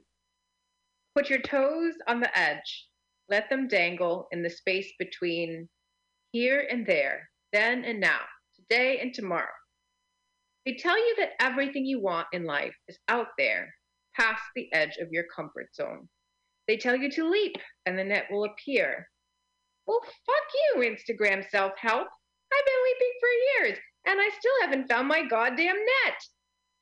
put 1.14 1.28
your 1.28 1.40
toes 1.40 1.94
on 2.06 2.20
the 2.20 2.38
edge. 2.38 2.86
Let 3.28 3.50
them 3.50 3.68
dangle 3.68 4.28
in 4.32 4.42
the 4.42 4.48
space 4.50 4.92
between 4.98 5.68
here 6.34 6.66
and 6.68 6.84
there, 6.84 7.30
then 7.52 7.84
and 7.84 8.00
now, 8.00 8.18
today 8.56 8.98
and 9.00 9.14
tomorrow. 9.14 9.46
They 10.66 10.74
tell 10.74 10.98
you 10.98 11.14
that 11.18 11.34
everything 11.40 11.86
you 11.86 12.00
want 12.00 12.26
in 12.32 12.44
life 12.44 12.74
is 12.88 12.98
out 13.06 13.28
there, 13.38 13.72
past 14.16 14.42
the 14.56 14.68
edge 14.72 14.96
of 15.00 15.12
your 15.12 15.26
comfort 15.34 15.72
zone. 15.76 16.08
They 16.66 16.76
tell 16.76 16.96
you 16.96 17.08
to 17.12 17.30
leap, 17.30 17.54
and 17.86 17.96
the 17.96 18.02
net 18.02 18.24
will 18.32 18.46
appear. 18.46 19.08
Well, 19.86 20.00
fuck 20.02 20.48
you, 20.74 20.80
Instagram 20.80 21.48
self 21.50 21.72
help. 21.76 22.08
I've 22.52 22.66
been 22.66 22.84
leaping 22.84 23.14
for 23.20 23.62
years, 23.62 23.78
and 24.06 24.20
I 24.20 24.28
still 24.36 24.60
haven't 24.62 24.88
found 24.88 25.06
my 25.06 25.22
goddamn 25.22 25.76
net. 25.76 26.18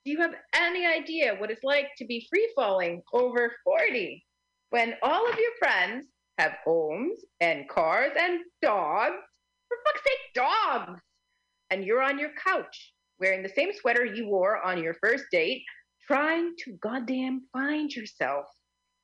Do 0.07 0.13
you 0.13 0.21
have 0.23 0.35
any 0.55 0.87
idea 0.87 1.35
what 1.37 1.51
it's 1.51 1.63
like 1.63 1.89
to 1.99 2.07
be 2.07 2.27
free 2.31 2.51
falling 2.57 3.03
over 3.13 3.53
40 3.65 4.25
when 4.71 4.95
all 5.03 5.29
of 5.29 5.37
your 5.37 5.53
friends 5.59 6.07
have 6.39 6.57
homes 6.65 7.19
and 7.43 7.69
cars 7.69 8.13
and 8.19 8.41
dogs? 8.63 9.23
For 9.73 9.79
fuck's 9.87 10.05
sake, 10.05 10.35
dogs! 10.35 11.01
And 11.71 11.83
you're 11.83 12.03
on 12.03 12.19
your 12.19 12.33
couch 12.45 12.93
wearing 13.19 13.43
the 13.43 13.49
same 13.49 13.71
sweater 13.73 14.05
you 14.05 14.29
wore 14.29 14.61
on 14.61 14.83
your 14.83 14.95
first 14.95 15.25
date, 15.33 15.63
trying 16.07 16.55
to 16.59 16.73
goddamn 16.83 17.47
find 17.55 17.91
yourself. 17.91 18.45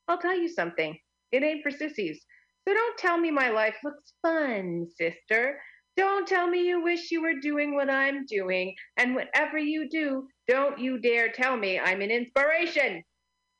I'll 0.09 0.19
tell 0.19 0.37
you 0.37 0.49
something. 0.49 0.99
It 1.33 1.43
ain't 1.43 1.63
for 1.63 1.71
sissies. 1.71 2.21
So 2.67 2.75
don't 2.75 2.99
tell 2.99 3.17
me 3.17 3.31
my 3.31 3.49
life 3.49 3.77
looks 3.83 4.13
fun, 4.21 4.89
sister. 4.95 5.59
Don't 5.97 6.29
tell 6.29 6.47
me 6.47 6.67
you 6.67 6.83
wish 6.83 7.11
you 7.11 7.23
were 7.23 7.41
doing 7.41 7.75
what 7.75 7.89
I'm 7.89 8.27
doing. 8.27 8.75
And 8.99 9.15
whatever 9.15 9.57
you 9.57 9.89
do, 9.89 10.29
don't 10.49 10.79
you 10.79 11.01
dare 11.01 11.31
tell 11.31 11.57
me 11.57 11.79
I'm 11.79 12.03
an 12.03 12.11
inspiration. 12.11 13.03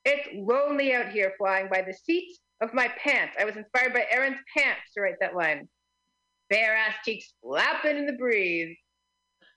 It's 0.05 0.29
lonely 0.35 0.93
out 0.93 1.09
here 1.09 1.33
flying 1.39 1.69
by 1.69 1.81
the 1.81 1.93
seat 1.93 2.37
of 2.61 2.73
my 2.75 2.87
pants. 3.03 3.35
I 3.39 3.45
was 3.45 3.55
inspired 3.55 3.93
by 3.93 4.05
Erin's 4.11 4.39
pants 4.55 4.93
to 4.93 5.01
write 5.01 5.19
that 5.21 5.35
line. 5.35 5.67
Bare 6.49 6.75
ass 6.75 6.95
cheeks 7.05 7.33
flapping 7.41 7.97
in 7.97 8.05
the 8.05 8.13
breeze. 8.13 8.75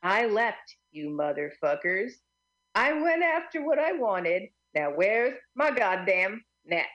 I 0.02 0.27
leapt, 0.27 0.77
you 0.90 1.10
motherfuckers. 1.10 2.12
I 2.74 2.93
went 2.93 3.23
after 3.23 3.64
what 3.64 3.78
I 3.78 3.93
wanted. 3.93 4.43
Now 4.74 4.90
where's 4.94 5.39
my 5.55 5.70
goddamn 5.70 6.43
net? 6.64 6.86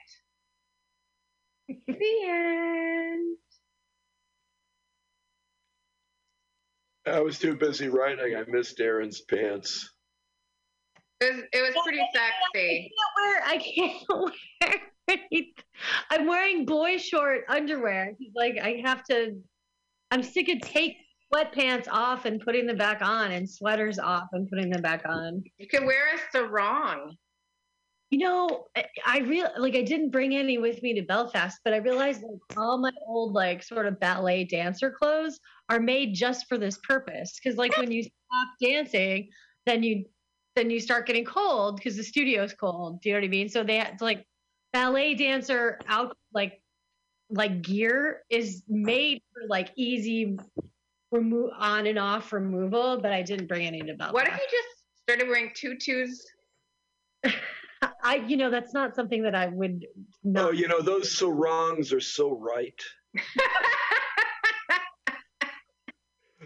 the 1.68 1.96
end. 2.26 3.36
I 7.06 7.20
was 7.20 7.38
too 7.38 7.56
busy 7.56 7.88
writing. 7.88 8.36
I 8.36 8.44
missed 8.48 8.80
Erin's 8.80 9.20
pants. 9.22 9.94
It 11.20 11.34
was, 11.34 11.44
it 11.52 11.62
was 11.62 11.82
pretty 11.84 12.06
sexy. 12.14 12.92
Wear, 13.16 13.42
I 13.44 13.58
can't 13.58 14.02
wear. 15.08 15.48
I'm 16.10 16.26
wearing 16.26 16.64
boy 16.64 16.98
short 16.98 17.40
underwear. 17.48 18.12
Like 18.34 18.58
I 18.62 18.82
have 18.84 19.04
to. 19.04 19.40
I'm 20.10 20.22
sick 20.22 20.48
of 20.48 20.60
taking 20.60 20.96
sweatpants 21.32 21.86
off 21.90 22.24
and 22.24 22.40
putting 22.40 22.66
them 22.66 22.78
back 22.78 23.02
on, 23.02 23.32
and 23.32 23.48
sweaters 23.48 23.98
off 23.98 24.28
and 24.32 24.48
putting 24.48 24.70
them 24.70 24.82
back 24.82 25.02
on. 25.06 25.42
You 25.58 25.66
can 25.66 25.86
wear 25.86 26.14
a 26.14 26.18
sarong. 26.32 27.16
You 28.10 28.20
know, 28.20 28.64
I, 28.74 28.84
I 29.06 29.18
real 29.18 29.50
like 29.58 29.76
I 29.76 29.82
didn't 29.82 30.10
bring 30.10 30.34
any 30.34 30.56
with 30.56 30.82
me 30.82 30.94
to 30.94 31.02
Belfast, 31.02 31.58
but 31.62 31.74
I 31.74 31.78
realized 31.78 32.22
like 32.22 32.58
all 32.58 32.78
my 32.78 32.92
old 33.06 33.34
like 33.34 33.62
sort 33.62 33.84
of 33.84 34.00
ballet 34.00 34.44
dancer 34.44 34.90
clothes 34.90 35.38
are 35.68 35.78
made 35.78 36.14
just 36.14 36.48
for 36.48 36.56
this 36.56 36.78
purpose. 36.78 37.38
Because 37.38 37.58
like 37.58 37.76
when 37.76 37.92
you 37.92 38.02
stop 38.02 38.48
dancing, 38.62 39.28
then 39.66 39.82
you 39.82 40.04
then 40.56 40.70
you 40.70 40.80
start 40.80 41.06
getting 41.06 41.24
cold 41.24 41.76
because 41.76 41.96
the 41.96 42.02
studio's 42.02 42.54
cold. 42.54 43.02
Do 43.02 43.10
you 43.10 43.14
know 43.14 43.20
what 43.20 43.26
I 43.26 43.28
mean? 43.28 43.48
So 43.50 43.62
they 43.62 43.76
had 43.76 44.00
like 44.00 44.24
ballet 44.72 45.14
dancer 45.14 45.78
out 45.86 46.16
like 46.32 46.62
like 47.30 47.62
gear 47.62 48.22
is 48.30 48.62
made 48.68 49.22
for 49.32 49.46
like 49.48 49.70
easy 49.76 50.36
remove 51.10 51.50
on 51.58 51.86
and 51.86 51.98
off 51.98 52.32
removal, 52.32 53.00
but 53.00 53.12
I 53.12 53.22
didn't 53.22 53.46
bring 53.46 53.66
any 53.66 53.80
to 53.80 53.94
Belfast. 53.94 54.14
What 54.14 54.26
if 54.28 54.34
you 54.34 54.46
just 54.50 54.68
started 55.02 55.28
wearing 55.28 55.50
tutus? 55.54 56.26
I 58.02 58.16
you 58.26 58.36
know 58.36 58.50
that's 58.50 58.74
not 58.74 58.94
something 58.96 59.22
that 59.22 59.34
I 59.34 59.46
would 59.46 59.86
Oh, 60.36 60.50
you 60.50 60.66
know, 60.68 60.80
those 60.80 61.16
sarongs 61.16 61.92
are 61.92 62.00
so 62.00 62.36
right. 62.36 62.74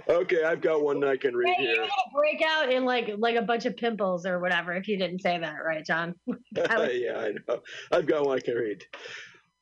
okay, 0.09 0.45
I've 0.45 0.61
got 0.61 0.83
one 0.83 1.03
I 1.05 1.17
can 1.17 1.35
read 1.35 1.55
Hey, 1.57 1.65
you're 1.65 1.75
here. 1.75 1.83
gonna 1.83 2.13
break 2.15 2.43
out 2.47 2.73
in 2.73 2.85
like 2.85 3.11
like 3.19 3.37
a 3.37 3.43
bunch 3.43 3.67
of 3.67 3.77
pimples 3.77 4.27
or 4.27 4.41
whatever 4.41 4.73
if 4.75 4.89
you 4.89 4.99
didn't 4.99 5.21
say 5.21 5.39
that 5.39 5.57
right, 5.65 5.85
John. 5.85 6.15
Was- 6.27 6.39
yeah, 6.55 7.19
I 7.19 7.33
know. 7.49 7.63
I've 7.91 8.07
got 8.07 8.27
one 8.27 8.39
I 8.39 8.41
can 8.41 8.55
read. 8.55 8.85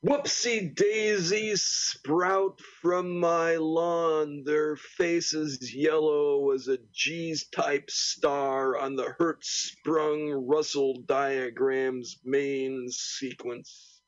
Whoopsie 0.03 0.73
daisies 0.73 1.61
sprout 1.61 2.59
from 2.59 3.19
my 3.19 3.57
lawn, 3.57 4.43
their 4.43 4.75
faces 4.75 5.75
yellow 5.75 6.49
as 6.53 6.67
a 6.67 6.79
G's 6.91 7.47
type 7.49 7.91
star 7.91 8.79
on 8.79 8.95
the 8.95 9.13
Hertzsprung-Russell 9.19 11.03
diagram's 11.05 12.19
main 12.25 12.89
sequence. 12.89 14.01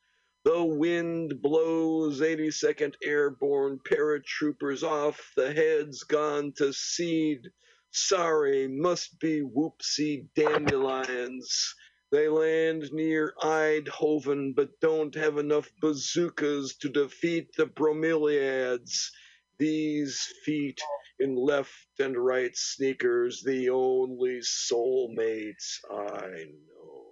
The 0.44 0.64
wind 0.64 1.40
blows 1.44 2.22
82nd 2.22 2.96
Airborne 3.04 3.78
paratroopers 3.88 4.82
off, 4.82 5.32
the 5.36 5.54
heads 5.54 6.02
gone 6.02 6.54
to 6.54 6.74
seed. 6.74 7.52
Sorry, 7.92 8.68
must 8.68 9.20
be 9.20 9.42
whoopsie 9.42 10.26
dandelions. 10.34 11.76
They 12.14 12.30
land 12.30 12.92
near 12.92 13.34
Eindhoven, 13.42 14.56
but 14.56 14.80
don't 14.80 15.16
have 15.16 15.40
enough 15.40 15.72
bazookas 15.82 16.76
to 16.76 16.90
defeat 16.90 17.56
the 17.58 17.66
bromeliads. 17.66 19.10
These 19.58 20.32
feet 20.46 20.80
in 21.20 21.36
left 21.36 21.74
and 21.98 22.16
right 22.16 22.56
sneakers, 22.56 23.42
the 23.42 23.72
only 23.72 24.42
soulmates 24.42 25.80
I 25.90 26.46
know. 26.68 27.06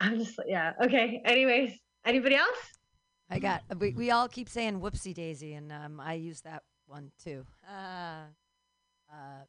I'm 0.00 0.18
just 0.18 0.40
yeah. 0.46 0.72
Okay. 0.82 1.20
Anyways, 1.26 1.78
anybody 2.06 2.36
else? 2.36 2.56
I 3.28 3.38
got. 3.38 3.64
We, 3.78 3.92
we 3.92 4.10
all 4.12 4.28
keep 4.28 4.48
saying 4.48 4.80
whoopsie 4.80 5.12
daisy, 5.12 5.52
and 5.52 5.70
um, 5.70 6.00
I 6.00 6.14
use 6.14 6.40
that 6.40 6.62
one 6.86 7.10
two. 7.22 7.44
Uh, 7.68 8.26
uh, 9.12 9.44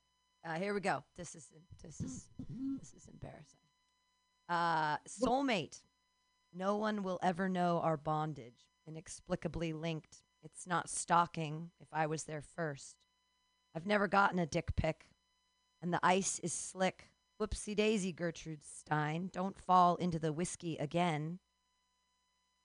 uh, 0.45 0.53
here 0.53 0.73
we 0.73 0.79
go. 0.79 1.03
This 1.17 1.35
is 1.35 1.47
this 1.83 1.99
is 2.01 2.25
this 2.79 2.93
is 2.93 3.07
embarrassing. 3.11 3.59
Uh, 4.49 4.97
soulmate. 5.07 5.81
No 6.53 6.77
one 6.77 7.03
will 7.03 7.19
ever 7.21 7.49
know 7.49 7.81
our 7.83 7.97
bondage. 7.97 8.65
Inexplicably 8.87 9.73
linked. 9.73 10.23
It's 10.43 10.65
not 10.65 10.89
stalking. 10.89 11.71
If 11.79 11.87
I 11.91 12.07
was 12.07 12.23
there 12.23 12.41
first, 12.41 12.95
I've 13.75 13.85
never 13.85 14.07
gotten 14.07 14.39
a 14.39 14.45
dick 14.45 14.75
pic, 14.75 15.07
and 15.81 15.93
the 15.93 15.99
ice 16.01 16.39
is 16.39 16.53
slick. 16.53 17.09
Whoopsie 17.39 17.75
daisy, 17.75 18.11
Gertrude 18.11 18.63
Stein. 18.63 19.29
Don't 19.31 19.59
fall 19.59 19.95
into 19.97 20.17
the 20.17 20.33
whiskey 20.33 20.77
again. 20.77 21.39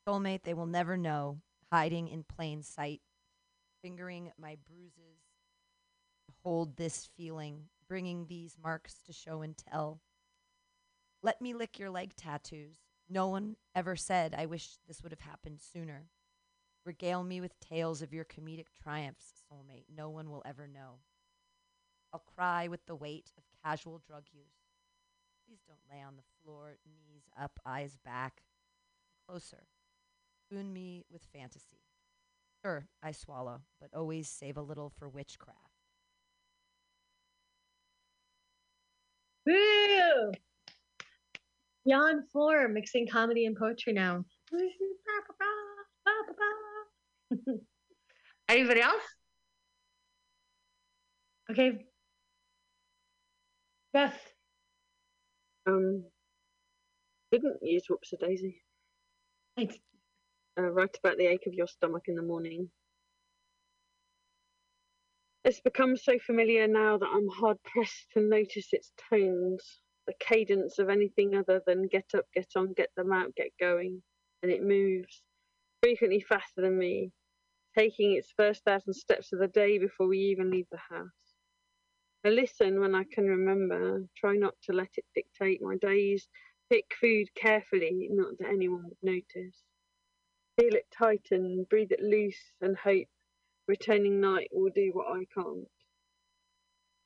Soulmate, 0.08 0.44
they 0.44 0.54
will 0.54 0.66
never 0.66 0.96
know, 0.96 1.38
hiding 1.70 2.08
in 2.08 2.24
plain 2.24 2.62
sight, 2.62 3.02
fingering 3.82 4.30
my 4.38 4.56
bruises, 4.68 5.18
hold 6.42 6.76
this 6.76 7.08
feeling, 7.16 7.64
bringing 7.88 8.26
these 8.26 8.56
marks 8.62 8.94
to 9.06 9.12
show 9.12 9.42
and 9.42 9.56
tell. 9.56 10.00
Let 11.22 11.40
me 11.40 11.54
lick 11.54 11.78
your 11.78 11.90
leg 11.90 12.14
tattoos. 12.16 12.76
No 13.08 13.28
one 13.28 13.56
ever 13.74 13.96
said 13.96 14.34
I 14.36 14.46
wish 14.46 14.78
this 14.88 15.02
would 15.02 15.12
have 15.12 15.20
happened 15.20 15.60
sooner. 15.60 16.06
Regale 16.84 17.22
me 17.22 17.40
with 17.40 17.60
tales 17.60 18.02
of 18.02 18.12
your 18.12 18.24
comedic 18.24 18.66
triumphs, 18.82 19.42
soulmate. 19.52 19.84
No 19.94 20.08
one 20.08 20.30
will 20.30 20.42
ever 20.44 20.66
know. 20.66 20.98
I'll 22.12 22.24
cry 22.36 22.68
with 22.68 22.84
the 22.86 22.96
weight 22.96 23.30
of 23.38 23.44
casual 23.64 24.00
drug 24.06 24.24
use. 24.32 24.54
Please 25.46 25.60
don't 25.66 25.78
lay 25.90 26.02
on 26.02 26.16
the 26.16 26.22
floor, 26.42 26.76
knees 26.86 27.24
up, 27.40 27.60
eyes 27.64 27.96
back. 28.04 28.42
Closer. 29.28 29.66
Spoon 30.44 30.72
me 30.72 31.04
with 31.10 31.22
fantasy. 31.32 31.82
Sure, 32.64 32.86
I 33.02 33.10
swallow, 33.12 33.62
but 33.80 33.90
always 33.92 34.28
save 34.28 34.56
a 34.56 34.62
little 34.62 34.92
for 34.96 35.08
witchcraft. 35.08 35.58
Woo! 39.46 40.32
Jan 41.88 42.24
four 42.32 42.68
mixing 42.68 43.08
comedy 43.08 43.46
and 43.46 43.56
poetry 43.56 43.92
now. 43.92 44.24
Anybody 48.48 48.80
else? 48.80 49.02
Okay. 51.50 51.84
Beth. 53.92 54.18
Um, 55.66 56.04
didn't 57.32 57.58
use 57.62 57.84
Whoops 57.88 58.12
a 58.12 58.16
Daisy. 58.16 58.62
Thanks. 59.56 59.76
Uh, 60.58 60.70
about 60.70 61.16
the 61.16 61.26
ache 61.26 61.46
of 61.46 61.54
your 61.54 61.66
stomach 61.66 62.02
in 62.08 62.14
the 62.14 62.22
morning. 62.22 62.68
It's 65.44 65.60
become 65.60 65.96
so 65.96 66.18
familiar 66.18 66.68
now 66.68 66.98
that 66.98 67.08
I'm 67.10 67.28
hard 67.28 67.56
pressed 67.64 68.08
to 68.12 68.20
notice 68.20 68.68
its 68.72 68.92
tones, 69.10 69.80
the 70.06 70.12
cadence 70.20 70.78
of 70.78 70.90
anything 70.90 71.34
other 71.34 71.62
than 71.66 71.88
get 71.88 72.04
up, 72.14 72.26
get 72.34 72.48
on, 72.54 72.74
get 72.74 72.90
them 72.96 73.12
out, 73.12 73.34
get 73.34 73.48
going. 73.58 74.02
And 74.42 74.52
it 74.52 74.62
moves, 74.62 75.22
frequently 75.82 76.20
faster 76.20 76.60
than 76.60 76.78
me, 76.78 77.12
taking 77.76 78.12
its 78.12 78.32
first 78.36 78.62
thousand 78.64 78.92
steps 78.92 79.32
of 79.32 79.38
the 79.38 79.48
day 79.48 79.78
before 79.78 80.06
we 80.06 80.18
even 80.18 80.50
leave 80.50 80.66
the 80.70 80.76
house. 80.76 81.08
I 82.26 82.28
listen 82.28 82.78
when 82.78 82.94
I 82.94 83.04
can 83.10 83.24
remember, 83.24 84.04
try 84.18 84.36
not 84.36 84.54
to 84.64 84.74
let 84.74 84.90
it 84.96 85.04
dictate 85.14 85.62
my 85.62 85.76
days, 85.76 86.28
pick 86.70 86.84
food 87.00 87.28
carefully, 87.34 88.08
not 88.10 88.38
that 88.38 88.48
anyone 88.48 88.84
would 88.84 88.98
notice. 89.02 89.56
Feel 90.58 90.74
it 90.74 90.86
tighten, 90.90 91.64
breathe 91.64 91.92
it 91.92 92.00
loose, 92.00 92.52
and 92.60 92.76
hope 92.76 93.08
returning 93.66 94.20
night 94.20 94.48
will 94.52 94.70
do 94.70 94.90
what 94.92 95.08
I 95.08 95.24
can't. 95.34 95.68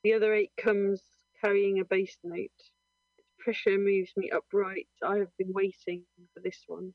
The 0.03 0.15
other 0.15 0.35
eight 0.35 0.53
comes 0.57 1.03
carrying 1.41 1.79
a 1.79 1.85
bass 1.85 2.17
note. 2.25 2.51
Its 3.19 3.29
pressure 3.39 3.79
moves 3.79 4.13
me 4.17 4.31
upright. 4.31 4.89
I 5.03 5.19
have 5.19 5.37
been 5.37 5.53
waiting 5.53 6.05
for 6.35 6.41
this 6.41 6.65
one. 6.67 6.95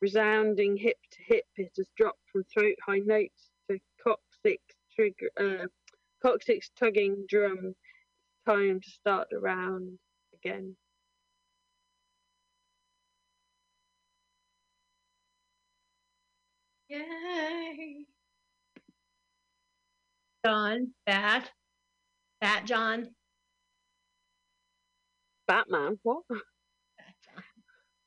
Resounding 0.00 0.76
hip 0.76 0.98
to 1.12 1.22
hip, 1.22 1.46
it 1.56 1.72
has 1.76 1.88
dropped 1.96 2.28
from 2.30 2.44
throat 2.44 2.76
high 2.84 2.98
notes 2.98 3.50
to 3.70 3.78
coccyx 4.02 4.62
trigger, 4.94 5.30
uh, 5.40 5.66
coccyx 6.22 6.70
tugging 6.78 7.24
drum. 7.28 7.74
Time 8.46 8.80
to 8.80 8.90
start 8.90 9.28
the 9.30 9.38
round 9.38 9.98
again. 10.34 10.76
Yay. 16.88 18.06
John, 20.44 20.92
Bat. 21.06 21.50
Bat 22.40 22.64
John. 22.66 23.08
Batman, 25.46 25.98
what? 26.02 26.22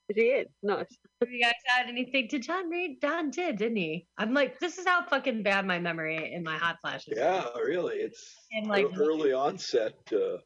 Is 0.09 0.15
he 0.17 0.31
in? 0.39 0.45
Nice. 0.61 0.97
Have 1.21 1.31
you 1.31 1.41
guys 1.41 1.53
had 1.65 1.87
anything 1.87 2.27
to 2.29 2.39
John 2.39 2.69
read? 2.69 2.99
John 3.01 3.29
did, 3.29 3.57
didn't 3.57 3.77
he? 3.77 4.07
I'm 4.17 4.33
like, 4.33 4.59
this 4.59 4.77
is 4.77 4.85
how 4.85 5.03
fucking 5.05 5.41
bad 5.43 5.65
my 5.65 5.79
memory 5.79 6.33
in 6.33 6.43
my 6.43 6.57
hot 6.57 6.77
flashes. 6.81 7.13
is. 7.13 7.17
Yeah, 7.17 7.45
really. 7.55 7.97
It's 7.97 8.35
And 8.51 8.67
like 8.67 8.87
early 8.97 9.31
onset. 9.31 9.93
Uh, 10.11 10.37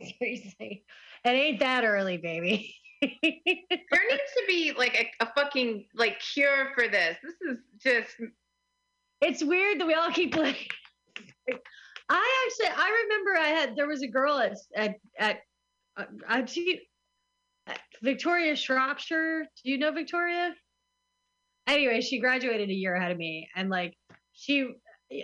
seriously. 0.18 0.84
It 1.24 1.28
ain't 1.28 1.60
that 1.60 1.84
early, 1.84 2.18
baby. 2.18 2.74
There 3.02 4.04
needs 4.10 4.32
to 4.36 4.44
be 4.46 4.72
like 4.78 5.12
a, 5.20 5.24
a 5.24 5.32
fucking 5.34 5.86
like 5.94 6.20
cure 6.20 6.70
for 6.74 6.88
this. 6.88 7.16
This 7.22 7.34
is 7.50 7.58
just 7.82 8.16
It's 9.22 9.42
weird 9.42 9.80
that 9.80 9.86
we 9.86 9.94
all 9.94 10.10
keep 10.10 10.36
like. 10.36 10.68
I 12.08 12.46
actually, 12.46 12.76
I 12.76 13.04
remember 13.04 13.38
I 13.38 13.48
had 13.48 13.76
there 13.76 13.86
was 13.86 14.02
a 14.02 14.08
girl 14.08 14.38
at 14.38 14.56
at 14.76 14.96
at 15.18 15.38
uh, 15.96 16.04
at 16.28 17.80
Victoria 18.02 18.56
Shropshire. 18.56 19.44
Do 19.62 19.70
you 19.70 19.78
know 19.78 19.92
Victoria? 19.92 20.54
Anyway, 21.68 22.00
she 22.00 22.18
graduated 22.18 22.68
a 22.68 22.74
year 22.74 22.96
ahead 22.96 23.12
of 23.12 23.18
me, 23.18 23.48
and 23.54 23.70
like 23.70 23.96
she 24.32 24.74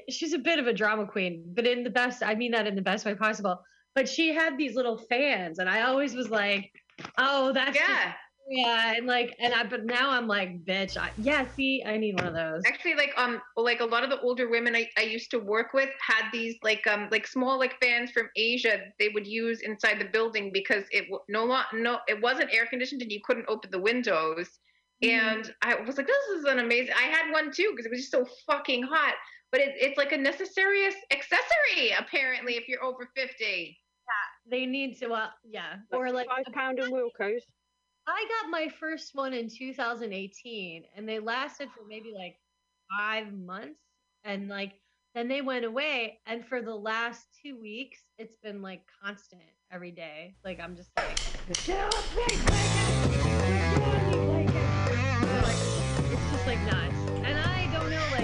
she's 0.09 0.33
a 0.33 0.39
bit 0.39 0.61
of 0.61 0.69
a 0.69 0.73
drama 0.73 1.07
queen, 1.07 1.45
but 1.55 1.67
in 1.67 1.83
the 1.83 1.91
best. 1.91 2.23
I 2.23 2.37
mean 2.37 2.53
that 2.53 2.69
in 2.69 2.77
the 2.77 2.83
best 2.83 3.05
way 3.05 3.15
possible. 3.15 3.61
But 3.97 4.09
she 4.09 4.33
had 4.33 4.57
these 4.57 4.77
little 4.77 4.97
fans, 5.11 5.59
and 5.59 5.69
I 5.69 5.83
always 5.83 6.15
was 6.15 6.31
like, 6.31 6.71
"Oh, 7.19 7.53
that's 7.53 7.77
just- 7.77 7.89
Yeah. 7.89 8.13
yeah." 8.49 8.95
And 8.97 9.07
like, 9.07 9.37
and 9.39 9.53
I 9.55 9.65
but 9.65 9.85
now 9.85 10.11
I'm 10.11 10.27
like, 10.27 10.65
"Bitch, 10.65 10.97
I, 10.97 11.11
yeah, 11.19 11.47
see, 11.55 11.83
I 11.85 11.97
need 11.97 12.15
one 12.19 12.27
of 12.29 12.35
those." 12.35 12.63
actually 12.67 12.95
like 12.95 13.13
um 13.17 13.41
like 13.57 13.81
a 13.81 13.85
lot 13.85 14.05
of 14.05 14.11
the 14.11 14.21
older 14.21 14.49
women 14.49 14.75
I, 14.75 14.89
I 14.99 15.03
used 15.03 15.31
to 15.33 15.39
work 15.39 15.73
with 15.75 15.91
had 16.01 16.31
these 16.33 16.57
like 16.63 16.87
um 16.87 17.09
like 17.11 17.27
small 17.27 17.59
like 17.59 17.77
fans 17.83 18.11
from 18.11 18.29
Asia 18.37 18.81
they 18.99 19.09
would 19.11 19.27
use 19.27 19.61
inside 19.61 19.99
the 20.01 20.05
building 20.07 20.51
because 20.53 20.85
it 20.91 21.07
no 21.29 21.63
no 21.73 21.99
it 22.09 22.21
wasn't 22.21 22.53
air 22.53 22.67
conditioned 22.67 23.03
and 23.03 23.11
you 23.13 23.21
couldn't 23.25 23.47
open 23.49 23.71
the 23.71 23.81
windows 23.81 24.59
and 25.03 25.55
I 25.63 25.77
was 25.81 25.97
like 25.97 26.07
this 26.07 26.39
is 26.39 26.45
an 26.45 26.59
amazing 26.59 26.95
I 26.97 27.03
had 27.03 27.31
one 27.33 27.53
too 27.53 27.69
because 27.71 27.87
it 27.87 27.91
was 27.91 28.01
just 28.01 28.13
so 28.13 28.27
fucking 28.47 28.83
hot 28.83 29.15
but 29.53 29.61
it, 29.61 29.75
it's 29.77 29.97
like 29.97 30.13
a 30.13 30.17
necessary 30.17 30.87
accessory 31.11 31.93
apparently 31.99 32.55
if 32.57 32.69
you're 32.69 32.83
over 32.85 33.09
50 33.17 33.79
They 34.51 34.67
need 34.67 34.99
to, 34.99 35.09
well, 35.09 35.31
yeah, 35.45 35.77
or 35.93 36.11
like 36.11 36.29
five 36.29 36.53
pound 36.53 36.79
and 36.79 36.93
Wilko's. 36.93 37.45
I 38.07 38.25
got 38.41 38.51
my 38.51 38.69
first 38.81 39.15
one 39.15 39.35
in 39.35 39.49
2018, 39.51 40.85
and 40.97 41.09
they 41.09 41.19
lasted 41.19 41.69
for 41.77 41.87
maybe 41.87 42.13
like 42.17 42.37
five 42.99 43.33
months, 43.33 43.81
and 44.25 44.49
like 44.49 44.73
then 45.15 45.29
they 45.29 45.43
went 45.43 45.65
away. 45.65 46.21
And 46.27 46.47
for 46.47 46.63
the 46.63 46.75
last 46.75 47.27
two 47.43 47.61
weeks, 47.61 47.99
it's 48.17 48.37
been 48.43 48.63
like 48.63 48.83
constant 49.03 49.43
every 49.71 49.91
day. 49.91 50.35
Like 50.45 50.61
I'm 50.61 50.77
just 50.77 50.91
like, 50.97 51.19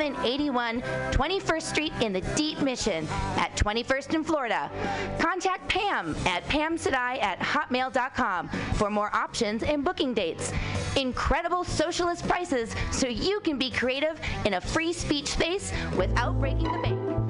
2781 0.00 0.80
21st 1.12 1.62
Street 1.62 1.92
in 2.00 2.12
the 2.12 2.22
Deep 2.34 2.60
Mission 2.62 3.06
at 3.36 3.54
21st 3.54 4.14
in 4.14 4.24
Florida. 4.24 4.70
Contact 5.18 5.68
Pam 5.68 6.16
at 6.24 6.42
pamsadai 6.44 7.22
at 7.22 7.38
hotmail.com 7.40 8.48
for 8.48 8.88
more 8.88 9.14
options 9.14 9.62
and 9.62 9.84
booking 9.84 10.14
dates. 10.14 10.52
Incredible 10.96 11.64
socialist 11.64 12.26
prices 12.26 12.74
so 12.90 13.08
you 13.08 13.40
can 13.40 13.58
be 13.58 13.70
creative 13.70 14.18
in 14.46 14.54
a 14.54 14.60
free 14.60 14.94
speech 14.94 15.28
space 15.28 15.70
without 15.98 16.40
breaking 16.40 16.72
the 16.72 16.78
bank. 16.78 17.29